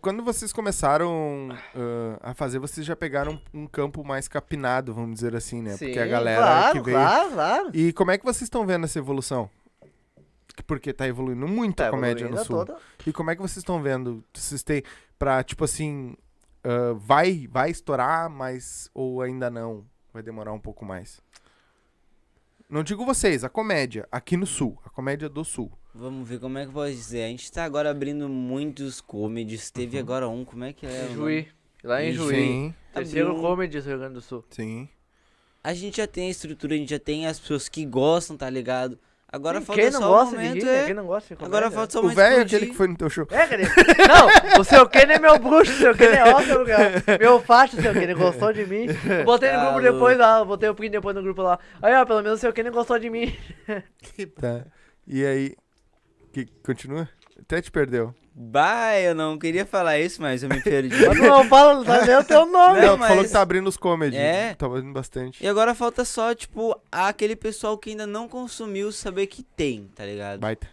Quando 0.00 0.24
vocês 0.24 0.52
começaram 0.52 1.48
ah, 1.74 2.30
a 2.30 2.34
fazer, 2.34 2.58
vocês 2.58 2.84
já 2.84 2.96
pegaram 2.96 3.40
um 3.54 3.66
campo 3.68 4.02
mais 4.02 4.26
capinado, 4.26 4.92
vamos 4.92 5.14
dizer 5.14 5.36
assim, 5.36 5.62
né? 5.62 5.76
Porque 5.76 5.98
a 5.98 6.06
galera 6.06 6.42
claro, 6.42 6.72
que 6.72 6.80
veio. 6.84 6.96
claro, 6.96 7.30
claro. 7.30 7.70
E 7.72 7.92
como 7.92 8.10
é 8.10 8.18
que 8.18 8.24
vocês 8.24 8.42
estão 8.42 8.66
vendo 8.66 8.84
essa 8.84 8.98
evolução? 8.98 9.48
Porque 10.66 10.92
tá 10.92 11.06
evoluindo 11.06 11.46
muito 11.46 11.76
Tá 11.76 11.88
a 11.88 11.90
comédia 11.90 12.28
no 12.28 12.38
sul. 12.38 12.64
toda. 12.64 12.76
E 13.06 13.12
como 13.12 13.30
é 13.30 13.36
que 13.36 13.42
vocês 13.42 13.58
estão 13.58 13.80
vendo? 13.80 14.24
Vocês 14.34 14.62
têm 14.62 14.82
pra, 15.18 15.44
tipo 15.44 15.64
assim, 15.64 16.16
ah, 16.66 16.94
vai, 16.96 17.46
vai 17.48 17.70
estourar, 17.70 18.28
mas 18.28 18.90
ou 18.92 19.22
ainda 19.22 19.48
não? 19.48 19.84
Vai 20.12 20.22
demorar 20.22 20.52
um 20.52 20.58
pouco 20.58 20.84
mais? 20.84 21.20
Não 22.68 22.82
digo 22.82 23.04
vocês, 23.04 23.44
a 23.44 23.48
comédia 23.48 24.08
aqui 24.10 24.36
no 24.36 24.44
sul, 24.46 24.76
a 24.84 24.90
comédia 24.90 25.28
do 25.28 25.44
sul. 25.44 25.70
Vamos 25.94 26.28
ver 26.28 26.40
como 26.40 26.58
é 26.58 26.62
que 26.62 26.68
eu 26.68 26.72
posso 26.72 26.92
dizer. 26.92 27.22
A 27.22 27.28
gente 27.28 27.50
tá 27.50 27.64
agora 27.64 27.90
abrindo 27.90 28.28
muitos 28.28 29.00
comedies. 29.00 29.70
Teve 29.70 29.98
agora 29.98 30.28
um, 30.28 30.44
como 30.44 30.64
é 30.64 30.72
que 30.72 30.84
é? 30.84 31.08
Juí. 31.12 31.48
Lá 31.84 32.02
em 32.02 32.12
Juí. 32.12 32.34
Sim, 32.34 32.74
Terceiro 32.92 33.28
Abriu 33.30 33.42
comedy 33.42 33.80
do 33.80 33.88
Rio 33.88 33.98
Grande 33.98 34.14
do 34.14 34.20
Sul. 34.20 34.44
sim. 34.50 34.88
A 35.62 35.74
gente 35.74 35.96
já 35.96 36.06
tem 36.06 36.28
a 36.28 36.30
estrutura, 36.30 36.74
a 36.74 36.78
gente 36.78 36.90
já 36.90 36.98
tem 36.98 37.26
as 37.26 37.40
pessoas 37.40 37.68
que 37.68 37.84
gostam, 37.84 38.36
tá 38.36 38.48
ligado? 38.48 38.96
Agora 39.32 39.60
falta 39.60 39.82
quem 39.82 39.90
não 39.90 40.00
só 40.00 40.08
gosta 40.08 40.36
o 40.36 40.38
de 40.38 40.44
momento, 40.44 40.62
rir, 40.62 40.64
né? 40.64 40.82
é... 40.82 40.84
Quem 40.86 40.94
não 40.94 41.06
gosta 41.06 41.28
de 41.28 41.36
comédia. 41.36 41.58
Agora 41.58 41.70
falta 41.70 41.92
só 41.92 42.00
o 42.00 42.08
velho 42.08 42.36
é 42.36 42.40
aquele 42.42 42.66
que 42.66 42.74
foi 42.74 42.86
no 42.86 42.96
teu 42.96 43.10
show. 43.10 43.26
É, 43.30 43.46
cadê? 43.46 43.64
Não, 43.64 44.60
o 44.60 44.64
seu 44.64 44.88
Kenny 44.88 45.14
é 45.14 45.18
meu 45.18 45.38
bruxo, 45.38 45.72
o 45.72 45.76
seu 45.76 45.94
Kenny 45.96 46.16
é 46.16 46.32
ótimo, 46.32 46.64
cara. 46.64 47.02
Meu 47.18 47.40
facho, 47.40 47.76
o 47.76 47.82
seu 47.82 47.92
Kenny 47.92 48.14
gostou 48.14 48.52
de 48.52 48.64
mim. 48.64 48.86
Eu 49.18 49.24
botei 49.24 49.50
no 49.50 49.56
Tá 49.58 49.64
grupo 49.64 49.78
louco. 49.80 49.92
depois 49.92 50.18
lá, 50.18 50.44
botei 50.44 50.68
o 50.68 50.74
print 50.74 50.92
depois 50.92 51.14
no 51.16 51.22
grupo 51.22 51.42
lá. 51.42 51.58
Aí, 51.82 51.92
ó, 51.94 52.04
pelo 52.06 52.22
menos 52.22 52.38
o 52.38 52.40
seu 52.40 52.52
Kenny 52.52 52.70
gostou 52.70 52.98
de 52.98 53.10
mim. 53.10 53.36
Tá. 54.40 54.64
E 55.06 55.24
aí, 55.26 55.54
que 56.32 56.46
continua? 56.64 57.08
Até 57.40 57.60
te 57.62 57.70
perdeu. 57.70 58.14
Bah, 58.38 58.98
eu 59.00 59.14
não 59.14 59.38
queria 59.38 59.64
falar 59.64 59.98
isso, 59.98 60.20
mas 60.20 60.42
eu 60.42 60.48
me 60.48 60.60
perdi. 60.60 60.94
Mas 61.06 61.18
não 61.18 61.44
fala, 61.48 61.82
tá 61.84 62.00
vendo 62.00 62.20
o 62.20 62.24
teu 62.24 62.44
nome. 62.46 62.80
Não, 62.80 62.86
Não, 62.88 62.96
tu 62.98 63.00
falou 63.00 63.16
mas- 63.16 63.26
que 63.28 63.32
tá 63.32 63.40
abrindo 63.40 63.66
os 63.66 63.76
comedy. 63.78 64.16
É. 64.16 64.54
Tá 64.54 64.66
abrindo 64.66 64.92
bastante. 64.92 65.42
E 65.42 65.48
agora 65.48 65.74
falta 65.74 66.04
só, 66.04 66.34
tipo, 66.34 66.78
aquele 66.92 67.34
pessoal 67.34 67.78
que 67.78 67.90
ainda 67.90 68.06
não 68.06 68.28
consumiu 68.28 68.92
saber 68.92 69.26
que 69.28 69.42
tem, 69.42 69.88
tá 69.94 70.04
ligado? 70.04 70.40
Baita, 70.40 70.68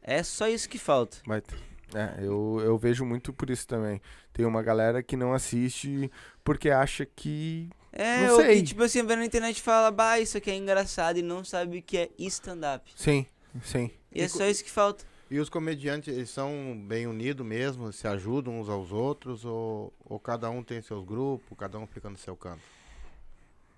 É 0.00 0.22
só 0.22 0.46
isso 0.48 0.68
que 0.68 0.78
falta. 0.78 1.16
baita. 1.26 1.54
É, 1.94 2.24
eu, 2.24 2.60
eu 2.64 2.78
vejo 2.78 3.04
muito 3.04 3.32
por 3.32 3.50
isso 3.50 3.66
também. 3.66 4.00
Tem 4.32 4.46
uma 4.46 4.62
galera 4.62 5.02
que 5.02 5.16
não 5.16 5.32
assiste 5.34 6.10
porque 6.44 6.70
acha 6.70 7.04
que. 7.04 7.68
É, 7.92 8.26
Não 8.28 8.36
sei. 8.36 8.56
que, 8.56 8.62
tipo 8.62 8.82
assim, 8.84 9.04
vê 9.04 9.16
na 9.16 9.24
internet 9.26 9.58
e 9.58 9.60
fala, 9.60 9.90
bah, 9.90 10.18
isso 10.20 10.38
aqui 10.38 10.50
é 10.50 10.54
engraçado 10.56 11.18
e 11.18 11.22
não 11.22 11.44
sabe 11.44 11.78
o 11.78 11.82
que 11.82 11.98
é 11.98 12.08
stand-up. 12.18 12.90
Sim, 12.96 13.26
sim. 13.62 13.90
E 14.14 14.22
é 14.22 14.28
só 14.28 14.46
isso 14.46 14.62
que 14.64 14.70
falta. 14.70 15.04
E 15.32 15.40
os 15.40 15.48
comediantes, 15.48 16.14
eles 16.14 16.28
são 16.28 16.78
bem 16.86 17.06
unidos 17.06 17.46
mesmo, 17.46 17.90
se 17.90 18.06
ajudam 18.06 18.60
uns 18.60 18.68
aos 18.68 18.92
outros, 18.92 19.46
ou, 19.46 19.90
ou 20.04 20.20
cada 20.20 20.50
um 20.50 20.62
tem 20.62 20.82
seus 20.82 21.02
grupos, 21.06 21.56
cada 21.56 21.78
um 21.78 21.86
fica 21.86 22.10
no 22.10 22.18
seu 22.18 22.36
canto? 22.36 22.60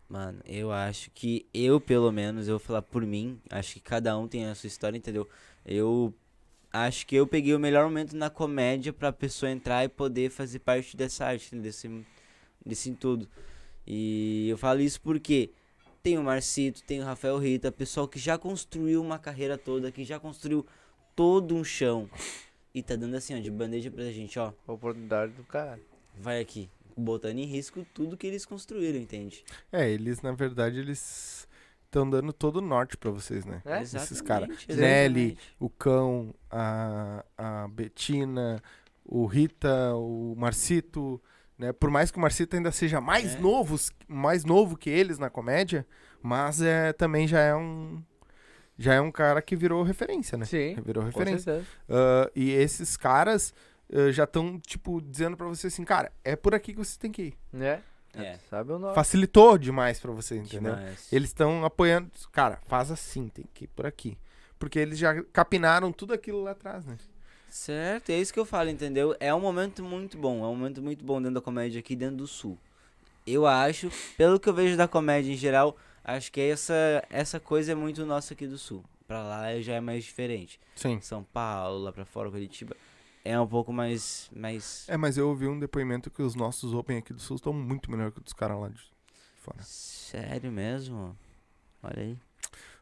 Mano, 0.08 0.40
eu 0.46 0.72
acho 0.72 1.12
que 1.12 1.46
eu, 1.54 1.80
pelo 1.80 2.10
menos, 2.10 2.48
eu 2.48 2.58
vou 2.58 2.66
falar 2.66 2.82
por 2.82 3.06
mim, 3.06 3.40
acho 3.48 3.74
que 3.74 3.80
cada 3.80 4.18
um 4.18 4.26
tem 4.26 4.46
a 4.46 4.54
sua 4.56 4.66
história, 4.66 4.98
entendeu? 4.98 5.28
Eu 5.64 6.12
acho 6.72 7.06
que 7.06 7.14
eu 7.14 7.24
peguei 7.24 7.54
o 7.54 7.60
melhor 7.60 7.84
momento 7.84 8.16
na 8.16 8.28
comédia 8.28 8.92
pra 8.92 9.12
pessoa 9.12 9.48
entrar 9.48 9.84
e 9.84 9.88
poder 9.88 10.30
fazer 10.30 10.58
parte 10.58 10.96
dessa 10.96 11.24
arte, 11.24 11.54
desse, 11.54 12.04
desse 12.66 12.90
tudo. 12.96 13.28
E 13.86 14.48
eu 14.48 14.58
falo 14.58 14.80
isso 14.80 15.00
porque 15.00 15.52
tem 16.02 16.18
o 16.18 16.24
Marcito, 16.24 16.82
tem 16.82 17.00
o 17.00 17.04
Rafael 17.04 17.38
Rita, 17.38 17.70
pessoal 17.70 18.08
que 18.08 18.18
já 18.18 18.36
construiu 18.36 19.00
uma 19.00 19.20
carreira 19.20 19.56
toda, 19.56 19.92
que 19.92 20.02
já 20.02 20.18
construiu 20.18 20.66
todo 21.14 21.54
um 21.54 21.64
chão. 21.64 22.08
E 22.74 22.82
tá 22.82 22.96
dando 22.96 23.14
assim, 23.16 23.36
ó, 23.36 23.40
de 23.40 23.50
bandeja 23.50 23.90
pra 23.90 24.04
gente, 24.10 24.38
ó. 24.38 24.52
Oportunidade 24.66 25.32
do 25.32 25.44
caralho. 25.44 25.82
Vai 26.18 26.40
aqui, 26.40 26.68
botando 26.96 27.38
em 27.38 27.44
risco 27.46 27.86
tudo 27.94 28.16
que 28.16 28.26
eles 28.26 28.44
construíram, 28.44 28.98
entende? 28.98 29.44
É, 29.72 29.88
eles, 29.88 30.20
na 30.22 30.32
verdade, 30.32 30.78
eles 30.80 31.48
estão 31.84 32.08
dando 32.08 32.32
todo 32.32 32.56
o 32.56 32.60
norte 32.60 32.96
pra 32.96 33.10
vocês, 33.10 33.44
né? 33.44 33.62
É? 33.64 33.82
Esses 33.82 34.20
caras. 34.20 34.48
Exatamente, 34.48 34.76
Nelly, 34.76 35.38
o 35.60 35.68
Cão, 35.70 36.34
a, 36.50 37.24
a 37.38 37.68
Betina, 37.68 38.60
o 39.04 39.26
Rita, 39.26 39.94
o 39.94 40.34
Marcito, 40.36 41.22
né? 41.56 41.72
Por 41.72 41.90
mais 41.90 42.10
que 42.10 42.18
o 42.18 42.20
Marcito 42.20 42.56
ainda 42.56 42.72
seja 42.72 43.00
mais 43.00 43.36
É. 43.36 43.38
novos, 43.38 43.92
mais 44.08 44.44
novo 44.44 44.76
que 44.76 44.90
eles 44.90 45.18
na 45.18 45.30
comédia, 45.30 45.86
mas 46.20 46.60
é 46.60 46.92
também 46.92 47.28
já 47.28 47.38
é 47.40 47.54
um 47.54 48.02
já 48.78 48.94
é 48.94 49.00
um 49.00 49.10
cara 49.10 49.40
que 49.40 49.54
virou 49.54 49.82
referência, 49.82 50.36
né? 50.36 50.44
Sim, 50.44 50.76
Virou 50.84 51.04
referência. 51.04 51.64
Ah, 51.88 52.30
e 52.34 52.50
esses 52.50 52.96
caras 52.96 53.54
ah, 53.92 54.10
já 54.10 54.24
estão 54.24 54.58
tipo 54.58 55.00
dizendo 55.00 55.36
pra 55.36 55.46
você 55.46 55.68
assim, 55.68 55.84
cara, 55.84 56.12
é 56.22 56.36
por 56.36 56.54
aqui 56.54 56.72
que 56.72 56.78
você 56.78 56.98
tem 56.98 57.12
que 57.12 57.22
ir. 57.22 57.34
Né? 57.52 57.80
É. 58.16 58.38
Sabe 58.48 58.72
o 58.72 58.78
nome. 58.78 58.94
Facilitou 58.94 59.58
demais 59.58 59.98
pra 59.98 60.12
você, 60.12 60.36
entendeu? 60.36 60.74
Demais. 60.74 61.12
Eles 61.12 61.30
estão 61.30 61.64
apoiando, 61.64 62.10
cara, 62.30 62.58
faz 62.66 62.90
assim, 62.90 63.28
tem 63.28 63.44
que 63.52 63.64
ir 63.64 63.68
por 63.68 63.86
aqui. 63.86 64.16
Porque 64.58 64.78
eles 64.78 64.98
já 64.98 65.22
capinaram 65.24 65.92
tudo 65.92 66.14
aquilo 66.14 66.42
lá 66.42 66.52
atrás, 66.52 66.86
né? 66.86 66.96
Certo, 67.48 68.10
é 68.10 68.18
isso 68.18 68.32
que 68.32 68.38
eu 68.38 68.44
falo, 68.44 68.70
entendeu? 68.70 69.14
É 69.20 69.32
um 69.32 69.40
momento 69.40 69.82
muito 69.82 70.16
bom, 70.16 70.44
é 70.44 70.48
um 70.48 70.56
momento 70.56 70.82
muito 70.82 71.04
bom 71.04 71.20
dentro 71.20 71.34
da 71.34 71.40
comédia 71.40 71.78
aqui 71.78 71.94
dentro 71.94 72.16
do 72.16 72.26
Sul. 72.26 72.58
Eu 73.26 73.46
acho, 73.46 73.90
pelo 74.16 74.40
que 74.40 74.48
eu 74.48 74.54
vejo 74.54 74.76
da 74.76 74.88
comédia 74.88 75.32
em 75.32 75.36
geral, 75.36 75.76
acho 76.04 76.30
que 76.30 76.40
essa, 76.40 77.02
essa 77.10 77.40
coisa 77.40 77.72
é 77.72 77.74
muito 77.74 78.04
nossa 78.06 78.34
aqui 78.34 78.46
do 78.46 78.58
Sul. 78.58 78.84
Pra 79.06 79.22
lá 79.22 79.60
já 79.60 79.74
é 79.74 79.80
mais 79.80 80.04
diferente. 80.04 80.60
Sim. 80.76 81.00
São 81.00 81.22
Paulo, 81.24 81.78
lá 81.84 81.92
pra 81.92 82.04
fora, 82.04 82.30
Curitiba, 82.30 82.74
é 83.24 83.38
um 83.38 83.46
pouco 83.46 83.72
mais, 83.72 84.30
mais... 84.34 84.86
É, 84.88 84.96
mas 84.96 85.16
eu 85.18 85.28
ouvi 85.28 85.46
um 85.46 85.58
depoimento 85.58 86.10
que 86.10 86.22
os 86.22 86.34
nossos 86.34 86.72
Open 86.72 86.98
aqui 86.98 87.12
do 87.12 87.20
Sul 87.20 87.36
estão 87.36 87.52
muito 87.52 87.90
melhor 87.90 88.10
que 88.12 88.18
os 88.18 88.24
dos 88.24 88.32
caras 88.32 88.58
lá 88.58 88.68
de 88.68 88.80
fora. 89.42 89.58
Sério 89.62 90.50
mesmo? 90.52 91.16
Olha 91.82 92.02
aí. 92.02 92.18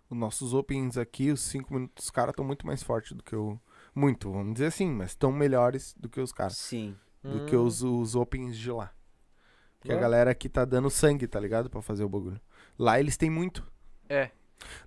Os 0.09 0.17
nossos 0.17 0.53
Opens 0.53 0.97
aqui, 0.99 1.31
os 1.33 1.41
5 1.41 1.73
minutos 1.73 2.05
dos 2.05 2.11
caras 2.11 2.33
estão 2.33 2.45
muito 2.45 2.67
mais 2.67 2.83
fortes 2.83 3.13
do 3.13 3.23
que 3.23 3.35
o. 3.35 3.59
Muito, 3.95 4.31
vamos 4.31 4.53
dizer 4.55 4.67
assim, 4.67 4.87
mas 4.91 5.11
estão 5.11 5.33
melhores 5.33 5.95
do 5.99 6.09
que 6.09 6.21
os 6.21 6.33
caras. 6.33 6.57
Sim. 6.57 6.95
Do 7.23 7.47
que 7.47 7.57
Hum. 7.57 7.65
os, 7.65 7.83
os 7.83 8.15
Opens 8.15 8.57
de 8.59 8.71
lá. 8.71 8.93
Que 9.81 9.91
a 9.91 9.97
É. 9.97 9.99
galera 9.99 10.31
aqui 10.31 10.49
tá 10.49 10.65
dando 10.65 10.89
sangue, 10.91 11.27
tá 11.27 11.41
ligado? 11.41 11.69
Pra 11.71 11.81
fazer 11.83 12.05
o 12.05 12.09
bagulho. 12.09 12.41
Lá 12.79 12.99
eles 13.01 13.17
têm 13.17 13.31
muito. 13.31 13.67
É, 14.09 14.31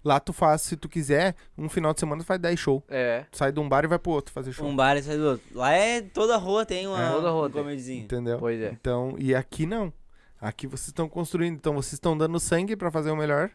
Lá 0.05 0.21
tu 0.21 0.31
faz, 0.31 0.61
se 0.61 0.77
tu 0.77 0.87
quiser, 0.87 1.35
um 1.57 1.67
final 1.67 1.93
de 1.93 1.99
semana 1.99 2.21
tu 2.21 2.25
faz 2.25 2.39
10 2.39 2.57
show. 2.57 2.81
é. 2.87 3.25
Tu 3.29 3.37
sai 3.37 3.51
de 3.51 3.59
um 3.59 3.67
bar 3.67 3.83
e 3.83 3.87
vai 3.87 3.99
pro 3.99 4.13
outro 4.13 4.31
fazer 4.33 4.53
show. 4.53 4.65
Um 4.65 4.73
bar 4.75 4.95
e 4.95 5.03
sai 5.03 5.17
do 5.17 5.25
outro. 5.31 5.45
Lá 5.53 5.71
é 5.73 6.01
toda 6.01 6.37
rua 6.37 6.65
tem 6.65 6.87
uma, 6.87 7.03
É. 7.03 7.11
Toda 7.11 7.29
rua 7.29 7.47
um 7.47 7.51
comedizinho. 7.51 8.05
Entendeu? 8.05 8.37
Pois 8.39 8.61
é. 8.61 8.69
Então, 8.69 9.15
e 9.17 9.35
aqui 9.35 9.65
não. 9.65 9.91
Aqui 10.39 10.65
vocês 10.65 10.87
estão 10.87 11.09
construindo, 11.09 11.55
então 11.55 11.73
vocês 11.73 11.93
estão 11.93 12.17
dando 12.17 12.39
sangue 12.39 12.75
pra 12.77 12.89
fazer 12.89 13.11
o 13.11 13.17
melhor. 13.17 13.51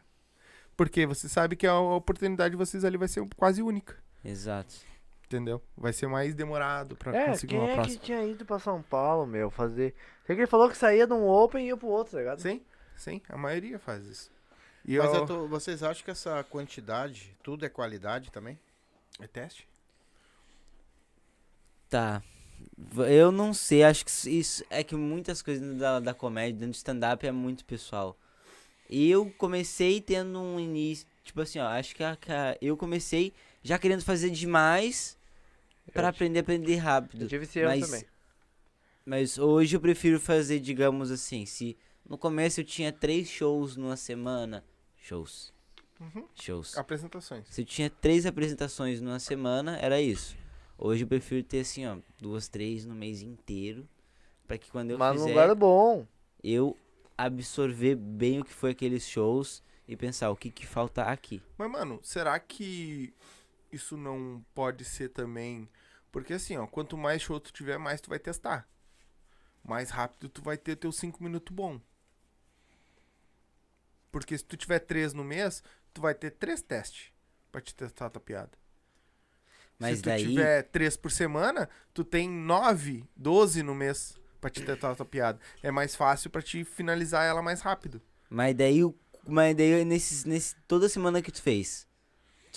Porque 0.76 1.07
você 1.07 1.26
sabe 1.28 1.57
que 1.57 1.66
a 1.66 1.78
oportunidade 1.78 2.51
de 2.53 2.57
vocês 2.57 2.85
ali 2.85 2.97
vai 2.99 3.09
ser 3.09 3.26
quase 3.37 3.62
única. 3.62 3.97
Exato. 4.24 4.74
Entendeu? 5.26 5.62
Vai 5.76 5.93
ser 5.93 6.07
mais 6.09 6.35
demorado 6.35 6.97
pra 6.97 7.16
É, 7.16 7.26
conseguir 7.28 7.55
quem 7.55 7.59
uma 7.61 7.70
é 7.70 7.74
próxima. 7.74 7.97
que 7.99 8.05
tinha 8.05 8.24
ido 8.24 8.45
pra 8.45 8.59
São 8.59 8.83
Paulo, 8.83 9.26
meu, 9.26 9.51
fazer... 9.51 9.95
Sei 10.26 10.35
que 10.37 10.43
ele 10.43 10.47
falou 10.51 10.68
que 10.68 10.76
saía 10.76 11.07
de 11.07 11.12
um 11.12 11.26
Open 11.28 11.64
e 11.64 11.68
ia 11.68 11.76
pro 11.76 11.87
outro, 11.89 12.12
tá 12.14 12.18
ligado? 12.18 12.41
Sim, 12.41 12.61
sim, 13.01 13.20
a 13.28 13.36
maioria 13.36 13.78
faz 13.78 14.05
isso. 14.07 14.30
E 14.84 14.96
Mas 14.98 15.09
eu... 15.12 15.20
eu 15.20 15.26
tô- 15.26 15.48
vocês 15.48 15.82
acham 15.82 16.05
que 16.05 16.11
essa 16.11 16.42
quantidade, 16.44 17.36
tudo 17.42 17.64
é 17.64 17.68
qualidade 17.68 18.30
também? 18.30 18.59
É 19.20 19.26
teste? 19.26 19.66
Tá. 21.88 22.22
Eu 23.09 23.32
não 23.32 23.53
sei, 23.53 23.82
acho 23.82 24.05
que 24.05 24.11
isso- 24.30 24.64
é 24.70 24.82
que 24.84 24.94
muitas 24.94 25.42
coisas 25.42 25.76
da, 25.78 25.98
da 26.01 26.14
comédia, 26.14 26.53
dentro 26.61 26.72
do 26.72 26.74
stand-up, 26.74 27.26
é 27.26 27.32
muito 27.32 27.64
pessoal. 27.64 28.16
Eu 28.88 29.30
comecei 29.38 30.01
tendo 30.01 30.40
um 30.40 30.59
início, 30.59 31.07
tipo 31.24 31.40
assim, 31.40 31.59
ó, 31.59 31.66
acho 31.66 31.94
que, 31.94 32.03
a- 32.03 32.12
a- 32.28 32.57
eu 32.61 32.76
comecei 32.76 33.32
já 33.62 33.78
querendo 33.78 34.03
fazer 34.03 34.30
demais 34.30 35.16
pra 35.92 36.05
Eu 36.05 36.09
aprender 36.09 36.38
a 36.38 36.42
aprender 36.42 36.76
rápido. 36.76 37.22
Eu 37.22 37.28
tive 37.28 37.44
esse 37.44 37.62
Mas- 37.64 37.80
também. 37.86 38.05
Mas 39.05 39.38
hoje 39.38 39.76
eu 39.76 39.80
prefiro 39.80 40.20
fazer, 40.20 40.61
digamos 40.61 41.11
assim, 41.11 41.44
se 41.46 41.76
no 42.11 42.18
começo 42.18 42.61
eu 42.61 42.64
tinha 42.64 42.92
três 42.92 43.28
shows 43.28 43.76
numa 43.76 43.96
semana, 43.96 44.62
shows, 44.96 45.54
Uhum. 45.98 46.26
shows. 46.34 46.76
Apresentações. 46.76 47.46
Se 47.48 47.62
eu 47.62 47.64
tinha 47.64 47.88
três 47.88 48.26
apresentações 48.26 49.00
numa 49.00 49.18
semana, 49.18 49.78
era 49.78 50.00
isso. 50.00 50.36
Hoje 50.76 51.04
eu 51.04 51.08
prefiro 51.08 51.42
ter 51.42 51.61
assim, 51.61 51.86
ó, 51.86 51.96
duas, 52.18 52.48
três 52.48 52.84
no 52.84 52.94
mês 52.94 53.22
inteiro, 53.22 53.88
pra 54.46 54.58
que 54.58 54.70
quando 54.70 54.90
eu 54.90 54.98
Mas 54.98 55.14
num 55.14 55.26
fizer, 55.26 55.30
lugar 55.40 55.54
bom. 55.54 56.06
eu 56.42 56.76
absorver 57.16 57.94
bem 57.96 58.40
o 58.40 58.44
que 58.44 58.52
foi 58.52 58.70
aqueles 58.70 59.06
shows 59.06 59.62
e 59.86 59.94
pensar 59.96 60.30
o 60.30 60.36
que 60.36 60.50
que 60.50 60.66
falta 60.66 61.04
aqui. 61.04 61.42
Mas, 61.58 61.70
mano, 61.70 62.00
será 62.02 62.38
que 62.40 63.12
isso 63.70 63.96
não 63.96 64.44
pode 64.54 64.84
ser 64.84 65.11
também... 65.11 65.68
Porque 66.11 66.32
assim, 66.32 66.56
ó, 66.56 66.66
quanto 66.66 66.96
mais 66.96 67.22
show 67.22 67.38
tu 67.38 67.52
tiver, 67.52 67.78
mais 67.78 68.00
tu 68.00 68.08
vai 68.08 68.18
testar. 68.18 68.66
Mais 69.62 69.90
rápido 69.90 70.28
tu 70.28 70.42
vai 70.42 70.56
ter 70.56 70.74
teu 70.76 70.90
5 70.90 71.22
minutos 71.22 71.54
bom. 71.54 71.78
Porque 74.11 74.36
se 74.36 74.44
tu 74.44 74.56
tiver 74.56 74.80
três 74.80 75.12
no 75.12 75.24
mês, 75.24 75.62
tu 75.92 76.00
vai 76.00 76.14
ter 76.14 76.30
três 76.30 76.62
testes 76.62 77.12
pra 77.50 77.61
te 77.61 77.74
testar 77.74 78.06
a 78.06 78.11
tua 78.11 78.20
piada. 78.20 78.50
Mas 79.78 79.96
se 79.96 80.02
tu 80.02 80.06
daí, 80.06 80.26
tiver 80.26 80.62
três 80.64 80.96
por 80.96 81.11
semana, 81.11 81.68
tu 81.94 82.04
tem 82.04 82.28
nove, 82.28 83.04
doze 83.16 83.62
no 83.62 83.74
mês 83.74 84.18
pra 84.40 84.50
te 84.50 84.62
testar 84.62 84.90
a 84.90 84.94
tua 84.94 85.06
piada. 85.06 85.38
É 85.62 85.70
mais 85.70 85.94
fácil 85.96 86.30
pra 86.30 86.42
te 86.42 86.64
finalizar 86.64 87.24
ela 87.24 87.40
mais 87.42 87.61
rápido. 87.61 88.00
mas 88.28 88.54
daí, 88.54 88.80
mas 89.26 89.56
daí 89.56 89.84
nesses, 89.84 90.24
nesse, 90.24 90.54
toda 90.68 90.88
semana 90.88 91.22
que 91.22 91.32
tu 91.32 91.40
fez, 91.40 91.86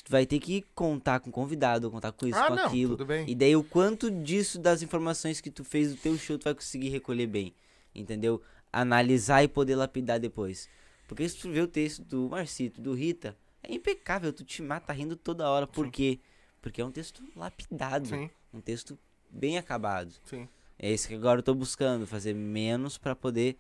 tu 0.04 0.12
vai 0.12 0.26
ter 0.26 0.40
que 0.40 0.66
contar 0.76 1.20
com 1.22 1.32
convidado, 1.32 1.90
contar 1.90 2.12
com 2.12 2.28
isso, 2.28 2.38
ah, 2.38 2.48
com 2.48 2.56
não, 2.56 2.66
aquilo. 2.66 2.92
tudo 2.98 3.06
bem. 3.06 3.30
E 3.30 3.34
daí 3.36 3.56
o 3.56 3.64
quanto 3.64 4.12
disso 4.12 4.60
das 4.60 4.82
informações 4.82 5.40
que 5.40 5.50
tu 5.50 5.64
fez 5.64 5.92
do 5.92 5.98
teu 5.98 6.18
show 6.18 6.38
tu 6.38 6.44
vai 6.44 6.54
conseguir 6.56 6.90
recolher 6.90 7.28
bem, 7.28 7.54
entendeu? 7.96 8.42
Analisar 8.72 9.44
e 9.44 9.48
poder 9.48 9.76
lapidar 9.76 10.20
depois. 10.20 10.68
Porque 11.08 11.28
se 11.28 11.38
tu 11.38 11.52
vê 11.52 11.62
o 11.62 11.68
texto 11.68 12.04
do 12.04 12.30
Marcito, 12.30 12.82
do 12.82 12.94
Rita, 12.94 13.38
é 13.62 13.74
impecável, 13.74 14.32
tu 14.34 14.44
te 14.44 14.62
mata 14.62 14.92
rindo 14.94 15.16
toda 15.16 15.50
hora. 15.50 15.68
Por 15.68 15.86
Sim. 15.86 15.92
quê? 15.92 16.20
Porque 16.62 16.82
é 16.82 16.86
um 16.86 16.92
texto 16.92 17.22
lapidado, 17.36 18.08
Sim, 18.08 18.30
um 18.54 18.62
texto 18.62 18.98
bem 19.30 19.58
acabado. 19.58 20.14
sim. 20.26 20.48
É 20.80 20.92
isso 20.92 21.08
que 21.08 21.14
agora 21.14 21.40
eu 21.40 21.44
tô 21.44 21.54
buscando, 21.54 22.08
fazer 22.08 22.34
menos 22.34 22.98
pra 22.98 23.16
poder 23.16 23.58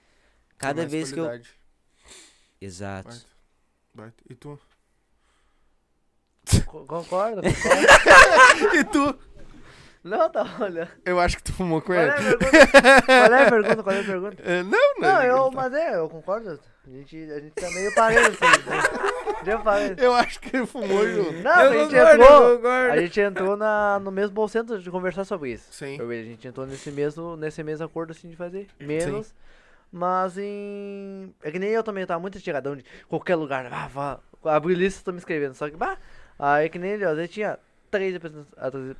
cada 0.57 0.85
vez 0.85 1.11
que 1.11 1.19
eu 1.19 1.25
qualidade. 1.25 1.51
Exato. 2.59 3.09
Baita, 3.09 3.25
baita. 3.93 4.23
E 4.29 4.35
tu? 4.35 4.59
Co- 6.65 6.85
Concordo, 6.85 7.41
concordo. 7.43 8.75
E 8.75 8.83
tu? 8.85 9.19
não, 10.03 10.29
tá 10.29 10.43
olhando. 10.61 10.91
Eu 11.05 11.19
acho 11.19 11.37
que 11.37 11.43
tu 11.43 11.53
fumou 11.53 11.81
com 11.81 11.87
Qual 11.87 11.99
é 11.99 12.03
ele. 12.03 12.11
a 12.11 12.37
pergunta? 12.37 13.01
Qual 13.05 13.33
é 13.33 13.43
a 13.45 13.49
pergunta? 13.49 13.83
Qual 13.83 13.95
é 13.95 13.99
a 13.99 14.03
pergunta? 14.03 14.43
É, 14.43 14.63
não, 14.63 14.93
não. 14.99 15.07
Não, 15.13 15.23
eu, 15.23 15.51
mas 15.51 15.73
é, 15.73 15.95
eu 15.97 16.09
concordo. 16.09 16.59
A 16.85 16.89
gente, 16.89 17.31
a 17.31 17.39
gente 17.39 17.53
tá 17.53 17.71
meio 17.71 17.95
parelho 17.95 18.27
assim. 18.27 18.39
né? 18.69 19.95
Eu 19.97 20.13
acho 20.13 20.39
que 20.39 20.55
ele 20.55 20.65
fumou 20.65 21.07
junto. 21.07 21.33
Não, 21.33 21.51
a 21.51 21.69
gente 21.69 21.95
entrou. 21.95 22.67
A 22.91 22.97
gente 22.97 23.19
entrou 23.21 23.57
na, 23.57 23.99
no 23.99 24.11
mesmo 24.11 24.33
bom 24.33 24.47
centro 24.47 24.79
de 24.81 24.91
conversar 24.91 25.23
sobre 25.25 25.51
isso. 25.51 25.71
Sim. 25.71 25.97
Eu 25.99 26.11
ele, 26.11 26.27
a 26.27 26.31
gente 26.31 26.47
entrou 26.47 26.65
nesse 26.65 26.91
mesmo, 26.91 27.35
nesse 27.35 27.63
mesmo 27.63 27.85
acordo 27.85 28.11
assim 28.11 28.29
de 28.29 28.35
fazer. 28.35 28.67
Menos. 28.79 29.33
Mas 29.91 30.37
em. 30.37 31.33
É 31.41 31.51
que 31.51 31.59
nem 31.59 31.69
eu 31.69 31.83
também, 31.83 32.01
eu 32.01 32.07
tava 32.07 32.19
muito 32.19 32.37
estiradão 32.37 32.75
de 32.75 32.83
qualquer 33.07 33.35
lugar. 33.35 33.67
Ah, 33.71 33.87
vá. 33.87 34.19
Abri 34.43 34.73
lista 34.73 35.03
tô 35.05 35.11
me 35.11 35.19
escrevendo. 35.19 35.53
Só 35.53 35.69
que, 35.69 35.77
bah. 35.77 35.97
Aí 36.37 36.67
que 36.67 36.79
nem 36.79 36.91
ele, 36.91 37.05
ó, 37.05 37.13
vezes 37.13 37.31
tinha 37.31 37.59
três 37.91 38.15
apresentações. 38.15 38.95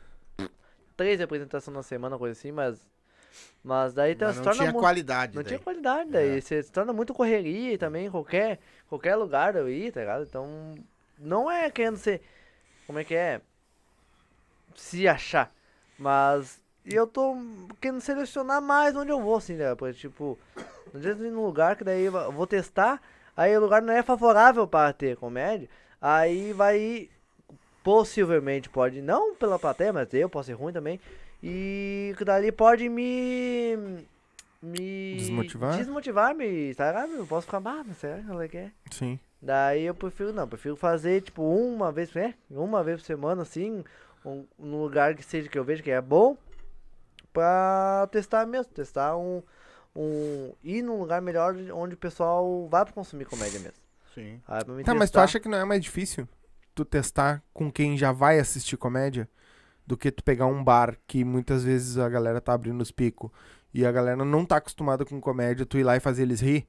Três 0.96 1.20
apresentações 1.20 1.76
na 1.76 1.84
semana, 1.84 2.18
coisa 2.18 2.38
assim, 2.38 2.52
mas. 2.52 2.93
Mas 3.64 3.94
daí 3.94 4.16
Mas 4.20 4.36
não 4.36 4.44
torna 4.44 4.60
tinha 4.60 4.74
qualidade 4.74 5.36
Não 5.36 5.44
daí. 5.44 5.50
tinha 5.52 5.60
qualidade, 5.60 6.10
daí 6.10 6.38
É. 6.38 6.42
você 6.42 6.62
se 6.62 6.72
torna 6.72 6.92
muito 6.92 7.14
correria 7.14 7.74
e 7.74 7.78
também 7.78 8.10
qualquer, 8.10 8.60
qualquer 8.90 9.16
lugar 9.16 9.56
eu 9.56 9.70
ir, 9.70 9.92
tá 9.92 10.02
ligado? 10.02 10.24
Então, 10.24 10.76
não 11.18 11.50
é 11.50 11.70
querendo 11.72 11.98
ser, 11.98 12.22
como 12.86 13.00
é 13.00 13.04
que 13.04 13.16
é, 13.16 13.40
se 14.76 15.08
achar, 15.08 15.52
mas 15.98 16.62
eu 16.86 17.08
tô 17.08 17.38
querendo 17.80 18.02
selecionar 18.02 18.62
mais 18.62 18.96
onde 18.96 19.12
eu 19.12 19.22
vou, 19.22 19.38
assim, 19.38 19.54
né? 19.56 19.74
Porque, 19.76 19.98
tipo, 19.98 20.38
não 20.92 21.00
adianta 21.00 21.24
ir 21.26 21.32
num 21.32 21.46
lugar 21.46 21.76
que 21.76 21.84
daí 21.84 22.04
eu 22.04 22.32
vou 22.32 22.46
testar, 22.48 23.02
aí 23.38 23.56
o 23.56 23.62
lugar 23.62 23.82
não 23.82 23.94
é 23.94 24.04
favorável 24.04 24.68
para 24.68 24.92
ter 24.92 25.16
comédia, 25.16 25.70
aí 26.02 26.52
vai 26.54 27.10
possivelmente 27.84 28.70
pode, 28.70 29.02
não 29.02 29.36
pela 29.36 29.60
plateia, 29.60 29.92
mas 29.92 30.14
eu 30.14 30.30
posso 30.30 30.48
ser 30.48 30.54
ruim 30.54 30.72
também, 30.74 31.00
e 31.44 32.16
que 32.18 32.24
dali 32.26 32.52
pode 32.52 32.88
me. 32.90 33.78
Me. 34.62 35.16
Desmotivar? 35.18 35.78
Desmotivar, 35.78 36.34
me. 36.34 36.74
Tá 36.74 36.88
ligado? 36.88 37.12
Eu 37.16 37.28
posso 37.28 37.46
ficar, 37.46 37.58
ah, 37.58 37.84
mas 37.86 37.98
será 37.98 38.20
que 38.20 38.32
ela 38.32 38.48
quer? 38.48 38.72
Sim. 38.90 39.20
Daí 39.42 39.84
eu 39.84 39.94
prefiro, 39.94 40.32
não, 40.32 40.48
prefiro 40.48 40.78
fazer, 40.78 41.22
tipo, 41.22 41.44
uma 41.44 41.92
vez, 41.92 42.14
né? 42.14 42.34
Uma 42.50 42.82
vez 42.82 43.02
por 43.02 43.06
semana, 43.06 43.42
assim, 43.42 43.84
um, 44.26 44.46
num 44.58 44.82
lugar 44.82 45.16
que 45.16 45.24
seja 45.24 45.50
que 45.50 45.60
eu 45.60 45.66
vejo 45.66 45.84
que 45.84 45.92
é 45.92 46.00
bom, 46.00 46.38
pra 47.34 48.08
testar 48.12 48.46
mesmo, 48.46 48.72
testar 48.72 49.18
um. 49.18 49.44
um 49.96 50.54
ir 50.64 50.82
num 50.82 50.98
lugar 50.98 51.22
melhor 51.22 51.56
onde 51.74 51.96
o 51.96 51.98
pessoal 51.98 52.68
vai 52.70 52.86
pra 52.86 52.94
consumir 52.94 53.26
comédia 53.26 53.60
mesmo. 53.60 53.78
Sim. 54.16 54.40
Aí 54.48 54.64
Tá, 54.84 54.94
mas 54.94 55.10
tu 55.10 55.14
testar- 55.14 55.24
acha 55.24 55.40
que 55.40 55.50
não 55.50 55.58
é 55.58 55.66
mais 55.66 55.82
difícil 55.84 56.28
tu 56.74 56.86
testar 56.86 57.44
com 57.54 57.72
quem 57.72 57.98
já 57.98 58.12
vai 58.12 58.40
assistir 58.40 58.78
comédia 58.78 59.28
do 59.86 59.98
que 59.98 60.12
tu 60.12 60.24
pegar 60.24 60.46
um 60.46 60.64
bar 60.64 60.98
que 61.08 61.24
muitas 61.24 61.64
vezes 61.64 61.98
a 61.98 62.08
galera 62.10 62.40
tá 62.40 62.54
abrindo 62.54 62.82
os 62.82 62.92
picos 62.92 63.30
e 63.74 63.86
a 63.86 63.92
galera 63.92 64.24
não 64.24 64.46
tá 64.46 64.58
acostumada 64.58 65.04
com 65.06 65.20
comédia, 65.20 65.66
tu 65.66 65.78
ir 65.78 65.84
lá 65.84 65.96
e 65.96 66.00
fazer 66.00 66.24
eles 66.24 66.42
rir? 66.42 66.68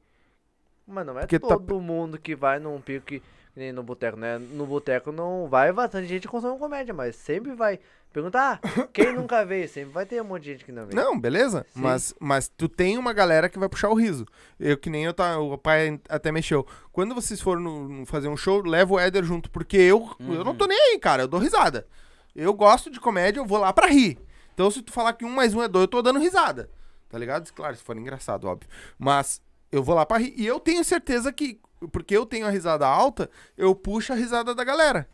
Mas 0.86 1.06
não 1.06 1.16
é 1.18 1.20
Porque 1.20 1.38
tá- 1.38 1.48
todo 1.48 1.80
mundo 1.80 2.18
que 2.18 2.34
vai 2.34 2.58
num 2.58 2.80
pico 2.80 3.06
que, 3.06 3.22
nem 3.56 3.72
no 3.72 3.82
boteco, 3.82 4.18
né? 4.18 4.38
No 4.38 4.66
boteco 4.66 5.12
não 5.12 5.48
vai 5.48 5.72
bastante 5.72 6.06
gente 6.08 6.28
consome 6.28 6.58
comédia, 6.58 6.92
mas 6.92 7.16
sempre 7.16 7.54
vai 7.54 7.78
perguntar, 8.12 8.60
ah, 8.62 8.88
quem 8.92 9.12
nunca 9.14 9.44
veio? 9.44 9.68
Sempre 9.68 9.92
vai 9.92 10.06
ter 10.06 10.20
um 10.20 10.24
monte 10.24 10.44
de 10.44 10.52
gente 10.52 10.64
que 10.64 10.72
não 10.72 10.86
veio. 10.86 10.96
Não, 10.96 11.18
beleza? 11.18 11.64
Sim. 11.72 11.80
Mas, 11.80 12.14
mas 12.20 12.48
tu 12.48 12.68
tem 12.68 12.98
uma 12.98 13.12
galera 13.12 13.48
que 13.48 13.58
vai 13.58 13.68
puxar 13.68 13.88
o 13.90 13.94
riso. 13.94 14.26
Eu 14.58 14.76
que 14.76 14.90
nem 14.90 15.04
eu 15.04 15.14
tá, 15.14 15.38
o 15.38 15.56
pai 15.56 16.00
até 16.08 16.30
mexeu. 16.30 16.66
Quando 16.92 17.14
vocês 17.14 17.40
forem 17.40 18.04
fazer 18.06 18.28
um 18.28 18.36
show, 18.36 18.62
leva 18.62 18.94
o 18.94 18.98
Éder 18.98 19.24
junto, 19.24 19.50
porque 19.50 19.76
eu, 19.76 20.10
eu 20.20 20.44
não 20.44 20.54
tô 20.54 20.66
nem 20.66 20.78
aí, 20.92 20.98
cara, 20.98 21.22
eu 21.22 21.28
dou 21.28 21.40
risada. 21.40 21.86
Eu 22.34 22.52
gosto 22.54 22.90
de 22.90 23.00
comédia, 23.00 23.40
eu 23.40 23.46
vou 23.46 23.58
lá 23.58 23.72
pra 23.72 23.86
rir. 23.86 24.18
Então 24.54 24.70
se 24.70 24.82
tu 24.82 24.92
falar 24.92 25.12
que 25.12 25.24
um 25.24 25.30
mais 25.30 25.54
um 25.54 25.62
é 25.62 25.68
dois, 25.68 25.84
eu 25.84 25.88
tô 25.88 26.02
dando 26.02 26.18
risada. 26.18 26.70
Tá 27.08 27.18
ligado? 27.18 27.52
Claro, 27.52 27.76
se 27.76 27.82
for 27.82 27.96
engraçado, 27.96 28.46
óbvio. 28.48 28.68
Mas 28.98 29.40
eu 29.70 29.82
vou 29.82 29.94
lá 29.94 30.04
pra 30.04 30.18
rir. 30.18 30.34
E 30.36 30.46
eu 30.46 30.58
tenho 30.58 30.82
certeza 30.84 31.32
que, 31.32 31.60
porque 31.92 32.16
eu 32.16 32.26
tenho 32.26 32.46
a 32.46 32.50
risada 32.50 32.86
alta, 32.86 33.30
eu 33.56 33.74
puxo 33.74 34.12
a 34.12 34.16
risada 34.16 34.54
da 34.54 34.64
galera. 34.64 35.08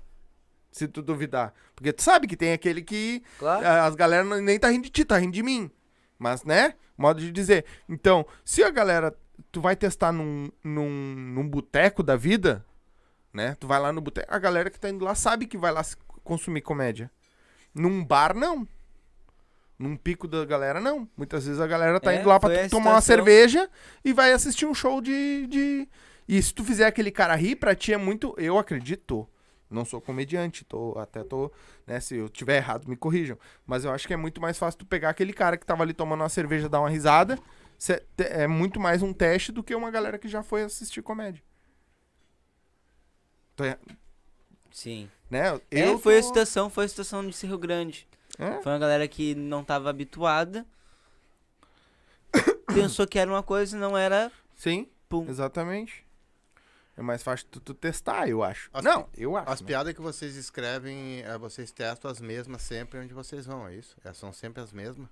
Se 0.72 0.86
tu 0.86 1.02
duvidar. 1.02 1.52
Porque 1.74 1.92
tu 1.92 2.02
sabe 2.02 2.26
que 2.26 2.36
tem 2.36 2.52
aquele 2.52 2.80
que 2.82 3.22
Claro. 3.38 3.66
a- 3.66 3.86
As 3.86 3.94
galera 3.94 4.24
nem 4.40 4.58
tá 4.58 4.68
rindo 4.68 4.84
de 4.84 4.90
ti, 4.90 5.04
tá 5.04 5.18
rindo 5.18 5.32
de 5.32 5.42
mim. 5.42 5.70
Mas, 6.18 6.44
né? 6.44 6.74
Modo 6.96 7.20
de 7.20 7.32
dizer. 7.32 7.64
Então, 7.88 8.24
se 8.44 8.62
a 8.62 8.70
galera. 8.70 9.14
Tu 9.50 9.60
vai 9.60 9.74
testar 9.74 10.12
num, 10.12 10.50
num, 10.62 10.90
num 11.34 11.48
boteco 11.48 12.02
da 12.02 12.14
vida, 12.14 12.64
né? 13.32 13.56
Tu 13.58 13.66
vai 13.66 13.80
lá 13.80 13.90
no 13.90 14.00
boteco. 14.00 14.32
A 14.32 14.38
galera 14.38 14.68
que 14.70 14.78
tá 14.78 14.88
indo 14.90 15.02
lá 15.04 15.14
sabe 15.14 15.46
que 15.46 15.56
vai 15.56 15.72
lá 15.72 15.82
consumir 16.24 16.60
comédia. 16.62 17.10
Num 17.74 18.04
bar, 18.04 18.34
não. 18.34 18.66
Num 19.78 19.96
pico 19.96 20.28
da 20.28 20.44
galera, 20.44 20.80
não. 20.80 21.08
Muitas 21.16 21.46
vezes 21.46 21.60
a 21.60 21.66
galera 21.66 21.98
tá 22.00 22.12
É, 22.12 22.20
indo 22.20 22.28
lá 22.28 22.38
pra 22.38 22.50
tomar 22.68 22.90
uma 22.90 23.00
situação. 23.00 23.02
cerveja 23.02 23.70
e 24.04 24.12
vai 24.12 24.32
assistir 24.32 24.66
um 24.66 24.74
show 24.74 25.00
de, 25.00 25.46
de. 25.46 25.88
E 26.28 26.42
se 26.42 26.52
tu 26.52 26.62
fizer 26.64 26.86
aquele 26.86 27.10
cara 27.10 27.34
rir, 27.34 27.56
pra 27.56 27.74
ti 27.74 27.92
é 27.92 27.96
muito. 27.96 28.34
Eu 28.38 28.58
acredito. 28.58 29.26
Não 29.70 29.84
sou 29.84 30.00
comediante, 30.00 30.64
tô, 30.64 30.98
até 30.98 31.22
tô. 31.22 31.50
Né, 31.86 32.00
se 32.00 32.16
eu 32.16 32.28
tiver 32.28 32.56
errado, 32.56 32.88
me 32.88 32.96
corrijam. 32.96 33.38
Mas 33.64 33.84
eu 33.84 33.92
acho 33.92 34.06
que 34.06 34.12
é 34.12 34.16
muito 34.16 34.40
mais 34.40 34.58
fácil 34.58 34.80
tu 34.80 34.84
pegar 34.86 35.10
aquele 35.10 35.32
cara 35.32 35.56
que 35.56 35.64
tava 35.64 35.82
ali 35.84 35.94
tomando 35.94 36.22
uma 36.22 36.28
cerveja, 36.28 36.68
dar 36.68 36.80
uma 36.80 36.90
risada. 36.90 37.38
É 38.18 38.46
muito 38.48 38.78
mais 38.80 39.00
um 39.00 39.12
teste 39.12 39.50
do 39.52 39.62
que 39.62 39.74
uma 39.74 39.90
galera 39.90 40.18
que 40.18 40.28
já 40.28 40.42
foi 40.42 40.62
assistir 40.64 41.02
comédia. 41.02 41.42
Tô 43.56 43.64
er- 43.64 43.78
Sim. 44.70 45.08
Né? 45.30 45.60
É, 45.70 45.88
Eu 45.88 45.98
foi 45.98 46.18
a 46.18 46.20
tô- 46.20 46.26
situação, 46.28 46.68
foi 46.68 46.84
a 46.84 46.88
situação 46.88 47.26
de 47.26 47.46
Rio 47.46 47.58
Grande. 47.58 48.06
É? 48.38 48.60
Foi 48.62 48.72
uma 48.72 48.78
galera 48.78 49.06
que 49.06 49.34
não 49.34 49.62
tava 49.62 49.88
habituada. 49.90 50.66
pensou 52.72 53.06
que 53.06 53.18
era 53.18 53.30
uma 53.30 53.42
coisa 53.42 53.76
e 53.76 53.80
não 53.80 53.96
era. 53.96 54.30
Sim, 54.56 54.88
Pum. 55.08 55.26
exatamente. 55.28 56.04
É 56.96 57.02
mais 57.02 57.22
fácil 57.22 57.46
tu, 57.50 57.60
tu 57.60 57.72
testar, 57.72 58.28
eu 58.28 58.42
acho. 58.42 58.68
As 58.72 58.84
não, 58.84 59.08
eu 59.16 59.36
acho. 59.36 59.50
As 59.50 59.60
né? 59.60 59.66
piadas 59.66 59.94
que 59.94 60.00
vocês 60.02 60.36
escrevem, 60.36 61.22
eh, 61.22 61.38
vocês 61.38 61.70
testam 61.70 62.10
as 62.10 62.20
mesmas 62.20 62.60
sempre 62.62 62.98
onde 63.00 63.14
vocês 63.14 63.46
vão, 63.46 63.66
é 63.66 63.74
isso? 63.74 63.96
É, 64.04 64.12
são 64.12 64.32
sempre 64.32 64.62
as 64.62 64.70
mesmas? 64.72 65.08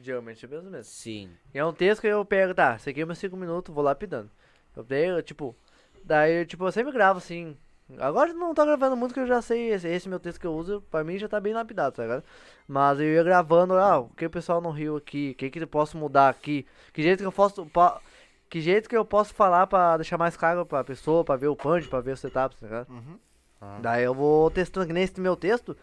Geralmente 0.00 0.44
é 0.44 0.48
mesmo 0.48 0.70
mesmo. 0.70 0.84
Sim. 0.90 1.30
E 1.52 1.58
é 1.58 1.64
um 1.64 1.72
texto 1.72 2.00
que 2.00 2.06
eu 2.06 2.24
pego, 2.24 2.54
tá, 2.54 2.76
isso 2.76 2.88
aqui 2.88 3.02
é 3.02 3.04
meus 3.04 3.18
5 3.18 3.36
minutos, 3.36 3.74
vou 3.74 3.84
lapidando. 3.84 4.30
Eu 4.74 4.82
pego, 4.82 5.20
tipo, 5.20 5.54
daí, 6.02 6.46
tipo, 6.46 6.64
eu 6.64 6.72
sempre 6.72 6.92
gravo 6.92 7.18
assim. 7.18 7.54
Agora 7.98 8.30
eu 8.30 8.34
não 8.34 8.54
tô 8.54 8.64
gravando 8.64 8.96
muito 8.96 9.12
que 9.12 9.20
eu 9.20 9.26
já 9.26 9.42
sei, 9.42 9.70
esse, 9.72 9.86
esse 9.86 10.08
meu 10.08 10.18
texto 10.18 10.40
que 10.40 10.46
eu 10.46 10.54
uso, 10.54 10.80
pra 10.90 11.04
mim 11.04 11.18
já 11.18 11.28
tá 11.28 11.38
bem 11.38 11.52
lapidado, 11.52 11.94
tá 11.94 12.02
ligado? 12.02 12.24
Mas 12.66 12.98
eu 13.00 13.06
ia 13.06 13.22
gravando, 13.22 13.74
ah, 13.74 13.98
o 13.98 14.08
que 14.10 14.24
o 14.24 14.30
pessoal 14.30 14.60
não 14.62 14.70
riu 14.70 14.96
aqui, 14.96 15.32
o 15.32 15.34
que 15.34 15.50
que 15.50 15.58
eu 15.58 15.66
posso 15.66 15.98
mudar 15.98 16.28
aqui, 16.30 16.66
que 16.92 17.02
jeito 17.02 17.18
que 17.20 17.26
eu 17.26 17.32
posso, 17.32 17.66
pa- 17.66 18.00
que 18.48 18.60
jeito 18.62 18.88
que 18.88 18.96
eu 18.96 19.04
posso 19.04 19.34
falar 19.34 19.66
pra 19.66 19.96
deixar 19.98 20.16
mais 20.16 20.36
claro 20.36 20.64
pra 20.64 20.82
pessoa, 20.82 21.22
pra 21.24 21.36
ver 21.36 21.48
o 21.48 21.56
punch, 21.56 21.86
pra 21.88 22.00
ver 22.00 22.12
os 22.12 22.20
setups, 22.20 22.58
tá 22.60 22.66
ligado? 22.66 22.88
Uhum. 22.88 23.18
Ah. 23.60 23.78
Daí 23.82 24.04
eu 24.04 24.14
vou 24.14 24.50
testando, 24.50 24.86
que 24.86 24.92
nem 24.92 25.02
esse 25.04 25.20
meu 25.20 25.36
texto, 25.36 25.76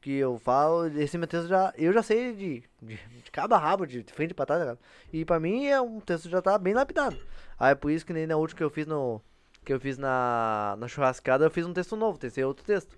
que 0.00 0.12
eu 0.16 0.38
falo, 0.38 0.86
esse 0.98 1.18
meu 1.18 1.26
texto 1.26 1.48
já, 1.48 1.72
eu 1.76 1.92
já 1.92 2.02
sei 2.04 2.32
de, 2.34 2.62
de, 2.80 2.96
de 3.24 3.30
cabo 3.32 3.54
a 3.54 3.58
rabo, 3.58 3.84
de 3.86 4.04
frente 4.12 4.32
pra 4.34 4.46
trás, 4.46 4.60
tá 4.60 4.64
ligado? 4.64 4.78
E 5.12 5.24
pra 5.24 5.40
mim 5.40 5.66
é 5.66 5.80
um 5.80 5.98
texto 6.00 6.24
que 6.24 6.30
já 6.30 6.40
tá 6.42 6.56
bem 6.56 6.74
lapidado. 6.74 7.16
Aí 7.58 7.72
é 7.72 7.74
por 7.74 7.90
isso 7.90 8.06
que 8.06 8.12
nem 8.12 8.26
na 8.26 8.36
última 8.36 8.58
que 8.58 8.64
eu 8.64 8.70
fiz 8.70 8.86
no, 8.86 9.20
que 9.64 9.72
eu 9.72 9.80
fiz 9.80 9.98
na, 9.98 10.76
na 10.78 10.88
churrascada, 10.88 11.44
eu 11.44 11.50
fiz 11.50 11.66
um 11.66 11.72
texto 11.72 11.96
novo, 11.96 12.18
testei 12.18 12.44
outro 12.44 12.64
texto. 12.64 12.96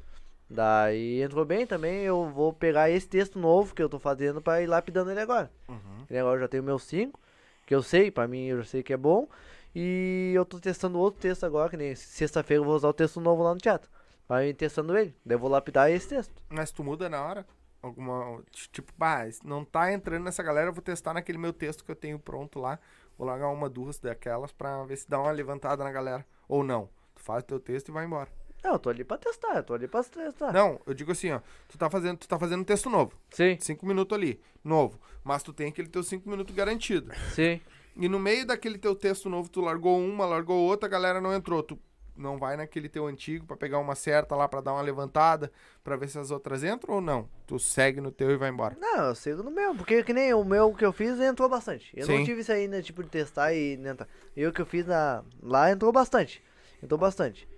Daí 0.49 1.23
entrou 1.23 1.45
bem 1.45 1.67
também, 1.67 2.03
eu 2.03 2.29
vou 2.31 2.53
pegar 2.53 2.91
esse 2.91 3.09
texto 3.09 3.39
novo 3.39 3.75
que 3.75 3.83
eu 3.83 3.89
tô 3.89 3.99
fazendo 3.99 4.41
pra 4.43 4.63
ir 4.63 4.67
lapidando 4.67 5.11
ele 5.11 5.21
agora. 5.21 5.51
Uhum. 5.69 6.07
E 6.11 6.17
agora 6.17 6.37
eu 6.37 6.41
já 6.41 6.49
tenho 6.49 6.63
meus 6.63 6.85
5, 6.85 7.19
que 7.67 7.75
eu 7.75 7.83
sei, 7.83 8.11
pra 8.11 8.29
mim 8.29 8.47
eu 8.47 8.65
sei 8.65 8.83
que 8.83 8.93
é 8.93 8.97
bom. 8.97 9.29
E 9.75 10.33
eu 10.35 10.45
tô 10.45 10.61
testando 10.61 10.99
outro 10.99 11.21
texto 11.21 11.45
agora, 11.45 11.69
que 11.69 11.77
nem 11.77 11.95
sexta-feira 11.95 12.61
eu 12.61 12.65
vou 12.65 12.77
usar 12.77 12.89
o 12.89 12.93
texto 12.93 13.21
novo 13.21 13.43
lá 13.43 13.55
no 13.55 13.61
teatro. 13.61 13.91
Aí 14.29 14.55
testando 14.55 14.97
ele, 14.97 15.15
daí 15.25 15.35
eu 15.35 15.39
vou 15.39 15.51
lapidar 15.51 15.91
esse 15.91 16.09
texto. 16.09 16.33
Mas 16.49 16.71
tu 16.71 16.85
muda 16.85 17.09
na 17.09 17.23
hora? 17.23 17.47
Alguma. 17.83 18.43
Tipo, 18.51 18.93
bah, 18.97 19.25
não 19.45 19.65
tá 19.65 19.93
entrando 19.93 20.25
nessa 20.25 20.43
galera, 20.43 20.69
eu 20.69 20.73
vou 20.73 20.83
testar 20.83 21.13
naquele 21.13 21.37
meu 21.37 21.53
texto 21.53 21.85
que 21.85 21.91
eu 21.91 21.97
tenho 21.97 22.19
pronto 22.19 22.59
lá. 22.59 22.79
Vou 23.19 23.27
largar 23.27 23.49
uma, 23.49 23.69
duas 23.69 23.99
daquelas 23.99 24.53
pra 24.53 24.85
ver 24.85 24.97
se 24.97 25.09
dá 25.09 25.21
uma 25.21 25.31
levantada 25.31 25.85
na 25.85 25.93
galera. 25.93 26.25
Ou 26.49 26.63
não. 26.65 26.89
Tu 27.15 27.23
faz 27.23 27.43
teu 27.45 27.59
texto 27.61 27.89
e 27.89 27.93
vai 27.93 28.05
embora. 28.05 28.29
Não, 28.63 28.73
eu 28.73 28.79
tô 28.79 28.89
ali 28.89 29.05
pra 29.05 29.19
testar, 29.19 29.57
eu 29.57 29.63
tô 29.63 29.75
ali 29.75 29.87
pra 29.87 30.03
testar. 30.03 30.53
Não, 30.53 30.81
eu 30.87 30.95
digo 30.95 31.13
assim, 31.13 31.31
ó. 31.31 31.41
Tu 31.69 31.77
tá 31.77 31.91
fazendo, 31.91 32.17
tu 32.19 32.27
tá 32.27 32.39
fazendo 32.39 32.61
um 32.61 32.65
texto 32.65 32.89
novo. 32.89 33.13
Sim, 33.31 33.59
Cinco 33.61 33.85
minutos 33.87 34.17
ali, 34.17 34.41
novo. 34.65 34.99
Mas 35.23 35.43
tu 35.43 35.53
tem 35.53 35.69
aquele 35.69 35.89
teu 35.89 36.03
cinco 36.03 36.29
minutos 36.29 36.55
garantido. 36.55 37.13
sim. 37.35 37.61
E 37.97 38.09
no 38.09 38.19
meio 38.19 38.45
daquele 38.45 38.77
teu 38.77 38.93
texto 38.97 39.29
novo, 39.29 39.49
tu 39.49 39.61
largou 39.61 40.01
uma, 40.01 40.27
largou 40.27 40.57
outra, 40.59 40.89
a 40.89 40.91
galera 40.91 41.21
não 41.21 41.33
entrou. 41.33 41.63
Tu 41.63 41.79
não 42.17 42.39
vai 42.39 42.57
naquele 42.57 42.89
teu 42.89 43.07
antigo 43.07 43.47
pra 43.47 43.57
pegar 43.57 43.79
uma 43.79 43.95
certa 43.95 44.35
lá 44.37 44.49
pra 44.49 44.61
dar 44.61 44.73
uma 44.73 44.83
levantada, 44.83 45.51
pra 45.83 45.97
ver 45.97 46.09
se 46.09 46.19
as 46.19 46.31
outras 46.31 46.63
entram 46.63 46.95
ou 46.95 47.01
não? 47.01 47.29
Tu 47.47 47.59
segue 47.59 48.01
no 48.01 48.11
teu 48.11 48.31
e 48.31 48.37
vai 48.37 48.51
embora. 48.51 48.77
Não, 48.81 49.07
eu 49.07 49.15
sigo 49.15 49.43
no 49.43 49.51
meu, 49.51 49.75
porque 49.75 50.03
que 50.03 50.13
nem 50.13 50.33
o 50.35 50.45
meu 50.45 50.73
que 50.73 50.85
eu 50.85 50.93
fiz 50.93 51.19
entrou 51.21 51.49
bastante. 51.49 51.91
Eu 51.95 52.07
Sim. 52.07 52.19
não 52.19 52.25
tive 52.25 52.41
isso 52.41 52.53
aí, 52.53 52.69
né, 52.69 52.83
tipo, 52.83 53.03
de 53.03 53.09
testar 53.09 53.53
e 53.53 53.77
nem 53.77 53.93
entrar. 53.93 54.09
Eu 54.37 54.53
que 54.53 54.61
eu 54.61 54.67
fiz 54.67 54.87
na, 54.87 55.23
lá 55.43 55.71
entrou 55.71 55.93
bastante. 55.93 56.43
Entrou 56.83 56.99
bastante. 56.99 57.49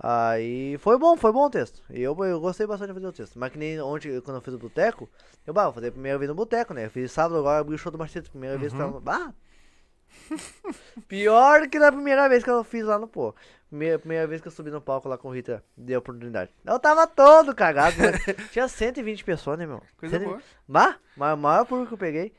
Aí 0.00 0.78
foi 0.78 0.96
bom, 0.96 1.16
foi 1.16 1.32
bom 1.32 1.46
o 1.46 1.50
texto. 1.50 1.82
Eu, 1.90 2.16
eu 2.24 2.40
gostei 2.40 2.66
bastante 2.66 2.88
de 2.88 2.94
fazer 2.94 3.06
o 3.06 3.12
texto. 3.12 3.38
Mas 3.38 3.50
que 3.50 3.58
nem 3.58 3.80
ontem, 3.80 4.20
quando 4.20 4.36
eu 4.36 4.40
fiz 4.40 4.54
o 4.54 4.58
boteco, 4.58 5.08
eu, 5.44 5.52
bah, 5.52 5.64
vou 5.64 5.72
fazer 5.72 5.88
a 5.88 5.92
primeira 5.92 6.16
vez 6.16 6.28
no 6.28 6.34
boteco, 6.36 6.72
né? 6.72 6.86
Eu 6.86 6.90
fiz 6.90 7.10
sábado, 7.10 7.38
agora 7.38 7.58
abri 7.58 7.74
o 7.74 7.78
show 7.78 7.90
do 7.90 7.98
Marcelo, 7.98 8.28
primeira 8.30 8.56
vez 8.56 8.72
que 8.72 8.78
eu 8.78 9.00
Bah! 9.00 9.32
Pior 11.08 11.68
que 11.68 11.78
na 11.78 11.90
primeira 11.92 12.28
vez 12.28 12.42
que 12.44 12.50
eu 12.50 12.62
fiz 12.64 12.84
lá 12.84 12.98
no 12.98 13.06
pô. 13.08 13.34
Primeira, 13.68 13.98
primeira 13.98 14.26
vez 14.26 14.40
que 14.40 14.48
eu 14.48 14.52
subi 14.52 14.70
no 14.70 14.80
palco 14.80 15.08
lá 15.08 15.18
com 15.18 15.28
o 15.28 15.30
Rita, 15.34 15.62
dei 15.76 15.94
a 15.94 15.98
oportunidade. 15.98 16.50
Eu 16.64 16.78
tava 16.78 17.06
todo 17.06 17.54
cagado, 17.54 17.96
mas 17.98 18.36
tinha 18.50 18.66
120 18.66 19.24
pessoas, 19.24 19.58
né, 19.58 19.66
meu? 19.66 19.82
Coisa 19.98 20.18
120 20.18 20.28
boa. 20.28 20.42
Bah, 20.66 20.96
mas 21.16 21.34
o 21.34 21.36
maior 21.36 21.64
público 21.66 21.88
que 21.88 21.94
eu 21.94 21.98
peguei. 21.98 22.32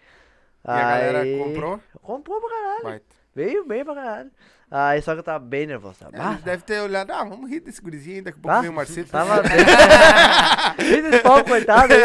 E 0.65 0.69
a 0.71 0.79
galera 0.79 1.21
Aí- 1.21 1.37
comprou? 1.37 1.79
Comprou 2.01 2.41
pra 2.41 2.49
caralho. 2.49 2.83
Vai. 2.83 3.01
Veio 3.35 3.65
bem 3.65 3.85
pra 3.85 3.93
caralho. 3.95 4.31
Aí 4.71 5.01
só 5.01 5.13
que 5.13 5.19
eu 5.19 5.23
tava 5.23 5.39
bem 5.39 5.65
nervoso. 5.65 5.97
Tá? 6.11 6.33
Ele 6.33 6.41
deve 6.43 6.63
ter 6.63 6.79
olhado, 6.81 7.11
ah, 7.11 7.23
vamos 7.23 7.49
rir 7.49 7.59
desse 7.59 7.81
gurizinho 7.81 8.17
aí, 8.17 8.21
daqui 8.21 8.37
a 8.37 8.41
pouco 8.41 8.55
Tá? 8.55 8.61
vem 8.61 8.69
o 8.69 8.73
Marcelo. 8.73 9.07
Tava 9.07 9.41
bem. 9.41 10.85
Fiz 10.85 11.05
esse 11.05 11.19
pau, 11.23 11.43
coitado. 11.43 11.93
Aí. 11.93 12.03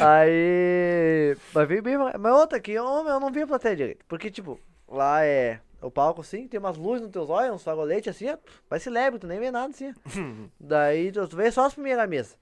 aí. 0.00 1.36
Mas 1.54 1.68
veio 1.68 1.82
bem. 1.82 1.96
Mas 2.18 2.32
outra 2.32 2.58
aqui, 2.58 2.72
eu, 2.72 2.84
eu 2.84 3.20
não 3.20 3.30
vi 3.32 3.42
a 3.42 3.46
plateia 3.46 3.74
direito. 3.76 4.04
Porque, 4.06 4.30
tipo, 4.30 4.60
lá 4.88 5.24
é. 5.24 5.60
O 5.80 5.90
palco 5.90 6.22
assim, 6.22 6.48
tem 6.48 6.58
umas 6.58 6.76
luzes 6.76 7.02
nos 7.02 7.12
teus 7.12 7.28
olhos, 7.28 7.54
uns 7.54 7.62
fagoletes 7.62 8.08
assim, 8.08 8.30
ó, 8.30 8.38
vai 8.68 8.80
se 8.80 8.88
leve, 8.88 9.18
tu 9.18 9.26
nem 9.26 9.38
vê 9.38 9.50
nada 9.50 9.72
assim. 9.72 9.94
Daí 10.58 11.12
tu, 11.12 11.28
tu 11.28 11.36
vê 11.36 11.50
só 11.50 11.66
as 11.66 11.74
primeiras 11.74 12.08
mesas. 12.08 12.36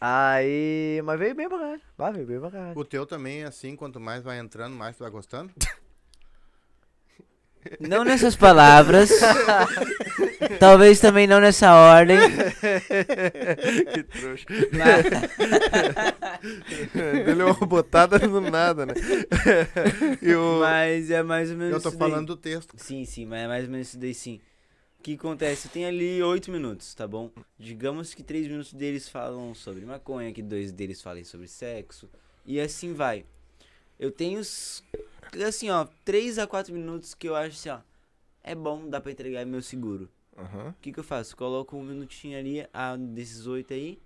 Aí. 0.00 1.02
Mas 1.04 1.18
veio 1.18 1.34
bem 1.34 1.48
pra 1.48 1.58
caralho. 1.58 1.82
Vai, 1.98 2.12
veio 2.12 2.26
bem 2.26 2.40
pra 2.40 2.50
caralho. 2.50 2.78
O 2.78 2.84
teu 2.84 3.04
também, 3.04 3.44
assim, 3.44 3.76
quanto 3.76 4.00
mais 4.00 4.22
vai 4.22 4.38
entrando, 4.38 4.74
mais 4.74 4.96
tu 4.96 5.00
vai 5.02 5.10
gostando? 5.10 5.52
Não 7.78 8.04
nessas 8.04 8.34
palavras. 8.36 9.10
Talvez 10.58 10.98
também 11.00 11.26
não 11.26 11.40
nessa 11.40 11.74
ordem. 11.74 12.18
que 13.92 14.02
trouxa. 14.04 14.46
Mas, 14.72 15.04
Deu 17.24 17.46
uma 17.46 17.66
botada 17.66 18.18
do 18.18 18.40
nada, 18.40 18.86
né? 18.86 18.94
e 20.22 20.34
o... 20.34 20.60
mas 20.60 21.10
é 21.10 21.22
mais 21.22 21.50
ou 21.50 21.56
menos 21.56 21.84
Eu 21.84 21.90
tô 21.90 21.96
falando 21.96 22.28
do 22.28 22.36
texto. 22.36 22.74
Sim, 22.76 23.04
sim, 23.04 23.26
mas 23.26 23.40
é 23.40 23.48
mais 23.48 23.64
ou 23.64 23.70
menos 23.70 23.88
isso 23.88 23.98
daí 23.98 24.14
sim. 24.14 24.40
O 24.98 25.02
que 25.02 25.14
acontece? 25.14 25.68
Tem 25.68 25.86
ali 25.86 26.22
oito 26.22 26.50
minutos, 26.50 26.94
tá 26.94 27.08
bom? 27.08 27.30
Digamos 27.58 28.12
que 28.12 28.22
três 28.22 28.46
minutos 28.46 28.72
deles 28.72 29.08
falam 29.08 29.54
sobre 29.54 29.84
maconha, 29.86 30.32
que 30.32 30.42
dois 30.42 30.72
deles 30.72 31.00
falem 31.00 31.24
sobre 31.24 31.48
sexo. 31.48 32.08
E 32.44 32.60
assim 32.60 32.92
vai. 32.92 33.24
Eu 34.00 34.10
tenho, 34.10 34.40
os- 34.40 34.82
assim, 35.46 35.68
ó, 35.68 35.86
três 36.06 36.38
a 36.38 36.46
quatro 36.46 36.72
minutos 36.72 37.12
que 37.14 37.28
eu 37.28 37.36
acho 37.36 37.50
assim, 37.56 37.68
ó. 37.68 37.80
É 38.42 38.54
bom, 38.54 38.88
dá 38.88 38.98
pra 39.00 39.12
entregar 39.12 39.44
meu 39.44 39.60
seguro. 39.60 40.08
O 40.70 40.72
que, 40.80 40.90
que 40.90 40.98
eu 40.98 41.04
faço? 41.04 41.36
Coloco 41.36 41.76
um 41.76 41.82
minutinho 41.82 42.38
ali, 42.38 42.66
a, 42.72 42.96
desses 42.96 43.46
oito 43.46 43.74
aí, 43.74 44.00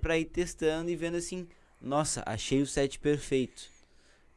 pra 0.00 0.16
ir 0.18 0.24
testando 0.24 0.90
e 0.90 0.96
vendo 0.96 1.18
assim, 1.18 1.46
nossa, 1.78 2.22
achei 2.24 2.62
o 2.62 2.66
set 2.66 2.98
perfeito. 2.98 3.68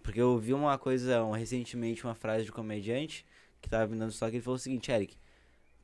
Porque 0.04 0.20
eu 0.20 0.32
ouvi 0.32 0.54
uma 0.54 0.78
coisa, 0.78 1.24
um- 1.24 1.32
recentemente, 1.32 2.04
uma 2.04 2.14
frase 2.14 2.44
de 2.44 2.52
comediante, 2.52 3.26
que 3.62 3.70
tava 3.70 3.88
me 3.90 3.98
dando 3.98 4.12
só 4.12 4.30
que 4.30 4.36
ele 4.36 4.44
falou 4.44 4.58
o 4.58 4.60
seguinte, 4.60 4.92
Eric, 4.92 5.16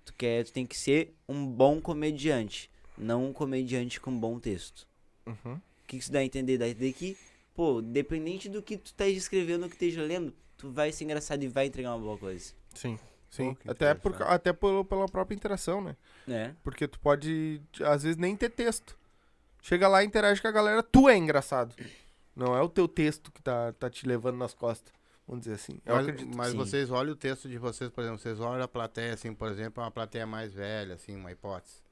tu, 0.04 0.14
quer, 0.14 0.43
tu 0.43 0.52
tem 0.52 0.66
que 0.66 0.78
ser 0.78 1.16
um 1.30 1.47
bom 1.47 1.80
comediante, 1.80 2.70
não 2.97 3.28
um 3.28 3.32
comediante 3.32 3.97
com 4.02 4.12
bom 4.20 4.38
texto. 4.41 4.86
Uhum. 5.26 5.54
O 5.54 5.62
que 5.88 5.95
que 5.95 6.04
isso 6.04 6.12
dá 6.12 6.20
a 6.20 6.26
entender? 6.26 6.58
Dá 6.58 6.66
a 6.66 6.70
entender 6.70 6.91
que, 6.91 7.18
pô, 7.60 7.82
dependente 7.82 8.47
do 8.47 8.64
que 8.64 8.78
tu 8.78 8.86
esteja 8.86 9.18
escrevendo, 9.18 9.64
do 9.64 9.68
que 9.68 9.76
esteja 9.76 10.01
lendo, 10.01 10.34
tu 10.55 10.72
vai 10.72 10.93
ser 10.93 11.03
engraçado 11.03 11.43
e 11.43 11.49
vai 11.49 11.66
entregar 11.66 11.89
uma 11.93 11.99
boa 11.99 12.18
coisa. 12.18 12.53
Sim. 12.74 12.97
Sim. 13.30 13.53
que 13.53 13.70
até 13.70 13.93
por, 13.93 14.16
até 14.24 14.53
pelo, 14.53 14.86
pela 14.86 15.07
própria 15.07 15.36
interação, 15.36 15.82
né? 15.82 15.97
Né? 16.26 16.55
Porque 16.64 16.88
tu 16.88 16.97
pode, 17.01 17.62
às 17.82 18.03
vezes, 18.03 18.16
nem 18.16 18.34
ter 18.34 18.49
texto. 18.49 18.97
Chega 19.62 19.89
lá 19.89 20.01
e 20.01 20.07
interage 20.07 20.41
com 20.41 20.47
a 20.47 20.51
galera, 20.51 20.82
tu 20.82 21.10
é 21.10 21.18
engraçado. 21.18 21.76
Não 22.34 22.55
é 22.55 22.62
o 22.62 22.70
teu 22.70 22.88
texto 22.88 23.30
que 23.30 23.41
tá, 23.41 23.74
tá 23.74 23.89
te 23.89 24.07
levando 24.07 24.38
nas 24.38 24.53
costas. 24.53 24.93
Vamos 25.28 25.43
dizer 25.43 25.55
assim. 25.55 25.82
Eu 25.86 25.95
Mas, 25.95 26.07
acredito. 26.07 26.38
mas 26.38 26.51
sim. 26.51 26.57
vocês 26.57 26.89
olham 26.89 27.12
o 27.12 27.18
texto 27.18 27.49
de 27.49 27.57
vocês, 27.57 27.89
por 27.89 28.01
exemplo, 28.05 28.20
vocês 28.20 28.39
olham 28.39 28.64
a 28.64 28.70
plateia, 28.70 29.16
assim, 29.16 29.34
por 29.34 29.49
exemplo, 29.49 29.84
é 29.84 29.86
uma 29.86 29.91
plateia 29.91 30.26
mais 30.26 30.53
velha, 30.53 30.95
assim, 30.95 31.14
uma 31.14 31.30
hipótese. 31.30 31.84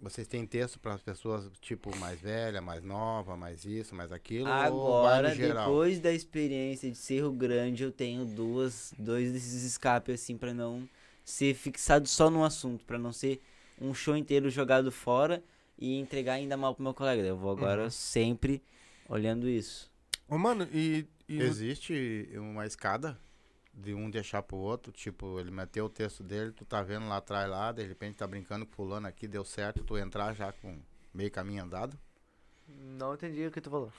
Vocês 0.00 0.28
têm 0.28 0.46
texto 0.46 0.78
para 0.78 0.94
as 0.94 1.02
pessoas, 1.02 1.50
tipo, 1.60 1.94
mais 1.96 2.20
velha, 2.20 2.60
mais 2.60 2.82
nova, 2.84 3.36
mais 3.36 3.64
isso, 3.64 3.94
mais 3.94 4.12
aquilo? 4.12 4.48
Agora, 4.48 5.34
depois 5.34 5.98
da 5.98 6.12
experiência 6.12 6.90
de 6.90 6.96
Cerro 6.96 7.32
Grande, 7.32 7.82
eu 7.82 7.90
tenho 7.90 8.24
duas, 8.24 8.94
dois 8.98 9.32
desses 9.32 9.64
escapes 9.64 10.14
assim 10.22 10.36
pra 10.36 10.54
não 10.54 10.88
ser 11.24 11.52
fixado 11.54 12.06
só 12.08 12.30
num 12.30 12.44
assunto, 12.44 12.84
pra 12.84 12.98
não 12.98 13.12
ser 13.12 13.40
um 13.80 13.92
show 13.92 14.16
inteiro 14.16 14.48
jogado 14.50 14.92
fora 14.92 15.42
e 15.78 15.98
entregar 15.98 16.34
ainda 16.34 16.56
mal 16.56 16.74
pro 16.74 16.82
meu 16.84 16.94
colega. 16.94 17.22
Eu 17.22 17.36
vou 17.36 17.50
agora 17.50 17.84
Uhum. 17.84 17.90
sempre 17.90 18.62
olhando 19.08 19.48
isso. 19.48 19.90
Ô, 20.28 20.38
mano, 20.38 20.68
e. 20.72 21.06
e 21.28 21.42
Existe 21.42 22.28
uma 22.36 22.66
escada 22.66 23.18
de 23.80 23.94
um 23.94 24.10
deixar 24.10 24.42
pro 24.42 24.56
outro, 24.56 24.92
tipo, 24.92 25.38
ele 25.38 25.50
meteu 25.50 25.84
o 25.86 25.88
texto 25.88 26.22
dele, 26.22 26.52
tu 26.52 26.64
tá 26.64 26.82
vendo 26.82 27.08
lá 27.08 27.18
atrás 27.18 27.48
lá, 27.48 27.70
de 27.72 27.84
repente 27.84 28.16
tá 28.16 28.26
brincando 28.26 28.66
com 28.66 28.72
fulano 28.72 29.06
aqui, 29.06 29.28
deu 29.28 29.44
certo, 29.44 29.84
tu 29.84 29.96
entrar 29.96 30.34
já 30.34 30.52
com 30.52 30.78
meio 31.14 31.30
caminho 31.30 31.62
andado. 31.62 31.96
Não 32.68 33.14
entendi 33.14 33.46
o 33.46 33.50
que 33.50 33.60
tu 33.60 33.70
falou. 33.70 33.92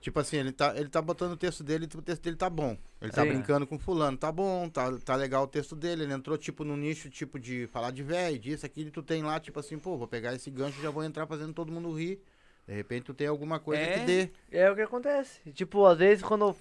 Tipo 0.00 0.20
assim, 0.20 0.36
ele 0.36 0.52
tá, 0.52 0.76
ele 0.76 0.88
tá 0.88 1.02
botando 1.02 1.32
o 1.32 1.36
texto 1.36 1.64
dele 1.64 1.88
e 1.92 1.96
o 1.98 2.02
texto 2.02 2.22
dele 2.22 2.36
tá 2.36 2.48
bom. 2.48 2.76
Ele 3.00 3.10
tá 3.10 3.22
Sim. 3.22 3.28
brincando 3.30 3.66
com 3.66 3.78
fulano, 3.78 4.16
tá 4.16 4.30
bom, 4.30 4.68
tá, 4.68 4.96
tá 4.98 5.16
legal 5.16 5.42
o 5.44 5.48
texto 5.48 5.74
dele. 5.74 6.04
Ele 6.04 6.12
entrou, 6.12 6.38
tipo, 6.38 6.62
no 6.64 6.76
nicho, 6.76 7.10
tipo, 7.10 7.38
de 7.38 7.66
falar 7.66 7.90
de 7.90 8.02
velho, 8.02 8.38
disso, 8.38 8.64
aquilo, 8.64 8.88
e 8.88 8.92
tu 8.92 9.02
tem 9.02 9.22
lá, 9.24 9.40
tipo 9.40 9.58
assim, 9.58 9.78
pô, 9.78 9.96
vou 9.96 10.06
pegar 10.06 10.34
esse 10.34 10.50
gancho 10.50 10.78
e 10.78 10.82
já 10.82 10.90
vou 10.90 11.02
entrar 11.02 11.26
fazendo 11.26 11.52
todo 11.52 11.72
mundo 11.72 11.92
rir. 11.92 12.20
De 12.66 12.74
repente 12.74 13.04
tu 13.04 13.14
tem 13.14 13.26
alguma 13.26 13.58
coisa 13.58 13.82
É. 13.82 13.98
que 13.98 14.04
dê. 14.06 14.30
É 14.50 14.70
o 14.70 14.74
que 14.76 14.82
acontece. 14.82 15.40
Tipo, 15.52 15.84
às 15.86 15.98
vezes 15.98 16.22
quando. 16.22 16.54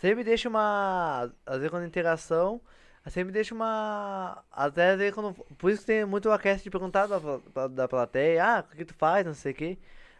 Sempre 0.00 0.24
deixa 0.24 0.48
uma. 0.48 1.30
Às 1.46 1.56
vezes 1.56 1.70
quando 1.70 1.86
interação. 1.86 2.60
Sempre 3.08 3.32
deixa 3.32 3.54
uma. 3.54 4.42
Até 4.52 4.90
às 4.92 4.98
vezes 4.98 5.14
quando. 5.14 5.32
Por 5.58 5.70
isso 5.70 5.80
que 5.80 5.86
tem 5.86 6.04
muito 6.04 6.30
aquece 6.30 6.62
de 6.64 6.70
perguntar 6.70 7.06
da, 7.06 7.66
da 7.68 7.88
plateia. 7.88 8.44
Ah, 8.44 8.64
o 8.72 8.76
que 8.76 8.84
tu 8.84 8.94
faz, 8.94 9.24
não 9.26 9.34
sei 9.34 9.52
o 9.52 9.54
quê. 9.54 9.78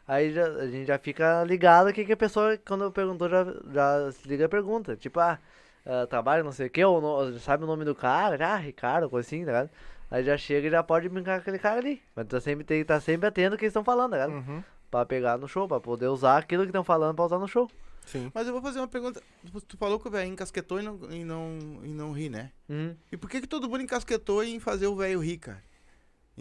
Aí 0.09 0.33
já- 0.33 0.47
a 0.47 0.67
gente 0.67 0.87
já 0.87 0.99
fica 0.99 1.45
ligado 1.45 1.93
que, 1.93 2.05
que 2.05 2.13
a 2.13 2.17
pessoa, 2.17 2.59
quando 2.67 2.91
perguntou, 2.91 3.29
já, 3.29 3.45
já 3.73 4.13
se 4.13 4.27
liga 4.27 4.47
a 4.47 4.49
pergunta. 4.49 4.97
Tipo, 4.97 5.21
ah, 5.21 5.39
ah, 5.87 6.07
trabalha, 6.07 6.43
não 6.43 6.51
sei 6.53 6.67
o 6.67 6.71
quê, 6.71 6.85
ou 6.85 7.01
no- 7.01 7.39
sabe 7.39 7.63
o 7.65 7.67
nome 7.67 7.85
do 7.85 7.95
cara, 7.95 8.45
ah, 8.55 8.57
Ricardo, 8.57 9.09
coisa 9.09 9.27
assim, 9.27 9.45
tá 9.45 9.53
ligado? 9.53 9.71
Aí 10.11 10.25
já 10.25 10.37
chega 10.37 10.67
e 10.67 10.71
já 10.71 10.83
pode 10.83 11.09
brincar 11.09 11.35
com 11.37 11.43
aquele 11.43 11.59
cara 11.61 11.79
ali. 11.79 12.03
Mas 12.17 12.27
tá 12.27 12.41
sempre, 12.41 12.65
tem 12.65 12.79
que 12.79 12.83
estar 12.83 12.99
sempre 13.01 13.29
atento 13.29 13.53
ao 13.55 13.59
que 13.59 13.65
eles 13.67 13.71
estão 13.71 13.85
falando, 13.85 14.11
tá 14.13 14.27
ligado? 14.27 14.33
Uhum. 14.49 14.65
Pra 14.91 15.07
pegar 15.07 15.39
no 15.39 15.47
show, 15.47 15.69
pra 15.69 15.79
poder 15.79 16.09
usar 16.09 16.39
aquilo 16.39 16.65
que 16.65 16.71
estão 16.71 16.83
falando 16.83 17.15
pra 17.15 17.27
usar 17.27 17.39
no 17.39 17.47
show. 17.47 17.71
Sim. 18.07 18.31
Mas 18.35 18.47
eu 18.47 18.53
vou 18.53 18.63
fazer 18.63 18.81
uma 18.81 18.89
pergunta. 18.89 19.23
Tu- 19.67 19.77
falou 19.77 19.99
que 20.01 20.09
o 20.09 20.11
velho 20.11 20.31
encasquetou 20.33 20.81
e 20.81 20.83
não, 20.83 20.99
e 21.13 21.25
não, 21.25 21.59
e 21.85 21.89
não 21.89 22.13
ri, 22.13 22.29
né? 22.29 22.51
Uhum. 22.69 22.97
E 23.13 23.17
por 23.17 23.31
que, 23.31 23.41
que 23.41 23.47
todo 23.47 23.69
mundo 23.69 23.83
encasquetou 23.83 24.43
em 24.43 24.59
fazer 24.59 24.87
o 24.87 24.97
velho 24.97 25.21
rir, 25.21 25.39
cara? 25.39 25.63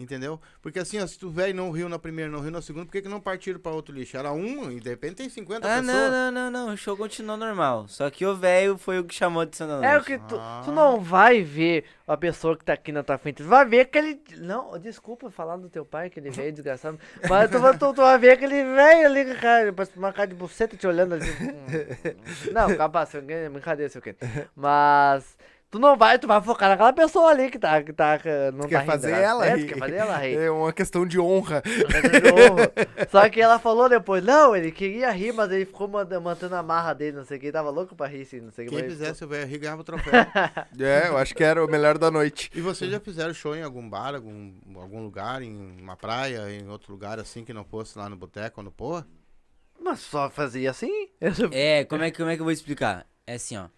Entendeu? 0.00 0.40
Porque 0.62 0.78
assim, 0.78 0.98
ó, 0.98 1.06
se 1.06 1.22
o 1.24 1.30
velho 1.30 1.54
não 1.54 1.70
riu 1.70 1.88
na 1.88 1.98
primeira, 1.98 2.30
não 2.30 2.40
riu 2.40 2.50
na 2.50 2.62
segunda, 2.62 2.86
por 2.86 2.92
que, 2.92 3.02
que 3.02 3.08
não 3.08 3.20
partiram 3.20 3.60
pra 3.60 3.70
outro 3.72 3.94
lixo? 3.94 4.16
Era 4.16 4.32
um 4.32 4.70
e 4.70 4.80
de 4.80 4.88
repente 4.88 5.16
tem 5.16 5.28
50 5.28 5.66
Ah, 5.66 5.80
pessoas. 5.80 5.86
não, 5.86 6.10
não, 6.10 6.32
não, 6.50 6.50
não. 6.66 6.74
O 6.74 6.76
show 6.76 6.96
continuou 6.96 7.36
normal. 7.36 7.86
Só 7.88 8.08
que 8.10 8.24
o 8.24 8.34
velho 8.34 8.78
foi 8.78 8.98
o 8.98 9.04
que 9.04 9.14
chamou 9.14 9.44
de 9.44 9.56
cena 9.56 9.84
É 9.84 9.98
o 9.98 10.02
que 10.02 10.16
tu, 10.18 10.36
Ah. 10.38 10.62
tu 10.64 10.72
não 10.72 11.00
vai 11.00 11.42
ver 11.42 11.84
a 12.08 12.16
pessoa 12.16 12.56
que 12.56 12.64
tá 12.64 12.72
aqui 12.72 12.90
na 12.92 13.02
tua 13.02 13.18
frente. 13.18 13.36
Tu 13.42 13.44
vai 13.44 13.64
ver 13.66 13.80
aquele. 13.80 14.20
Não, 14.38 14.78
desculpa 14.78 15.30
falar 15.30 15.56
do 15.58 15.68
teu 15.68 15.84
pai, 15.84 16.06
aquele 16.06 16.30
velho 16.30 16.52
desgraçado. 16.52 16.98
Mas 17.28 17.50
tu, 17.50 17.58
vai- 17.58 17.76
tu, 17.76 17.92
tu 17.92 18.00
vai 18.00 18.18
ver 18.18 18.30
aquele 18.32 18.64
velho 18.64 19.06
ali 19.06 19.34
cara, 19.36 19.74
uma 19.96 20.12
cara 20.12 20.28
de 20.28 20.34
buceta 20.34 20.76
te 20.76 20.86
olhando 20.86 21.14
ali. 21.14 21.26
Não, 22.52 22.74
capaz, 22.76 23.10
brincadeira, 23.52 23.90
seu 23.90 24.00
quê. 24.02 24.14
Mas. 24.56 25.36
Tu 25.70 25.78
não 25.78 25.96
vai, 25.96 26.18
tu 26.18 26.26
vai 26.26 26.42
focar 26.42 26.68
naquela 26.68 26.92
pessoa 26.92 27.30
ali 27.30 27.48
que 27.48 27.56
tá. 27.58 27.80
Que 27.80 27.92
tá 27.92 28.18
não 28.52 28.62
Tu 28.62 28.62
tá 28.62 28.68
quer 28.68 28.78
rindo, 28.80 28.90
fazer 28.90 29.12
ela 29.12 29.46
é, 29.46 29.54
rir. 29.54 29.66
Quer 29.68 29.78
fazer 29.78 29.94
ela 29.94 30.16
rir. 30.16 30.36
É 30.36 30.50
uma 30.50 30.72
questão 30.72 31.06
de 31.06 31.20
honra. 31.20 31.62
Só 33.08 33.28
que 33.28 33.40
ela 33.40 33.56
falou 33.60 33.88
depois, 33.88 34.24
não, 34.24 34.56
ele 34.56 34.72
queria 34.72 35.12
rir, 35.12 35.32
mas 35.32 35.52
ele 35.52 35.64
ficou 35.64 35.86
mantendo 35.86 36.56
a 36.56 36.62
marra 36.62 36.92
dele, 36.92 37.16
não 37.16 37.24
sei 37.24 37.38
o 37.38 37.40
que, 37.40 37.52
tava 37.52 37.70
louco 37.70 37.94
pra 37.94 38.08
rir, 38.08 38.22
assim, 38.22 38.40
não 38.40 38.50
sei 38.50 38.66
o 38.66 38.68
que. 38.68 38.74
Quem 38.74 38.88
fizesse 38.88 39.24
o 39.24 39.28
velho 39.28 39.46
rir 39.46 39.58
ganhava 39.58 39.80
o 39.80 39.84
troféu. 39.84 40.10
É, 40.80 41.08
eu 41.08 41.16
acho 41.18 41.34
que 41.34 41.44
era 41.44 41.64
o 41.64 41.68
melhor 41.68 41.98
da 41.98 42.10
noite. 42.10 42.50
e 42.54 42.60
vocês 42.60 42.90
já 42.90 42.98
fizeram 42.98 43.32
show 43.32 43.54
em 43.54 43.62
algum 43.62 43.88
bar, 43.88 44.14
algum, 44.14 44.52
algum 44.76 45.02
lugar, 45.02 45.42
em 45.42 45.80
uma 45.80 45.96
praia, 45.96 46.50
em 46.50 46.68
outro 46.68 46.92
lugar 46.92 47.18
assim 47.18 47.44
que 47.44 47.52
não 47.52 47.64
fosse 47.64 47.96
lá 47.98 48.08
no 48.08 48.16
boteco 48.16 48.60
ou 48.60 48.64
no 48.64 48.72
porra? 48.72 49.06
Mas 49.78 50.00
só 50.00 50.28
fazia 50.30 50.70
assim? 50.70 51.08
É, 51.52 51.84
como 51.84 52.02
é, 52.02 52.10
que, 52.10 52.16
como 52.16 52.30
é 52.30 52.36
que 52.36 52.40
eu 52.40 52.44
vou 52.44 52.52
explicar? 52.52 53.06
É 53.26 53.34
assim, 53.34 53.56
ó. 53.56 53.68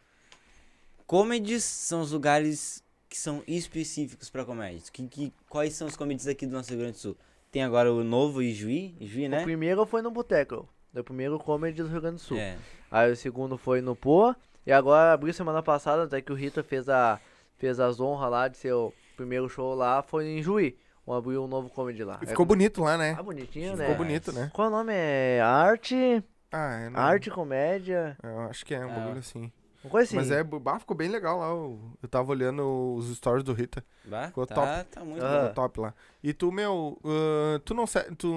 Comedies 1.13 1.63
são 1.63 2.01
os 2.01 2.11
lugares 2.11 2.83
que 3.07 3.19
são 3.19 3.43
específicos 3.47 4.31
pra 4.31 4.47
comédias. 4.47 4.89
Que, 4.89 5.07
que, 5.07 5.31
quais 5.47 5.75
são 5.75 5.87
os 5.87 5.95
comedies 5.95 6.27
aqui 6.27 6.47
do 6.47 6.55
nosso 6.55 6.71
Rio 6.71 6.79
Grande 6.79 6.95
do 6.95 6.99
Sul? 7.01 7.17
Tem 7.51 7.63
agora 7.63 7.93
o 7.93 8.03
novo 8.03 8.41
Ijuí, 8.41 8.97
Ijuí, 8.99 9.27
O 9.27 9.29
né? 9.29 9.43
primeiro 9.43 9.85
foi 9.85 10.01
no 10.01 10.11
Boteco. 10.11 10.67
O 10.97 11.05
primeiro 11.05 11.39
comedy 11.39 11.83
do 11.83 11.89
Rio 11.91 12.01
Grande 12.01 12.17
do 12.17 12.23
Sul. 12.23 12.39
É. 12.39 12.57
Aí 12.91 13.13
o 13.13 13.15
segundo 13.17 13.59
foi 13.59 13.83
no 13.83 13.95
Poa. 13.95 14.35
E 14.67 14.73
agora 14.73 15.13
abriu 15.13 15.35
semana 15.35 15.63
passada, 15.63 16.05
até 16.05 16.23
que 16.23 16.33
o 16.33 16.35
Rita 16.35 16.63
fez, 16.63 16.89
a, 16.89 17.21
fez 17.59 17.79
as 17.79 18.01
honras 18.01 18.31
lá 18.31 18.49
de 18.49 18.57
ser 18.57 18.73
o 18.73 18.91
primeiro 19.15 19.51
show 19.51 19.75
lá, 19.75 20.03
foi 20.03 20.27
em 20.27 20.43
Juí. 20.43 20.79
Um 21.07 21.13
abriu 21.13 21.45
um 21.45 21.47
novo 21.47 21.69
comedy 21.69 22.03
lá. 22.05 22.21
E 22.23 22.27
ficou 22.27 22.47
bonito 22.47 22.81
lá, 22.81 22.97
né? 22.97 23.15
Ah, 23.19 23.23
bonitinho, 23.23 23.77
né? 23.77 23.85
Ficou 23.85 24.03
bonito, 24.03 24.33
né? 24.33 24.51
Qual 24.55 24.69
o 24.69 24.71
nome? 24.71 24.95
É 24.95 25.43
Arte. 25.43 26.25
Ah, 26.51 26.73
é. 26.81 26.89
não- 26.89 26.99
Arte 26.99 27.31
Comédia. 27.31 28.17
Eu 28.23 28.41
acho 28.49 28.65
que 28.65 28.75
é 28.75 28.79
um 28.87 28.91
Ah. 28.91 28.95
bagulho 28.95 29.19
assim. 29.19 29.53
Uma 29.83 29.91
coisa 29.91 30.07
assim. 30.07 30.17
Mas 30.17 30.31
é, 30.31 30.43
bah, 30.45 30.79
ficou 30.79 30.97
bem 30.97 31.09
legal 31.09 31.39
lá. 31.39 31.47
Eu, 31.49 31.81
eu 32.03 32.09
tava 32.09 32.31
olhando 32.31 32.95
os 32.97 33.15
stories 33.17 33.43
do 33.43 33.53
Rita. 33.53 33.85
Bah, 34.05 34.29
Ficou 34.29 34.47
tá, 34.47 34.55
top. 34.55 34.91
tá 34.91 35.05
muito 35.05 35.25
Ah. 35.25 35.49
Ficou 35.49 35.55
top 35.55 35.81
lá. 35.81 35.95
E 36.23 36.33
tu, 36.33 36.53
meu, 36.53 36.99
ah, 37.05 37.61
tu 37.65 37.75
não 37.75 37.87
sei. 37.87 38.03
Tu. 38.17 38.29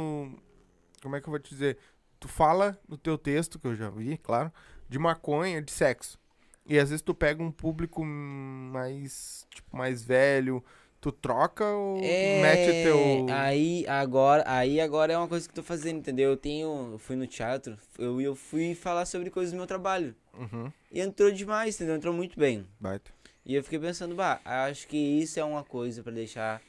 Como 1.02 1.16
é 1.16 1.22
que 1.22 1.28
eu 1.28 1.32
vou 1.32 1.40
te 1.40 1.50
dizer? 1.50 1.78
Tu 2.20 2.28
fala 2.28 2.80
no 2.88 2.98
teu 2.98 3.18
texto, 3.18 3.60
que 3.60 3.68
eu 3.68 3.76
já 3.76 3.90
vi, 3.90 4.18
claro, 4.18 4.52
de 4.90 4.98
maconha, 4.98 5.62
de 5.62 5.72
sexo. 5.72 6.18
E 6.66 6.80
às 6.80 6.90
vezes 6.90 7.04
tu 7.04 7.14
pega 7.14 7.44
um 7.44 7.52
público 7.52 8.04
mais, 8.04 9.46
tipo, 9.52 9.78
mais 9.78 10.04
velho. 10.04 10.64
Tu 11.06 11.12
troca 11.12 11.64
ou 11.64 11.98
tu 12.02 12.02
mete 12.42 12.82
teu. 12.82 13.28
Aí 13.32 13.86
agora, 13.88 14.44
aí 14.48 14.82
agora 14.82 15.14
é 15.14 15.18
uma 15.20 15.28
coisa 15.28 15.48
que 15.48 15.52
eu 15.52 15.62
tô 15.62 15.62
fazendo, 15.62 16.00
entendeu? 16.00 16.32
Eu 16.32 16.36
tenho, 16.36 16.94
eu 16.94 16.98
fui 16.98 17.16
no 17.16 17.28
teatro, 17.28 17.78
eu, 18.00 18.20
eu 18.20 18.34
fui 18.36 18.74
falar 18.74 19.06
sobre 19.06 19.30
coisas 19.30 19.52
do 19.54 19.58
meu 19.58 19.68
trabalho. 19.68 20.16
Uhum, 20.34 20.72
E 20.92 21.00
entrou 21.00 21.32
demais, 21.32 21.76
entendeu? 21.76 21.96
Entrou 21.96 22.12
muito 22.12 22.40
bem. 22.40 22.66
baita. 22.80 23.12
E 23.46 23.54
eu 23.54 23.64
fiquei 23.64 23.78
pensando, 23.78 24.16
bah, 24.16 24.42
acho 24.44 24.88
que 24.88 24.98
isso 24.98 25.40
é 25.40 25.44
uma 25.44 25.64
coisa 25.64 26.02
pra 26.02 26.12
deixar 26.12 26.60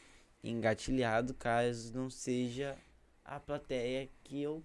engatilhado 0.45 1.33
caso 1.33 1.95
não 1.95 2.11
seja 2.11 2.77
a 3.25 3.41
plateia 3.41 4.07
que 4.23 4.43
eu 4.43 4.63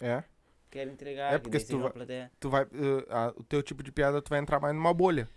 É. 0.00 0.22
quero 0.70 0.90
entregar. 0.92 1.32
É, 1.32 1.38
que 1.38 1.42
porque 1.42 1.58
se 1.58 1.66
tu 1.66 1.80
vai-. 1.80 2.30
Tu 2.38 2.48
vai. 2.48 2.66
ah, 3.10 3.26
a- 3.26 3.34
o 3.36 3.42
teu 3.42 3.64
tipo 3.64 3.82
de 3.82 3.90
piada 3.90 4.22
tu 4.22 4.28
vai 4.30 4.38
entrar 4.38 4.60
mais 4.60 4.72
numa 4.76 4.94
bolha. 4.94 5.28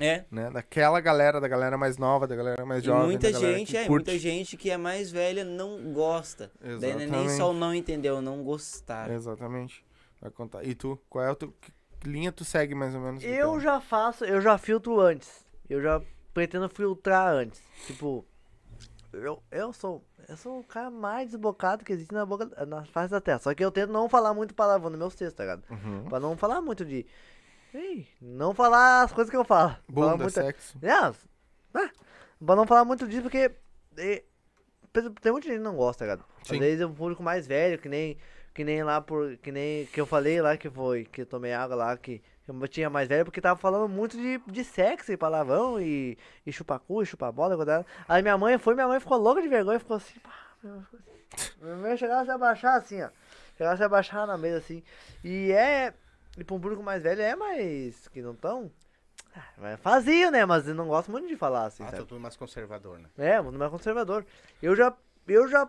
É. 0.00 0.24
né? 0.30 0.50
Daquela 0.50 1.00
galera, 1.00 1.40
da 1.40 1.46
galera 1.48 1.76
mais 1.76 1.98
nova, 1.98 2.26
da 2.26 2.34
galera 2.34 2.64
mais 2.64 2.82
E 2.82 2.86
jovem. 2.86 3.06
muita 3.06 3.30
da 3.30 3.38
galera 3.38 3.58
gente, 3.58 3.70
que 3.70 3.76
é, 3.76 3.86
curte. 3.86 3.90
muita 4.06 4.18
gente 4.18 4.56
que 4.56 4.70
é 4.70 4.76
mais 4.76 5.10
velha 5.10 5.44
não 5.44 5.92
gosta. 5.92 6.50
Daí 6.80 6.94
não 6.94 7.00
é 7.00 7.06
nem 7.06 7.28
só 7.30 7.50
o 7.50 7.54
não 7.54 7.74
entender, 7.74 8.10
o 8.10 8.22
não 8.22 8.42
gostar. 8.42 9.10
Exatamente. 9.10 9.84
Vai 10.20 10.30
contar. 10.30 10.64
E 10.64 10.74
tu, 10.74 10.98
qual 11.10 11.24
é 11.24 11.34
teu. 11.34 11.52
Que 11.60 12.08
linha 12.08 12.32
tu 12.32 12.44
segue 12.44 12.74
mais 12.74 12.94
ou 12.94 13.00
menos? 13.00 13.22
Eu 13.22 13.50
piada? 13.50 13.60
já 13.60 13.80
faço, 13.80 14.24
eu 14.24 14.40
já 14.40 14.56
filtro 14.56 14.98
antes. 15.00 15.44
Eu 15.68 15.82
já 15.82 16.00
pretendo 16.32 16.68
filtrar 16.68 17.32
antes. 17.34 17.60
Tipo, 17.86 18.24
eu, 19.12 19.42
eu 19.50 19.72
sou. 19.72 20.02
Eu 20.28 20.36
sou 20.36 20.60
o 20.60 20.64
cara 20.64 20.90
mais 20.90 21.30
desbocado 21.30 21.84
que 21.84 21.92
existe 21.92 22.14
na 22.14 22.24
boca 22.24 22.48
na 22.64 22.84
face 22.84 23.10
da 23.10 23.20
terra. 23.20 23.40
Só 23.40 23.52
que 23.52 23.62
eu 23.64 23.70
tento 23.72 23.90
não 23.92 24.08
falar 24.08 24.32
muito 24.32 24.54
palavrão 24.54 24.88
nos 24.90 24.98
meus 24.98 25.14
textos, 25.14 25.36
tá 25.36 25.42
ligado? 25.42 25.64
Uhum. 25.70 26.04
Pra 26.04 26.18
não 26.20 26.36
falar 26.36 26.60
muito 26.62 26.84
de. 26.84 27.04
Ei, 27.74 28.06
não 28.20 28.54
falar 28.54 29.02
as 29.02 29.12
coisas 29.12 29.30
que 29.30 29.36
eu 29.36 29.44
falo. 29.44 29.70
Falar 29.70 30.12
Bunda, 30.12 30.16
muita- 30.24 30.42
sexo. 30.42 30.76
É, 30.82 30.90
ah, 30.90 31.12
pra 32.44 32.56
não 32.56 32.66
falar 32.66 32.84
muito 32.84 33.06
disso, 33.08 33.22
porque 33.22 33.50
e- 33.96 34.24
Tem 35.22 35.32
muita 35.32 35.48
gente 35.48 35.56
que 35.56 35.64
não 35.64 35.74
gosta, 35.76 36.06
cara. 36.06 36.20
Às 36.42 36.48
Sim. 36.48 36.58
vezes 36.58 36.80
é 36.82 36.86
um 36.86 36.92
público 36.94 37.22
mais 37.22 37.46
velho, 37.46 37.78
que 37.78 37.88
nem. 37.88 38.18
Que 38.52 38.62
nem 38.62 38.82
lá 38.82 39.00
por. 39.00 39.38
Que 39.38 39.50
nem. 39.50 39.86
Que 39.86 39.98
eu 39.98 40.04
falei 40.04 40.42
lá 40.42 40.54
que 40.58 40.68
foi. 40.68 41.04
Que 41.06 41.22
eu 41.22 41.26
tomei 41.26 41.54
água 41.54 41.74
lá, 41.74 41.96
que 41.96 42.20
eu 42.46 42.68
tinha 42.68 42.90
mais 42.90 43.08
velho, 43.08 43.24
porque 43.24 43.40
tava 43.40 43.58
falando 43.58 43.88
muito 43.88 44.14
de, 44.18 44.36
de 44.46 44.62
sexo 44.64 45.10
e 45.10 45.16
palavrão 45.16 45.80
e, 45.80 46.18
e 46.44 46.52
chupacu 46.52 47.02
e 47.02 47.06
chupabola. 47.06 47.56
coisa. 47.56 47.86
Aí 48.06 48.20
minha 48.20 48.36
mãe 48.36 48.58
foi, 48.58 48.74
minha 48.74 48.86
mãe 48.88 49.00
ficou 49.00 49.16
louca 49.16 49.40
de 49.40 49.48
vergonha, 49.48 49.78
ficou 49.78 49.96
assim, 49.96 50.18
pá, 50.20 50.34
assim. 50.62 50.84
Minha 51.62 51.76
mãe 51.76 51.96
chegava 51.96 52.20
a 52.20 52.24
se 52.26 52.30
abaixar 52.30 52.76
assim, 52.76 53.00
ó. 53.02 53.08
Chegava 53.56 53.72
a 53.74 53.76
se 53.78 53.84
abaixar 53.84 54.26
na 54.26 54.36
mesa 54.36 54.58
assim. 54.58 54.82
E 55.24 55.50
é. 55.52 55.94
E 56.36 56.44
pra 56.44 56.54
um 56.56 56.60
público 56.60 56.82
mais 56.82 57.02
velho 57.02 57.20
é 57.22 57.36
mais. 57.36 58.08
Que 58.08 58.22
não 58.22 58.34
tão. 58.34 58.70
Ah, 59.34 59.76
Fazia, 59.78 60.30
né? 60.30 60.44
Mas 60.44 60.66
eu 60.68 60.74
não 60.74 60.86
gosto 60.88 61.10
muito 61.10 61.26
de 61.26 61.36
falar 61.36 61.66
assim, 61.66 61.82
Ah, 61.84 61.90
sabe? 61.90 62.04
tudo 62.04 62.20
mais 62.20 62.36
conservador, 62.36 62.98
né? 62.98 63.08
É, 63.16 63.40
muito 63.40 63.58
mais 63.58 63.70
conservador. 63.70 64.24
Eu 64.62 64.74
já. 64.76 64.94
Eu 65.26 65.48
já. 65.48 65.68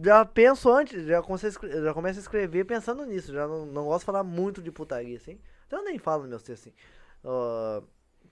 Já 0.00 0.24
penso 0.24 0.70
antes, 0.70 1.04
já 1.06 1.20
começo 1.20 1.50
já 1.82 1.92
começo 1.92 2.18
a 2.20 2.22
escrever 2.22 2.64
pensando 2.64 3.04
nisso. 3.04 3.32
Já 3.32 3.48
não, 3.48 3.66
não 3.66 3.84
gosto 3.86 4.00
de 4.00 4.06
falar 4.06 4.22
muito 4.22 4.62
de 4.62 4.70
putaria, 4.70 5.16
assim. 5.16 5.40
Então 5.66 5.80
eu 5.80 5.84
nem 5.84 5.98
falo 5.98 6.24
meus 6.28 6.42
textos 6.42 6.72
assim. 6.72 6.76
Ah, 7.24 7.82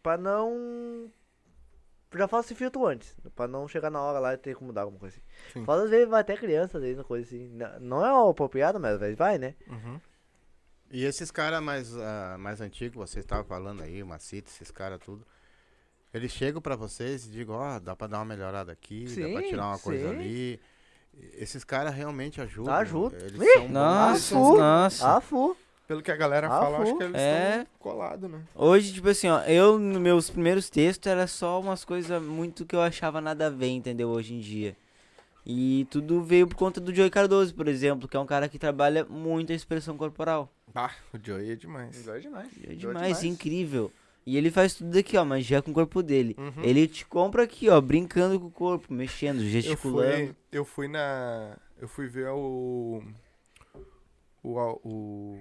pra 0.03 0.17
não. 0.17 1.11
Já 2.15 2.29
faço 2.29 2.47
esse 2.49 2.55
filtro 2.55 2.87
antes. 2.87 3.17
Pra 3.35 3.49
não 3.49 3.67
chegar 3.67 3.91
na 3.91 4.01
hora 4.01 4.21
lá 4.21 4.35
e 4.35 4.37
ter 4.39 4.57
que 4.57 4.63
mudar 4.63 4.83
alguma 4.83 4.99
coisa 5.01 5.17
assim. 5.17 5.27
Sim. 5.53 5.65
Fala 5.65 5.83
às 5.85 5.91
vezes 5.91 6.09
vai 6.09 6.21
até 6.21 6.37
criança, 6.37 6.79
às 6.79 6.85
vezes, 6.85 7.03
coisa 7.05 7.27
assim. 7.27 7.49
Não- 7.49 7.81
Não 7.81 8.07
é 8.27 8.31
apropriado, 8.31 8.79
mas 8.79 8.95
às 8.95 9.01
vezes 9.01 9.17
vai, 9.17 9.37
né? 9.37 9.57
Uhum. 9.67 10.01
E 10.91 11.05
esses 11.05 11.31
caras 11.31 11.63
mais, 11.63 11.95
ah, 11.97 12.37
mais 12.39 12.61
antigos, 12.61 13.11
vocês 13.11 13.25
estavam 13.25 13.45
falando 13.45 13.83
aí, 13.83 14.03
o 14.03 14.07
Macite, 14.07 14.49
esses 14.49 14.71
caras 14.71 15.01
tudo. 15.05 15.27
Eles 16.15 16.31
chegam 16.33 16.63
pra 16.63 16.77
vocês 16.77 17.27
e 17.27 17.31
digam, 17.31 17.57
ó, 17.57 17.79
dá 17.79 17.95
pra 17.95 18.07
dar 18.07 18.19
uma 18.19 18.25
melhorada 18.25 18.73
aqui, 18.73 19.05
dá 19.07 19.29
pra 19.29 19.43
Sim, 19.43 19.49
tirar 19.49 19.67
uma 19.67 19.79
coisa 19.79 20.09
sim. 20.11 20.15
ali. 20.15 20.61
Esses 21.35 21.65
caras 21.65 21.95
realmente 21.95 22.41
ajudam. 22.41 22.73
Ajudam. 22.75 23.19
Eles 23.19 23.41
Ih, 23.41 23.53
são 23.55 23.63
bons. 23.63 23.71
Nossa, 23.73 24.35
fu. 24.35 24.57
nossa. 24.59 25.17
Ah, 25.17 25.21
fu. 25.21 25.57
Pelo 25.89 26.03
que 26.03 26.11
a 26.11 26.17
galera 26.17 26.47
Ah, 26.49 26.51
fala, 26.51 26.79
acho 26.83 26.97
que 26.97 27.03
eles 27.05 27.17
É. 27.17 27.51
estão 27.61 27.67
colados, 27.79 28.31
né? 28.31 28.41
Hoje, 28.55 28.93
tipo 28.93 29.09
assim, 29.09 29.29
ó, 29.29 29.41
eu 29.43 29.79
nos 29.79 30.01
meus 30.01 30.29
primeiros 30.31 30.69
textos 30.69 31.07
era 31.11 31.27
só 31.27 31.61
umas 31.61 31.85
coisas 31.85 32.21
muito 32.23 32.65
que 32.67 32.75
eu 32.75 32.83
achava 32.83 33.21
nada 33.21 33.47
a 33.47 33.51
ver, 33.51 33.69
entendeu? 33.69 34.09
Hoje 34.09 34.35
em 34.35 34.41
dia. 34.41 34.77
E 35.49 35.87
tudo 35.91 36.23
veio 36.25 36.49
por 36.49 36.57
conta 36.57 36.81
do 36.81 36.93
Joey 36.93 37.09
Cardoso, 37.09 37.55
por 37.55 37.69
exemplo, 37.69 38.09
que 38.09 38.17
é 38.17 38.21
um 38.21 38.27
cara 38.27 38.49
que 38.49 38.59
trabalha 38.59 39.05
muito 39.05 39.53
a 39.53 39.55
expressão 39.55 39.97
corporal. 39.97 40.51
Bah, 40.75 40.91
o 41.15 41.19
Joey 41.25 41.53
é 41.53 41.55
demais. 41.55 41.97
Melhor 42.05 42.21
demais. 42.21 42.49
É 42.65 42.75
demais, 42.75 43.23
incrível. 43.23 43.93
E 44.27 44.37
ele 44.37 44.51
faz 44.51 44.75
tudo 44.75 44.99
aqui, 44.99 45.17
ó, 45.17 45.25
mas 45.25 45.45
já 45.47 45.63
com 45.63 45.71
o 45.71 45.75
corpo 45.75 46.03
dele. 46.03 46.35
Uhum. 46.37 46.65
Ele 46.65 46.89
te 46.89 47.07
compra 47.07 47.45
aqui, 47.45 47.69
ó, 47.69 47.81
brincando 47.81 48.41
com 48.41 48.47
o 48.47 48.51
corpo, 48.51 48.93
mexendo, 48.93 49.41
Eu 49.41 49.49
gesticulando. 49.49 50.17
fui, 50.17 50.35
eu 50.51 50.65
fui 50.65 50.89
na. 50.89 51.57
Eu 51.81 51.87
fui 51.87 52.09
ver 52.09 52.27
o. 52.31 53.05
O. 54.43 54.59
o 54.83 55.39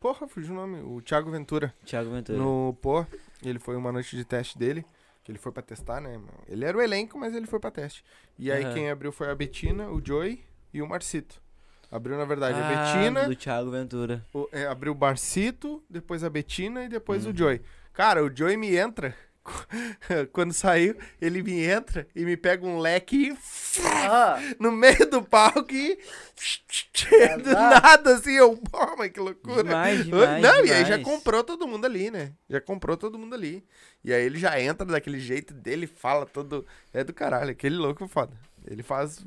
porra, 0.00 0.26
fugiu 0.26 0.54
o 0.54 0.56
nome. 0.56 0.80
O 0.80 1.02
Thiago 1.02 1.30
Ventura. 1.30 1.74
Thiago 1.84 2.10
Ventura. 2.10 2.38
No 2.38 2.74
Pô. 2.80 3.04
Ele 3.44 3.58
foi 3.58 3.76
uma 3.76 3.92
noite 3.92 4.16
de 4.16 4.24
teste 4.24 4.58
dele. 4.58 4.82
Que 5.26 5.32
ele 5.32 5.38
foi 5.40 5.50
pra 5.50 5.60
testar, 5.60 6.00
né? 6.00 6.20
Ele 6.46 6.64
era 6.64 6.78
o 6.78 6.80
elenco, 6.80 7.18
mas 7.18 7.34
ele 7.34 7.48
foi 7.48 7.58
pra 7.58 7.68
teste. 7.68 8.04
E 8.38 8.52
aí 8.52 8.62
Aham. 8.64 8.74
quem 8.74 8.88
abriu 8.88 9.10
foi 9.10 9.28
a 9.28 9.34
Betina, 9.34 9.90
o 9.90 10.00
Joey 10.00 10.40
e 10.72 10.80
o 10.80 10.86
Marcito. 10.88 11.42
Abriu, 11.90 12.16
na 12.16 12.24
verdade, 12.24 12.56
a 12.56 12.64
Ah, 12.68 12.94
Betina. 12.94 13.28
do 13.28 13.34
Thiago 13.34 13.68
Ventura. 13.72 14.24
O- 14.32 14.48
é, 14.52 14.68
abriu 14.68 14.92
o 14.92 14.96
Marcito, 14.96 15.82
depois 15.90 16.22
a 16.22 16.30
Betina 16.30 16.84
e 16.84 16.88
depois 16.88 17.24
Uhum. 17.26 17.32
o 17.32 17.36
Joey. 17.36 17.60
Cara, 17.92 18.22
o 18.24 18.30
Joey 18.32 18.56
me 18.56 18.76
entra. 18.76 19.16
Quando 20.32 20.52
saiu, 20.52 20.96
ele 21.20 21.42
me 21.42 21.62
entra 21.64 22.06
e 22.14 22.24
me 22.24 22.36
pega 22.36 22.66
um 22.66 22.78
leque 22.78 23.30
e 23.30 23.38
Ah, 24.08 24.38
no 24.58 24.70
meio 24.72 25.08
do 25.10 25.22
palco 25.22 25.72
e 25.72 25.96
do 27.42 27.50
Azar. 27.50 27.82
nada 27.82 28.14
assim, 28.14 28.32
eu, 28.32 28.56
pô, 28.56 28.96
mas 28.96 29.10
que 29.10 29.20
loucura. 29.20 29.62
Demais, 29.64 30.04
demais, 30.04 30.42
Não, 30.42 30.64
e 30.64 30.72
aí 30.72 30.84
já 30.84 30.96
demais. 30.96 31.04
comprou 31.04 31.42
todo 31.44 31.66
mundo 31.66 31.84
ali, 31.84 32.10
né? 32.10 32.32
Já 32.48 32.60
comprou 32.60 32.96
todo 32.96 33.18
mundo 33.18 33.34
ali. 33.34 33.64
E 34.04 34.12
aí 34.12 34.24
ele 34.24 34.38
já 34.38 34.60
entra 34.60 34.86
daquele 34.86 35.18
jeito 35.18 35.52
dele, 35.54 35.86
fala 35.86 36.26
todo. 36.26 36.66
É 36.92 37.02
do 37.02 37.12
caralho, 37.12 37.50
aquele 37.50 37.76
louco 37.76 38.06
foda. 38.06 38.32
Ele 38.66 38.82
faz. 38.82 39.24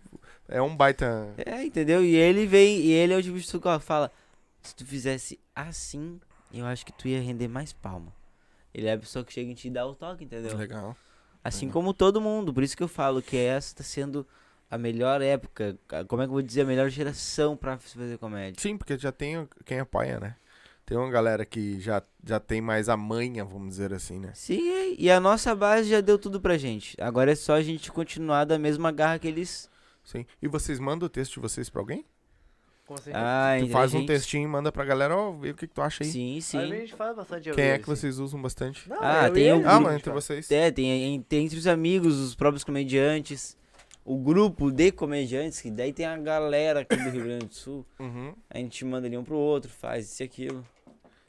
É 0.48 0.62
um 0.62 0.76
baita. 0.76 1.34
É, 1.38 1.64
entendeu? 1.64 2.04
E 2.04 2.16
ele 2.16 2.46
vem, 2.46 2.80
e 2.80 2.92
ele 2.92 3.14
é 3.14 3.18
o 3.18 3.24
tipo 3.24 3.38
de 3.38 3.46
que 3.80 3.80
fala: 3.86 4.12
se 4.62 4.76
tu 4.76 4.86
fizesse 4.86 5.40
assim, 5.56 6.20
eu 6.54 6.66
acho 6.66 6.86
que 6.86 6.92
tu 6.94 7.08
ia 7.08 7.22
render 7.22 7.48
mais 7.48 7.72
palma. 7.74 8.14
Ele 8.74 8.88
é 8.88 8.94
a 8.94 8.98
pessoa 8.98 9.26
que 9.26 9.34
chega 9.34 9.52
e 9.52 9.56
te 9.56 9.70
dá 9.70 9.86
o 9.86 9.96
toque, 9.96 10.24
entendeu? 10.24 10.56
Legal. 10.56 10.96
Assim 11.44 11.70
como 11.70 11.94
todo 11.94 12.22
mundo. 12.22 12.54
Por 12.54 12.64
isso 12.64 12.76
que 12.76 12.84
eu 12.84 12.88
falo 12.88 13.22
que 13.22 13.38
essa 13.38 13.76
tá 13.76 13.84
sendo 13.84 14.28
a 14.70 14.78
melhor 14.78 15.22
época. 15.22 15.78
Como 16.08 16.22
é 16.22 16.26
que 16.26 16.30
eu 16.30 16.34
vou 16.34 16.42
dizer? 16.42 16.62
A 16.62 16.66
melhor 16.66 16.90
geração 16.90 17.58
pra 17.58 17.78
fazer 17.78 18.18
comédia. 18.18 18.62
Sim, 18.62 18.78
porque 18.78 18.98
já 18.98 19.12
tem 19.12 19.48
quem 19.66 19.80
apoia, 19.80 20.20
né? 20.20 20.36
Tem 20.86 20.98
uma 20.98 21.10
galera 21.12 21.46
que 21.46 21.80
já, 21.80 22.02
já 22.26 22.40
tem 22.40 22.62
mais 22.62 22.90
a 22.90 22.98
manha, 22.98 23.46
vamos 23.46 23.70
dizer 23.70 23.94
assim, 23.94 24.20
né? 24.20 24.32
Sim, 24.34 24.96
e 24.98 25.12
a 25.12 25.20
nossa 25.20 25.54
base 25.54 25.88
já 25.88 26.02
deu 26.02 26.18
tudo 26.18 26.42
pra 26.42 26.58
gente. 26.58 26.98
Agora 27.00 27.32
é 27.32 27.36
só 27.36 27.54
a 27.54 27.62
gente 27.62 27.92
continuar 27.92 28.46
da 28.46 28.58
mesma 28.58 28.92
garra 28.92 29.20
que 29.20 29.28
eles. 29.28 29.70
Sim. 30.04 30.26
E 30.42 30.48
vocês 30.48 30.80
mandam 30.80 31.06
o 31.06 31.10
texto 31.10 31.36
de 31.36 31.40
vocês 31.42 31.70
pra 31.70 31.80
alguém? 31.80 32.04
Como 32.90 33.00
assim? 33.00 33.12
Ah, 33.14 33.56
tu 33.60 33.68
faz 33.70 33.94
um 33.94 33.98
inteligente. 34.00 34.08
textinho 34.08 34.44
e 34.44 34.48
manda 34.48 34.72
pra 34.72 34.84
galera, 34.84 35.16
ó, 35.16 35.32
vê 35.32 35.52
o 35.52 35.56
que, 35.56 35.68
que 35.68 35.74
tu 35.74 35.82
acha 35.82 36.04
aí. 36.04 36.10
Sim, 36.10 36.32
Aí 36.34 36.38
a 36.40 36.42
sim. 36.42 36.68
gente 36.82 36.94
fala 36.96 37.14
bastante 37.14 37.52
Quem 37.52 37.64
é 37.66 37.78
que 37.78 37.84
assim. 37.84 37.96
vocês 37.96 38.18
usam 38.20 38.42
bastante? 38.42 38.90
Não, 38.90 38.98
Ah, 39.00 39.30
tem 39.30 39.54
o 39.54 39.70
Ah, 39.70 39.80
mas 39.80 39.96
entre 39.96 40.12
vocês. 40.12 40.50
É, 40.52 40.72
tem, 40.72 41.22
tem 41.22 41.46
entre 41.46 41.58
os 41.58 41.68
amigos, 41.68 42.18
os 42.18 42.34
próprios 42.36 42.64
comediantes, 42.64 43.56
o 44.04 44.18
grupo 44.18 44.72
de 44.72 44.92
comediantes, 44.92 45.62
que 45.62 45.70
daí 45.70 45.94
tem 45.94 46.06
a 46.06 46.18
galera 46.18 46.80
aqui 46.82 46.96
do 46.96 47.10
Rio 47.10 47.24
Grande 47.24 47.46
do 47.46 47.54
Sul. 47.56 47.86
Uhum. 48.00 48.34
A 48.50 48.58
gente 48.58 48.84
manda 48.84 49.06
ali 49.08 49.18
um 49.18 49.24
pro 49.24 49.36
outro, 49.36 49.70
faz 49.72 50.12
isso 50.12 50.24
e 50.24 50.26
aquilo. 50.26 50.66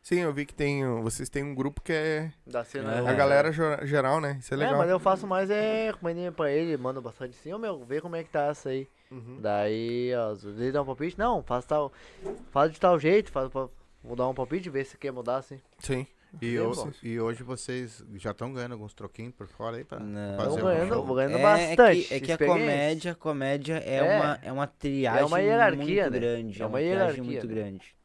Sim, 0.03 0.21
eu 0.21 0.33
vi 0.33 0.47
que 0.47 0.55
tem. 0.55 0.83
Vocês 1.03 1.29
têm 1.29 1.45
um 1.45 1.55
grupo 1.55 1.83
que 1.83 1.93
é 1.93 2.33
Da 2.47 2.65
cena. 2.65 2.95
É. 2.95 3.07
a 3.07 3.13
galera 3.13 3.53
geral, 3.87 4.19
né? 4.19 4.39
Isso 4.41 4.55
é 4.55 4.57
É, 4.57 4.61
legal. 4.61 4.79
mas 4.79 4.89
eu 4.89 4.99
faço 4.99 5.27
mais 5.27 5.51
é 5.51 5.93
comandinha 5.93 6.33
pra 6.33 6.51
ele, 6.51 6.75
mando 6.79 7.03
bastante 7.03 7.37
assim, 7.39 7.53
ô 7.53 7.59
meu, 7.59 7.85
vê 7.85 8.01
como 8.01 8.17
é 8.17 8.25
que 8.25 8.31
tá 8.31 8.47
essa 8.47 8.71
aí. 8.71 8.89
Uhum. 9.11 9.39
Daí, 9.41 10.13
ó, 10.15 10.31
às 10.31 10.43
vezes 10.43 10.73
dá 10.73 10.83
um 10.83 10.87
palpite, 10.87 11.19
não, 11.19 11.43
faz 11.43 11.65
tal. 11.67 11.93
Faz 12.51 12.73
de 12.73 12.79
tal 12.79 12.99
jeito, 12.99 13.31
faz 13.33 13.49
pra 13.51 13.69
mudar 14.05 14.29
um 14.29 14.35
palpite, 14.35 14.71
ver 14.71 14.85
se 14.85 14.97
quer 14.97 15.11
mudar 15.13 15.37
assim. 15.39 15.61
Sim. 15.81 16.07
E, 16.41 16.55
Eu 16.55 16.67
ho- 16.71 16.75
gosto. 16.77 16.95
e 17.05 17.19
hoje 17.21 17.43
vocês 17.43 18.05
já 18.15 18.31
estão 18.31 18.53
ganhando 18.53 18.71
alguns 18.73 18.95
troquinhos 18.95 19.35
por 19.35 19.49
fora 19.49 19.79
aí 19.79 19.85
pra 19.85 19.99
Não. 19.99 20.37
fazer 20.37 20.49
Tamo 20.51 20.61
um 20.61 20.73
ganhando, 20.73 20.95
show? 20.95 21.05
vou 21.07 21.17
ganhando 21.17 21.39
é, 21.39 21.43
bastante. 21.43 22.05
que, 22.05 22.15
é 22.15 22.21
que 22.21 22.33
a 22.33 22.39
comédia, 22.39 23.11
a 23.13 23.15
comédia 23.17 23.83
é, 23.85 23.97
É. 23.97 24.03
uma 24.21 24.39
é 24.45 24.53
uma 24.53 24.67
triagem 24.69 25.23
É 25.23 25.25
uma 25.25 25.39
hierarquia, 25.41 26.03
muito 26.03 26.13
né? 26.13 26.19
grande, 26.21 26.59
É 26.61 26.63
é 26.63 26.67
uma 26.67 26.69
uma, 26.69 26.79
triagem 26.79 26.99
hierarquia, 27.01 27.25
muito 27.25 27.47
né? 27.49 27.55
grande. 27.55 27.97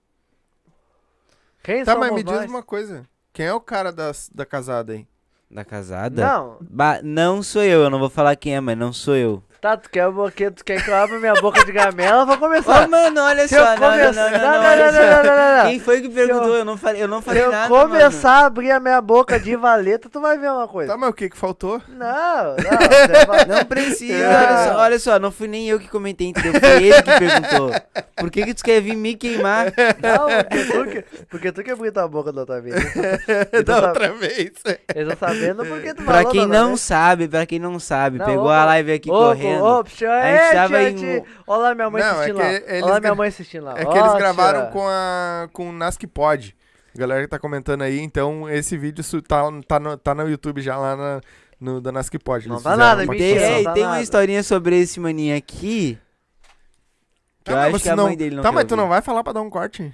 Quem 1.63 1.83
Tá, 1.83 1.95
mas 1.95 2.11
me 2.13 2.23
diz 2.23 2.33
nós? 2.33 2.49
uma 2.49 2.63
coisa. 2.63 3.05
Quem 3.31 3.45
é 3.45 3.53
o 3.53 3.61
cara 3.61 3.91
das, 3.91 4.29
da 4.33 4.45
casada 4.45 4.93
aí? 4.93 5.07
Da 5.49 5.63
casada? 5.63 6.25
Não, 6.25 6.57
Ba- 6.61 7.01
não 7.03 7.43
sou 7.43 7.61
eu, 7.63 7.81
eu 7.83 7.89
não 7.89 7.99
vou 7.99 8.09
falar 8.09 8.35
quem 8.35 8.55
é, 8.55 8.59
mas 8.59 8.75
não 8.77 8.91
sou 8.91 9.15
eu. 9.15 9.43
Tá, 9.65 9.77
tu 9.77 9.89
quer, 9.89 10.05
que, 10.35 10.51
tu 10.51 10.63
quer 10.63 10.83
que 10.83 10.89
eu 10.91 10.95
abra 10.95 11.17
minha 11.19 11.33
boca 11.41 11.65
de 11.65 11.71
gamela, 11.71 12.23
vou 12.23 12.37
começar. 12.37 12.85
Ô, 12.85 12.87
mano, 12.87 13.19
olha 13.21 13.47
Se 13.47 13.55
só, 13.55 13.61
eu 13.73 13.79
não, 13.79 13.89
começar- 13.89 14.31
não, 14.31 14.37
não, 14.37 14.39
não, 14.39 14.61
não, 14.61 14.61
não, 14.61 14.91
não, 14.91 15.23
não, 15.23 15.57
não. 15.63 15.69
Quem 15.69 15.79
foi 15.79 16.01
que 16.01 16.09
perguntou? 16.09 16.55
Eu 16.55 16.65
não 16.65 16.77
falei, 16.77 17.01
eu 17.01 17.07
não 17.07 17.19
Se 17.19 17.25
falei 17.25 17.43
eu 17.43 17.51
nada, 17.51 17.69
mano. 17.69 17.87
começar 17.89 18.31
a 18.31 18.45
abrir 18.45 18.69
a 18.71 18.79
minha 18.79 19.01
boca 19.01 19.39
de 19.39 19.55
valeta, 19.55 20.07
tu 20.07 20.21
vai 20.21 20.37
ver 20.37 20.51
uma 20.51 20.67
coisa. 20.67 20.91
Tá, 20.91 20.97
mas 20.97 21.09
o 21.09 21.13
que 21.13 21.29
que 21.29 21.37
faltou? 21.37 21.81
Não, 21.87 22.55
não, 22.57 23.55
Não 23.57 23.65
precisa, 23.65 24.17
Não. 24.17 24.35
olha 24.35 24.57
só, 24.67 24.77
olha 24.79 24.99
só, 24.99 25.19
não 25.19 25.31
fui 25.31 25.47
nem 25.47 25.67
eu 25.67 25.79
que 25.79 25.87
comentei, 25.87 26.27
entendeu? 26.27 26.59
Foi 26.59 26.83
ele 26.83 27.01
que 27.01 27.19
perguntou. 27.19 27.71
Por 28.17 28.29
que 28.31 28.43
que 28.45 28.53
tu 28.53 28.63
quer 28.63 28.81
vir 28.81 28.95
me 28.95 29.15
queimar? 29.15 29.65
Não, 30.01 30.27
porque 30.43 30.63
tu 30.65 30.85
que, 30.85 31.25
porque 31.29 31.51
tu 31.51 31.63
que 31.63 31.71
abriu 31.71 31.91
tua 31.91 32.07
boca 32.07 32.31
da 32.31 32.41
outra 32.41 32.61
vez. 32.61 32.75
Eles 33.51 33.65
da 33.65 33.73
tão 33.73 33.81
sa- 33.81 33.87
outra 33.89 34.13
vez. 34.13 34.51
Eles 34.95 35.13
estão 35.13 35.29
sabendo 35.29 35.65
porque 35.65 35.93
tu 35.93 36.03
Pra 36.03 36.15
falou 36.17 36.31
quem 36.31 36.41
da 36.41 36.45
outra 36.47 36.59
não 36.59 36.67
vez. 36.69 36.81
sabe, 36.81 37.27
pra 37.27 37.45
quem 37.45 37.59
não 37.59 37.79
sabe, 37.79 38.17
Não, 38.19 38.25
pegou 38.25 38.45
ô, 38.45 38.49
a 38.49 38.65
live 38.65 38.93
aqui 38.93 39.09
Ô, 39.11 39.31
Ô, 39.61 39.83
psiu, 39.83 40.11
A 40.11 40.15
é, 40.25 40.37
gente 40.43 40.53
tava 40.53 40.77
tia, 40.79 40.89
em- 40.89 40.95
tia. 40.95 41.23
Olha 41.47 41.61
lá 41.61 41.75
minha 41.75 41.89
mãe 41.89 42.01
Não, 42.01 42.07
é 42.09 42.11
assistindo 42.13 42.35
que 42.35 42.41
lá. 42.41 42.51
eles 42.53 42.83
Olha 42.83 42.93
lá 42.93 42.99
minha 42.99 43.15
mãe 43.15 43.27
assistindo 43.27 43.63
lá. 43.65 43.71
É 43.79 43.85
que 43.85 43.97
eles 43.97 44.11
Ó, 44.11 44.17
gravaram 44.17 44.61
tia. 44.63 44.71
com 44.71 44.87
a 44.87 45.49
com 45.53 45.69
o 45.69 45.71
Nas 45.73 45.97
que 45.97 46.07
Pode. 46.07 46.55
A 46.95 46.97
galera 46.99 47.21
que 47.23 47.27
tá 47.27 47.37
comentando 47.39 47.81
aí, 47.81 47.99
então 47.99 48.49
esse 48.49 48.77
vídeo 48.77 49.03
tá, 49.21 49.43
tá, 49.67 49.79
no, 49.79 49.97
tá 49.97 50.15
no 50.15 50.29
YouTube 50.29 50.61
já 50.61 50.77
lá 50.77 50.95
na, 50.95 51.21
no 51.59 51.81
da 51.81 51.91
Nas 51.91 52.09
que 52.09 52.17
Pode. 52.17 52.47
Não 52.47 52.55
Eles 52.55 52.63
tá 52.63 52.71
fizeram 52.71 52.87
nada, 52.89 53.03
uma 53.03 53.11
mentira, 53.11 53.39
Tem, 53.41 53.59
é, 53.59 53.63
dá 53.63 53.73
tem 53.73 53.83
uma 53.83 53.89
nada. 53.89 54.01
historinha 54.03 54.43
sobre 54.43 54.79
esse 54.79 54.99
maninho 54.99 55.35
aqui. 55.37 55.99
Que 57.43 57.51
Tá, 57.51 57.51
eu 57.51 57.57
mas 57.57 57.75
acho 57.75 57.83
que 57.83 57.89
a 57.89 57.95
não- 57.95 58.05
mãe 58.05 58.17
dele 58.17 58.35
não 58.37 58.43
Tá, 58.43 58.49
quer 58.49 58.55
mas 58.55 58.65
tu 58.65 58.71
ouvir. 58.71 58.81
não 58.81 58.89
vai 58.89 59.01
falar 59.01 59.23
pra 59.23 59.33
dar 59.33 59.41
um 59.41 59.49
corte 59.49 59.93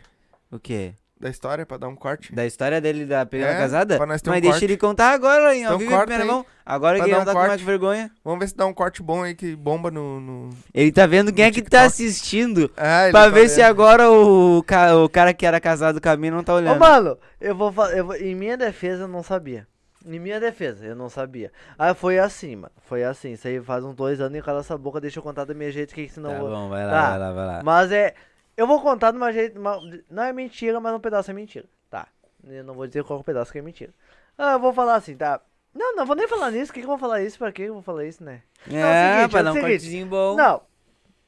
O 0.51 0.59
quê? 0.59 0.93
Da 1.22 1.30
história, 1.30 1.65
pra 1.65 1.78
dar 1.78 1.88
um 1.88 1.95
corte? 1.95 2.34
Da 2.34 2.45
história 2.45 2.82
dele 2.82 3.05
da 3.05 3.26
pegando 3.26 3.51
É, 3.51 3.57
casada? 3.57 3.97
pra 3.97 4.05
nós 4.05 4.22
ter 4.22 4.30
um 4.30 4.34
Mas 4.34 4.41
deixa 4.41 4.53
corte. 4.55 4.65
ele 4.65 4.78
contar 4.78 5.11
agora, 5.13 5.47
ao 5.49 5.53
Então 5.53 5.78
vivo 5.78 5.91
corta 5.91 6.05
primeira 6.07 6.24
aí. 6.24 6.30
mão. 6.30 6.45
Agora 6.65 6.97
Pra 6.97 7.05
que 7.05 7.09
ele 7.11 7.15
não 7.15 7.22
um 7.22 7.26
tá 7.26 7.32
com 7.34 7.38
mais 7.38 7.49
corte. 7.51 7.63
vergonha. 7.63 8.11
Vamos 8.24 8.39
ver 8.39 8.47
se 8.49 8.55
dá 8.55 8.65
um 8.65 8.74
corte 8.74 9.01
bom 9.03 9.24
aí 9.24 9.34
que 9.36 9.55
bomba 9.55 9.89
no. 9.91 10.19
no... 10.19 10.49
Ele 10.74 10.91
tá 10.91 11.05
vendo 11.05 11.32
quem 11.34 11.45
é 11.45 11.51
que 11.51 11.61
tá 11.61 11.84
assistindo. 11.84 12.72
Ah, 12.76 13.03
ele 13.03 13.11
Pra 13.11 13.24
tá 13.24 13.30
ver 13.30 13.49
se 13.49 13.57
vendo. 13.57 13.65
agora 13.67 14.09
o, 14.11 14.63
ca- 14.63 14.95
o 14.97 15.07
cara 15.09 15.34
que 15.34 15.45
era 15.45 15.59
casado 15.59 16.01
com 16.01 16.09
a 16.09 16.17
mina 16.17 16.36
não 16.38 16.43
tá 16.43 16.53
Ô, 16.53 16.57
olhando. 16.57 16.80
mano, 16.80 17.17
eu 17.39 17.55
vou, 17.55 17.74
eu 17.91 18.05
vou. 18.05 18.15
Em 18.15 18.36
minha 18.36 18.57
defesa, 18.57 19.03
eu 19.03 19.07
não 19.07 19.24
sabia. 19.24 19.67
Em 20.05 20.17
minha 20.19 20.39
defesa, 20.39 20.84
eu 20.84 20.95
não 20.95 21.09
sabia. 21.09 21.51
Aí 21.78 21.93
foi 21.93 22.17
assim, 22.17 22.55
mano. 22.55 22.72
Foi 22.88 23.03
assim. 23.03 23.34
Isso 23.34 23.47
aí 23.47 23.61
faz 23.61 23.84
uns 23.84 23.93
dois 23.93 24.19
anos 24.19 24.36
e 24.38 24.41
cala 24.41 24.61
essa 24.61 24.76
boca, 24.78 24.99
deixa 24.99 25.19
eu 25.19 25.24
contar 25.24 25.45
do 25.45 25.53
meu 25.53 25.72
jeito, 25.72 25.93
que 25.93 26.09
senão 26.09 26.32
Tá 26.32 26.38
eu 26.38 26.47
bom, 26.49 26.69
vai 26.69 26.86
lá, 26.86 26.91
Tá. 26.91 27.09
vai 27.11 27.19
lá, 27.19 27.32
vai 27.34 27.45
lá. 27.45 27.61
Mas 27.63 27.91
é. 27.91 28.13
Eu 28.58 28.68
vou 28.68 28.82
contar 28.82 29.12
de 29.12 29.18
uma 29.18 29.32
jeito. 29.32 29.60
uma- 29.60 29.80
não 30.10 30.24
é 30.24 30.34
mentira, 30.34 30.80
mas 30.80 30.93
um 30.93 30.99
pedaço 30.99 31.32
é 31.32 31.34
mentira. 31.34 31.66
Tá. 31.89 32.08
Eu 32.43 32.64
não 32.64 32.74
vou 32.74 32.88
dizer 32.88 33.04
qual 33.04 33.24
pedaço 33.24 33.52
que 33.52 33.60
é 33.60 33.62
mentira. 33.62 33.93
Ah, 34.38 34.54
eu 34.54 34.60
vou 34.60 34.74
falar 34.74 34.95
assim, 34.95 35.16
tá? 35.16 35.41
Não, 35.74 35.95
não 35.95 36.06
vou 36.06 36.16
nem 36.16 36.28
falar 36.28 36.52
nisso. 36.52 36.72
O 36.72 36.74
que, 36.74 36.82
que 36.82 36.86
eu 36.86 36.89
vou 36.89 36.97
falar 36.97 37.22
isso? 37.22 37.38
Pra 37.38 37.52
que 37.52 37.62
eu 37.64 37.74
vou 37.74 37.82
falar 37.84 38.06
isso, 38.06 38.24
né? 38.24 38.41
é 38.70 38.74
o 38.74 38.76
É, 38.78 39.14
seguinte, 39.16 39.32
pra 39.32 39.39
é 39.39 39.41
o 39.41 39.45
dar 39.45 39.52
um 39.52 39.54
seguinte. 39.54 39.72
cortezinho 39.72 40.06
bom. 40.08 40.36
Não. 40.36 40.62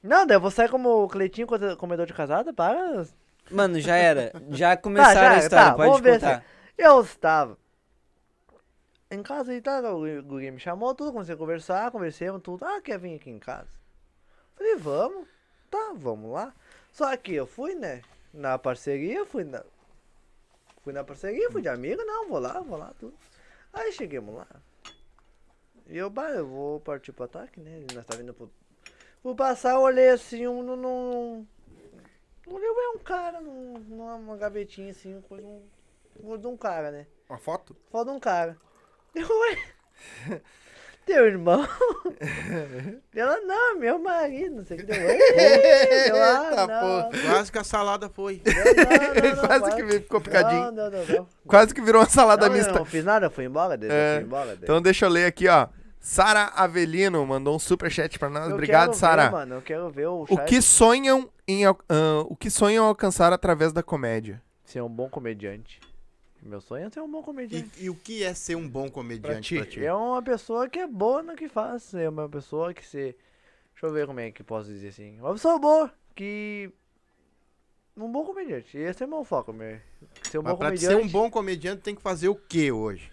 Não, 0.01 0.25
daí 0.27 0.35
eu 0.35 0.41
vou 0.41 0.51
sair 0.51 0.69
como 0.69 1.07
Cleitinho 1.07 1.47
coisa- 1.47 1.75
comedor 1.77 2.05
de 2.05 2.13
casada, 2.13 2.51
para. 2.53 3.05
Mano, 3.49 3.79
já 3.79 3.95
era. 3.95 4.33
Já 4.49 4.75
começaram 4.77 5.13
já, 5.21 5.31
a 5.31 5.37
história, 5.39 5.65
tá, 5.71 5.73
pode 5.75 6.01
contar. 6.03 6.43
Eu 6.77 7.01
estava 7.01 7.57
em 9.09 9.21
casa 9.21 9.53
e 9.53 9.61
tal, 9.61 9.83
o 10.01 10.23
Guri 10.23 10.49
me 10.51 10.59
chamou, 10.59 10.93
tudo, 10.95 11.11
comecei 11.13 11.35
a 11.35 11.37
conversar, 11.37 11.91
conversemos, 11.91 12.41
tudo. 12.41 12.65
Ah, 12.65 12.81
quer 12.81 12.97
vir 12.99 13.15
aqui 13.15 13.29
em 13.29 13.37
casa? 13.39 13.69
Falei, 14.55 14.75
vamos. 14.75 15.27
Tá, 15.69 15.91
vamos 15.95 16.31
lá. 16.31 16.53
Só 16.93 17.17
que 17.17 17.33
eu 17.33 17.47
fui, 17.47 17.73
né, 17.73 18.03
na 18.31 18.57
parceria, 18.57 19.25
fui 19.25 19.43
na... 19.43 19.63
Fui 20.83 20.93
na 20.93 21.03
parceria, 21.03 21.49
fui 21.49 21.61
de 21.61 21.67
amigo, 21.67 22.03
não, 22.03 22.29
vou 22.29 22.39
lá, 22.39 22.59
vou 22.59 22.77
lá, 22.77 22.93
tudo. 22.99 23.15
Aí 23.73 23.91
chegamos 23.91 24.35
lá. 24.35 24.47
E 25.87 25.97
eu, 25.97 26.09
bah, 26.09 26.29
eu 26.29 26.47
vou 26.47 26.79
partir 26.79 27.11
pro 27.11 27.25
ataque, 27.25 27.59
né, 27.59 27.83
nós 27.95 28.05
tá 28.05 28.15
vindo 28.15 28.31
pro... 28.31 28.51
Vou 29.23 29.35
passar, 29.35 29.71
eu 29.71 29.81
olhei 29.81 30.09
assim, 30.09 30.45
um, 30.45 30.61
num... 30.61 30.75
num... 30.75 31.47
Olhei 32.45 32.69
um 32.69 32.99
cara 32.99 33.41
num, 33.41 33.79
numa 33.79 34.37
gavetinha 34.37 34.91
assim, 34.91 35.19
coisa, 35.21 35.47
um, 35.47 36.37
de 36.37 36.45
um 36.45 36.55
cara, 36.55 36.91
né? 36.91 37.07
Uma 37.27 37.39
foto? 37.39 37.75
Foda 37.89 38.11
um 38.11 38.19
cara. 38.19 38.55
Eu, 39.15 39.27
teu 41.05 41.25
irmão? 41.25 41.67
Ela, 43.15 43.39
não, 43.41 43.79
meu 43.79 43.99
marido, 43.99 44.57
não 44.57 44.65
sei 44.65 44.77
o 44.77 44.79
que 44.79 44.85
deu. 44.85 44.95
Eita, 45.09 46.67
não. 46.67 47.09
Quase 47.29 47.51
que 47.51 47.57
a 47.57 47.63
salada 47.63 48.09
foi. 48.09 48.41
Não, 48.45 48.53
não, 48.53 49.35
não, 49.35 49.47
Quase 49.47 49.75
que 49.75 49.87
ficou 49.87 50.21
picadinho. 50.21 51.27
Quase 51.47 51.73
que 51.73 51.81
virou 51.81 52.01
uma 52.01 52.09
salada 52.09 52.49
mista. 52.49 52.71
eu 52.71 52.75
não 52.75 52.85
fiz 52.85 53.03
nada, 53.03 53.27
eu 53.27 53.31
fui 53.31 53.45
embora 53.45 53.77
dele, 53.77 53.93
É, 53.93 54.21
embora 54.21 54.47
dele. 54.47 54.59
Então 54.63 54.81
deixa 54.81 55.05
eu 55.05 55.09
ler 55.09 55.25
aqui, 55.25 55.47
ó. 55.47 55.67
Sara 55.99 56.51
Avelino 56.55 57.25
mandou 57.25 57.55
um 57.55 57.59
superchat 57.59 58.19
pra 58.19 58.29
nós. 58.29 58.47
Eu 58.49 58.53
Obrigado, 58.53 58.93
Sara. 58.93 59.31
Mano, 59.31 59.55
eu 59.55 59.61
quero 59.61 59.89
ver 59.89 60.07
o 60.07 60.23
O 60.23 60.27
chat 60.27 60.45
que 60.45 60.61
sonham 60.61 61.29
em 61.47 61.65
ah, 61.65 61.75
o 62.25 62.35
que 62.35 62.49
sonham 62.49 62.85
alcançar 62.85 63.31
através 63.31 63.71
da 63.71 63.81
comédia? 63.81 64.41
ser 64.65 64.81
um 64.81 64.89
bom 64.89 65.07
comediante. 65.07 65.79
Meu 66.45 66.59
sonho 66.61 66.87
é 66.87 66.89
ser 66.89 66.99
um 67.01 67.09
bom 67.09 67.23
comediante. 67.23 67.69
E, 67.79 67.85
e 67.85 67.89
o 67.89 67.95
que 67.95 68.23
é 68.23 68.33
ser 68.33 68.55
um 68.55 68.67
bom 68.67 68.89
comediante 68.89 69.55
Pra 69.55 69.63
pra 69.63 69.71
ti? 69.71 69.79
ti? 69.79 69.85
É 69.85 69.93
uma 69.93 70.21
pessoa 70.21 70.67
que 70.69 70.79
é 70.79 70.87
boa 70.87 71.23
no 71.23 71.35
que 71.35 71.47
faz. 71.47 71.93
É 71.93 72.09
uma 72.09 72.27
pessoa 72.27 72.73
que 72.73 72.85
se. 72.85 73.15
Deixa 73.73 73.85
eu 73.87 73.93
ver 73.93 74.05
como 74.07 74.19
é 74.19 74.31
que 74.31 74.43
posso 74.43 74.67
dizer 74.67 74.89
assim. 74.89 75.19
Uma 75.19 75.31
pessoa 75.33 75.57
boa 75.57 75.91
que. 76.15 76.69
Um 77.95 78.11
bom 78.11 78.25
comediante. 78.25 78.77
Esse 78.77 79.03
é 79.03 79.07
meu 79.07 79.23
foco, 79.23 79.53
meu. 79.53 79.79
Ser 80.23 80.39
um 80.39 80.43
Mas 80.43 80.53
bom 80.53 80.57
pra 80.57 80.67
comediante. 80.69 80.95
ser 80.95 81.01
um 81.01 81.07
bom 81.07 81.29
comediante 81.29 81.81
tem 81.81 81.95
que 81.95 82.01
fazer 82.01 82.27
o 82.27 82.35
que 82.35 82.71
hoje? 82.71 83.11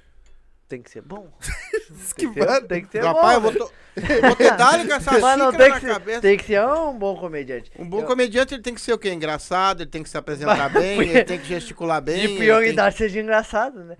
Tem 0.68 0.80
que 0.82 0.90
ser 0.90 1.02
bom. 1.02 1.30
Tem, 2.16 2.32
que 2.32 2.40
ser, 2.44 2.66
tem 2.68 2.84
que 2.84 2.92
ser 2.92 3.02
Rapaz, 3.04 3.34
eu 3.34 3.40
bom. 3.40 3.58
vou, 3.58 3.68
to... 3.68 3.74
vou 4.22 4.36
te 4.36 4.50
dar 4.56 4.86
com 4.86 4.92
essa 4.92 5.10
Mas 5.12 5.20
xícara 5.20 5.36
na 5.36 5.74
que, 5.74 5.80
ser, 5.80 5.86
cabeça. 5.92 6.20
tem 6.20 6.36
que 6.38 6.44
ser 6.44 6.64
um 6.64 6.98
bom 6.98 7.16
comediante. 7.16 7.70
Um 7.78 7.88
bom 7.88 8.00
Eu- 8.00 8.06
comediante 8.06 8.54
ele 8.54 8.62
tem 8.62 8.74
que 8.74 8.80
ser 8.80 8.92
o 8.92 8.98
quê? 8.98 9.12
Engraçado, 9.12 9.82
ele 9.82 9.90
tem 9.90 10.02
que 10.02 10.08
se 10.08 10.16
apresentar 10.16 10.68
bem, 10.70 11.00
ele 11.02 11.24
tem 11.24 11.38
que 11.38 11.46
gesticular 11.46 12.00
bem. 12.00 12.20
De 12.20 12.26
ele 12.26 12.36
prioridade 12.38 12.96
seja 12.96 13.20
engraçado, 13.20 13.82
né? 13.84 13.96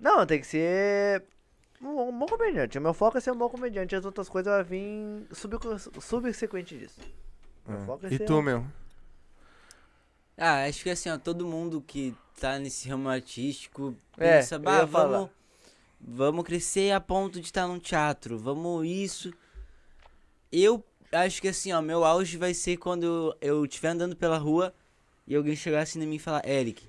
Não, 0.00 0.24
tem 0.26 0.40
que 0.40 0.46
ser. 0.46 1.22
Um, 1.80 2.08
um 2.08 2.18
bom 2.18 2.26
comediante. 2.26 2.78
O 2.78 2.80
meu 2.80 2.94
foco 2.94 3.18
é 3.18 3.20
ser 3.20 3.32
um 3.32 3.36
bom 3.36 3.48
comediante. 3.48 3.94
As 3.96 4.04
outras 4.04 4.28
coisas 4.28 4.52
vão 4.52 4.64
vir 4.64 5.26
sub, 5.32 5.56
subsequente 6.00 6.78
disso. 6.78 7.00
Meu 7.66 7.78
foco 7.80 8.06
é 8.06 8.10
E 8.14 8.18
ser 8.18 8.24
tu, 8.24 8.38
um- 8.38 8.42
meu? 8.42 8.64
Ah, 10.36 10.64
acho 10.66 10.82
que 10.82 10.90
assim, 10.90 11.10
ó, 11.10 11.18
todo 11.18 11.46
mundo 11.46 11.80
que 11.86 12.14
tá 12.40 12.58
nesse 12.58 12.88
ramo 12.88 13.08
artístico 13.08 13.94
É, 14.18 14.36
pensa, 14.38 14.54
eu 14.56 14.60
bah, 14.60 14.78
ia 14.80 14.86
falar. 14.86 15.28
Vamos, 16.02 16.44
crescer 16.44 16.90
a 16.92 17.00
ponto 17.00 17.40
de 17.40 17.46
estar 17.46 17.66
num 17.66 17.78
teatro, 17.78 18.38
vamos 18.38 18.86
isso. 18.86 19.32
Eu 20.50 20.84
acho 21.12 21.40
que 21.40 21.48
assim, 21.48 21.72
ó, 21.72 21.80
meu 21.80 22.04
auge 22.04 22.36
vai 22.36 22.52
ser 22.54 22.76
quando 22.76 23.36
eu 23.40 23.64
estiver 23.64 23.88
andando 23.90 24.16
pela 24.16 24.38
rua 24.38 24.74
e 25.26 25.34
alguém 25.34 25.54
chegar 25.56 25.82
assim 25.82 26.02
em 26.02 26.06
mim 26.06 26.16
e 26.16 26.18
falar, 26.18 26.46
Eric, 26.48 26.82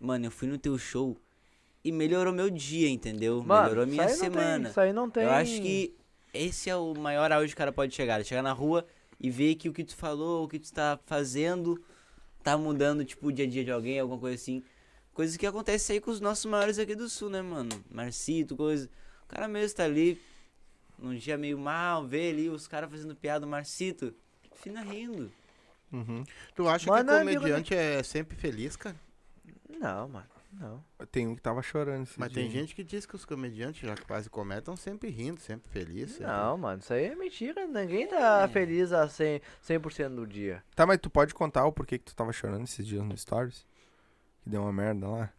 mano, 0.00 0.26
eu 0.26 0.30
fui 0.30 0.48
no 0.48 0.58
teu 0.58 0.76
show 0.76 1.16
e 1.84 1.90
melhorou 1.90 2.32
meu 2.32 2.50
dia, 2.50 2.88
entendeu? 2.88 3.42
Mano, 3.42 3.62
melhorou 3.62 3.86
minha 3.86 4.04
isso 4.06 4.14
não 4.24 4.30
tem- 4.30 4.30
semana. 4.40 4.68
isso 4.68 4.80
aí 4.80 4.92
não 4.92 5.10
tem. 5.10 5.24
Eu 5.24 5.30
acho 5.30 5.60
que 5.60 5.94
esse 6.34 6.68
é 6.70 6.76
o 6.76 6.94
maior 6.94 7.30
auge 7.32 7.48
que 7.48 7.54
o 7.54 7.58
cara 7.58 7.72
pode 7.72 7.94
chegar. 7.94 8.24
Chegar 8.24 8.42
na 8.42 8.52
rua 8.52 8.86
e 9.20 9.30
ver 9.30 9.54
que 9.54 9.68
o 9.68 9.72
que 9.72 9.84
tu 9.84 9.94
falou, 9.96 10.44
o 10.44 10.48
que 10.48 10.58
tu 10.58 10.72
tá 10.72 10.98
fazendo, 11.06 11.82
tá 12.42 12.56
mudando, 12.56 13.04
tipo, 13.04 13.28
o 13.28 13.32
dia 13.32 13.44
a 13.44 13.48
dia 13.48 13.64
de 13.64 13.70
alguém, 13.70 13.98
alguma 13.98 14.18
coisa 14.18 14.34
assim. 14.36 14.62
Coisas 15.14 15.36
que 15.36 15.46
acontecem 15.46 15.94
aí 15.94 16.00
com 16.00 16.10
os 16.10 16.20
nossos 16.20 16.44
maiores 16.46 16.78
aqui 16.78 16.94
do 16.94 17.08
sul, 17.08 17.28
né, 17.28 17.42
mano? 17.42 17.70
Marcito, 17.90 18.56
coisa. 18.56 18.88
O 19.24 19.28
cara 19.28 19.46
mesmo 19.46 19.76
tá 19.76 19.84
ali, 19.84 20.20
num 20.98 21.14
dia 21.14 21.36
meio 21.36 21.58
mal, 21.58 22.06
vê 22.06 22.30
ali 22.30 22.48
os 22.48 22.66
caras 22.66 22.90
fazendo 22.90 23.14
piada, 23.14 23.44
o 23.44 23.48
Marcito, 23.48 24.14
fina 24.54 24.80
rindo. 24.82 25.30
Uhum. 25.92 26.24
Tu 26.54 26.66
acha 26.68 26.90
Mas 26.90 27.00
que 27.00 27.06
não 27.06 27.14
é 27.14 27.20
amigo 27.20 27.40
comediante 27.40 27.74
é 27.74 28.02
sempre 28.02 28.36
feliz, 28.36 28.76
cara? 28.76 28.96
Não, 29.78 30.08
mano. 30.08 30.26
Não. 30.52 30.84
Tem 31.10 31.26
um 31.26 31.34
que 31.34 31.40
tava 31.40 31.62
chorando. 31.62 32.04
esse 32.04 32.20
Mas 32.20 32.30
dia 32.30 32.42
tem 32.42 32.50
gente 32.50 32.74
que 32.74 32.84
diz 32.84 33.06
que 33.06 33.16
os 33.16 33.24
comediantes, 33.24 33.80
já 33.88 33.94
que 33.94 34.28
comédia, 34.30 34.60
estão 34.60 34.76
sempre 34.76 35.08
rindo, 35.08 35.40
sempre 35.40 35.70
felizes. 35.70 36.16
sempre- 36.16 36.26
Não, 36.26 36.58
mano, 36.58 36.80
isso 36.80 36.92
aí 36.92 37.04
é 37.06 37.14
mentira. 37.14 37.66
Ninguém 37.66 38.06
tá 38.06 38.46
feliz 38.48 38.92
a 38.92 39.08
100%, 39.08 39.40
100 39.62 40.10
do 40.14 40.26
dia. 40.26 40.62
Tá, 40.74 40.86
mas 40.86 40.98
tu 40.98 41.08
pode 41.08 41.34
contar 41.34 41.64
o 41.66 41.72
porquê 41.72 41.98
que 41.98 42.04
tu 42.04 42.14
tava 42.14 42.32
chorando 42.32 42.64
esses 42.64 42.86
dias 42.86 43.02
no 43.02 43.16
Stories? 43.16 43.64
Que 44.42 44.50
deu 44.50 44.62
uma 44.62 44.72
merda 44.72 45.08
lá? 45.08 45.30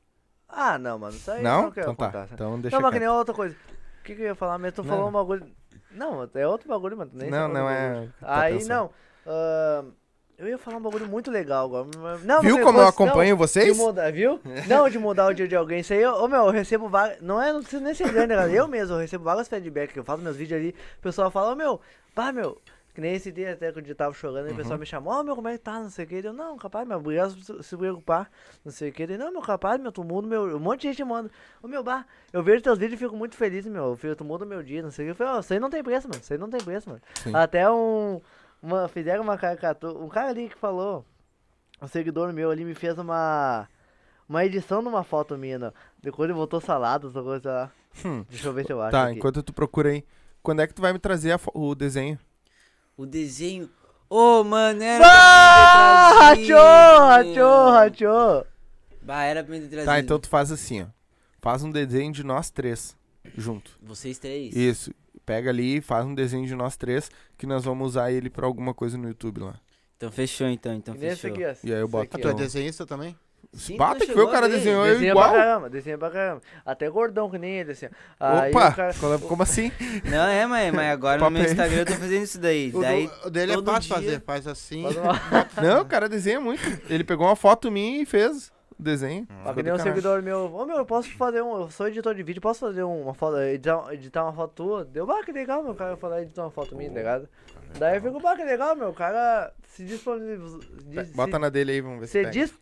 Ah, 0.48 0.78
não, 0.78 1.00
mano, 1.00 1.16
isso 1.16 1.30
aí 1.32 1.40
eu 1.40 1.44
não? 1.44 1.62
não 1.64 1.72
quero 1.72 1.92
Então 1.92 1.96
tá. 1.96 2.06
contar. 2.06 2.28
Então 2.34 2.60
deixa 2.62 2.76
Não, 2.78 2.82
mas 2.82 2.94
que 2.94 3.00
nem 3.00 3.08
outra 3.10 3.34
coisa. 3.34 3.56
O 4.00 4.04
que, 4.04 4.16
que 4.16 4.22
eu 4.22 4.26
ia 4.28 4.36
falar? 4.36 4.58
Mas 4.58 4.74
tu 4.74 4.84
Não. 4.84 4.90
falou 4.90 5.10
um 5.10 5.12
bagulho. 5.12 5.48
Não, 5.92 6.30
é 6.34 6.48
outro 6.48 6.68
bagulho, 6.68 6.98
mano. 6.98 7.12
Nem 7.14 7.30
Não, 7.30 7.48
não 7.48 7.70
é 7.70 8.08
tá 8.20 8.42
Aí, 8.42 8.54
pensando. 8.56 8.70
não. 8.70 8.90
ahn, 9.26 9.92
eu 10.38 10.48
ia 10.48 10.58
falar 10.58 10.78
um 10.78 10.82
bagulho 10.82 11.08
muito 11.08 11.30
legal 11.32 11.66
agora. 11.66 11.88
Não, 12.24 12.42
Viu 12.42 12.58
não, 12.58 12.64
como 12.66 12.80
eu 12.80 12.82
não, 12.84 12.90
acompanho 12.90 13.36
De 13.36 13.40
vocês? 13.40 13.78
mudar, 13.78 14.12
viu? 14.12 14.40
Não, 14.68 14.90
de 14.90 14.98
mudar 15.00 15.28
o 15.28 15.34
dia 15.34 15.48
de 15.48 15.56
alguém. 15.56 15.80
Isso 15.80 15.94
aí, 15.94 16.06
ô 16.06 16.28
meu, 16.28 16.46
eu 16.46 16.52
recebo 16.52 16.90
várias. 16.90 17.22
Não 17.22 17.42
é, 17.42 17.54
não 17.54 17.62
precisa 17.62 17.82
nem 17.84 17.94
ser 17.94 18.12
grande, 18.12 18.34
galera. 18.36 18.52
Eu 18.52 18.68
mesmo, 18.68 18.96
eu 18.96 19.00
recebo 19.00 19.24
vários 19.24 19.48
feedbacks. 19.48 19.96
Eu 19.96 20.04
faço 20.04 20.22
meus 20.22 20.36
vídeos 20.36 20.60
ali. 20.60 20.76
O 20.98 21.02
pessoal 21.02 21.30
fala, 21.32 21.54
ô 21.54 21.56
meu, 21.56 21.80
pá, 22.16 22.32
meu. 22.32 22.60
Que 22.94 23.02
nem 23.02 23.14
esse 23.16 23.32
dia 23.32 23.54
até 23.54 23.72
que 23.72 23.90
eu 23.90 23.96
tava 23.96 24.14
chorando, 24.14 24.50
e 24.50 24.52
o 24.52 24.56
pessoal 24.56 24.78
me 24.78 24.86
chamou, 24.86 25.14
ô 25.20 25.24
meu, 25.24 25.36
como 25.36 25.48
é 25.48 25.54
que 25.54 25.64
tá? 25.64 25.80
Não 25.80 25.90
sei 25.90 26.06
o 26.06 26.08
que. 26.08 26.16
Eu, 26.16 26.32
não, 26.32 26.56
capaz, 26.58 26.88
meu, 26.88 27.00
obrigado 27.00 27.34
por 27.36 27.64
se- 27.64 27.76
preocupar. 27.76 28.30
Não 28.64 28.72
sei 28.72 28.90
o 28.92 28.94
que. 28.94 29.02
Ele, 29.02 29.18
não, 29.18 29.32
meu, 29.32 29.42
capaz, 29.42 29.82
meu, 29.82 29.92
tu 29.92 30.04
muda 30.04 30.28
meu. 30.28 30.56
Um 30.56 30.60
monte 30.60 30.82
de 30.82 30.90
gente 30.90 31.04
manda. 31.04 31.32
Ô 31.64 31.68
meu, 31.68 31.84
bah, 31.84 32.06
eu 32.32 32.44
vejo 32.44 32.62
teus 32.62 32.78
vídeos 32.78 33.02
e 33.02 33.04
fico 33.04 33.18
muito 33.18 33.36
feliz, 33.36 33.66
meu. 33.66 33.86
Eu 33.86 33.96
fico- 33.98 34.16
Tu 34.16 34.24
muda 34.24 34.46
meu 34.46 34.62
dia, 34.62 34.84
não 34.84 34.92
sei 34.92 35.06
o 35.06 35.08
que. 35.08 35.12
Eu 35.12 35.16
falei, 35.16 35.34
ó, 35.34 35.40
isso 35.40 35.52
aí 35.54 35.60
não 35.60 35.72
tem 35.72 35.84
preço, 35.84 36.08
mano. 36.08 36.22
Isso 36.22 36.32
aí 36.34 36.38
não 36.40 36.50
tem 36.52 36.62
preço, 36.64 36.88
mano. 36.88 37.02
Sim. 37.16 37.36
Até 37.36 37.68
um. 37.70 38.22
Uma, 38.62 38.88
fizeram 38.88 39.24
uma 39.24 39.38
caricatura. 39.40 39.98
Um 39.98 40.08
cara 40.08 40.30
ali 40.30 40.48
que 40.50 40.58
falou. 40.58 41.04
Um 41.82 41.88
seguidor 41.88 42.32
meu 42.32 42.52
ali 42.52 42.64
me 42.64 42.76
fez 42.76 42.98
uma. 43.00 43.68
Uma 44.30 44.46
edição 44.46 44.82
de 44.82 44.88
uma 44.88 45.04
foto 45.04 45.36
minha, 45.38 45.58
né? 45.60 45.74
Depois 46.02 46.30
ele 46.30 46.38
botou 46.38 46.62
saladas, 46.62 47.16
ou 47.16 47.24
coisa 47.24 47.52
lá. 47.52 47.72
Hum. 48.06 48.24
Deixa 48.30 48.48
eu 48.48 48.54
ver 48.54 48.66
se 48.66 48.72
eu 48.72 48.82
acho. 48.82 48.92
Tá, 48.92 49.08
aqui. 49.08 49.18
enquanto 49.18 49.42
tu 49.44 49.52
procura 49.52 49.90
aí. 49.90 50.06
Quando 50.42 50.62
é 50.62 50.68
que 50.68 50.74
tu 50.74 50.82
vai 50.82 50.94
me 50.94 51.00
trazer 51.00 51.38
o 51.54 51.74
desenho? 51.76 52.18
O 52.98 53.06
desenho. 53.06 53.70
Ô, 54.10 54.44
mano, 54.44 54.82
era. 54.84 55.04
Ah, 55.06 56.14
rachou, 56.20 57.34
meu. 57.34 57.70
rachou. 57.72 58.46
Bah, 59.02 59.24
era 59.24 59.44
pra 59.44 59.54
me 59.54 59.62
trazido. 59.62 59.86
Tá, 59.86 60.00
então 60.00 60.20
tu 60.20 60.30
faz 60.30 60.52
assim, 60.52 60.84
ó. 60.84 60.86
Faz 61.42 61.64
um 61.64 61.72
desenho 61.72 62.12
de 62.12 62.24
nós 62.24 62.50
três, 62.50 62.96
junto. 63.36 63.72
Vocês 63.82 64.18
três. 64.18 64.56
Isso. 64.56 64.94
Pega 65.26 65.50
ali 65.50 65.78
e 65.78 65.82
faz 65.82 66.06
um 66.06 66.14
desenho 66.14 66.46
de 66.46 66.56
nós 66.56 66.78
três, 66.78 67.10
que 67.38 67.46
nós 67.48 67.64
vamos 67.66 67.88
usar 67.90 68.12
ele 68.12 68.30
pra 68.30 68.46
alguma 68.46 68.74
coisa 68.74 68.98
no 68.98 69.08
YouTube 69.08 69.42
lá. 69.42 69.56
Então 69.98 70.12
fechou, 70.12 70.48
então. 70.48 70.74
Então 70.74 70.96
fechou. 70.96 71.32
aqui, 71.32 71.46
ó. 71.46 71.54
E 71.64 71.74
aí 71.74 71.80
eu 71.80 71.88
boto 71.88 72.10
Ah, 72.12 72.16
aqui, 72.16 72.22
tu 72.22 72.28
é 72.28 72.34
desenhista 72.34 72.86
também? 72.86 73.18
Sim, 73.54 73.78
Bata 73.78 74.00
tu 74.00 74.08
que 74.08 74.14
foi 74.14 74.24
o 74.24 74.30
cara 74.32 74.50
desenhou 74.50 74.84
eu 74.86 74.94
Desenha 74.94 75.12
igual. 75.12 75.30
pra 75.30 75.38
caramba, 75.40 75.70
desenha 75.70 75.98
pra 75.98 76.10
caramba. 76.10 76.42
Até 76.66 76.90
gordão 76.90 77.30
que 77.30 77.38
nem 77.38 77.60
ele, 77.60 77.72
assim. 77.74 77.88
Aí 78.20 78.50
Opa! 78.52 78.70
o 78.70 78.76
cara- 78.76 78.90
é- 78.90 79.28
Como 79.28 79.44
assim? 79.44 79.72
Não, 80.10 80.26
é, 80.28 80.46
mas, 80.48 80.74
mas 80.74 80.92
agora 80.92 81.22
no 81.22 81.30
meu 81.30 81.42
aí. 81.44 81.48
Instagram 81.50 81.78
eu 81.82 81.86
tô 81.86 81.94
fazendo 81.94 82.24
isso 82.24 82.40
daí. 82.40 82.72
O, 82.74 82.82
daí 82.82 83.08
do- 83.08 83.28
o 83.28 83.30
dele 83.30 83.54
é 83.54 83.62
fácil 83.62 83.82
dia- 83.82 83.96
fazer, 83.96 84.22
faz 84.22 84.48
assim. 84.48 84.82
Faz 84.84 84.98
uma- 84.98 85.14
Não, 85.62 85.82
o 85.82 85.86
cara 85.86 86.10
desenha 86.10 86.40
muito. 86.42 86.64
Ele 86.90 87.04
pegou 87.04 87.28
uma 87.28 87.36
foto 87.36 87.70
minha 87.72 88.02
e 88.02 88.06
fez 88.08 88.52
o 88.80 88.82
desenho. 88.82 89.28
Ficou 89.30 89.54
que 89.54 89.62
nem 89.64 89.74
um 89.74 89.78
seguidor 89.78 90.24
meu. 90.24 90.52
Ô 90.52 90.66
meu, 90.66 90.78
eu 90.78 90.86
posso 90.86 91.10
fazer 91.16 91.44
um. 91.44 91.62
Eu 91.62 91.70
sou 91.70 91.88
editor 91.88 92.16
de 92.16 92.24
vídeo, 92.24 92.42
posso 92.42 92.62
fazer 92.62 92.82
uma 92.82 93.14
foto. 93.14 93.38
Editar, 93.40 93.86
editar 93.94 94.24
uma 94.24 94.34
foto 94.34 94.54
tua? 94.56 94.84
Deu, 94.86 95.06
bah, 95.06 95.22
que 95.24 95.32
legal, 95.32 95.62
meu. 95.62 95.74
O 95.74 95.76
cara 95.76 95.96
foi 95.96 96.10
lá 96.10 96.22
editar 96.24 96.42
uma 96.42 96.50
foto 96.52 96.76
minha, 96.76 96.90
tá 96.90 96.98
ligado? 96.98 97.30
Daí 97.78 97.98
eu 97.98 98.02
fico, 98.02 98.20
bah, 98.20 98.36
que 98.36 98.44
legal, 98.44 98.76
meu. 98.76 98.90
O 98.90 98.94
cara 98.94 99.54
se 99.68 99.84
disponibiliza. 99.86 100.60
Bota 101.16 101.38
na 101.38 101.50
dele 101.50 101.72
aí, 101.74 101.82
vamos 101.82 102.00
ver 102.00 102.06
se 102.08 102.12
Se 102.14 102.20
pega. 102.20 102.32
dis, 102.32 102.54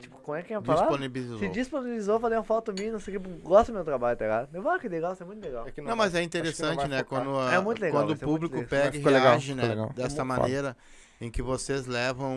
Tipo, 0.00 0.16
como 0.18 0.36
é 0.36 0.42
que 0.42 0.52
é 0.52 0.56
a 0.56 0.60
palavra? 0.62 0.88
Disponibilizou. 0.88 1.38
Se 1.38 1.48
disponibilizou, 1.48 2.18
falei 2.18 2.36
uma 2.38 2.44
foto 2.44 2.72
minha, 2.72 2.92
não 2.92 2.98
sei 2.98 3.16
o 3.16 3.20
que, 3.20 3.28
gosta 3.42 3.70
do 3.70 3.76
meu 3.76 3.84
trabalho, 3.84 4.18
tá 4.18 4.24
ligado? 4.24 4.48
Eu, 4.54 4.68
ah, 4.68 4.78
que 4.80 4.88
legal, 4.88 5.12
isso 5.12 5.22
é 5.22 5.26
muito 5.26 5.44
legal. 5.44 5.66
É 5.68 5.70
que 5.70 5.80
Não, 5.80 5.94
mas 5.94 6.14
é 6.14 6.20
que 6.20 6.26
interessante, 6.26 6.78
não 6.82 6.88
né? 6.88 7.04
focar. 7.04 7.22
Quando, 7.24 7.38
a- 7.38 7.54
É 7.54 7.60
muito 7.60 7.80
legal, 7.80 8.00
quando 8.00 8.06
o 8.06 8.10
muito 8.12 8.24
público 8.24 8.54
legal. 8.56 8.68
pega 8.68 8.96
e 8.96 9.02
legal, 9.02 9.22
reage, 9.32 9.52
ficou 9.52 9.62
né? 9.62 9.68
legal. 9.68 9.92
Dessa 9.94 10.08
Foda. 10.16 10.24
maneira 10.24 10.76
em 11.20 11.30
que 11.30 11.40
vocês 11.42 11.86
levam, 11.86 12.36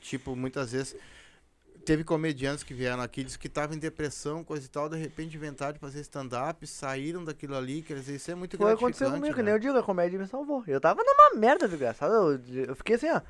tipo, 0.00 0.34
muitas 0.34 0.72
vezes. 0.72 0.96
Teve 1.84 2.04
comediantes 2.04 2.62
que 2.62 2.72
vieram 2.72 3.02
aqui, 3.02 3.24
disse 3.24 3.36
que 3.36 3.48
estavam 3.48 3.74
em 3.74 3.78
depressão, 3.78 4.44
coisa 4.44 4.64
e 4.64 4.68
tal, 4.68 4.88
de 4.88 4.96
repente 4.96 5.36
inventaram 5.36 5.72
de 5.72 5.80
fazer 5.80 6.00
stand-up, 6.02 6.64
saíram 6.64 7.24
daquilo 7.24 7.56
ali, 7.56 7.82
quer 7.82 7.94
dizer, 7.94 8.14
isso 8.14 8.30
é 8.30 8.36
muito 8.36 8.56
Foi 8.56 8.58
que 8.58 8.64
gratificante. 8.66 8.94
aconteceu 9.02 9.10
comigo, 9.20 9.34
que 9.34 9.42
né? 9.42 9.46
nem 9.46 9.54
eu 9.54 9.58
digo, 9.58 9.76
a 9.76 9.82
comédia 9.82 10.16
me 10.16 10.26
salvou. 10.28 10.62
Eu 10.68 10.80
tava 10.80 11.02
numa 11.02 11.40
merda 11.40 11.66
desgraçada. 11.66 12.14
Eu, 12.14 12.40
eu 12.68 12.76
fiquei 12.76 12.94
assim, 12.94 13.10
ó, 13.10 13.20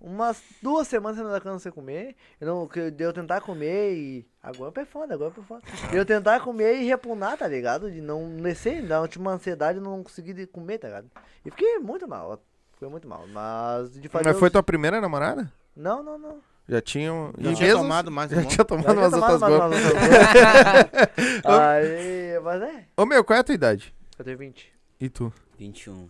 umas 0.00 0.42
duas 0.62 0.88
semanas 0.88 1.18
sem 1.18 1.26
dar 1.26 1.40
cana 1.40 1.58
sem 1.58 1.70
comer. 1.70 2.16
Eu 2.40 2.46
não, 2.46 2.66
que 2.66 2.90
de 2.90 3.04
eu 3.04 3.12
tentar 3.12 3.40
comer 3.40 3.92
e. 3.94 4.26
Agora 4.42 4.72
é 4.80 4.84
foda, 4.84 5.14
agora 5.14 5.32
é 5.36 5.42
foda. 5.42 5.62
De 5.90 5.96
eu 5.96 6.04
tentar 6.06 6.40
comer 6.40 6.76
e 6.80 6.86
repunar, 6.86 7.36
tá 7.36 7.46
ligado? 7.46 7.90
De 7.90 8.00
não 8.00 8.28
descer, 8.36 8.82
dar 8.86 9.02
uma 9.18 9.32
ansiedade 9.32 9.78
e 9.78 9.82
não 9.82 10.02
conseguir 10.02 10.32
de 10.32 10.46
comer, 10.46 10.78
tá 10.78 10.88
ligado? 10.88 11.10
E 11.44 11.50
fiquei 11.50 11.78
muito 11.78 12.08
mal. 12.08 12.42
Foi 12.78 12.88
muito 12.88 13.06
mal. 13.06 13.26
Mas 13.28 13.92
de 14.00 14.08
fazer. 14.08 14.24
Mas 14.24 14.38
foi 14.38 14.48
os- 14.48 14.52
tua 14.52 14.62
primeira 14.62 15.00
namorada? 15.00 15.52
Não, 15.76 16.02
não, 16.02 16.16
não. 16.18 16.38
Já 16.68 16.80
tinham. 16.80 17.32
Já 17.36 17.52
tinha 17.54 17.66
mesmo- 17.68 17.82
tomado 17.82 18.10
mais 18.10 18.30
Já 18.32 18.44
tinha 18.44 18.64
tomado 18.64 18.86
Já 18.86 18.92
umas 18.92 19.12
tinha 19.12 19.22
outras 19.22 19.40
tomado 19.40 19.74
outras 19.74 19.82
gomas. 19.82 21.40
Aí, 21.44 22.40
mas 22.42 22.62
é. 22.62 22.84
Ô 22.96 23.04
meu, 23.04 23.22
qual 23.24 23.36
é 23.36 23.40
a 23.40 23.44
tua 23.44 23.54
idade? 23.54 23.94
Eu 24.18 24.24
tenho 24.24 24.38
20. 24.38 24.72
E 25.00 25.08
tu? 25.08 25.32
21. 25.58 26.08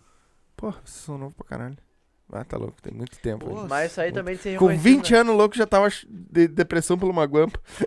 Pô, 0.55 0.71
vocês 0.71 0.89
são 0.89 1.17
novos 1.17 1.35
pra 1.35 1.45
caralho. 1.47 1.77
Ah, 2.31 2.45
tá 2.45 2.57
louco, 2.57 2.81
tem 2.81 2.93
muito 2.93 3.17
tempo. 3.19 3.45
Pô, 3.45 3.55
ainda. 3.57 3.67
Mas 3.67 3.91
isso 3.91 3.99
aí 4.01 4.11
também 4.11 4.35
de 4.35 4.41
ser 4.41 4.57
Com 4.57 4.67
reconhecido, 4.67 4.83
20 4.97 5.11
né? 5.13 5.17
anos 5.19 5.35
louco 5.35 5.55
já 5.55 5.65
tava 5.67 5.89
de 6.07 6.47
depressão 6.47 6.97
por 6.97 7.09
uma 7.09 7.25
guampa. 7.25 7.59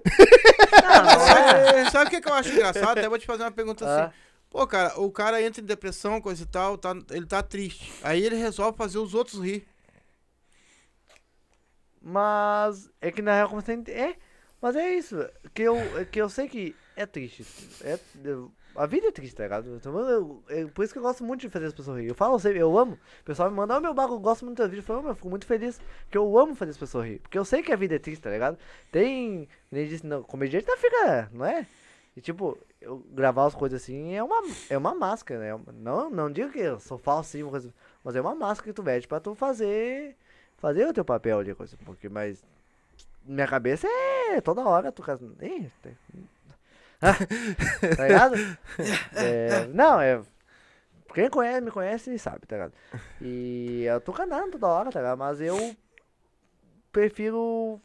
Não. 0.84 1.90
Sabe, 1.90 2.09
o 2.09 2.11
que, 2.11 2.20
que 2.20 2.28
eu 2.28 2.34
acho 2.34 2.51
engraçado? 2.53 2.99
Até 2.99 3.09
vou 3.09 3.18
te 3.18 3.26
fazer 3.26 3.42
uma 3.45 3.51
pergunta 3.53 3.86
Ah. 3.86 4.05
assim. 4.07 4.14
Pô, 4.51 4.66
cara, 4.66 5.01
o 5.01 5.11
cara 5.11 5.42
entra 5.42 5.61
em 5.62 5.64
depressão, 5.64 6.20
coisa 6.20 6.42
e 6.42 6.47
tal, 6.47 6.76
tá, 6.78 6.95
ele 7.11 7.26
tá 7.26 7.42
triste. 7.42 7.92
Aí 8.03 8.24
ele 8.24 8.36
resolve 8.36 8.76
fazer 8.78 8.99
os 8.99 9.14
outros 9.14 9.42
rir. 9.42 9.66
Mas 12.01 12.90
é 13.01 13.11
que 13.11 13.22
na 13.22 13.34
real 13.34 13.49
como 13.49 13.61
você 13.62 13.72
é, 13.88 14.14
mas 14.61 14.76
é 14.76 14.95
isso, 14.95 15.16
que 15.55 15.62
eu 15.62 15.76
é 15.99 16.05
que 16.05 16.20
eu 16.20 16.28
sei 16.28 16.49
que 16.49 16.76
é 16.97 17.07
triste. 17.07 17.45
É, 17.82 17.99
eu- 18.24 18.53
a 18.77 18.87
vida 18.87 19.09
é 19.09 19.12
triste, 19.12 19.35
tá 19.37 19.45
ligado? 19.45 19.75
Então, 19.77 19.99
eu- 19.99 20.43
é 20.49 20.64
por 20.66 20.85
isso 20.85 20.93
que 20.93 20.99
eu 20.99 21.03
gosto 21.03 21.22
muito 21.25 21.41
de 21.43 21.49
fazer 21.49 21.66
as 21.66 21.75
pessoas 21.75 22.01
rir. 22.01 22.09
Eu 22.09 22.14
falo 22.14 22.39
sempre, 22.39 22.59
eu 22.59 22.77
amo. 22.79 22.95
O 23.20 23.25
pessoal 23.25 23.51
me 23.51 23.57
manda, 23.57 23.77
ô 23.77 23.81
meu 23.81 23.95
bagulho, 23.95 24.16
eu 24.16 24.20
gosto 24.20 24.45
muito 24.45 24.59
das 24.59 24.68
vídeos. 24.68 24.85
Eu 24.85 24.87
falo, 24.87 24.99
"Ô, 25.01 25.03
meu, 25.03 25.11
eu 25.12 25.16
fico 25.16 25.31
muito 25.31 25.47
feliz. 25.47 25.81
Porque 26.05 26.18
eu 26.18 26.39
amo 26.39 26.55
fazer 26.55 26.72
as 26.72 26.77
pessoas 26.79 27.07
rir. 27.07 27.18
Porque 27.20 27.39
eu 27.39 27.45
sei 27.45 27.62
que 27.62 27.72
a 27.72 27.77
vida 27.77 27.95
é 27.95 27.99
triste, 27.99 28.22
tá 28.22 28.31
ligado? 28.31 28.59
Tem. 28.91 29.49
ele 29.72 29.89
disse, 29.89 30.07
não, 30.07 30.22
comediante 30.22 30.66
não 30.66 30.77
fica. 30.77 31.31
Não 31.33 31.45
é? 31.45 31.66
E 32.16 32.20
tipo, 32.20 32.57
eu 32.81 32.99
gravar 33.11 33.47
as 33.47 33.55
coisas 33.55 33.83
assim 33.83 34.14
é 34.14 34.22
uma, 34.22 34.41
é 34.70 34.79
uma 34.79 34.95
máscara, 34.95 35.41
né? 35.41 35.61
Não, 35.75 36.09
não 36.11 36.31
digo 36.31 36.51
que 36.53 36.61
eu 36.61 36.79
sou 36.79 36.97
falso 36.97 37.37
mas 38.05 38.14
é 38.14 38.20
uma 38.20 38.35
máscara 38.35 38.70
que 38.70 38.77
tu 38.77 38.83
veste 38.83 39.09
pra 39.09 39.18
tu 39.20 39.35
fazer. 39.35 40.16
Fazer 40.59 40.87
o 40.87 40.93
teu 40.93 41.05
papel 41.05 41.39
ali, 41.41 41.55
coisa. 41.55 41.77
Porque, 41.85 42.09
mas. 42.09 42.43
Minha 43.25 43.49
cabeça 43.49 43.89
é 43.89 44.41
toda 44.41 44.62
hora 44.62 44.93
tu. 44.93 45.03
Ih, 45.43 45.70
tá 47.96 48.07
ligado? 48.07 48.34
É, 49.14 49.66
não, 49.68 50.00
é. 50.00 50.20
Quem 51.12 51.30
conhece, 51.30 51.61
me 51.61 51.70
conhece 51.70 52.18
sabe, 52.18 52.46
tá 52.46 52.57
ligado? 52.57 52.72
E 53.20 53.84
eu 53.84 54.00
tô 54.00 54.12
canando 54.12 54.52
toda 54.52 54.66
hora, 54.66 54.90
tá 54.90 55.00
ligado? 55.00 55.18
Mas 55.18 55.40
eu 55.40 55.76
prefiro. 56.90 57.80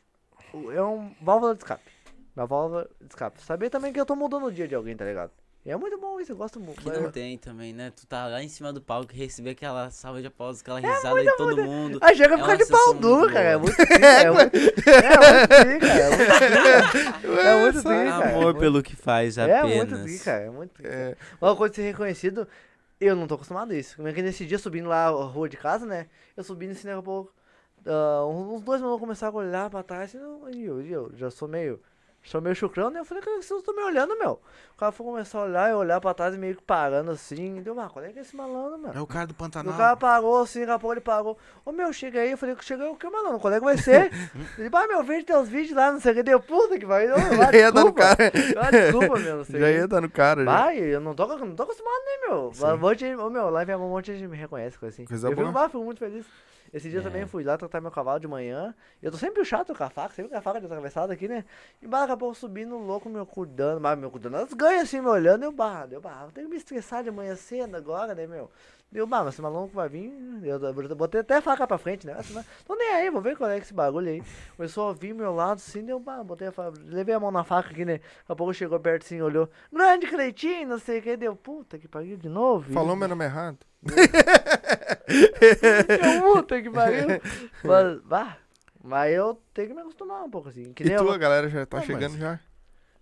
É 0.73 0.81
um 0.81 1.13
válvula 1.21 1.53
de 1.53 1.59
escape. 1.59 1.91
Uma 2.35 2.47
válvula 2.47 2.89
de 2.99 3.07
escape. 3.07 3.41
Saber 3.41 3.69
também 3.69 3.93
que 3.93 3.99
eu 3.99 4.05
tô 4.05 4.15
mudando 4.15 4.45
o 4.47 4.51
dia 4.51 4.67
de 4.67 4.73
alguém, 4.73 4.95
tá 4.95 5.05
ligado? 5.05 5.31
É 5.69 5.77
muito 5.77 5.99
bom 5.99 6.19
isso, 6.19 6.31
eu 6.31 6.35
gosto 6.35 6.59
muito. 6.59 6.81
Que 6.81 6.89
não 6.89 7.11
tem 7.11 7.37
também, 7.37 7.73
né? 7.73 7.91
Tu 7.95 8.07
tá 8.07 8.25
lá 8.27 8.41
em 8.41 8.47
cima 8.49 8.73
do 8.73 8.81
palco 8.81 9.13
e 9.13 9.15
receber 9.17 9.51
aquela 9.51 9.91
salva 9.91 10.19
de 10.19 10.25
aplausos, 10.27 10.61
aquela 10.61 10.79
É 10.79 10.81
risada 10.95 11.23
de 11.23 11.37
todo 11.37 11.63
mundo. 11.63 11.99
Ah, 12.01 12.13
chega 12.13 12.35
a 12.35 12.39
É 12.39 12.41
ficar 12.41 12.55
de 12.55 12.65
pau 12.65 12.93
duro, 12.95 13.31
cara. 13.31 13.49
É 13.49 13.57
muito 13.57 13.75
tri, 13.75 13.87
cara. 13.99 14.21
É 14.23 14.31
muito 14.31 14.55
é 14.55 15.19
muito 15.29 15.47
tri, 15.47 15.79
cara. 15.79 15.99
É 15.99 16.17
muito 16.17 16.91
tri, 16.91 17.03
cara. 17.03 17.41
É 17.41 17.61
muito 17.61 17.83
tri. 17.83 18.07
Amor 18.07 18.55
É 18.55 18.59
pelo 18.59 18.81
que 18.83 18.95
faz 18.95 19.37
É 19.37 19.59
apenas. 19.59 19.75
muito 19.91 20.03
tri, 20.03 20.19
cara. 20.19 20.43
É 20.43 20.49
muito 20.49 20.71
tri. 20.71 20.87
É, 20.87 21.15
Uma 21.41 21.55
coisa 21.55 21.69
de 21.71 21.75
ser 21.75 21.83
reconhecido, 21.83 22.47
eu 22.99 23.15
não 23.15 23.27
tô 23.27 23.35
acostumado 23.35 23.71
a 23.71 23.75
isso. 23.75 23.95
Como 23.95 24.07
é 24.07 24.13
que 24.13 24.21
nesse 24.23 24.45
dia 24.45 24.57
subindo 24.57 24.89
lá 24.89 25.05
a 25.05 25.09
rua 25.09 25.47
de 25.47 25.57
casa, 25.57 25.85
né? 25.85 26.07
Eu 26.35 26.43
subi 26.43 26.65
nesse 26.67 26.83
daqui 26.85 26.97
a 26.99 27.01
pouco. 27.03 27.31
ah, 27.85 28.25
uns 28.25 28.61
dois 28.63 28.81
minutos 28.81 28.99
começaram 28.99 29.35
a 29.35 29.41
olhar 29.43 29.69
pra 29.69 29.83
trás. 29.83 30.13
E 30.13 30.17
eu, 30.17 30.49
eu, 30.49 30.81
e 30.81 30.91
eu 30.91 31.11
já 31.15 31.29
sou 31.29 31.47
meio. 31.47 31.79
Sou 32.21 32.41
meio 32.41 32.55
chucrão, 32.55 32.89
né? 32.91 32.99
Eu 32.99 33.05
falei, 33.05 33.23
cara, 33.23 33.41
vocês 33.41 33.59
estão 33.59 33.73
me 33.75 33.81
olhando, 33.81 34.15
meu. 34.19 34.39
O 34.75 34.77
cara 34.77 34.91
foi 34.91 35.05
começar 35.05 35.39
a 35.39 35.43
olhar 35.43 35.71
e 35.71 35.73
olhar 35.73 35.99
pra 35.99 36.13
trás, 36.13 36.35
meio 36.37 36.55
que 36.55 36.61
parando 36.61 37.09
assim. 37.11 37.61
Deu, 37.61 37.73
mas 37.73 37.91
qual 37.91 38.05
é 38.05 38.09
que 38.11 38.19
é 38.19 38.21
esse 38.21 38.35
malandro, 38.35 38.77
meu? 38.77 38.91
É 38.93 39.01
o 39.01 39.07
cara 39.07 39.25
do 39.25 39.31
E 39.31 39.35
Pantanal. 39.35 39.73
o 39.73 39.77
cara 39.77 39.95
parou 39.95 40.41
assim, 40.41 40.59
daqui 40.59 40.71
a 40.73 40.79
pouco 40.79 40.93
ele 40.93 41.01
parou. 41.01 41.37
Ô 41.65 41.71
meu, 41.71 41.91
chega 41.91 42.19
aí. 42.19 42.31
Eu 42.31 42.37
falei, 42.37 42.55
chega 42.61 42.83
aí 42.83 42.89
o 42.89 42.95
que, 42.95 43.09
mano? 43.09 43.39
Qual 43.39 43.51
é 43.51 43.57
que 43.59 43.65
vai 43.65 43.77
ser? 43.77 44.11
ele, 44.59 44.69
vai, 44.69 44.85
meu, 44.87 45.01
vejo 45.03 45.25
teus 45.25 45.47
vídeos 45.49 45.75
lá, 45.75 45.91
não 45.91 45.99
sei 45.99 46.11
o 46.11 46.15
que. 46.15 46.23
Deu 46.23 46.39
puta 46.39 46.77
que 46.77 46.85
vai. 46.85 47.07
Já 47.07 47.51
ia 47.53 47.71
dar 47.71 47.83
no 47.85 47.93
cara. 47.93 48.31
Ah, 48.61 48.69
desculpa, 48.69 49.17
meu, 49.17 49.37
não 49.37 49.43
sei. 49.45 49.59
Já 49.59 49.71
ia 49.71 49.87
dar 49.87 50.01
no 50.01 50.09
cara. 50.09 50.43
já. 50.45 50.51
Vai, 50.51 50.77
eu 50.77 50.99
não 50.99 51.15
tô, 51.15 51.25
não 51.25 51.55
tô 51.55 51.63
acostumado, 51.63 52.03
né, 52.05 52.27
meu? 52.27 52.51
Sim. 52.53 52.65
Um 52.65 52.77
monte 52.77 52.99
de, 52.99 53.15
ô, 53.15 53.29
meu, 53.29 53.49
lá 53.49 53.63
vem 53.63 53.75
um 53.75 53.89
monte 53.89 54.11
de 54.11 54.19
gente 54.19 54.29
me 54.29 54.37
reconhece, 54.37 54.77
coisa 54.77 54.93
assim. 54.93 55.05
Coisa 55.05 55.29
eu 55.29 55.35
boa. 55.35 55.47
fico, 55.47 55.57
bah, 55.57 55.67
fico 55.69 55.83
muito 55.83 55.99
feliz. 55.99 56.25
Esse 56.73 56.89
dia 56.89 56.99
É. 56.99 57.03
também 57.03 57.25
fui 57.25 57.43
lá 57.43 57.57
tratar 57.57 57.81
meu 57.81 57.91
cavalo 57.91 58.19
de 58.19 58.27
manhã. 58.27 58.73
Eu 59.01 59.11
tô 59.11 59.17
sempre 59.17 59.43
chato 59.43 59.73
com 59.75 59.83
a 59.83 59.89
faca, 59.89 60.13
sempre 60.13 60.31
com 60.31 60.37
a 60.37 60.41
faca 60.41 60.59
de 60.59 60.65
atravessada 60.65 61.13
aqui, 61.13 61.27
né? 61.27 61.43
E 61.81 61.87
bah, 61.87 62.01
daqui 62.01 62.13
a 62.13 62.17
pouco 62.17 62.35
subindo 62.35 62.77
louco, 62.77 63.09
meu, 63.09 63.25
cuidando, 63.25 63.79
bah, 63.79 63.95
meu, 63.95 64.11
cuidando. 64.11 64.35
Elas 64.37 64.53
ganham 64.53 64.81
assim, 64.81 65.01
me 65.01 65.07
olhando, 65.07 65.43
eu, 65.43 65.51
bah, 65.51 65.85
deu, 65.85 66.01
eu 66.01 66.31
tenho 66.31 66.47
que 66.47 66.51
me 66.51 66.57
estressar 66.57 67.03
de 67.03 67.11
manhã 67.11 67.35
cedo 67.35 67.75
agora, 67.75 68.13
né, 68.13 68.27
meu? 68.27 68.49
Deu, 68.91 69.05
bah, 69.05 69.23
mas 69.23 69.35
esse 69.35 69.41
maluco 69.41 69.73
vai 69.75 69.87
vir. 69.87 70.11
Eu, 70.43 70.59
eu 70.59 70.95
botei 70.95 71.21
até 71.21 71.37
a 71.37 71.41
faca 71.41 71.67
pra 71.67 71.77
frente, 71.77 72.07
né? 72.07 72.15
Mas 72.15 72.45
tô 72.65 72.75
nem 72.75 72.89
aí, 72.95 73.09
vou 73.11 73.21
ver 73.21 73.37
qual 73.37 73.49
é 73.49 73.57
que 73.59 73.65
esse 73.65 73.73
bagulho 73.73 74.09
aí. 74.09 74.23
Começou 74.57 74.89
a 74.89 74.93
vir 74.93 75.13
meu 75.13 75.33
lado 75.33 75.57
assim, 75.57 75.85
deu, 75.85 75.99
bah, 75.99 76.23
botei 76.23 76.47
a 76.47 76.51
faca, 76.51 76.73
levei 76.85 77.13
a 77.13 77.19
mão 77.19 77.29
na 77.29 77.43
faca 77.43 77.69
aqui, 77.69 77.85
né? 77.85 77.97
Daqui 77.99 78.31
a 78.31 78.35
pouco 78.35 78.53
chegou 78.53 78.79
perto 78.79 79.03
assim, 79.05 79.21
olhou. 79.21 79.47
Grande 79.71 80.07
Cleitinho, 80.07 80.67
não 80.69 80.79
sei 80.79 80.99
o 80.99 81.01
que, 81.03 81.15
deu, 81.15 81.35
puta 81.35 81.77
que 81.77 81.87
pariu 81.87 82.17
de 82.17 82.29
novo. 82.29 82.73
Falou 82.73 82.95
meu 82.95 83.07
nome 83.07 83.25
errado. 83.25 83.59
Puta 86.21 86.61
que 86.61 86.69
pariu. 86.69 87.07
Mas, 87.63 88.01
bah, 88.01 88.37
mas 88.81 89.13
eu 89.13 89.41
tenho 89.53 89.67
que 89.69 89.73
me 89.73 89.81
acostumar 89.81 90.23
um 90.23 90.29
pouco 90.29 90.49
assim. 90.49 90.71
Que 90.73 90.83
E 90.83 90.87
nem 90.87 90.97
tu, 90.97 91.03
eu, 91.03 91.11
a 91.11 91.17
galera 91.17 91.49
já 91.49 91.65
tá 91.65 91.77
Não, 91.77 91.85
chegando 91.85 92.11
mas- 92.11 92.19
já? 92.21 92.39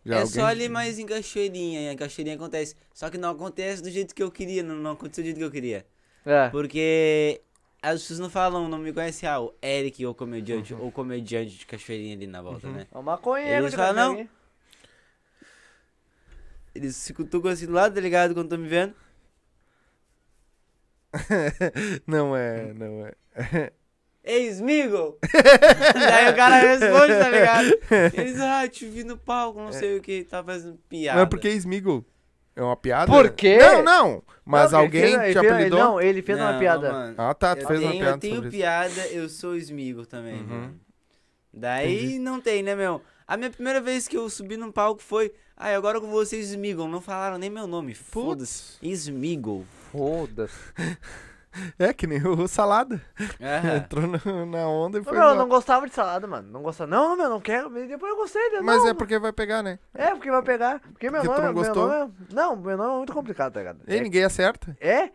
Já 0.05 0.15
É 0.15 0.19
alguém? 0.21 0.33
só 0.33 0.45
ali 0.45 0.69
mais 0.69 0.97
em 0.97 1.05
Cachoeirinha, 1.05 1.81
e 1.81 1.89
a 1.89 1.95
Cachoeirinha 1.97 2.35
acontece. 2.35 2.75
Só 2.93 3.09
que 3.09 3.17
não 3.17 3.29
acontece 3.31 3.83
do 3.83 3.89
jeito 3.89 4.15
que 4.15 4.23
eu 4.23 4.31
queria, 4.31 4.63
não, 4.63 4.75
não 4.75 4.91
aconteceu 4.91 5.23
do 5.23 5.25
jeito 5.25 5.37
que 5.37 5.43
eu 5.43 5.51
queria. 5.51 5.85
É. 6.25 6.49
Porque 6.49 7.41
as 7.81 8.01
pessoas 8.01 8.19
não 8.19 8.29
falam, 8.29 8.67
não 8.69 8.77
me 8.79 8.91
conhecem, 8.93 9.27
ah, 9.29 9.39
o 9.41 9.53
Eric 9.61 10.03
ou 10.05 10.15
comediante, 10.15 10.73
Uhum. 10.73 10.81
ou 10.85 10.91
comediante 10.91 11.57
de 11.57 11.65
Cachoeirinha 11.65 12.15
ali 12.15 12.25
na 12.27 12.41
volta, 12.41 12.67
né? 12.69 12.87
É 12.91 12.97
um 12.97 13.01
maconheiro 13.03 13.65
Eles 13.65 13.73
falam, 13.75 14.15
não. 14.15 14.29
Eles 16.73 16.95
se 16.95 17.13
cutucam 17.13 17.51
assim 17.51 17.65
do 17.65 17.73
lado, 17.73 17.93
tá 17.95 18.01
ligado? 18.01 18.33
Quando 18.33 18.45
estão 18.45 18.57
me 18.59 18.67
vendo. 18.67 18.93
Não 22.05 22.35
é, 22.35 22.73
não 22.73 23.05
é. 23.05 23.13
Ei, 24.23 24.47
Smigo! 24.49 25.17
Daí 25.93 26.29
o 26.31 26.35
cara 26.35 26.57
responde, 26.57 27.13
tá 27.17 27.29
ligado? 27.29 27.79
Eles, 28.13 28.39
ah, 28.41 28.67
te 28.67 28.85
vi 28.85 29.05
no 29.05 29.17
palco, 29.17 29.57
não 29.59 29.71
sei 29.71 29.97
o 29.97 30.01
que, 30.01 30.25
tá 30.25 30.43
fazendo 30.43 30.77
piada. 30.89 31.15
Não 31.15 31.23
é 31.23 31.25
porque 31.25 31.47
Smiggle. 31.49 32.05
É 32.53 32.61
uma 32.61 32.75
piada? 32.75 33.09
Por 33.09 33.29
quê? 33.31 33.57
Não, 33.57 33.83
não. 33.83 34.23
Mas 34.43 34.71
Não, 34.73 34.79
ele 34.79 34.85
alguém 34.87 35.01
fez- 35.01 35.13
ele 35.13 35.33
te 35.33 35.39
fez- 35.39 35.51
apelidou? 35.53 35.79
Não, 35.79 36.01
ele 36.01 36.21
fez 36.21 36.37
uma 36.39 36.51
Não, 36.53 36.59
piada. 36.59 36.91
mano. 36.91 37.15
Ah, 37.17 37.33
tá. 37.33 37.55
Tu 37.55 37.61
eu 37.61 37.67
fez 37.67 37.79
tenho, 37.79 37.91
uma 37.91 37.99
piada 37.99 38.15
eu 38.15 38.19
tenho 38.19 38.35
sobre 38.35 38.49
isso. 38.49 38.57
piada, 38.57 39.07
eu 39.09 39.29
sou 39.29 39.55
Smigo 39.55 40.05
também, 40.05 40.41
Uhum. 40.41 40.47
mano. 40.47 40.79
Daí 41.53 42.19
não 42.19 42.41
tem, 42.41 42.61
né, 42.63 42.75
meu? 42.75 43.01
A 43.25 43.37
minha 43.37 43.49
primeira 43.49 43.79
vez 43.79 44.07
que 44.07 44.17
eu 44.17 44.29
subi 44.29 44.57
num 44.57 44.71
palco 44.71 45.01
foi. 45.01 45.31
Ai, 45.55 45.73
agora 45.75 45.99
com 46.01 46.07
vocês, 46.09 46.49
Smiggle. 46.49 46.87
Não 46.87 46.99
falaram 47.01 47.37
nem 47.37 47.49
meu 47.49 47.65
nome. 47.67 47.93
Foda-se. 47.93 48.77
Smiggle. 48.81 49.65
Foda-se. 49.91 50.57
É, 51.79 51.91
que 51.91 52.05
nem 52.05 52.21
o 52.23 52.47
Salada. 52.47 53.01
É. 53.39 53.77
Entrou 53.81 54.05
no- 54.05 54.45
na 54.45 54.67
onda 54.67 54.99
e 54.99 55.01
Ô, 55.01 55.03
foi. 55.03 55.13
Meu, 55.13 55.21
eu 55.23 55.27
embora. 55.29 55.39
não 55.39 55.49
gostava 55.49 55.87
de 55.87 55.95
salada, 55.95 56.27
mano. 56.27 56.47
Não 56.51 56.61
gostava. 56.61 56.87
Não, 56.91 57.17
meu, 57.17 57.27
não 57.29 57.41
quero. 57.41 57.67
Mas 57.71 57.87
Depois 57.87 58.11
eu 58.11 58.15
gostei. 58.17 58.49
né? 58.51 58.59
Mas 58.61 58.83
não, 58.83 58.89
é 58.89 58.93
porque 58.93 59.17
vai 59.17 59.33
pegar, 59.33 59.63
né? 59.63 59.79
É, 59.91 60.11
porque 60.11 60.29
vai 60.29 60.43
pegar. 60.43 60.79
Porque 60.81 61.09
meu 61.09 61.21
Porque 61.23 61.33
tu 61.35 61.41
nome, 61.41 61.45
não 61.47 61.53
meu 61.53 61.63
gostou? 61.63 61.87
nome 61.87 62.13
é... 62.29 62.35
Não, 62.35 62.55
meu 62.55 62.77
nome 62.77 62.93
é 62.93 62.97
muito 62.97 63.13
complicado, 63.13 63.53
tá 63.53 63.59
ligado? 63.59 63.79
E 63.87 63.99
ninguém 63.99 64.23
acerta. 64.23 64.77
É, 64.79 65.05
é. 65.05 65.11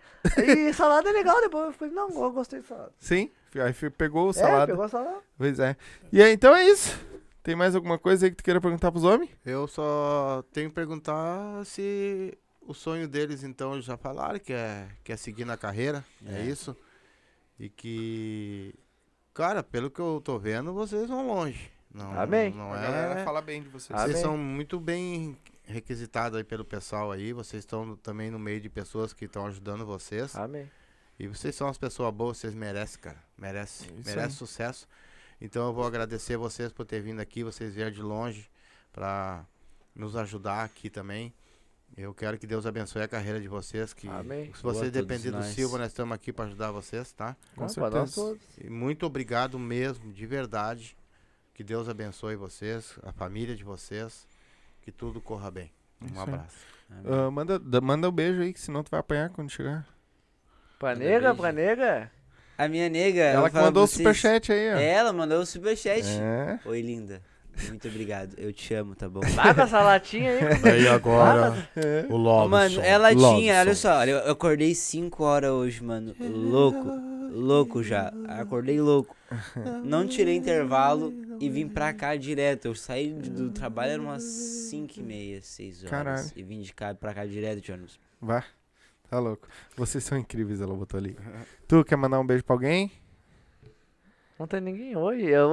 E 0.69 0.73
salada 0.75 1.09
é 1.11 1.13
legal, 1.13 1.41
depois 1.41 1.67
eu 1.67 1.73
falei, 1.75 1.95
não, 1.95 2.09
eu 2.09 2.33
gostei 2.33 2.59
de 2.61 2.67
salada. 2.67 2.93
Sim. 2.99 3.31
Aí 3.55 3.73
fi- 3.73 3.91
pegou 3.91 4.27
o 4.27 4.31
É, 4.31 4.33
Salada. 4.33 4.67
pegou 4.67 4.85
a 4.85 4.89
salada. 4.89 5.19
Pois 5.39 5.61
é. 5.61 5.77
E 6.11 6.21
aí, 6.21 6.33
então 6.33 6.57
é 6.57 6.65
isso. 6.65 6.99
Tem 7.45 7.55
mais 7.55 7.77
alguma 7.77 7.99
coisa 7.99 8.27
aí 8.27 8.31
que 8.33 8.39
tu 8.39 8.43
queira 8.43 8.61
perguntar 8.61 8.91
pros 8.91 9.05
homens? 9.05 9.31
Eu 9.47 9.69
só 9.69 10.43
tenho 10.53 10.71
que 10.71 10.75
perguntar 10.75 11.65
se 11.65 12.37
o 12.67 12.75
sonho 12.75 13.09
deles, 13.09 13.43
então, 13.43 13.75
eles 13.75 13.85
já 13.85 13.97
falaram 13.97 14.39
que 14.39 14.53
é, 14.53 14.89
que 15.05 15.13
é 15.13 15.17
seguir 15.17 15.45
na 15.45 15.57
carreira. 15.57 16.05
É. 16.27 16.41
É. 16.41 16.45
isso. 16.45 16.77
E 17.59 17.69
que, 17.69 18.75
cara, 19.35 19.63
pelo 19.63 19.91
que 19.91 20.01
eu 20.01 20.21
tô 20.25 20.39
vendo, 20.39 20.73
vocês 20.73 21.09
vão 21.09 21.27
longe. 21.27 21.71
Não, 21.93 22.19
Amém. 22.19 22.51
Não 22.53 22.73
A 22.73 22.79
é. 22.79 22.83
galera 22.83 23.25
fala 23.25 23.43
bem 23.43 23.63
de 23.63 23.69
vocês. 23.69 23.91
Ah, 23.99 24.05
Vocês 24.05 24.15
Amém. 24.17 24.23
são 24.23 24.37
muito 24.39 24.81
bem 24.81 25.37
requisitados 25.65 26.39
aí 26.39 26.45
pelo 26.45 26.65
pessoal 26.65 27.13
aí. 27.13 27.33
Vocês 27.33 27.63
estão 27.63 27.95
também 27.97 28.31
no 28.31 28.39
meio 28.39 28.61
de 28.61 28.69
pessoas 28.71 29.13
que 29.13 29.27
estão 29.27 29.47
ajudando 29.47 29.85
vocês. 29.85 30.35
Amém. 30.35 30.71
E 31.19 31.29
vocês 31.29 31.55
são 31.55 31.69
as 31.69 31.77
pessoas 31.77 32.13
boas, 32.13 32.39
vocês 32.39 32.55
merecem, 32.55 33.01
cara. 33.01 33.23
Merece. 33.37 33.85
Isso 33.85 34.09
merece 34.09 34.21
aí. 34.21 34.31
sucesso. 34.33 34.89
Então 35.41 35.67
eu 35.67 35.73
vou 35.75 35.87
agradecer 35.87 36.37
vocês 36.37 36.73
por 36.73 36.87
ter 36.87 37.01
vindo 37.03 37.21
aqui, 37.21 37.45
vocês 37.45 37.75
vieram 37.75 37.93
de 37.93 38.01
longe 38.01 38.51
pra 38.93 39.45
nos 39.95 40.17
ajudar 40.17 40.65
aqui 40.65 40.89
também. 40.89 41.33
Eu 41.97 42.15
quero 42.15 42.39
que 42.39 42.47
Deus 42.47 42.65
abençoe 42.65 43.03
a 43.03 43.09
carreira 43.09 43.39
de 43.41 43.49
vocês. 43.49 43.93
Que 43.93 44.09
Amém. 44.09 44.47
se 44.55 44.63
vocês 44.63 44.89
a 44.89 44.93
todos 44.93 45.07
depender 45.07 45.31
do. 45.31 45.43
Silva, 45.45 45.77
nós 45.79 45.89
estamos 45.89 46.15
aqui 46.15 46.33
para 46.33 46.47
ajudar 46.47 46.71
vocês, 46.71 47.13
tá? 47.13 47.37
Com 47.55 47.63
nós 47.63 47.73
certeza. 47.73 48.15
todos. 48.15 48.41
E 48.59 48.71
muito 48.71 49.05
obrigado 49.05 49.59
mesmo, 49.59 50.13
de 50.13 50.27
verdade. 50.27 50.97
Que 51.53 51.63
Deus 51.63 51.89
abençoe 51.89 52.35
vocês, 52.35 52.99
a 53.03 53.13
família 53.13 53.55
de 53.55 53.63
vocês. 53.63 54.27
Que 54.81 54.91
tudo 54.91 55.21
corra 55.21 55.51
bem. 55.51 55.71
Um 56.01 56.07
Isso 56.07 56.19
abraço. 56.21 56.57
Ah, 57.05 57.31
manda, 57.31 57.59
da- 57.59 57.81
manda 57.81 58.09
um 58.09 58.13
beijo 58.13 58.41
aí, 58.43 58.53
que 58.53 58.61
senão 58.61 58.83
tu 58.83 58.91
vai 58.91 59.01
apanhar 59.01 59.31
quando 59.31 59.51
chegar. 59.51 59.87
Pra 60.79 60.95
nega, 60.95 61.35
pra 61.35 61.53
nega. 61.53 62.11
A 62.59 62.69
minha 62.69 62.89
nega. 62.89 63.21
Ela 63.21 63.41
vou 63.43 63.51
que 63.51 63.57
mandou 63.57 63.85
o 63.85 63.87
vocês. 63.87 63.99
superchat 63.99 64.51
aí, 64.53 64.75
ó. 64.75 64.79
Ela 64.79 65.13
mandou 65.13 65.41
o 65.41 65.47
superchat. 65.47 66.05
É. 66.07 66.59
Oi, 66.65 66.81
linda. 66.83 67.23
Muito 67.69 67.87
obrigado. 67.89 68.35
Eu 68.39 68.53
te 68.53 68.73
amo, 68.75 68.95
tá 68.95 69.09
bom? 69.09 69.21
Com 69.21 69.61
essa 69.63 69.81
latinha 69.83 70.33
aí. 70.33 70.83
E 70.83 70.89
agora, 70.89 71.69
É. 71.77 72.07
o 72.09 72.17
Lobson. 72.17 72.49
Mano, 72.49 72.81
ela 72.81 73.11
Lobson. 73.11 73.37
tinha, 73.39 73.61
olha 73.61 73.75
só, 73.75 74.05
eu 74.05 74.31
acordei 74.31 74.75
5 74.75 75.23
horas 75.23 75.51
hoje, 75.51 75.83
mano. 75.83 76.15
Louco. 76.21 76.89
Louco 77.35 77.83
já. 77.83 78.13
Acordei 78.29 78.81
louco. 78.81 79.17
Não 79.85 80.07
tirei 80.07 80.37
intervalo 80.37 81.13
e 81.41 81.49
vim 81.49 81.67
pra 81.67 81.93
cá 81.95 82.15
direto. 82.17 82.67
Eu 82.67 82.75
saí 82.75 83.11
do 83.13 83.51
trabalho, 83.51 83.93
era 83.93 84.03
umas 84.03 84.23
5 84.23 84.99
e 84.99 85.03
meia, 85.03 85.41
6 85.41 85.79
horas. 85.85 85.91
Caralho. 85.91 86.27
E 86.37 86.43
vim 86.43 86.61
de 86.61 86.75
cá 86.75 86.95
pra 86.95 87.15
cá 87.15 87.25
direto 87.25 87.61
de 87.63 87.73
ônibus. 87.73 87.99
Vai. 88.21 88.45
Tá 89.09 89.19
louco. 89.19 89.47
Vocês 89.77 90.03
são 90.05 90.17
incríveis, 90.19 90.61
ela 90.61 90.75
botou 90.75 90.99
ali. 90.99 91.17
Tu 91.69 91.85
quer 91.85 91.97
mandar 91.97 92.19
um 92.21 92.27
beijo 92.27 92.45
pra 92.45 92.55
alguém? 92.55 92.91
Não 94.43 94.47
tem 94.49 94.61
ninguém 94.61 94.97
hoje. 94.97 95.25
Eu, 95.25 95.51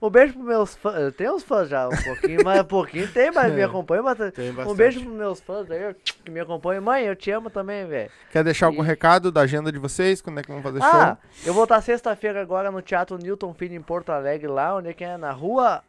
um, 0.00 0.06
um 0.06 0.08
beijo 0.08 0.34
pros 0.34 0.44
meus 0.46 0.76
fãs. 0.76 0.94
Eu 0.94 1.10
tenho 1.10 1.34
uns 1.34 1.42
fãs 1.42 1.68
já, 1.68 1.88
um 1.88 2.02
pouquinho, 2.04 2.38
mas 2.44 2.60
um 2.60 2.64
pouquinho 2.64 3.12
tem, 3.12 3.32
mas 3.32 3.52
me 3.52 3.60
acompanha 3.64 4.00
bastante. 4.00 4.34
Tem 4.36 4.50
Um 4.52 4.74
beijo 4.76 5.00
pros 5.00 5.12
meus 5.12 5.40
fãs 5.40 5.68
aí, 5.68 5.92
que 6.24 6.30
me 6.30 6.38
acompanham. 6.38 6.80
Mãe, 6.80 7.04
eu 7.04 7.16
te 7.16 7.32
amo 7.32 7.50
também, 7.50 7.84
velho. 7.84 8.08
Quer 8.30 8.44
deixar 8.44 8.66
algum 8.66 8.84
E- 8.84 8.86
recado 8.86 9.32
da 9.32 9.40
agenda 9.40 9.72
de 9.72 9.78
vocês? 9.80 10.22
Quando 10.22 10.38
é 10.38 10.42
que 10.44 10.52
vão 10.52 10.62
fazer 10.62 10.80
Ah, 10.80 11.18
show? 11.20 11.48
eu 11.48 11.52
vou 11.52 11.64
estar 11.64 11.80
sexta-feira 11.80 12.40
agora 12.40 12.70
no 12.70 12.80
Teatro 12.80 13.18
Newton 13.18 13.52
Filho 13.54 13.74
em 13.74 13.82
Porto 13.82 14.10
Alegre, 14.10 14.46
lá 14.46 14.76
onde 14.76 14.88
é 14.90 14.92
que 14.94 15.02
é? 15.02 15.16
Na 15.16 15.32
rua. 15.32 15.82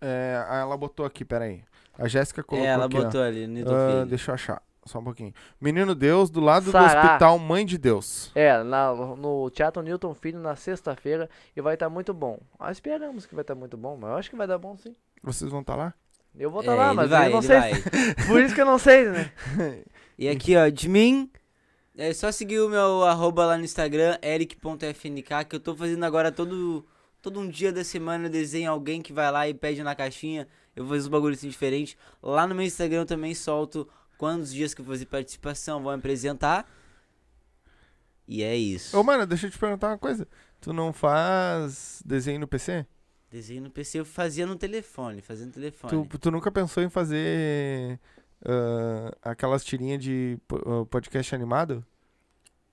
É, 0.00 0.44
ela 0.60 0.76
botou 0.76 1.06
aqui, 1.06 1.24
peraí. 1.24 1.62
A 1.98 2.06
Jéssica 2.06 2.42
colocou 2.42 2.68
É, 2.68 2.72
ela 2.72 2.84
aqui, 2.84 2.98
ó. 2.98 3.04
botou 3.04 3.22
ali 3.22 3.46
no 3.46 3.54
Newton 3.54 3.74
Ah, 3.74 3.90
Filho. 3.92 4.06
deixa 4.06 4.30
eu 4.30 4.34
achar, 4.34 4.62
só 4.86 4.98
um 4.98 5.04
pouquinho. 5.04 5.32
Menino 5.60 5.94
Deus, 5.94 6.30
do 6.30 6.40
lado 6.40 6.66
do 6.66 6.70
Sará. 6.72 7.00
Hospital 7.00 7.38
Mãe 7.38 7.64
de 7.64 7.78
Deus. 7.78 8.30
É, 8.34 8.62
na- 8.62 8.92
no 8.94 9.48
Teatro 9.50 9.82
Newton 9.82 10.14
Filho 10.14 10.38
na 10.38 10.56
sexta-feira 10.56 11.28
e 11.56 11.60
vai 11.60 11.74
estar 11.74 11.88
muito 11.88 12.12
bom. 12.14 12.38
Ah, 12.58 12.70
esperamos 12.72 13.26
que 13.26 13.34
vai 13.34 13.42
estar 13.42 13.54
muito 13.54 13.76
bom, 13.76 13.96
mas 14.00 14.10
eu 14.10 14.16
acho 14.16 14.30
que 14.30 14.36
vai 14.36 14.46
dar 14.46 14.58
bom 14.58 14.76
sim. 14.76 14.94
Vocês 15.22 15.50
vão 15.50 15.60
estar 15.60 15.76
lá? 15.76 15.94
Eu 16.36 16.50
vou 16.50 16.60
É, 16.60 16.64
estar 16.64 16.74
lá, 16.74 16.86
ele 16.88 16.94
mas 16.96 17.10
vai, 17.10 17.28
eu 17.28 17.32
não 17.32 17.42
sei. 17.42 17.58
vai. 17.60 17.74
se- 17.74 18.26
Por 18.26 18.42
isso 18.42 18.54
que 18.54 18.60
eu 18.60 18.66
não 18.66 18.78
sei, 18.78 19.08
né? 19.08 19.30
E 20.18 20.28
aqui, 20.28 20.56
ó, 20.56 20.68
de 20.68 20.88
mim, 20.88 21.28
é 21.96 22.12
só 22.12 22.30
seguir 22.30 22.60
o 22.60 22.68
meu 22.68 23.02
arroba 23.04 23.46
lá 23.46 23.56
no 23.58 23.64
Instagram, 23.64 24.16
eric.fnk, 24.22 25.44
que 25.48 25.56
eu 25.56 25.60
tô 25.60 25.74
fazendo 25.74 26.04
agora 26.04 26.30
todo, 26.30 26.84
todo 27.20 27.40
um 27.40 27.48
dia 27.48 27.72
da 27.72 27.82
semana, 27.84 28.26
eu 28.26 28.30
desenho 28.30 28.70
alguém 28.70 29.00
que 29.02 29.12
vai 29.12 29.30
lá 29.30 29.48
e 29.48 29.54
pede 29.54 29.82
na 29.82 29.94
caixinha, 29.94 30.46
eu 30.76 30.84
vou 30.84 30.90
fazer 30.94 31.06
uns 31.06 31.08
bagulhos 31.08 31.38
assim 31.38 31.48
diferentes. 31.48 31.96
Lá 32.22 32.46
no 32.46 32.54
meu 32.54 32.64
Instagram 32.64 32.98
eu 33.00 33.06
também 33.06 33.34
solto 33.34 33.88
quantos 34.18 34.52
dias 34.52 34.74
que 34.74 34.80
eu 34.80 34.84
vou 34.84 34.94
fazer 34.94 35.06
participação, 35.06 35.82
vou 35.82 35.92
me 35.92 35.98
apresentar. 35.98 36.68
E 38.26 38.42
é 38.42 38.56
isso. 38.56 38.98
Ô, 38.98 39.02
mano, 39.02 39.26
deixa 39.26 39.46
eu 39.46 39.50
te 39.50 39.58
perguntar 39.58 39.88
uma 39.88 39.98
coisa. 39.98 40.26
Tu 40.60 40.72
não 40.72 40.92
faz 40.92 42.02
desenho 42.04 42.40
no 42.40 42.48
PC? 42.48 42.86
Desenho 43.30 43.62
no 43.62 43.70
PC 43.70 43.98
eu 44.00 44.04
fazia 44.04 44.46
no 44.46 44.56
telefone, 44.56 45.20
fazia 45.20 45.44
no 45.44 45.52
telefone. 45.52 46.06
Tu, 46.08 46.18
tu 46.18 46.30
nunca 46.30 46.50
pensou 46.50 46.82
em 46.82 46.88
fazer 46.88 47.98
ah, 48.44 49.12
aquelas 49.22 49.64
tirinhas 49.64 50.02
de 50.02 50.38
ah, 50.52 50.86
podcast 50.88 51.34
animado? 51.34 51.84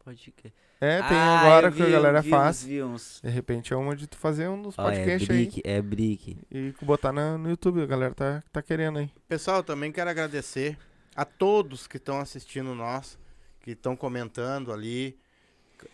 Pode 0.05 0.31
crer. 0.31 0.53
É, 0.79 0.97
tem 1.03 1.15
Ah, 1.17 1.41
agora 1.41 1.67
eu 1.67 1.71
que 1.73 1.81
a 1.81 1.85
vi- 1.85 1.91
galera 1.91 2.21
vi 2.21 2.29
faz. 2.29 2.63
vi 2.63 2.81
uns. 2.81 3.19
De 3.23 3.29
repente 3.29 3.71
é 3.71 3.75
uma 3.75 3.95
de 3.95 4.07
tu 4.07 4.17
fazer 4.17 4.47
um 4.47 4.59
dos 4.61 4.73
é 4.79 4.81
podcasts 4.81 5.29
aí 5.29 5.45
brick, 5.45 5.61
é 5.63 5.79
brick. 5.81 6.37
e 6.49 6.73
botar 6.81 7.11
na- 7.11 7.37
no 7.37 7.49
YouTube. 7.49 7.81
A 7.83 7.85
galera 7.85 8.13
tá, 8.15 8.41
tá 8.51 8.61
querendo 8.63 8.97
aí. 8.99 9.11
Pessoal, 9.27 9.61
também 9.63 9.91
quero 9.91 10.09
agradecer 10.09 10.77
a 11.15 11.25
todos 11.25 11.87
que 11.87 11.97
estão 11.97 12.19
assistindo 12.19 12.73
nós, 12.75 13.17
que 13.61 13.71
estão 13.71 13.95
comentando 13.95 14.71
ali. 14.71 15.17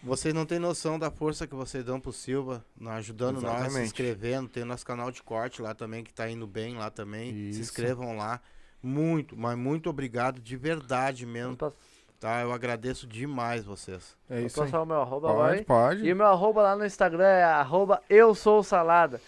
Vocês 0.04 0.34
não 0.34 0.46
têm 0.46 0.60
noção 0.60 1.00
da 1.00 1.10
força 1.10 1.48
que 1.48 1.56
vocês 1.56 1.84
dão 1.84 2.00
pro 2.00 2.12
Silva, 2.12 2.66
no- 2.78 2.90
ajudando 2.90 3.40
nós, 3.42 3.52
se 3.54 3.58
Exatamente. 3.62 3.86
inscrevendo. 3.88 4.50
Tem 4.50 4.64
o 4.64 4.66
nosso 4.66 4.86
canal 4.86 5.10
de 5.12 5.24
corte 5.24 5.62
lá 5.62 5.74
também, 5.74 6.04
que 6.04 6.14
tá 6.14 6.30
indo 6.30 6.46
bem 6.46 6.76
lá 6.76 6.90
também. 6.90 7.30
Isso. 7.32 7.56
Se 7.56 7.62
inscrevam 7.62 8.18
lá. 8.18 8.42
Muito, 8.84 9.36
mas 9.38 9.58
muito 9.58 9.90
obrigado 9.90 10.40
de 10.42 10.56
verdade 10.58 11.26
mesmo, 11.26 11.56
Vou 11.58 11.74
tá? 12.20 12.42
Eu 12.42 12.52
agradeço 12.52 13.08
demais 13.08 13.64
vocês. 13.64 14.16
É 14.30 14.38
vou 14.40 14.46
isso 14.48 14.62
aí. 14.62 14.68
passar 14.70 14.82
o 14.82 14.86
meu 14.86 15.02
arroba. 15.02 15.34
Pode, 15.34 15.64
pode. 15.64 16.04
E 16.06 16.12
o 16.12 16.16
meu 16.16 16.28
arroba 16.28 16.62
lá 16.62 16.76
no 16.76 16.86
Instagram 16.86 17.26
é 17.26 17.44
arroba 17.44 18.02
eu 18.10 18.36
sou 18.36 18.62
salada. 18.64 19.22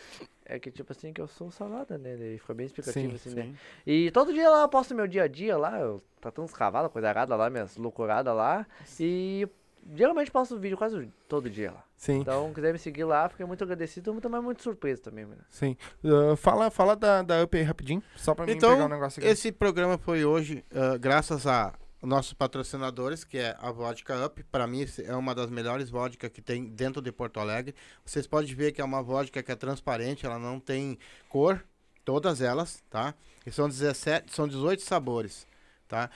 É 0.49 0.57
que 0.57 0.71
tipo 0.71 0.91
assim 0.91 1.13
que 1.13 1.21
eu 1.21 1.27
sou 1.27 1.51
salada, 1.51 1.95
né? 1.97 2.15
Daí 2.17 2.39
Fica 2.39 2.55
bem 2.55 2.65
explicativo 2.65 3.17
Sim, 3.17 3.29
assim, 3.29 3.35
né? 3.35 3.55
E 3.85 4.09
todo 4.09 4.33
dia 4.33 4.49
lá 4.49 4.63
eu 4.63 4.67
posto 4.69 4.95
meu 4.95 5.05
dia 5.07 5.23
a 5.23 5.27
dia 5.27 5.55
lá, 5.55 5.79
eu 5.79 6.01
tratando 6.19 6.45
os 6.45 6.53
cavalos, 6.53 6.91
coisa 6.91 7.07
errada 7.09 7.35
lá, 7.35 7.49
minhas 7.51 7.77
loucuradas 7.77 8.35
lá. 8.35 8.65
E 8.99 9.47
geralmente 9.95 10.31
posto 10.31 10.57
vídeo 10.57 10.75
quase 10.75 11.07
todo 11.27 11.49
dia 11.49 11.71
lá. 11.71 11.83
Sim, 11.95 12.19
Então, 12.19 12.51
quiser 12.53 12.73
me 12.73 12.79
seguir 12.79 13.03
lá, 13.03 13.29
fiquei 13.29 13.45
muito 13.45 13.63
agradecido 13.63 14.15
e 14.17 14.21
também 14.21 14.41
muito 14.41 14.63
surpreso 14.63 15.01
também, 15.03 15.25
mano. 15.25 15.41
sim. 15.49 15.77
Ah, 16.03 16.35
fala 16.35 16.71
fala 16.71 16.95
da, 16.95 17.21
da 17.21 17.43
Up 17.43 17.55
aí 17.55 17.63
rapidinho, 17.63 18.01
só 18.15 18.33
pra 18.33 18.45
mim 18.45 18.53
Então, 18.53 18.71
pegar 18.71 18.85
um 18.85 18.89
negócio 18.89 19.19
aqui. 19.19 19.29
Esse 19.29 19.51
programa 19.51 19.97
foi 19.97 20.25
hoje, 20.25 20.65
ah, 20.73 20.97
graças 20.97 21.45
a 21.45 21.73
nossos 22.01 22.33
patrocinadores, 22.33 23.23
que 23.23 23.37
é 23.37 23.55
a 23.59 23.71
Vodka 23.71 24.25
Up. 24.25 24.43
Para 24.45 24.65
mim, 24.65 24.85
é 25.03 25.15
uma 25.15 25.35
das 25.35 25.49
melhores 25.49 25.89
vodkas 25.89 26.31
que 26.31 26.41
tem 26.41 26.65
dentro 26.65 27.01
de 27.01 27.11
Porto 27.11 27.39
Alegre. 27.39 27.75
Vocês 28.05 28.25
podem 28.25 28.53
ver 28.55 28.71
que 28.71 28.81
é 28.81 28.83
uma 28.83 29.01
vodka 29.01 29.43
que 29.43 29.51
é 29.51 29.55
transparente, 29.55 30.25
ela 30.25 30.39
não 30.39 30.59
tem 30.59 30.97
cor, 31.27 31.63
todas 32.05 32.41
elas, 32.41 32.81
tá? 32.89 33.13
E 33.45 33.51
são 33.51 33.67
17, 33.67 34.33
são 34.33 34.47
18 34.47 34.81
sabores, 34.81 35.45
tá? 35.87 36.09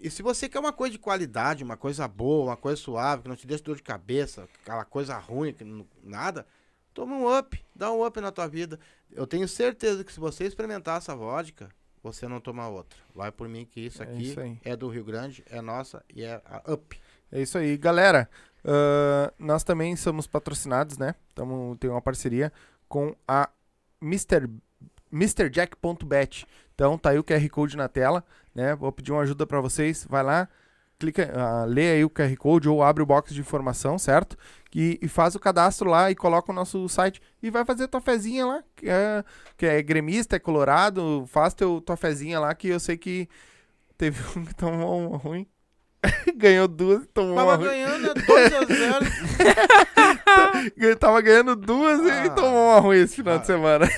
E 0.00 0.10
se 0.10 0.22
você 0.22 0.48
quer 0.48 0.58
uma 0.58 0.72
coisa 0.72 0.92
de 0.92 0.98
qualidade, 0.98 1.64
uma 1.64 1.76
coisa 1.76 2.06
boa, 2.06 2.50
uma 2.50 2.56
coisa 2.56 2.80
suave, 2.80 3.22
que 3.22 3.28
não 3.28 3.36
te 3.36 3.46
deixe 3.46 3.64
dor 3.64 3.76
de 3.76 3.82
cabeça, 3.82 4.48
aquela 4.62 4.84
coisa 4.84 5.16
ruim, 5.16 5.52
que 5.52 5.64
não- 5.64 5.86
nada, 6.02 6.46
toma 6.92 7.16
um 7.16 7.38
up, 7.38 7.62
dá 7.74 7.90
um 7.90 8.04
up 8.04 8.20
na 8.20 8.30
tua 8.30 8.46
vida. 8.46 8.78
Eu 9.10 9.26
tenho 9.26 9.48
certeza 9.48 10.04
que 10.04 10.12
se 10.12 10.20
você 10.20 10.44
experimentar 10.44 10.98
essa 10.98 11.16
vodka, 11.16 11.70
você 12.12 12.28
não 12.28 12.40
toma 12.40 12.68
outra. 12.68 12.98
Vai 13.14 13.30
por 13.32 13.48
mim 13.48 13.64
que 13.64 13.80
isso 13.80 14.02
É 14.02 14.06
aqui 14.06 14.30
isso 14.30 14.40
aí. 14.40 14.58
é 14.64 14.76
do 14.76 14.88
Rio 14.88 15.04
Grande, 15.04 15.44
é 15.50 15.60
nossa 15.60 16.04
e 16.14 16.22
é 16.22 16.40
a 16.44 16.62
Up. 16.72 16.98
É 17.32 17.40
isso 17.42 17.58
aí. 17.58 17.76
Galera, 17.76 18.28
ah, 18.64 19.32
nós 19.38 19.64
também 19.64 19.94
somos 19.96 20.26
patrocinados, 20.26 20.96
né? 20.98 21.14
Tamo, 21.34 21.76
tem 21.80 21.90
uma 21.90 22.00
parceria 22.02 22.52
com 22.88 23.14
a 23.26 23.48
Mr. 24.00 24.48
MrJack.bet. 25.12 26.46
Então 26.74 26.98
tá 26.98 27.10
aí 27.10 27.18
o 27.18 27.24
QR 27.24 27.48
Code 27.48 27.76
na 27.76 27.88
tela, 27.88 28.24
né? 28.54 28.74
Vou 28.74 28.92
pedir 28.92 29.12
uma 29.12 29.22
ajuda 29.22 29.46
pra 29.46 29.60
vocês. 29.60 30.06
Vai 30.08 30.22
lá, 30.22 30.48
clica, 30.98 31.30
ah, 31.34 31.64
lê 31.64 31.92
aí 31.92 32.04
o 32.04 32.10
QR 32.10 32.34
Code 32.36 32.68
ou 32.68 32.82
abre 32.82 33.02
o 33.02 33.06
box 33.06 33.34
de 33.34 33.40
informação, 33.40 33.98
certo? 33.98 34.36
E, 34.74 34.98
e 35.00 35.08
faz 35.08 35.34
o 35.34 35.40
cadastro 35.40 35.88
lá 35.88 36.10
e 36.10 36.14
coloca 36.14 36.52
o 36.52 36.54
nosso 36.54 36.88
site 36.88 37.20
e 37.42 37.50
vai 37.50 37.64
fazer 37.64 37.88
tua 37.88 38.00
fezinha 38.00 38.44
lá, 38.46 38.62
que 38.74 38.88
é, 38.88 39.24
que 39.56 39.66
é 39.66 39.82
gremista, 39.82 40.36
é 40.36 40.38
colorado, 40.38 41.24
faz 41.28 41.54
teu, 41.54 41.80
tua 41.80 41.96
fezinha 41.96 42.38
lá 42.40 42.54
que 42.54 42.68
eu 42.68 42.80
sei 42.80 42.96
que 42.96 43.28
teve 43.96 44.20
um 44.38 44.44
que 44.44 44.54
tomou 44.54 45.16
ruim. 45.16 45.46
Ganhou 46.36 46.68
duas 46.68 47.02
e 47.04 47.06
tomou 47.06 47.32
uma 47.32 47.42
Tava 47.44 47.56
ruim. 47.56 47.66
ganhando 47.68 48.14
2 48.14 48.54
a 48.54 48.64
0 48.64 49.06
Ele 50.76 50.96
tava 50.96 51.20
ganhando 51.20 51.56
duas 51.56 52.00
e 52.00 52.10
Ah. 52.10 52.30
tomou 52.30 52.68
uma 52.70 52.80
ruim 52.80 52.98
esse 52.98 53.16
final 53.16 53.34
Ah. 53.34 53.38
de 53.38 53.46
semana. 53.46 53.88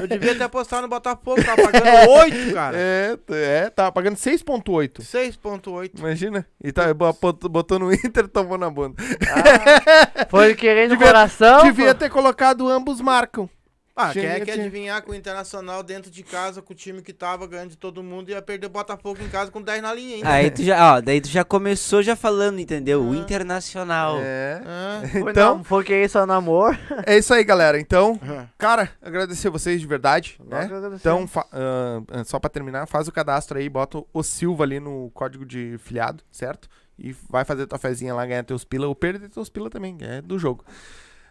Eu 0.00 0.06
devia 0.08 0.34
ter 0.34 0.44
apostado 0.44 0.82
no 0.82 0.88
Botafogo, 0.88 1.42
tava 1.44 1.62
pagando 1.62 2.10
8, 2.10 2.54
cara. 2.54 2.76
É, 2.84 3.16
é, 3.30 3.70
tava 3.70 3.92
pagando 3.92 4.16
6.8. 4.16 5.02
6.8. 5.02 5.98
Imagina. 5.98 6.46
E 6.62 6.72
tá, 6.72 6.92
botou, 6.92 7.48
botou 7.48 7.78
no 7.78 7.92
Inter 7.92 8.24
e 8.24 8.28
tomou 8.28 8.58
na 8.58 8.68
bunda. 8.70 8.96
Ah, 9.30 10.26
foi 10.30 10.54
querendo 10.54 10.90
Devia- 10.90 11.06
coração. 11.06 11.62
Devia 11.64 11.94
pô. 11.94 12.00
ter 12.00 12.10
colocado 12.10 12.68
ambos 12.68 13.00
marcam. 13.00 13.48
Ah, 13.96 14.12
quem 14.12 14.26
é 14.26 14.40
que 14.40 14.46
tinha- 14.50 14.56
adivinhar 14.66 15.00
que 15.04 15.10
o 15.10 15.14
Internacional 15.14 15.80
dentro 15.82 16.10
de 16.10 16.24
casa, 16.24 16.60
com 16.60 16.72
o 16.72 16.76
time 16.76 17.00
que 17.00 17.12
tava 17.12 17.46
ganhando 17.46 17.70
de 17.70 17.76
todo 17.76 18.02
mundo, 18.02 18.28
ia 18.28 18.42
perder 18.42 18.66
o 18.66 18.70
Botafogo 18.70 19.22
em 19.22 19.28
casa 19.28 19.52
com 19.52 19.62
10 19.62 19.80
na 19.80 19.94
linha 19.94 20.16
ainda. 20.16 20.28
Aí 20.32 20.50
tu 20.50 20.64
já, 20.64 20.96
ó, 20.96 21.00
daí 21.00 21.20
tu 21.20 21.28
já 21.28 21.44
começou 21.44 22.02
já 22.02 22.16
falando, 22.16 22.58
entendeu? 22.58 23.04
O 23.04 23.12
Ah. 23.12 23.16
Internacional. 23.16 24.16
É. 24.20 24.60
Ah, 24.66 25.02
Então, 25.30 25.58
não, 25.58 25.64
foi 25.64 25.84
que 25.84 25.94
isso 25.94 26.18
é 26.18 26.26
namoro. 26.26 26.76
é 27.06 27.16
isso 27.18 27.32
aí, 27.32 27.44
galera. 27.44 27.78
Então, 27.78 28.18
ah. 28.22 28.46
cara, 28.58 28.90
agradecer 29.00 29.48
vocês 29.48 29.80
de 29.80 29.86
verdade, 29.86 30.40
né? 30.44 30.68
Então, 30.96 31.28
ah, 31.52 32.24
só 32.24 32.40
pra 32.40 32.50
terminar, 32.50 32.86
faz 32.88 33.06
o 33.06 33.12
cadastro 33.12 33.58
aí, 33.58 33.68
bota 33.68 34.02
o 34.12 34.22
Silva 34.24 34.64
ali 34.64 34.80
no 34.80 35.08
código 35.14 35.46
de 35.46 35.76
filiado, 35.78 36.20
certo? 36.32 36.68
E 36.98 37.14
vai 37.30 37.44
fazer 37.44 37.66
tua 37.68 37.78
fezinha 37.78 38.12
lá, 38.12 38.26
ganhar 38.26 38.42
teus 38.44 38.64
pila, 38.64 38.86
ou 38.88 38.94
perder 38.94 39.28
teus 39.28 39.48
pila 39.48 39.70
também, 39.70 39.96
é 40.00 40.20
do 40.20 40.36
jogo. 40.38 40.64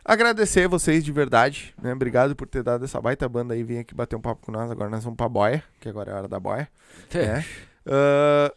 Agradecer 0.06 0.68
vocês 0.68 1.04
de 1.04 1.12
verdade, 1.12 1.74
né? 1.82 1.94
Obrigado 1.94 2.36
por 2.36 2.48
ter 2.48 2.62
dado 2.62 2.84
essa 2.84 3.00
baita 3.00 3.28
banda 3.30 3.54
aí, 3.54 3.64
vir 3.64 3.80
aqui 3.80 3.96
bater 3.96 4.16
um 4.18 4.22
papo 4.22 4.46
com 4.46 4.52
nós. 4.52 4.70
Agora 4.70 4.90
nós 4.90 5.04
vamos 5.04 5.16
pra 5.16 5.30
boia, 5.30 5.64
que 5.80 5.88
agora 5.88 6.12
é 6.12 6.14
a 6.14 6.18
hora 6.18 6.28
da 6.28 6.40
boia. 6.40 6.70
né? 7.26 7.46
Ah, 7.86 8.54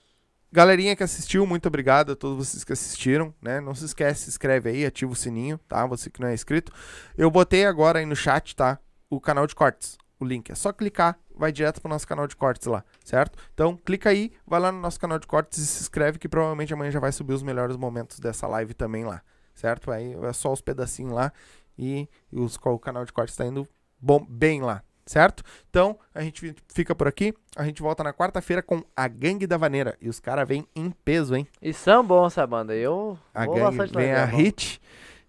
galerinha 0.51 0.97
que 0.97 1.03
assistiu, 1.05 1.47
muito 1.47 1.67
obrigado 1.67 2.13
a 2.13 2.17
todos 2.17 2.49
vocês 2.49 2.65
que 2.65 2.73
assistiram, 2.73 3.33
né? 3.41 3.61
Não 3.61 3.75
se 3.75 3.85
esquece, 3.85 4.23
se 4.23 4.31
inscreve 4.31 4.71
aí, 4.71 4.85
ativa 4.85 5.13
o 5.13 5.17
sininho, 5.17 5.59
tá? 5.69 5.87
Você 5.87 6.11
que 6.11 6.21
não 6.21 6.29
é 6.29 6.35
inscrito. 6.35 6.73
Eu 7.17 7.31
botei 7.31 7.65
agora 7.65 8.01
aí 8.01 8.07
no 8.07 8.17
chat, 8.17 8.57
tá? 8.57 8.79
O 9.09 9.21
canal 9.21 9.47
de 9.47 9.55
cortes, 9.55 9.97
o 10.19 10.25
link. 10.25 10.51
É 10.51 10.55
só 10.57 10.73
clicar, 10.73 11.17
vai 11.37 11.53
direto 11.53 11.81
pro 11.81 11.89
nosso 11.89 12.09
canal 12.09 12.27
de 12.27 12.35
cortes 12.35 12.67
lá, 12.67 12.85
certo? 13.05 13.39
Então, 13.55 13.77
clica 13.77 14.11
aí, 14.11 14.33
vai 14.45 14.59
lá 14.59 14.73
no 14.73 14.81
nosso 14.81 14.99
canal 14.99 15.19
de 15.21 15.29
cortes 15.29 15.59
e 15.59 15.67
se 15.67 15.83
inscreve 15.83 16.19
que 16.19 16.29
provavelmente 16.29 16.75
amanhã 16.75 16.91
já 16.91 16.99
vai 16.99 17.13
subir 17.13 17.35
os 17.35 17.43
melhores 17.43 17.77
momentos 17.77 18.19
dessa 18.19 18.49
live 18.49 18.75
também 18.75 19.05
lá, 19.05 19.23
certo? 19.57 19.91
Aí 19.91 20.15
é 20.23 20.33
só 20.33 20.53
os 20.53 20.61
pedacinhos 20.61 21.13
lá 21.13 21.33
e, 21.77 22.09
e 22.33 22.39
os, 22.39 22.57
o 22.63 22.79
canal 22.79 23.05
de 23.05 23.13
cortes 23.13 23.35
tá 23.35 23.45
indo 23.45 23.67
bom, 24.01 24.25
bem 24.29 24.63
lá, 24.63 24.83
certo? 25.05 25.43
Então, 25.69 25.99
a 26.15 26.21
gente 26.23 26.41
fi- 26.41 26.55
fica 26.73 26.95
por 26.95 27.09
aqui. 27.09 27.35
A 27.57 27.65
gente 27.65 27.83
volta 27.83 28.05
na 28.05 28.13
quarta-feira 28.13 28.63
com 28.63 28.85
a 28.95 29.09
Gangue 29.09 29.47
da 29.47 29.57
Vaneira. 29.57 29.97
E 30.01 30.09
os 30.09 30.21
caras 30.21 30.47
vêm 30.47 30.65
em 30.77 30.91
peso, 31.05 31.35
hein? 31.35 31.49
E 31.61 31.73
são 31.73 32.05
bons 32.07 32.29
essa 32.29 32.47
banda. 32.47 32.75
Eu 32.75 33.19
A 33.35 33.45
vou 33.47 33.55
gangue 33.57 33.77
bastante 33.79 33.97
vem 33.97 34.13
lá, 34.13 34.21
a 34.21 34.23
é 34.23 34.31
bom. 34.31 34.37
Hit. 34.37 34.81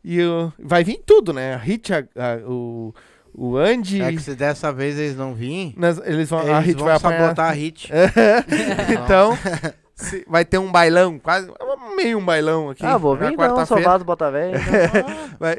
E 0.03 0.21
o, 0.23 0.53
vai 0.59 0.83
vir 0.83 1.01
tudo, 1.05 1.33
né? 1.33 1.53
A 1.55 1.57
Hit, 1.57 1.93
a- 1.93 1.99
a- 2.15 2.47
o, 2.49 2.93
o 3.33 3.57
Andy. 3.57 4.01
É 4.01 4.11
que 4.11 4.19
se 4.21 4.35
dessa 4.35 4.71
vez 4.71 4.97
eles 4.97 5.15
não 5.17 5.33
virem, 5.33 5.75
eles 6.05 6.29
vão, 6.29 6.39
a 6.39 6.43
eles 6.61 6.65
Hit 6.67 6.75
vão 6.77 6.85
vai 6.87 6.95
apanhar. 6.95 7.19
sabotar 7.23 7.49
a 7.49 7.53
hit. 7.53 7.89
então, 9.03 9.31
se- 9.95 10.25
vai 10.27 10.45
ter 10.45 10.57
um 10.57 10.71
bailão, 10.71 11.19
quase 11.19 11.51
meio 11.95 12.18
um 12.18 12.26
bailão 12.26 12.69
aqui. 12.69 12.85
Ah, 12.85 12.97
vou 12.97 13.15
na 13.15 13.22
vir 13.27 13.34
então, 13.34 13.45
quarta-feira. 13.47 13.84
Salvado 13.84 14.05
Bota 14.05 14.31
Velho. 14.31 14.57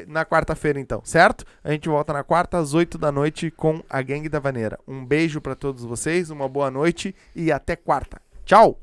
Na 0.07 0.25
quarta-feira, 0.25 0.79
então, 0.79 1.01
certo? 1.03 1.45
A 1.63 1.71
gente 1.71 1.87
volta 1.89 2.13
na 2.13 2.23
quarta, 2.23 2.57
às 2.57 2.73
8 2.73 2.97
da 2.97 3.11
noite, 3.11 3.51
com 3.51 3.81
a 3.89 4.01
Gangue 4.01 4.29
da 4.29 4.39
Vaneira. 4.39 4.79
Um 4.87 5.05
beijo 5.05 5.41
pra 5.41 5.55
todos 5.55 5.83
vocês, 5.83 6.29
uma 6.29 6.47
boa 6.47 6.69
noite 6.71 7.15
e 7.35 7.51
até 7.51 7.75
quarta. 7.75 8.21
Tchau! 8.45 8.79